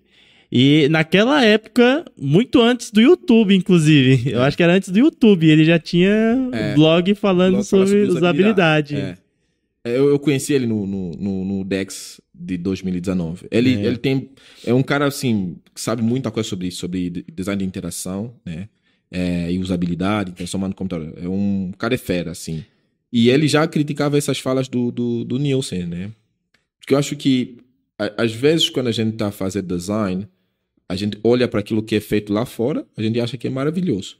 E 0.51 0.87
naquela 0.89 1.43
época, 1.43 2.05
muito 2.17 2.61
antes 2.61 2.91
do 2.91 3.01
YouTube, 3.01 3.53
inclusive. 3.55 4.29
Eu 4.31 4.41
acho 4.43 4.55
que 4.55 4.63
era 4.63 4.73
antes 4.73 4.89
do 4.89 4.99
YouTube. 4.99 5.47
Ele 5.49 5.65
já 5.65 5.79
tinha 5.79 6.49
É. 6.53 6.73
blog 6.75 7.13
falando 7.15 7.53
Blog 7.53 7.65
sobre 7.65 8.03
usabilidade. 8.03 8.95
É. 8.95 9.17
Eu, 9.83 10.09
eu 10.09 10.17
conheci 10.19 10.53
ele 10.53 10.65
no, 10.65 10.85
no, 10.87 11.11
no, 11.11 11.45
no 11.45 11.63
Dex 11.63 12.19
de 12.33 12.57
2019. 12.57 13.45
Ele, 13.51 13.75
É. 13.75 13.85
ele 13.85 13.97
tem. 13.97 14.29
É 14.65 14.73
um 14.73 14.81
cara, 14.81 15.05
assim, 15.05 15.57
que 15.73 15.79
sabe 15.81 16.01
muita 16.01 16.31
coisa 16.31 16.47
sobre 16.49 16.71
sobre 16.71 17.09
de- 17.09 17.25
design 17.33 17.59
de 17.59 17.65
interação, 17.67 18.33
né? 18.45 18.67
É, 19.11 19.51
e 19.51 19.59
usabilidade, 19.59 20.33
humana 20.55 20.69
no 20.69 20.75
computador. 20.75 21.13
É 21.21 21.27
um 21.27 21.71
cara 21.77 21.93
é 21.93 21.97
fera, 21.97 22.31
assim. 22.31 22.65
E 23.13 23.29
ele 23.29 23.47
já 23.47 23.65
criticava 23.67 24.17
essas 24.17 24.39
falas 24.39 24.67
do, 24.67 24.91
do, 24.91 25.23
do 25.23 25.37
Nielsen, 25.37 25.85
né? 25.85 26.11
Porque 26.79 26.93
eu 26.93 26.97
acho 26.97 27.15
que, 27.15 27.57
a- 27.97 28.23
às 28.23 28.33
vezes, 28.33 28.69
quando 28.69 28.87
a 28.87 28.91
gente 28.91 29.13
está 29.13 29.31
fazendo 29.31 29.67
design, 29.75 30.27
a 30.87 30.95
gente 30.95 31.19
olha 31.23 31.47
para 31.47 31.59
aquilo 31.59 31.83
que 31.83 31.95
é 31.95 31.99
feito 31.99 32.31
lá 32.31 32.45
fora, 32.45 32.85
a 32.95 33.01
gente 33.01 33.19
acha 33.19 33.37
que 33.37 33.47
é 33.47 33.49
maravilhoso. 33.49 34.17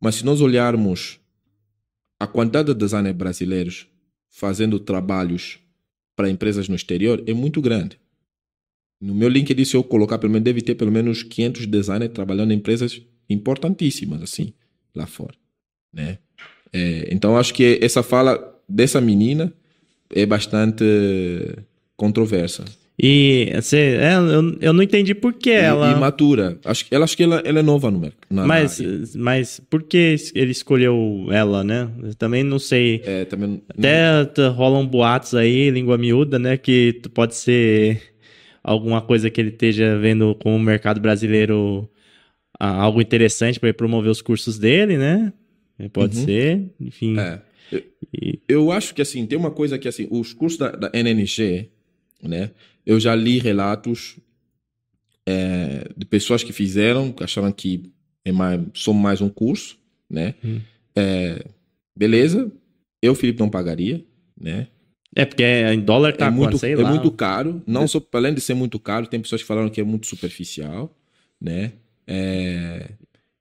Mas 0.00 0.16
se 0.16 0.24
nós 0.24 0.40
olharmos 0.40 1.18
a 2.18 2.26
quantidade 2.26 2.72
de 2.72 2.78
designers 2.78 3.16
brasileiros 3.16 3.86
fazendo 4.30 4.78
trabalhos 4.78 5.58
para 6.14 6.30
empresas 6.30 6.68
no 6.68 6.74
exterior 6.74 7.22
é 7.26 7.32
muito 7.32 7.60
grande. 7.60 7.98
No 9.00 9.14
meu 9.14 9.28
LinkedIn, 9.28 9.64
se 9.64 9.76
eu 9.76 9.84
colocar, 9.84 10.18
pelo 10.18 10.32
menos, 10.32 10.44
deve 10.44 10.62
ter 10.62 10.74
pelo 10.74 10.90
menos 10.90 11.22
500 11.22 11.66
designers 11.66 12.12
trabalhando 12.12 12.52
em 12.52 12.56
empresas 12.56 13.02
importantíssimas, 13.28 14.22
assim, 14.22 14.54
lá 14.94 15.06
fora, 15.06 15.34
né? 15.92 16.18
É, 16.72 17.08
então, 17.12 17.36
acho 17.36 17.52
que 17.52 17.78
essa 17.82 18.02
fala 18.02 18.58
dessa 18.68 19.00
menina 19.00 19.52
é 20.10 20.24
bastante 20.24 20.84
controversa. 21.96 22.64
E 22.98 23.52
você, 23.54 23.98
é, 24.00 24.14
eu, 24.14 24.56
eu 24.58 24.72
não 24.72 24.82
entendi 24.82 25.14
por 25.14 25.34
que 25.34 25.50
ela. 25.50 25.92
Imatura. 25.92 26.58
Acho, 26.64 26.86
ela, 26.90 27.04
acho 27.04 27.14
que 27.14 27.24
ela, 27.24 27.42
ela 27.44 27.58
é 27.58 27.62
nova 27.62 27.90
no 27.90 27.98
mercado. 27.98 28.26
Mas, 28.30 29.14
mas 29.14 29.60
por 29.68 29.82
que 29.82 30.16
ele 30.34 30.50
escolheu 30.50 31.26
ela, 31.30 31.62
né? 31.62 31.90
Eu 32.02 32.14
também 32.14 32.42
não 32.42 32.58
sei. 32.58 33.02
É, 33.04 33.26
também. 33.26 33.62
Até 33.68 34.48
rolam 34.48 34.86
boatos 34.86 35.34
aí, 35.34 35.68
língua 35.68 35.98
miúda, 35.98 36.38
né? 36.38 36.56
Que 36.56 37.02
pode 37.12 37.36
ser 37.36 38.00
alguma 38.64 39.02
coisa 39.02 39.28
que 39.28 39.40
ele 39.40 39.50
esteja 39.50 39.98
vendo 39.98 40.34
com 40.36 40.56
o 40.56 40.58
mercado 40.58 40.98
brasileiro 40.98 41.88
algo 42.58 43.02
interessante 43.02 43.60
para 43.60 43.72
promover 43.74 44.10
os 44.10 44.22
cursos 44.22 44.58
dele, 44.58 44.96
né? 44.96 45.32
Pode 45.92 46.18
uhum. 46.18 46.24
ser, 46.24 46.70
enfim. 46.80 47.18
É. 47.18 47.42
Eu, 47.70 47.82
e... 48.14 48.40
eu 48.48 48.72
acho 48.72 48.94
que 48.94 49.02
assim, 49.02 49.26
tem 49.26 49.38
uma 49.38 49.50
coisa 49.50 49.78
que 49.78 49.86
assim, 49.86 50.08
os 50.10 50.32
cursos 50.32 50.58
da, 50.58 50.70
da 50.70 50.90
NNG, 50.94 51.68
né? 52.22 52.50
Eu 52.86 53.00
já 53.00 53.14
li 53.14 53.38
relatos 53.38 54.16
é, 55.26 55.90
de 55.96 56.06
pessoas 56.06 56.44
que 56.44 56.52
fizeram, 56.52 57.10
que 57.12 57.24
acharam 57.24 57.50
que 57.50 57.92
é 58.24 58.32
mais, 58.32 58.60
só 58.74 58.92
mais 58.92 59.20
um 59.20 59.28
curso, 59.28 59.76
né? 60.08 60.34
Hum. 60.44 60.60
É, 60.94 61.44
beleza, 61.96 62.50
eu, 63.02 63.14
Felipe, 63.14 63.40
não 63.40 63.50
pagaria, 63.50 64.04
né? 64.40 64.68
É, 65.14 65.24
porque 65.24 65.42
em 65.42 65.80
dólar 65.80 66.14
tá 66.14 66.26
é 66.26 66.30
muito, 66.30 66.64
é 66.64 66.76
lá. 66.76 66.90
muito 66.90 67.10
caro. 67.10 67.62
Não 67.66 67.88
só, 67.88 68.02
além 68.12 68.34
de 68.34 68.40
ser 68.40 68.54
muito 68.54 68.78
caro, 68.78 69.06
tem 69.06 69.20
pessoas 69.20 69.40
que 69.40 69.48
falaram 69.48 69.70
que 69.70 69.80
é 69.80 69.84
muito 69.84 70.06
superficial, 70.06 70.94
né? 71.40 71.72
É, 72.06 72.90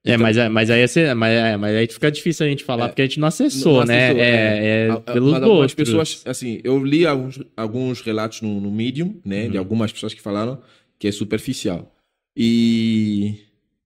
é, 0.06 0.14
então, 0.14 0.22
mas, 0.22 0.38
é, 0.38 0.49
mas, 0.49 0.69
aí 0.69 0.82
é, 0.82 1.14
mas, 1.15 1.34
é, 1.34 1.57
mas 1.57 1.76
aí 1.76 1.88
fica 1.88 2.11
difícil 2.11 2.45
a 2.45 2.49
gente 2.49 2.64
falar, 2.64 2.86
é, 2.86 2.88
porque 2.90 3.02
a 3.02 3.06
gente 3.06 3.19
não 3.19 3.27
acessou, 3.27 3.80
não 3.80 3.86
né? 3.86 4.10
acessou 4.10 4.18
né? 4.18 4.23
É, 4.23 4.88
é, 4.88 4.99
pelos 5.14 5.32
mas 5.32 5.44
algumas 5.44 5.73
pessoas, 5.73 6.22
assim, 6.26 6.61
eu 6.64 6.84
li 6.84 7.07
alguns, 7.07 7.40
alguns 7.57 8.02
relatos 8.02 8.41
no, 8.41 8.61
no 8.61 8.72
Medium, 8.72 9.19
né? 9.26 9.45
Uhum. 9.45 9.52
De 9.52 9.57
algumas 9.57 9.91
pessoas 9.91 10.14
que 10.14 10.22
falaram 10.22 10.61
que 10.99 11.07
é 11.07 11.11
superficial. 11.11 11.91
E, 12.38 13.40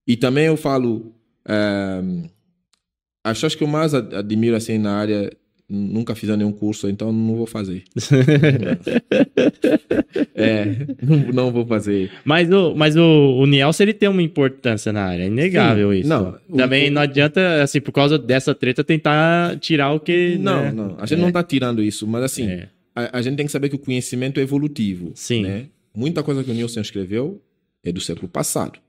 e 0.06 0.18
também 0.18 0.48
eu 0.48 0.58
falo, 0.58 1.16
um, 1.48 2.24
eh, 2.26 2.30
as 3.24 3.38
pessoas 3.38 3.56
que 3.56 3.64
eu 3.64 3.68
mais 3.68 3.94
admiro, 3.94 4.56
assim, 4.56 4.78
na 4.78 4.98
área 4.98 5.32
nunca 5.70 6.16
fiz 6.16 6.36
nenhum 6.36 6.52
curso, 6.52 6.90
então 6.90 7.14
não 7.14 7.36
vou 7.36 7.46
fazer. 7.46 7.84
é, 10.34 10.88
não, 11.02 11.18
não, 11.32 11.52
vou 11.52 11.66
fazer. 11.66 12.12
Mas 12.26 12.52
o, 12.52 12.74
mas 12.76 12.96
o, 12.96 13.04
o 13.04 13.46
Nielsen, 13.46 13.86
ele 13.86 13.94
tem 13.94 14.10
uma 14.10 14.24
importância 14.24 14.92
na 14.92 15.04
área, 15.04 15.24
é 15.24 15.28
inegável 15.28 15.92
Sim, 15.92 16.00
isso. 16.00 16.10
Não, 16.10 16.36
Também 16.56 16.90
o, 16.90 16.92
não 16.92 17.02
adianta, 17.02 17.62
assim, 17.62 17.80
por 17.80 17.92
causa 17.92 18.18
dessa 18.18 18.56
treta, 18.56 18.84
tentar 18.84 19.58
tirar 19.60 19.94
o 19.94 20.00
que... 20.00 20.38
Não, 20.40 20.64
né? 20.64 20.72
não, 20.72 20.96
a 20.98 21.06
gente 21.06 21.20
é. 21.20 21.22
não 21.22 21.32
tá 21.32 21.44
tirando 21.44 21.84
isso, 21.84 22.08
mas 22.08 22.24
assim, 22.24 22.48
é. 22.48 22.70
a, 22.96 23.20
a, 23.20 23.22
gente 23.22 23.38
tem 23.38 23.46
que 23.46 23.52
saber 23.52 23.70
que 23.70 23.76
o 23.76 23.80
conhecimento 23.80 24.40
é 24.40 24.44
evolutivo. 24.44 25.12
Sim. 25.14 25.44
Né? 25.44 25.66
Muita 25.96 26.24
coisa 26.24 26.44
que 26.44 26.50
o 26.50 26.54
Nielsen 26.54 26.82
escreveu 26.82 27.42
é 27.84 27.92
do 27.92 28.02
século 28.02 28.28
passado, 28.28 28.80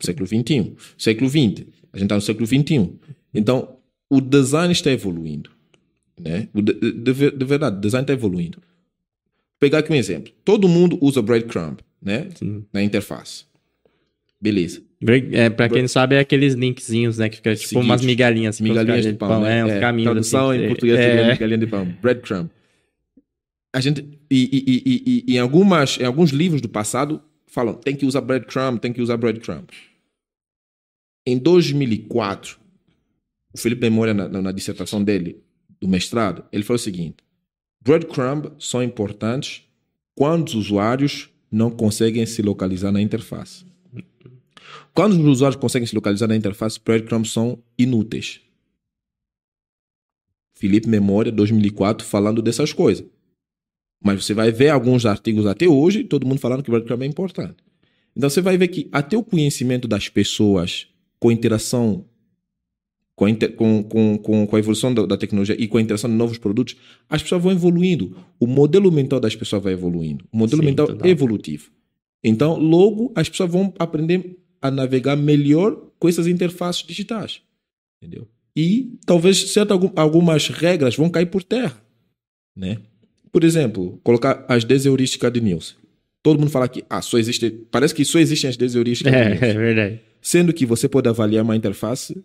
século 0.00 0.26
XXI, 0.26 0.74
século 0.96 1.28
XX. 1.28 1.66
A 1.92 1.96
gente 1.96 2.04
está 2.04 2.14
no 2.14 2.20
século 2.20 2.46
XXI. 2.46 2.92
Então, 3.34 3.76
o 4.08 4.20
design 4.20 4.72
está 4.72 4.90
evoluindo. 4.90 5.57
Né? 6.20 6.48
De, 6.54 6.72
de, 6.72 7.30
de 7.30 7.44
verdade, 7.44 7.76
o 7.76 7.80
design 7.80 8.02
está 8.02 8.12
evoluindo. 8.12 8.58
Vou 8.58 9.60
pegar 9.60 9.78
aqui 9.78 9.92
um 9.92 9.96
exemplo. 9.96 10.32
Todo 10.44 10.68
mundo 10.68 10.98
usa 11.00 11.20
breadcrumb 11.20 11.78
né? 12.00 12.28
na 12.72 12.82
interface. 12.82 13.44
Beleza. 14.40 14.82
É, 15.32 15.50
pra 15.50 15.68
quem 15.68 15.82
não 15.82 15.88
sabe, 15.88 16.16
é 16.16 16.20
aqueles 16.20 16.54
linkzinhos, 16.54 17.18
né? 17.18 17.28
Que 17.28 17.36
fica 17.36 17.54
tipo 17.54 17.68
Seguinte, 17.68 17.84
umas 17.84 18.02
migalhinhas. 18.02 18.56
Assim, 18.56 18.64
migalhinhas 18.64 19.04
de 19.04 19.12
pão, 19.14 19.42
né? 19.42 19.58
É, 19.58 19.64
uns 19.64 19.70
é, 19.72 19.80
caminhos 19.80 20.10
tradução 20.10 20.50
assim, 20.50 20.64
em 20.64 20.68
português 20.68 20.98
é. 20.98 21.32
migalhinha 21.32 21.58
de 21.58 21.66
pão. 21.66 21.86
Breadcrumb. 22.00 22.50
A 23.72 23.80
gente... 23.80 24.04
E, 24.30 24.44
e, 24.52 24.82
e, 24.84 25.24
e, 25.26 25.36
em, 25.36 25.38
algumas, 25.38 25.98
em 25.98 26.04
alguns 26.04 26.30
livros 26.30 26.60
do 26.60 26.68
passado 26.68 27.22
falam 27.46 27.74
tem 27.74 27.96
que 27.96 28.04
usar 28.04 28.20
breadcrumb, 28.20 28.78
tem 28.78 28.92
que 28.92 29.00
usar 29.00 29.16
breadcrumb. 29.16 29.66
Em 31.26 31.38
2004, 31.38 32.58
o 33.52 33.58
Felipe 33.58 33.82
Memória, 33.82 34.14
na, 34.14 34.28
na, 34.28 34.42
na 34.42 34.52
dissertação 34.52 35.02
dele, 35.02 35.42
do 35.80 35.88
mestrado, 35.88 36.44
ele 36.52 36.62
falou 36.62 36.76
o 36.76 36.82
seguinte: 36.82 37.16
breadcrumbs 37.80 38.52
são 38.58 38.82
importantes 38.82 39.62
quando 40.14 40.48
os 40.48 40.54
usuários 40.54 41.30
não 41.50 41.70
conseguem 41.70 42.26
se 42.26 42.42
localizar 42.42 42.92
na 42.92 43.00
interface. 43.00 43.64
Quando 44.92 45.12
os 45.12 45.26
usuários 45.26 45.60
conseguem 45.60 45.86
se 45.86 45.94
localizar 45.94 46.26
na 46.26 46.36
interface, 46.36 46.80
breadcrumbs 46.84 47.30
são 47.30 47.62
inúteis. 47.78 48.40
Felipe 50.54 50.88
Memória, 50.88 51.30
2004, 51.30 52.04
falando 52.04 52.42
dessas 52.42 52.72
coisas. 52.72 53.06
Mas 54.02 54.24
você 54.24 54.34
vai 54.34 54.50
ver 54.50 54.70
alguns 54.70 55.06
artigos 55.06 55.46
até 55.46 55.68
hoje, 55.68 56.04
todo 56.04 56.26
mundo 56.26 56.40
falando 56.40 56.62
que 56.62 56.70
breadcrumb 56.70 57.04
é 57.04 57.06
importante. 57.06 57.56
Então 58.16 58.28
você 58.28 58.40
vai 58.40 58.58
ver 58.58 58.68
que 58.68 58.88
até 58.90 59.16
o 59.16 59.22
conhecimento 59.22 59.86
das 59.86 60.08
pessoas 60.08 60.88
com 61.20 61.30
interação 61.30 62.04
com 63.18 63.26
a, 63.26 63.34
com, 63.56 63.82
com, 63.82 64.46
com, 64.46 64.56
a 64.56 64.58
evolução 64.60 64.94
da, 64.94 65.04
da, 65.04 65.16
tecnologia 65.16 65.56
e 65.58 65.66
com 65.66 65.76
a 65.76 65.82
interação 65.82 66.08
de 66.08 66.14
novos 66.14 66.38
produtos, 66.38 66.76
as 67.10 67.20
pessoas 67.20 67.42
vão 67.42 67.50
evoluindo. 67.50 68.16
O 68.38 68.46
modelo 68.46 68.92
mental 68.92 69.18
das 69.18 69.34
pessoas 69.34 69.60
vai 69.60 69.72
evoluindo. 69.72 70.24
O 70.30 70.38
modelo 70.38 70.62
Sim, 70.62 70.68
mental 70.68 70.86
total. 70.86 71.08
evolutivo. 71.08 71.68
Então, 72.22 72.56
logo, 72.56 73.12
as 73.16 73.28
pessoas 73.28 73.50
vão 73.50 73.74
aprender 73.76 74.38
a 74.62 74.70
navegar 74.70 75.16
melhor 75.16 75.76
com 75.98 76.08
essas 76.08 76.28
interfaces 76.28 76.86
digitais. 76.86 77.42
Entendeu? 78.00 78.28
E 78.54 78.96
talvez 79.04 79.50
certas 79.50 79.76
algumas 79.96 80.46
regras 80.46 80.94
vão 80.94 81.10
cair 81.10 81.26
por 81.26 81.42
terra. 81.42 81.82
Né? 82.56 82.78
Por 83.32 83.42
exemplo, 83.42 83.98
colocar 84.04 84.46
as 84.48 84.62
10 84.62 84.86
heurísticas 84.86 85.32
de 85.32 85.40
Nielsen. 85.40 85.76
Todo 86.22 86.38
mundo 86.38 86.52
fala 86.52 86.68
que 86.68 86.84
ah, 86.88 87.02
só 87.02 87.18
existe, 87.18 87.50
parece 87.50 87.92
que 87.92 88.04
só 88.04 88.20
existem 88.20 88.48
as 88.48 88.56
10 88.56 88.76
heurísticas 88.76 89.12
é, 89.12 89.22
de 89.24 89.30
Nielsen. 89.30 89.48
É 89.48 89.54
verdade. 89.54 90.00
Sendo 90.22 90.52
que 90.52 90.64
você 90.64 90.88
pode 90.88 91.08
avaliar 91.08 91.42
uma 91.42 91.56
interface 91.56 92.24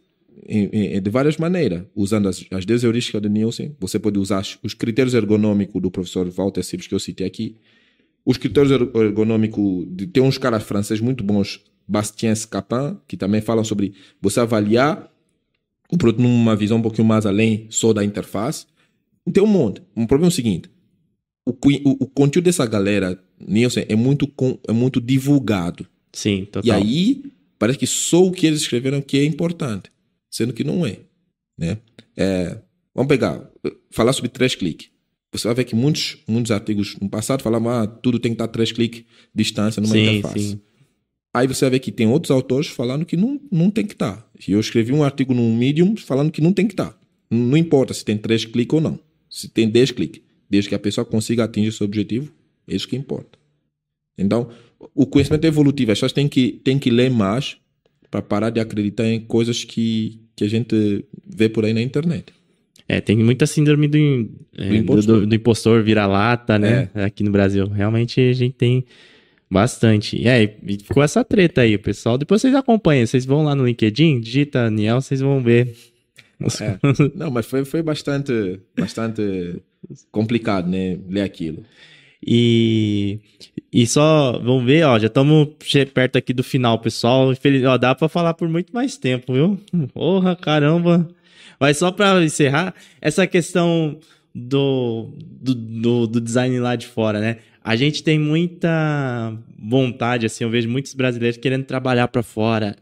de 1.01 1.09
várias 1.09 1.37
maneiras, 1.37 1.83
usando 1.95 2.27
as, 2.27 2.45
as 2.51 2.65
10 2.65 2.83
heurísticas 2.83 3.21
de 3.21 3.29
Nielsen. 3.29 3.75
Você 3.79 3.99
pode 3.99 4.19
usar 4.19 4.43
os 4.61 4.73
critérios 4.73 5.13
ergonômicos 5.13 5.81
do 5.81 5.91
professor 5.91 6.29
Walter 6.29 6.63
Sims, 6.63 6.87
que 6.87 6.93
eu 6.93 6.99
citei 6.99 7.25
aqui. 7.25 7.57
Os 8.25 8.37
critérios 8.37 8.71
ergonômicos, 8.71 9.85
de, 9.89 10.07
tem 10.07 10.23
uns 10.23 10.37
caras 10.37 10.63
franceses 10.63 11.01
muito 11.01 11.23
bons, 11.23 11.61
Bastien 11.87 12.33
Scapin, 12.33 12.97
que 13.07 13.17
também 13.17 13.41
falam 13.41 13.63
sobre 13.63 13.93
você 14.21 14.39
avaliar 14.39 15.11
o 15.91 15.97
produto 15.97 16.21
numa 16.21 16.55
visão 16.55 16.77
um 16.77 16.81
pouquinho 16.81 17.07
mais 17.07 17.25
além 17.25 17.67
só 17.69 17.93
da 17.93 18.03
interface. 18.03 18.65
Tem 19.31 19.43
um 19.43 19.47
monte. 19.47 19.81
Um 19.95 20.05
problema 20.05 20.27
é 20.27 20.33
o 20.33 20.35
seguinte: 20.35 20.69
o, 21.45 21.51
o, 21.51 22.03
o 22.03 22.07
conteúdo 22.07 22.45
dessa 22.45 22.65
galera, 22.65 23.21
Nielsen, 23.39 23.85
é 23.87 23.95
muito, 23.95 24.31
é 24.67 24.71
muito 24.71 24.99
divulgado. 24.99 25.85
Sim, 26.11 26.45
total. 26.45 26.63
E 26.63 26.71
aí, 26.71 27.23
parece 27.59 27.79
que 27.79 27.87
só 27.87 28.23
o 28.25 28.31
que 28.31 28.45
eles 28.45 28.61
escreveram 28.61 29.01
que 29.01 29.17
é 29.17 29.25
importante 29.25 29.92
sendo 30.33 30.51
que 30.51 30.63
não 30.63 30.85
é. 30.85 30.99
Né? 31.57 31.77
é 32.17 32.57
vamos 32.93 33.07
pegar, 33.07 33.47
falar 33.91 34.13
sobre 34.13 34.29
três 34.29 34.55
cliques. 34.55 34.89
Você 35.31 35.47
vai 35.47 35.55
ver 35.55 35.63
que 35.63 35.75
muitos, 35.75 36.17
muitos 36.27 36.51
artigos 36.51 36.97
no 36.99 37.09
passado 37.09 37.41
falavam 37.41 37.71
ah, 37.71 37.87
tudo 37.87 38.19
tem 38.19 38.31
que 38.31 38.35
estar 38.35 38.47
três 38.47 38.71
cliques 38.71 39.01
de 39.33 39.43
distância 39.43 39.81
numa 39.81 39.93
sim, 39.93 40.17
interface. 40.17 40.49
Sim. 40.49 40.61
Aí 41.35 41.47
você 41.47 41.65
vai 41.65 41.71
ver 41.71 41.79
que 41.79 41.91
tem 41.91 42.07
outros 42.07 42.31
autores 42.31 42.67
falando 42.67 43.05
que 43.05 43.17
não, 43.17 43.39
não 43.51 43.71
tem 43.71 43.85
que 43.85 43.93
estar. 43.93 44.27
E 44.47 44.51
eu 44.51 44.59
escrevi 44.59 44.91
um 44.91 45.03
artigo 45.03 45.33
no 45.33 45.41
Medium 45.55 45.95
falando 45.95 46.31
que 46.31 46.41
não 46.41 46.53
tem 46.53 46.67
que 46.67 46.73
estar. 46.73 46.99
Não 47.29 47.57
importa 47.57 47.93
se 47.93 48.05
tem 48.05 48.17
três 48.17 48.45
cliques 48.45 48.73
ou 48.73 48.81
não. 48.81 48.99
Se 49.29 49.47
tem 49.47 49.67
dez 49.67 49.91
cliques. 49.91 50.21
Desde 50.47 50.69
que 50.69 50.75
a 50.75 50.79
pessoa 50.79 51.03
consiga 51.03 51.43
atingir 51.43 51.71
seu 51.71 51.85
objetivo, 51.85 52.31
é 52.67 52.75
isso 52.75 52.87
que 52.87 52.95
importa. 52.95 53.39
Então, 54.15 54.49
o 54.93 55.07
conhecimento 55.07 55.45
é 55.45 55.47
evolutivo. 55.47 55.91
As 55.91 55.97
pessoas 55.97 56.13
têm 56.13 56.27
que, 56.27 56.61
têm 56.63 56.77
que 56.77 56.91
ler 56.91 57.09
mais 57.09 57.57
para 58.11 58.21
parar 58.21 58.51
de 58.51 58.59
acreditar 58.59 59.07
em 59.07 59.19
coisas 59.19 59.63
que, 59.63 60.22
que 60.35 60.43
a 60.43 60.49
gente 60.49 61.05
vê 61.25 61.49
por 61.49 61.65
aí 61.65 61.73
na 61.73 61.81
internet. 61.81 62.33
É, 62.87 62.99
tem 62.99 63.17
muita 63.17 63.45
síndrome 63.45 63.87
do, 63.87 64.29
é, 64.57 64.67
do 64.67 64.75
impostor, 64.75 65.19
do, 65.21 65.27
do 65.27 65.35
impostor 65.35 65.83
vira-lata, 65.83 66.59
né? 66.59 66.89
É. 66.93 67.05
Aqui 67.05 67.23
no 67.23 67.31
Brasil. 67.31 67.67
Realmente 67.67 68.19
a 68.19 68.33
gente 68.33 68.55
tem 68.55 68.85
bastante. 69.49 70.19
E 70.19 70.27
aí, 70.27 70.53
ficou 70.83 71.01
essa 71.03 71.23
treta 71.23 71.61
aí, 71.61 71.77
pessoal. 71.77 72.17
Depois 72.17 72.41
vocês 72.41 72.55
acompanham, 72.55 73.05
vocês 73.05 73.25
vão 73.25 73.43
lá 73.43 73.55
no 73.55 73.65
LinkedIn, 73.65 74.19
digita 74.19 74.69
Niel, 74.69 74.99
vocês 74.99 75.21
vão 75.21 75.41
ver. 75.41 75.75
É. 76.59 76.77
Não, 77.15 77.31
mas 77.31 77.45
foi, 77.45 77.63
foi 77.63 77.81
bastante, 77.81 78.59
bastante 78.77 79.61
complicado, 80.11 80.69
né? 80.69 80.99
Ler 81.07 81.21
aquilo. 81.21 81.63
E, 82.25 83.19
e 83.71 83.85
só, 83.85 84.39
vamos 84.43 84.63
ver, 84.63 84.85
ó, 84.85 84.97
já 84.97 85.07
estamos 85.07 85.49
perto 85.93 86.17
aqui 86.17 86.33
do 86.33 86.43
final, 86.43 86.79
pessoal. 86.79 87.33
Ó, 87.67 87.77
dá 87.77 87.93
para 87.93 88.07
falar 88.07 88.33
por 88.33 88.47
muito 88.47 88.73
mais 88.73 88.97
tempo, 88.97 89.33
viu? 89.33 89.59
Porra, 89.93 90.35
caramba. 90.35 91.07
Mas 91.59 91.77
só 91.77 91.91
para 91.91 92.23
encerrar, 92.23 92.73
essa 93.01 93.27
questão 93.27 93.99
do, 94.33 95.09
do, 95.17 95.53
do, 95.53 96.07
do 96.07 96.21
design 96.21 96.59
lá 96.59 96.75
de 96.75 96.87
fora, 96.87 97.19
né? 97.19 97.37
A 97.63 97.75
gente 97.75 98.03
tem 98.03 98.19
muita 98.19 99.37
vontade, 99.57 100.25
assim, 100.25 100.43
eu 100.43 100.49
vejo 100.49 100.69
muitos 100.69 100.93
brasileiros 100.93 101.37
querendo 101.37 101.63
trabalhar 101.63 102.07
para 102.09 102.21
fora. 102.21 102.75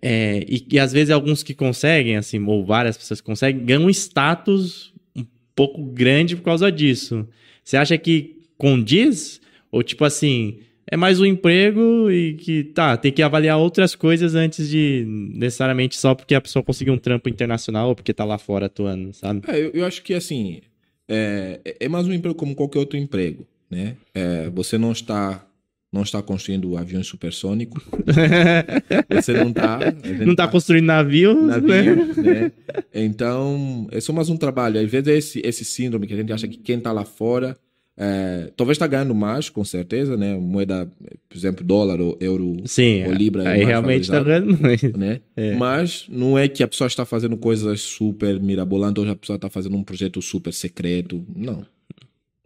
É, 0.00 0.44
e, 0.48 0.66
e 0.72 0.78
às 0.80 0.92
vezes 0.92 1.10
alguns 1.10 1.44
que 1.44 1.54
conseguem, 1.54 2.16
assim, 2.16 2.44
ou 2.44 2.64
várias 2.64 2.96
pessoas 2.96 3.20
que 3.20 3.26
conseguem, 3.26 3.64
ganham 3.64 3.84
um 3.84 3.90
status 3.90 4.92
um 5.14 5.24
pouco 5.54 5.84
grande 5.84 6.34
por 6.34 6.42
causa 6.42 6.72
disso. 6.72 7.28
Você 7.62 7.76
acha 7.76 7.96
que 7.96 8.41
condiz? 8.62 9.40
Ou 9.72 9.82
tipo 9.82 10.04
assim, 10.04 10.60
é 10.86 10.96
mais 10.96 11.18
um 11.18 11.26
emprego 11.26 12.08
e 12.08 12.34
que 12.34 12.62
tá, 12.62 12.96
tem 12.96 13.10
que 13.10 13.20
avaliar 13.20 13.58
outras 13.58 13.96
coisas 13.96 14.36
antes 14.36 14.68
de 14.68 15.04
necessariamente 15.34 15.98
só 15.98 16.14
porque 16.14 16.32
a 16.32 16.40
pessoa 16.40 16.62
conseguiu 16.62 16.94
um 16.94 16.98
trampo 16.98 17.28
internacional 17.28 17.88
ou 17.88 17.96
porque 17.96 18.14
tá 18.14 18.24
lá 18.24 18.38
fora 18.38 18.66
atuando, 18.66 19.12
sabe? 19.12 19.42
É, 19.48 19.58
eu, 19.58 19.70
eu 19.74 19.84
acho 19.84 20.00
que 20.04 20.14
assim, 20.14 20.60
é, 21.08 21.60
é 21.80 21.88
mais 21.88 22.06
um 22.06 22.12
emprego 22.12 22.36
como 22.36 22.54
qualquer 22.54 22.78
outro 22.78 22.96
emprego, 22.96 23.44
né? 23.68 23.96
É, 24.14 24.48
você 24.50 24.78
não 24.78 24.92
está 24.92 25.44
não 25.92 26.02
está 26.02 26.22
construindo 26.22 26.78
aviões 26.78 27.06
supersônicos. 27.06 27.82
você 29.10 29.34
não 29.34 29.50
está. 29.50 29.78
Não 30.24 30.30
está 30.30 30.46
tá 30.46 30.48
construindo 30.50 30.86
navios. 30.86 31.36
Navios, 31.48 32.16
né? 32.16 32.50
Então, 32.94 33.86
é 33.90 34.00
só 34.00 34.10
mais 34.10 34.30
um 34.30 34.36
trabalho. 34.38 34.80
Às 34.80 34.90
vezes 34.90 35.08
é 35.08 35.18
esse, 35.18 35.42
esse 35.44 35.66
síndrome 35.66 36.06
que 36.06 36.14
a 36.14 36.16
gente 36.16 36.32
acha 36.32 36.48
que 36.48 36.56
quem 36.56 36.78
está 36.78 36.92
lá 36.92 37.04
fora 37.04 37.58
é, 37.96 38.50
talvez 38.56 38.76
está 38.76 38.86
ganhando 38.86 39.14
mais, 39.14 39.50
com 39.50 39.64
certeza, 39.64 40.16
né? 40.16 40.34
Moeda, 40.36 40.90
por 41.28 41.36
exemplo, 41.36 41.64
dólar 41.64 42.00
ou 42.00 42.16
euro 42.20 42.56
Sim, 42.64 43.04
ou 43.04 43.12
libra. 43.12 43.48
Aí 43.48 43.64
realmente 43.64 44.02
está 44.02 44.22
ganhando 44.22 44.58
mais. 44.60 44.82
Né? 44.82 45.20
É. 45.36 45.54
Mas 45.54 46.06
não 46.08 46.38
é 46.38 46.48
que 46.48 46.62
a 46.62 46.68
pessoa 46.68 46.88
está 46.88 47.04
fazendo 47.04 47.36
coisas 47.36 47.80
super 47.82 48.40
mirabolantes 48.40 49.04
ou 49.04 49.10
a 49.10 49.16
pessoa 49.16 49.36
está 49.36 49.50
fazendo 49.50 49.76
um 49.76 49.84
projeto 49.84 50.22
super 50.22 50.52
secreto. 50.52 51.22
Não. 51.34 51.64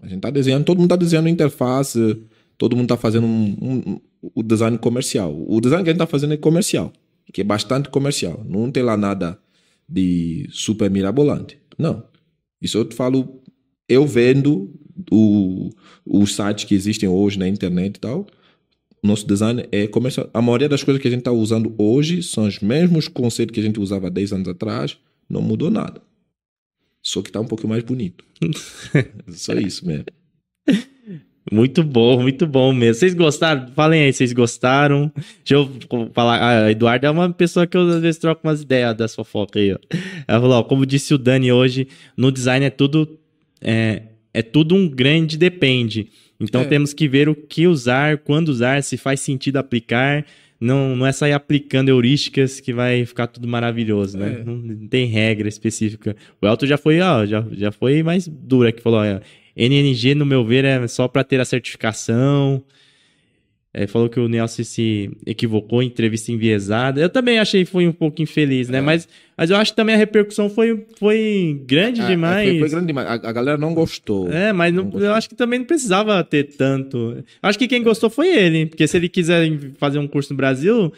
A 0.03 0.07
gente 0.07 0.19
está 0.19 0.31
desenhando, 0.31 0.65
todo 0.65 0.79
mundo 0.79 0.87
está 0.87 0.97
desenhando 0.97 1.29
interface, 1.29 2.21
todo 2.59 2.75
mundo 2.75 2.87
está 2.87 2.97
fazendo 2.97 3.27
um, 3.27 3.57
um, 3.61 3.75
um, 3.93 4.01
o 4.35 4.43
design 4.43 4.77
comercial. 4.79 5.35
O 5.47 5.61
design 5.61 5.85
que 5.85 5.91
a 5.91 5.93
gente 5.93 6.03
está 6.03 6.07
fazendo 6.07 6.35
é 6.35 6.37
comercial, 6.37 6.93
que 7.33 7.41
é 7.41 7.45
bastante 7.45 7.89
comercial. 7.89 8.45
Não 8.47 8.71
tem 8.71 8.83
lá 8.83 8.97
nada 8.97 9.39
de 9.89 10.49
super 10.51 10.91
mirabolante. 10.91 11.57
Não. 11.79 12.03
Isso 12.61 12.79
eu 12.79 12.85
te 12.85 12.97
falo, 12.97 13.41
eu 13.89 14.07
vendo 14.07 14.75
o, 15.11 15.71
os 16.05 16.35
sites 16.35 16.65
que 16.65 16.75
existem 16.75 17.09
hoje 17.09 17.39
na 17.39 17.49
internet 17.49 17.97
e 17.97 18.01
tal, 18.01 18.27
nosso 19.03 19.27
design 19.27 19.67
é 19.71 19.87
comercial. 19.87 20.29
A 20.33 20.43
maioria 20.43 20.69
das 20.69 20.83
coisas 20.83 21.01
que 21.01 21.09
a 21.09 21.11
gente 21.11 21.21
está 21.21 21.33
usando 21.33 21.75
hoje 21.79 22.23
são 22.23 22.47
os 22.47 22.61
mesmos 22.61 23.09
conceitos 23.09 23.55
que 23.55 23.61
a 23.61 23.63
gente 23.63 23.81
usava 23.81 24.11
10 24.11 24.33
anos 24.33 24.49
atrás, 24.49 24.99
não 25.29 25.41
mudou 25.43 25.71
nada. 25.71 26.01
Só 27.03 27.23
que 27.23 27.29
está 27.29 27.41
um 27.41 27.47
pouco 27.47 27.69
mais 27.69 27.85
bonito. 27.85 28.25
Só 29.31 29.55
isso 29.55 29.87
mesmo. 29.87 30.07
Muito 31.51 31.85
bom, 31.85 32.21
muito 32.21 32.45
bom 32.45 32.73
mesmo. 32.73 32.95
Vocês 32.99 33.15
gostaram? 33.15 33.69
Falem 33.69 34.03
aí, 34.03 34.13
vocês 34.13 34.33
gostaram? 34.33 35.13
Deixa 35.15 35.55
eu 35.55 36.11
falar. 36.13 36.65
A 36.65 36.73
Eduardo 36.73 37.07
é 37.07 37.11
uma 37.11 37.33
pessoa 37.33 37.67
que 37.67 37.77
eu 37.77 37.89
às 37.89 38.01
vezes 38.01 38.19
troco 38.19 38.41
umas 38.43 38.63
ideias 38.63 38.97
da 38.97 39.07
fofoca 39.09 39.61
aí, 39.61 39.73
ó. 39.73 39.79
Ela 40.27 40.41
falou, 40.41 40.59
ó, 40.59 40.63
como 40.65 40.85
disse 40.85 41.15
o 41.15 41.19
Dani 41.19 41.53
hoje, 41.53 41.87
no 42.17 42.33
design 42.33 42.67
é 42.67 42.71
tudo. 42.71 43.17
É, 43.61 44.03
é 44.37 44.43
tudo 44.43 44.75
um 44.75 44.87
grande 44.87 45.39
depende. 45.39 46.09
Então 46.39 46.61
é. 46.61 46.65
temos 46.67 46.93
que 46.93 47.09
ver 47.09 47.27
o 47.27 47.35
que 47.35 47.67
usar, 47.67 48.19
quando 48.19 48.51
usar, 48.51 48.83
se 48.83 48.99
faz 48.99 49.21
sentido 49.21 49.57
aplicar. 49.57 50.27
Não, 50.61 50.95
não 50.95 51.07
é 51.07 51.13
sair 51.13 51.33
aplicando 51.33 51.89
heurísticas 51.89 52.61
que 52.61 52.71
vai 52.71 53.07
ficar 53.07 53.29
tudo 53.29 53.49
maravilhoso, 53.49 54.19
né? 54.19 54.41
É. 54.41 54.45
Não 54.45 54.87
tem 54.89 55.07
regra 55.07 55.49
específica. 55.49 56.15
O 56.41 56.47
Elton 56.47 56.67
já 56.67 56.77
foi, 56.77 57.01
ó, 57.01 57.25
já, 57.25 57.47
já 57.53 57.73
foi 57.73 58.03
mais 58.03 58.29
dura 58.29 58.73
que 58.73 58.83
falou, 58.83 59.01
ó, 59.01 59.21
NNG, 59.57 60.15
no 60.15 60.27
meu 60.27 60.45
ver, 60.45 60.67
é 60.67 60.87
só 60.87 61.09
para 61.09 61.25
ter 61.25 61.41
a 61.41 61.45
certificação. 61.47 62.63
É, 63.79 63.87
falou 63.87 64.09
que 64.09 64.19
o 64.19 64.27
Nelson 64.27 64.65
se 64.65 65.11
equivocou 65.27 65.83
em 65.83 65.87
entrevista 65.89 66.33
enviesada. 66.33 66.99
Eu 66.99 67.11
também 67.11 67.39
achei 67.39 67.63
que 67.63 67.71
foi 67.71 67.87
um 67.87 67.93
pouco 67.93 68.23
infeliz, 68.23 68.71
né? 68.71 68.79
É. 68.79 68.81
Mas, 68.81 69.07
mas 69.37 69.51
eu 69.51 69.57
acho 69.59 69.73
que 69.73 69.77
também 69.77 69.95
a 69.95 69.99
repercussão 69.99 70.49
foi, 70.49 70.87
foi 70.99 71.63
grande 71.67 72.01
é, 72.01 72.07
demais. 72.07 72.49
Foi, 72.49 72.59
foi, 72.61 72.69
grande 72.71 72.87
demais. 72.87 73.07
A, 73.07 73.13
a, 73.13 73.33
galera 73.33 73.59
não 73.59 73.75
gostou. 73.75 74.33
É, 74.33 74.51
mas 74.51 74.73
não, 74.73 74.85
não 74.85 74.99
eu 74.99 75.13
acho 75.13 75.29
que 75.29 75.35
também 75.35 75.59
não 75.59 75.67
precisava 75.67 76.25
ter 76.25 76.45
tanto. 76.57 77.23
Acho 77.43 77.59
que 77.59 77.69
quem 77.69 77.83
gostou 77.83 78.09
foi 78.09 78.35
ele. 78.35 78.65
Porque 78.65 78.89
se 78.89 78.97
ele 78.97 79.11
quiser 79.11 79.47
fazer 79.77 79.99
um 79.99 80.09
curso 80.09 80.33
no 80.33 80.39
Brasil, 80.39 80.91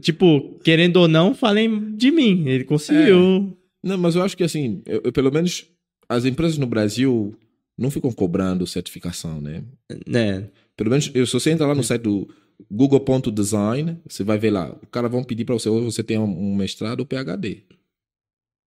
tipo, 0.00 0.58
querendo 0.64 0.96
ou 0.96 1.06
não, 1.06 1.34
falem 1.34 1.94
de 1.94 2.10
mim. 2.10 2.48
Ele 2.48 2.64
conseguiu. 2.64 3.54
É. 3.84 3.88
Não, 3.88 3.98
mas 3.98 4.14
eu 4.14 4.22
acho 4.22 4.38
que 4.38 4.42
assim, 4.42 4.80
eu, 4.86 5.02
eu, 5.04 5.12
pelo 5.12 5.30
menos 5.30 5.66
as 6.08 6.24
empresas 6.24 6.56
no 6.56 6.66
Brasil 6.66 7.34
não 7.76 7.90
ficam 7.90 8.10
cobrando 8.10 8.66
certificação, 8.66 9.38
né? 9.38 9.62
É. 10.14 10.44
Pelo 10.76 10.90
menos, 10.90 11.06
se 11.06 11.32
você 11.32 11.50
entra 11.50 11.66
lá 11.66 11.74
no 11.74 11.84
site 11.84 12.02
do 12.02 12.28
google.design, 12.70 13.98
você 14.08 14.24
vai 14.24 14.38
ver 14.38 14.50
lá. 14.50 14.70
O 14.82 14.86
cara 14.86 15.08
vão 15.08 15.22
pedir 15.22 15.44
para 15.44 15.54
você, 15.54 15.68
ou 15.68 15.84
você 15.84 16.02
tem 16.02 16.18
um 16.18 16.54
mestrado 16.54 17.00
ou 17.00 17.06
PhD. 17.06 17.64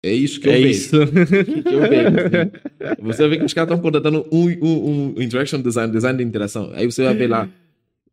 É 0.02 0.12
isso 0.12 0.40
que 0.40 0.48
eu 0.48 0.52
é 0.52 0.60
vejo. 0.60 0.70
Isso. 0.70 1.06
que, 1.44 1.62
que 1.62 1.74
eu 1.74 1.80
vejo. 1.80 2.08
Assim. 2.08 3.02
Você 3.02 3.28
vê 3.28 3.38
que 3.38 3.44
os 3.44 3.52
caras 3.52 3.68
estão 3.68 3.82
contratando 3.82 4.26
um, 4.32 4.48
um, 4.48 5.14
um 5.16 5.22
interaction 5.22 5.60
design, 5.60 5.92
design 5.92 6.16
de 6.16 6.24
interação. 6.24 6.70
Aí 6.72 6.86
você 6.86 7.04
vai 7.04 7.14
ver 7.14 7.28
lá, 7.28 7.48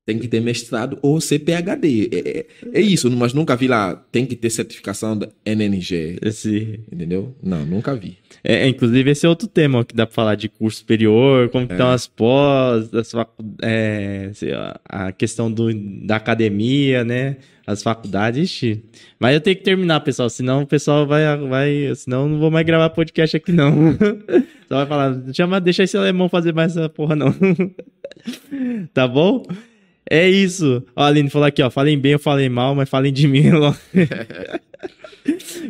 tem 0.07 0.17
que 0.17 0.27
ter 0.29 0.39
mestrado 0.39 0.97
ou 1.01 1.19
ser 1.19 1.39
PhD. 1.39 2.09
É, 2.13 2.29
é, 2.29 2.45
é, 2.79 2.81
isso, 2.81 3.11
mas 3.11 3.33
nunca 3.33 3.57
vi 3.57 3.67
lá, 3.67 3.93
tem 4.09 4.25
que 4.25 4.37
ter 4.37 4.49
certificação 4.49 5.17
da 5.17 5.27
NNG. 5.45 6.17
Sim. 6.31 6.79
Entendeu? 6.89 7.35
Não, 7.43 7.65
nunca 7.65 7.93
vi. 7.93 8.17
É, 8.41 8.63
é, 8.63 8.67
inclusive, 8.69 9.11
esse 9.11 9.25
é 9.25 9.29
outro 9.29 9.49
tema 9.49 9.83
que 9.83 9.93
dá 9.93 10.05
para 10.05 10.15
falar 10.15 10.35
de 10.35 10.47
curso 10.47 10.77
superior, 10.77 11.49
como 11.49 11.67
é. 11.69 11.73
estão 11.73 11.89
as 11.89 12.07
pós, 12.07 12.89
as 12.93 13.11
é, 13.61 14.31
a 14.85 15.11
questão 15.11 15.51
do, 15.51 15.73
da 16.05 16.15
academia, 16.15 17.03
né? 17.03 17.35
As 17.65 17.83
faculdades. 17.83 18.49
Ixi. 18.49 18.81
Mas 19.19 19.33
eu 19.33 19.41
tenho 19.41 19.57
que 19.57 19.63
terminar, 19.63 19.99
pessoal, 19.99 20.29
senão 20.29 20.61
o 20.61 20.65
pessoal 20.65 21.05
vai. 21.05 21.23
vai 21.49 21.95
senão 21.95 22.29
não 22.29 22.39
vou 22.39 22.49
mais 22.49 22.65
gravar 22.65 22.91
podcast 22.91 23.35
aqui, 23.35 23.51
não. 23.51 23.91
Só 24.69 24.77
vai 24.77 24.85
falar, 24.85 25.21
chama, 25.33 25.59
deixa 25.59 25.83
esse 25.83 25.97
alemão 25.97 26.29
fazer 26.29 26.53
mais 26.53 26.77
essa 26.77 26.87
porra, 26.87 27.13
não. 27.13 27.35
tá 28.93 29.05
bom? 29.05 29.43
É 30.09 30.29
isso. 30.29 30.83
Ó, 30.95 31.03
a 31.03 31.07
Aline 31.07 31.29
falou 31.29 31.47
aqui, 31.47 31.61
ó. 31.61 31.69
Falem 31.69 31.99
bem, 31.99 32.13
eu 32.13 32.19
falei 32.19 32.49
mal, 32.49 32.73
mas 32.75 32.89
falem 32.89 33.11
de 33.11 33.27
mim. 33.27 33.43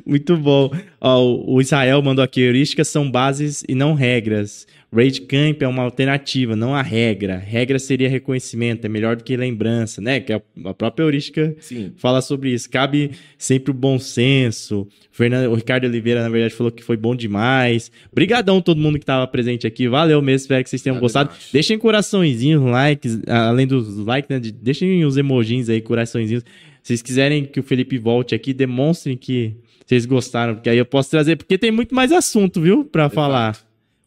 Muito 0.05 0.37
bom. 0.37 0.71
Ó, 1.01 1.23
o 1.45 1.61
Israel 1.61 2.01
mandou 2.01 2.23
aqui: 2.23 2.41
heurísticas 2.41 2.87
são 2.87 3.09
bases 3.09 3.63
e 3.67 3.75
não 3.75 3.93
regras. 3.93 4.67
Rage 4.93 5.19
Camp 5.21 5.61
é 5.61 5.67
uma 5.67 5.83
alternativa, 5.83 6.55
não 6.55 6.73
a 6.73 6.81
regra. 6.81 7.37
Regra 7.37 7.77
seria 7.77 8.07
reconhecimento, 8.07 8.85
é 8.85 8.89
melhor 8.89 9.17
do 9.17 9.23
que 9.23 9.35
lembrança, 9.35 9.99
né? 9.99 10.21
Que 10.21 10.31
a 10.31 10.39
própria 10.73 11.03
heurística 11.03 11.53
Sim. 11.59 11.91
fala 11.97 12.21
sobre 12.21 12.51
isso. 12.53 12.69
Cabe 12.69 13.11
sempre 13.37 13.71
o 13.71 13.73
bom 13.73 13.99
senso. 13.99 14.81
O, 14.81 14.87
Fernando, 15.11 15.51
o 15.51 15.55
Ricardo 15.55 15.83
Oliveira, 15.85 16.23
na 16.23 16.29
verdade, 16.29 16.53
falou 16.53 16.71
que 16.71 16.81
foi 16.81 16.95
bom 16.95 17.13
demais. 17.13 17.91
Obrigadão 18.09 18.61
todo 18.61 18.79
mundo 18.79 18.93
que 18.93 19.03
estava 19.03 19.27
presente 19.27 19.67
aqui. 19.67 19.89
Valeu 19.89 20.21
mesmo, 20.21 20.43
espero 20.43 20.63
que 20.63 20.69
vocês 20.69 20.81
tenham 20.81 20.99
gostado. 20.99 21.31
Deixem 21.51 21.77
coraçõezinhos, 21.77 22.63
likes, 22.63 23.19
além 23.27 23.67
dos 23.67 23.97
likes, 23.97 24.29
né? 24.29 24.39
Deixem 24.39 25.03
os 25.03 25.17
emojis 25.17 25.69
aí, 25.69 25.81
coraçõezinhos. 25.81 26.43
Se 26.81 26.89
vocês 26.89 27.01
quiserem 27.01 27.43
que 27.43 27.59
o 27.59 27.63
Felipe 27.63 27.97
volte 27.97 28.33
aqui, 28.33 28.53
demonstrem 28.53 29.17
que 29.17 29.53
vocês 29.85 30.05
gostaram, 30.05 30.55
porque 30.55 30.69
aí 30.69 30.77
eu 30.77 30.85
posso 30.85 31.09
trazer, 31.09 31.35
porque 31.35 31.57
tem 31.57 31.71
muito 31.71 31.93
mais 31.93 32.13
assunto, 32.13 32.61
viu, 32.61 32.85
para 32.85 33.09
falar. 33.09 33.57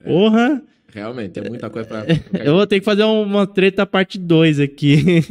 É. 0.02 0.69
Realmente, 0.92 1.32
tem 1.32 1.48
muita 1.48 1.70
coisa 1.70 1.88
pra. 1.88 2.04
eu 2.44 2.54
vou 2.54 2.66
ter 2.66 2.80
que 2.80 2.84
fazer 2.84 3.04
uma 3.04 3.46
treta 3.46 3.86
parte 3.86 4.18
2 4.18 4.60
aqui. 4.60 5.22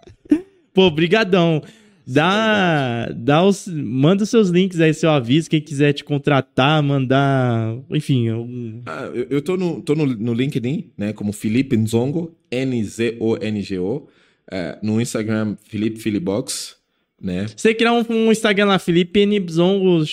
Pô, 0.72 0.90
brigadão. 0.90 1.62
Dá, 2.06 3.08
dá 3.16 3.42
os, 3.42 3.66
manda 3.66 4.24
os 4.24 4.28
seus 4.28 4.50
links 4.50 4.78
aí, 4.78 4.92
seu 4.92 5.10
aviso, 5.10 5.48
quem 5.48 5.60
quiser 5.60 5.94
te 5.94 6.04
contratar, 6.04 6.82
mandar, 6.82 7.78
enfim. 7.90 8.28
Eu, 8.28 8.46
ah, 8.84 9.10
eu, 9.14 9.26
eu 9.30 9.42
tô, 9.42 9.56
no, 9.56 9.80
tô 9.80 9.94
no, 9.94 10.04
no 10.04 10.34
LinkedIn, 10.34 10.90
né, 10.98 11.14
como 11.14 11.32
Felipe 11.32 11.74
Nzongo, 11.76 12.36
N-Z-O-N-G-O, 12.50 14.06
é, 14.52 14.78
no 14.82 15.00
Instagram, 15.00 15.56
Felipe 15.62 15.98
Filibox, 15.98 16.76
né? 17.20 17.46
Você 17.54 17.74
criar 17.74 17.92
um, 17.92 18.04
um, 18.10 18.32
Instagram 18.32 18.66
lá, 18.66 18.78
Felipe 18.78 19.24
Nibzon, 19.24 20.04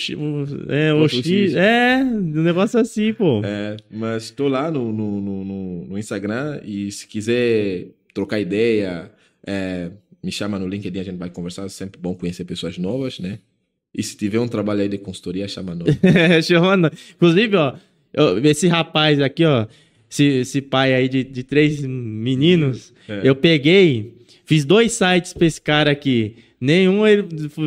é, 0.68 0.94
o 0.94 1.08
X, 1.08 1.54
é, 1.54 2.02
um 2.02 2.42
negócio 2.42 2.78
assim, 2.78 3.12
pô. 3.12 3.42
É, 3.44 3.76
mas 3.90 4.30
tô 4.30 4.48
lá 4.48 4.70
no, 4.70 4.92
no, 4.92 5.20
no, 5.20 5.84
no 5.86 5.98
Instagram 5.98 6.60
e 6.64 6.90
se 6.90 7.06
quiser 7.06 7.88
trocar 8.14 8.40
ideia, 8.40 9.10
é, 9.46 9.90
me 10.22 10.30
chama 10.30 10.58
no 10.58 10.68
LinkedIn, 10.68 11.00
a 11.00 11.04
gente 11.04 11.18
vai 11.18 11.30
conversar, 11.30 11.66
é 11.66 11.68
sempre 11.68 12.00
bom 12.00 12.14
conhecer 12.14 12.44
pessoas 12.44 12.78
novas, 12.78 13.18
né? 13.18 13.38
E 13.94 14.02
se 14.02 14.16
tiver 14.16 14.40
um 14.40 14.48
trabalho 14.48 14.80
aí 14.80 14.88
de 14.88 14.96
consultoria, 14.96 15.46
chama 15.46 15.74
nós. 15.74 15.98
chama 16.46 16.90
Inclusive, 17.14 17.56
ó, 17.56 17.74
esse 18.42 18.68
rapaz 18.68 19.20
aqui, 19.20 19.44
ó, 19.44 19.66
esse, 20.10 20.24
esse 20.24 20.62
pai 20.62 20.94
aí 20.94 21.08
de, 21.08 21.24
de 21.24 21.42
três 21.42 21.82
meninos, 21.82 22.94
é. 23.06 23.20
eu 23.22 23.36
peguei 23.36 24.22
Fiz 24.44 24.64
dois 24.64 24.92
sites 24.92 25.32
pra 25.32 25.46
esse 25.46 25.60
cara 25.60 25.90
aqui. 25.90 26.36
Nenhum 26.64 27.04
ele 27.04 27.26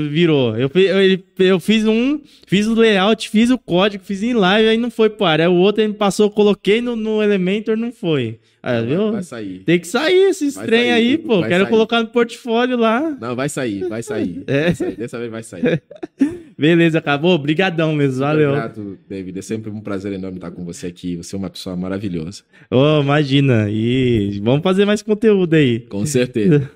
virou. 0.10 0.56
Eu, 0.56 0.72
eu, 0.74 1.20
eu 1.38 1.60
fiz 1.60 1.86
um, 1.86 2.18
fiz 2.48 2.66
o 2.66 2.74
layout, 2.74 3.30
fiz 3.30 3.50
o 3.50 3.58
código, 3.58 4.02
fiz 4.02 4.24
em 4.24 4.32
live, 4.32 4.70
aí 4.70 4.78
não 4.78 4.90
foi 4.90 5.10
para. 5.10 5.44
Aí 5.44 5.50
o 5.50 5.56
outro 5.56 5.84
ele 5.84 5.92
passou, 5.92 6.32
coloquei 6.32 6.80
no, 6.80 6.96
no 6.96 7.22
Elementor, 7.22 7.76
não 7.76 7.92
foi. 7.92 8.40
Aí, 8.64 8.80
Vai- 8.80 8.86
viu? 8.86 9.12
Vai 9.12 9.24
sair. 9.24 9.60
Tem 9.66 9.78
que 9.82 9.88
sair 9.88 10.30
esse 10.30 10.58
trem 10.64 10.94
aí, 10.94 11.18
pô. 11.18 11.42
Quero 11.42 11.66
sair. 11.66 11.70
colocar 11.70 12.00
no 12.00 12.08
portfólio 12.08 12.78
lá. 12.78 13.18
Não, 13.20 13.36
vai 13.36 13.50
sair, 13.50 13.86
vai 13.90 14.02
sair. 14.02 14.44
É. 14.48 14.64
Vai 14.64 14.76
sair. 14.76 14.96
Dessa 14.96 15.20
vez 15.20 15.30
vai 15.30 15.44
sair. 15.44 15.84
Beleza, 16.58 17.00
acabou. 17.00 17.36
Obrigadão 17.36 17.94
mesmo, 17.94 18.22
valeu. 18.22 18.52
Obrigado, 18.52 18.98
David. 19.10 19.38
É 19.38 19.42
sempre 19.42 19.70
um 19.70 19.82
prazer 19.82 20.14
enorme 20.14 20.38
estar 20.38 20.52
com 20.52 20.64
você 20.64 20.88
aqui. 20.88 21.18
Você 21.18 21.36
é 21.36 21.38
uma 21.38 21.50
pessoa 21.50 21.76
maravilhosa. 21.76 22.44
Ô, 22.72 23.02
imagina. 23.02 23.68
E 23.70 24.40
vamos 24.42 24.64
fazer 24.64 24.86
mais 24.86 25.02
conteúdo 25.02 25.54
aí. 25.54 25.82
Com 25.82 26.06
certeza. 26.06 26.72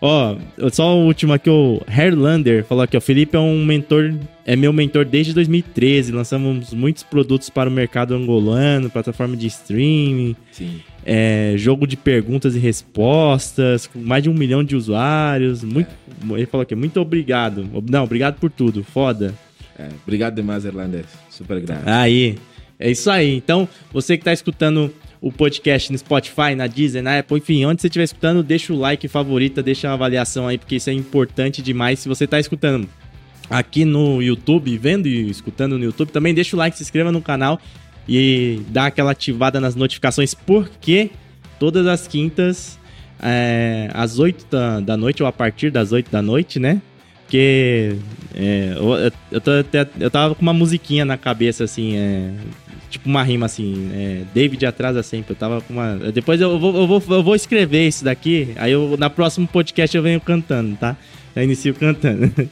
Ó, 0.00 0.36
só 0.70 0.96
o 0.96 1.06
último 1.06 1.32
aqui, 1.32 1.50
o 1.50 1.82
Herlander 1.88 2.64
falou 2.64 2.84
aqui, 2.84 2.96
ó. 2.96 3.00
Felipe 3.00 3.36
é 3.36 3.40
um 3.40 3.64
mentor, 3.64 4.14
é 4.46 4.54
meu 4.54 4.72
mentor 4.72 5.04
desde 5.04 5.32
2013. 5.32 6.12
Lançamos 6.12 6.72
muitos 6.72 7.02
produtos 7.02 7.50
para 7.50 7.68
o 7.68 7.72
mercado 7.72 8.14
angolano, 8.14 8.88
plataforma 8.88 9.36
de 9.36 9.48
streaming, 9.48 10.36
é, 11.04 11.54
jogo 11.56 11.84
de 11.84 11.96
perguntas 11.96 12.54
e 12.54 12.60
respostas, 12.60 13.88
com 13.88 13.98
mais 13.98 14.22
de 14.22 14.30
um 14.30 14.34
milhão 14.34 14.62
de 14.62 14.76
usuários. 14.76 15.64
Muito, 15.64 15.90
Ele 16.30 16.46
falou 16.46 16.62
aqui, 16.62 16.76
muito 16.76 17.00
obrigado. 17.00 17.68
Não, 17.90 18.04
obrigado 18.04 18.38
por 18.38 18.50
tudo, 18.50 18.84
foda. 18.84 19.34
É, 19.76 19.88
obrigado 20.04 20.36
demais, 20.36 20.64
Erlander. 20.64 21.04
Super 21.28 21.60
grato. 21.60 21.82
Aí, 21.86 22.36
é 22.78 22.88
isso 22.88 23.10
aí. 23.10 23.34
Então, 23.34 23.68
você 23.92 24.16
que 24.16 24.24
tá 24.24 24.32
escutando 24.32 24.92
o 25.20 25.32
podcast 25.32 25.90
no 25.90 25.98
Spotify, 25.98 26.54
na 26.56 26.66
Deezer, 26.66 27.02
na 27.02 27.18
Apple, 27.18 27.38
enfim, 27.38 27.64
onde 27.64 27.80
você 27.80 27.88
estiver 27.88 28.04
escutando, 28.04 28.42
deixa 28.42 28.72
o 28.72 28.78
like, 28.78 29.08
favorita, 29.08 29.62
deixa 29.62 29.88
uma 29.88 29.94
avaliação 29.94 30.46
aí, 30.46 30.58
porque 30.58 30.76
isso 30.76 30.90
é 30.90 30.92
importante 30.92 31.60
demais. 31.60 31.98
Se 31.98 32.08
você 32.08 32.26
tá 32.26 32.38
escutando 32.38 32.88
aqui 33.50 33.84
no 33.84 34.22
YouTube, 34.22 34.76
vendo 34.78 35.08
e 35.08 35.28
escutando 35.28 35.78
no 35.78 35.84
YouTube, 35.84 36.10
também 36.10 36.34
deixa 36.34 36.54
o 36.54 36.58
like, 36.58 36.76
se 36.76 36.82
inscreva 36.82 37.10
no 37.10 37.20
canal 37.20 37.60
e 38.08 38.62
dá 38.68 38.86
aquela 38.86 39.10
ativada 39.10 39.60
nas 39.60 39.74
notificações, 39.74 40.34
porque 40.34 41.10
todas 41.58 41.86
as 41.86 42.06
quintas, 42.06 42.78
é, 43.20 43.90
às 43.92 44.18
8 44.18 44.46
da, 44.50 44.80
da 44.80 44.96
noite, 44.96 45.22
ou 45.22 45.28
a 45.28 45.32
partir 45.32 45.70
das 45.70 45.92
8 45.92 46.10
da 46.10 46.22
noite, 46.22 46.58
né? 46.58 46.80
Porque 47.24 47.96
é, 48.34 48.74
eu, 48.74 49.12
eu, 49.30 49.40
tô 49.40 49.50
eu 50.00 50.10
tava 50.10 50.34
com 50.34 50.40
uma 50.40 50.54
musiquinha 50.54 51.04
na 51.04 51.18
cabeça, 51.18 51.64
assim, 51.64 51.94
é, 51.96 52.32
tipo 52.88 53.08
uma 53.08 53.22
rima 53.22 53.46
assim, 53.46 53.90
é, 53.92 54.22
David 54.34 54.64
atrasa 54.66 55.02
sempre. 55.02 55.32
Eu 55.32 55.36
tava 55.36 55.60
com 55.60 55.72
uma. 55.72 55.96
Depois 56.12 56.40
eu 56.40 56.58
vou, 56.58 56.76
eu 56.76 56.86
vou, 56.86 57.02
eu 57.08 57.22
vou 57.22 57.34
escrever 57.34 57.86
isso 57.86 58.04
daqui, 58.04 58.52
aí 58.56 58.72
eu, 58.72 58.96
na 58.98 59.10
próximo 59.10 59.46
podcast 59.46 59.96
eu 59.96 60.02
venho 60.02 60.20
cantando, 60.20 60.76
tá? 60.76 60.96
Eu 61.34 61.42
inicio 61.42 61.74
cantando. 61.74 62.32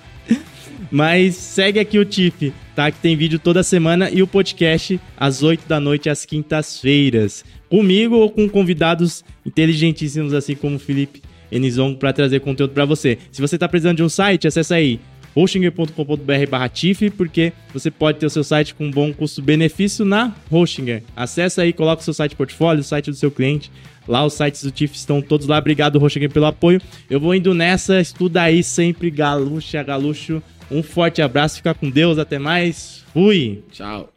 Mas 0.91 1.35
segue 1.35 1.81
aqui 1.81 1.99
o 1.99 2.05
Tiff, 2.05 2.53
tá? 2.75 2.91
Que 2.91 2.99
tem 2.99 3.17
vídeo 3.17 3.39
toda 3.39 3.63
semana 3.63 4.11
e 4.11 4.23
o 4.23 4.27
podcast 4.27 5.01
às 5.17 5.43
8 5.43 5.67
da 5.67 5.81
noite, 5.81 6.09
às 6.09 6.25
quintas-feiras. 6.25 7.45
Comigo 7.69 8.17
ou 8.17 8.31
com 8.31 8.49
convidados 8.49 9.25
inteligentíssimos, 9.45 10.33
assim 10.33 10.55
como 10.55 10.77
o 10.77 10.79
Felipe 10.79 11.23
Enizongo, 11.51 11.99
para 11.99 12.13
trazer 12.13 12.41
conteúdo 12.41 12.73
para 12.73 12.85
você. 12.85 13.19
Se 13.33 13.41
você 13.41 13.59
tá 13.59 13.69
precisando 13.69 13.97
de 13.97 14.03
um 14.03 14.09
site, 14.09 14.47
acessa 14.47 14.77
aí 14.77 15.01
hostinger.com.br 15.37 16.51
barra 16.51 16.69
Tiff, 16.69 17.11
porque 17.11 17.53
você 17.73 17.91
pode 17.91 18.19
ter 18.19 18.27
o 18.27 18.31
seu 18.31 18.43
site 18.43 18.75
com 18.75 18.87
um 18.87 18.91
bom 18.91 19.13
custo-benefício 19.13 20.05
na 20.05 20.35
Hostinger. 20.51 21.03
Acessa 21.15 21.63
aí, 21.63 21.73
coloca 21.73 22.01
o 22.01 22.05
seu 22.05 22.15
site 22.15 22.35
portfólio, 22.35 22.81
o 22.81 22.85
site 22.85 23.11
do 23.11 23.17
seu 23.17 23.31
cliente. 23.31 23.71
Lá 24.09 24.25
os 24.25 24.33
sites 24.33 24.63
do 24.65 24.71
Tiff 24.71 24.97
estão 24.97 25.21
todos 25.21 25.47
lá. 25.47 25.59
Obrigado, 25.59 26.03
Hostinger, 26.03 26.31
pelo 26.31 26.47
apoio. 26.47 26.81
Eu 27.11 27.21
vou 27.21 27.35
indo 27.35 27.53
nessa, 27.53 28.01
estuda 28.01 28.43
aí 28.43 28.63
sempre, 28.63 29.11
galuxa, 29.11 29.83
galuxo. 29.83 30.43
Um 30.71 30.83
forte 30.83 31.21
abraço, 31.21 31.57
fica 31.57 31.75
com 31.75 31.91
Deus, 31.91 32.19
até 32.19 32.39
mais. 32.39 33.05
Fui! 33.13 33.63
Tchau. 33.71 34.16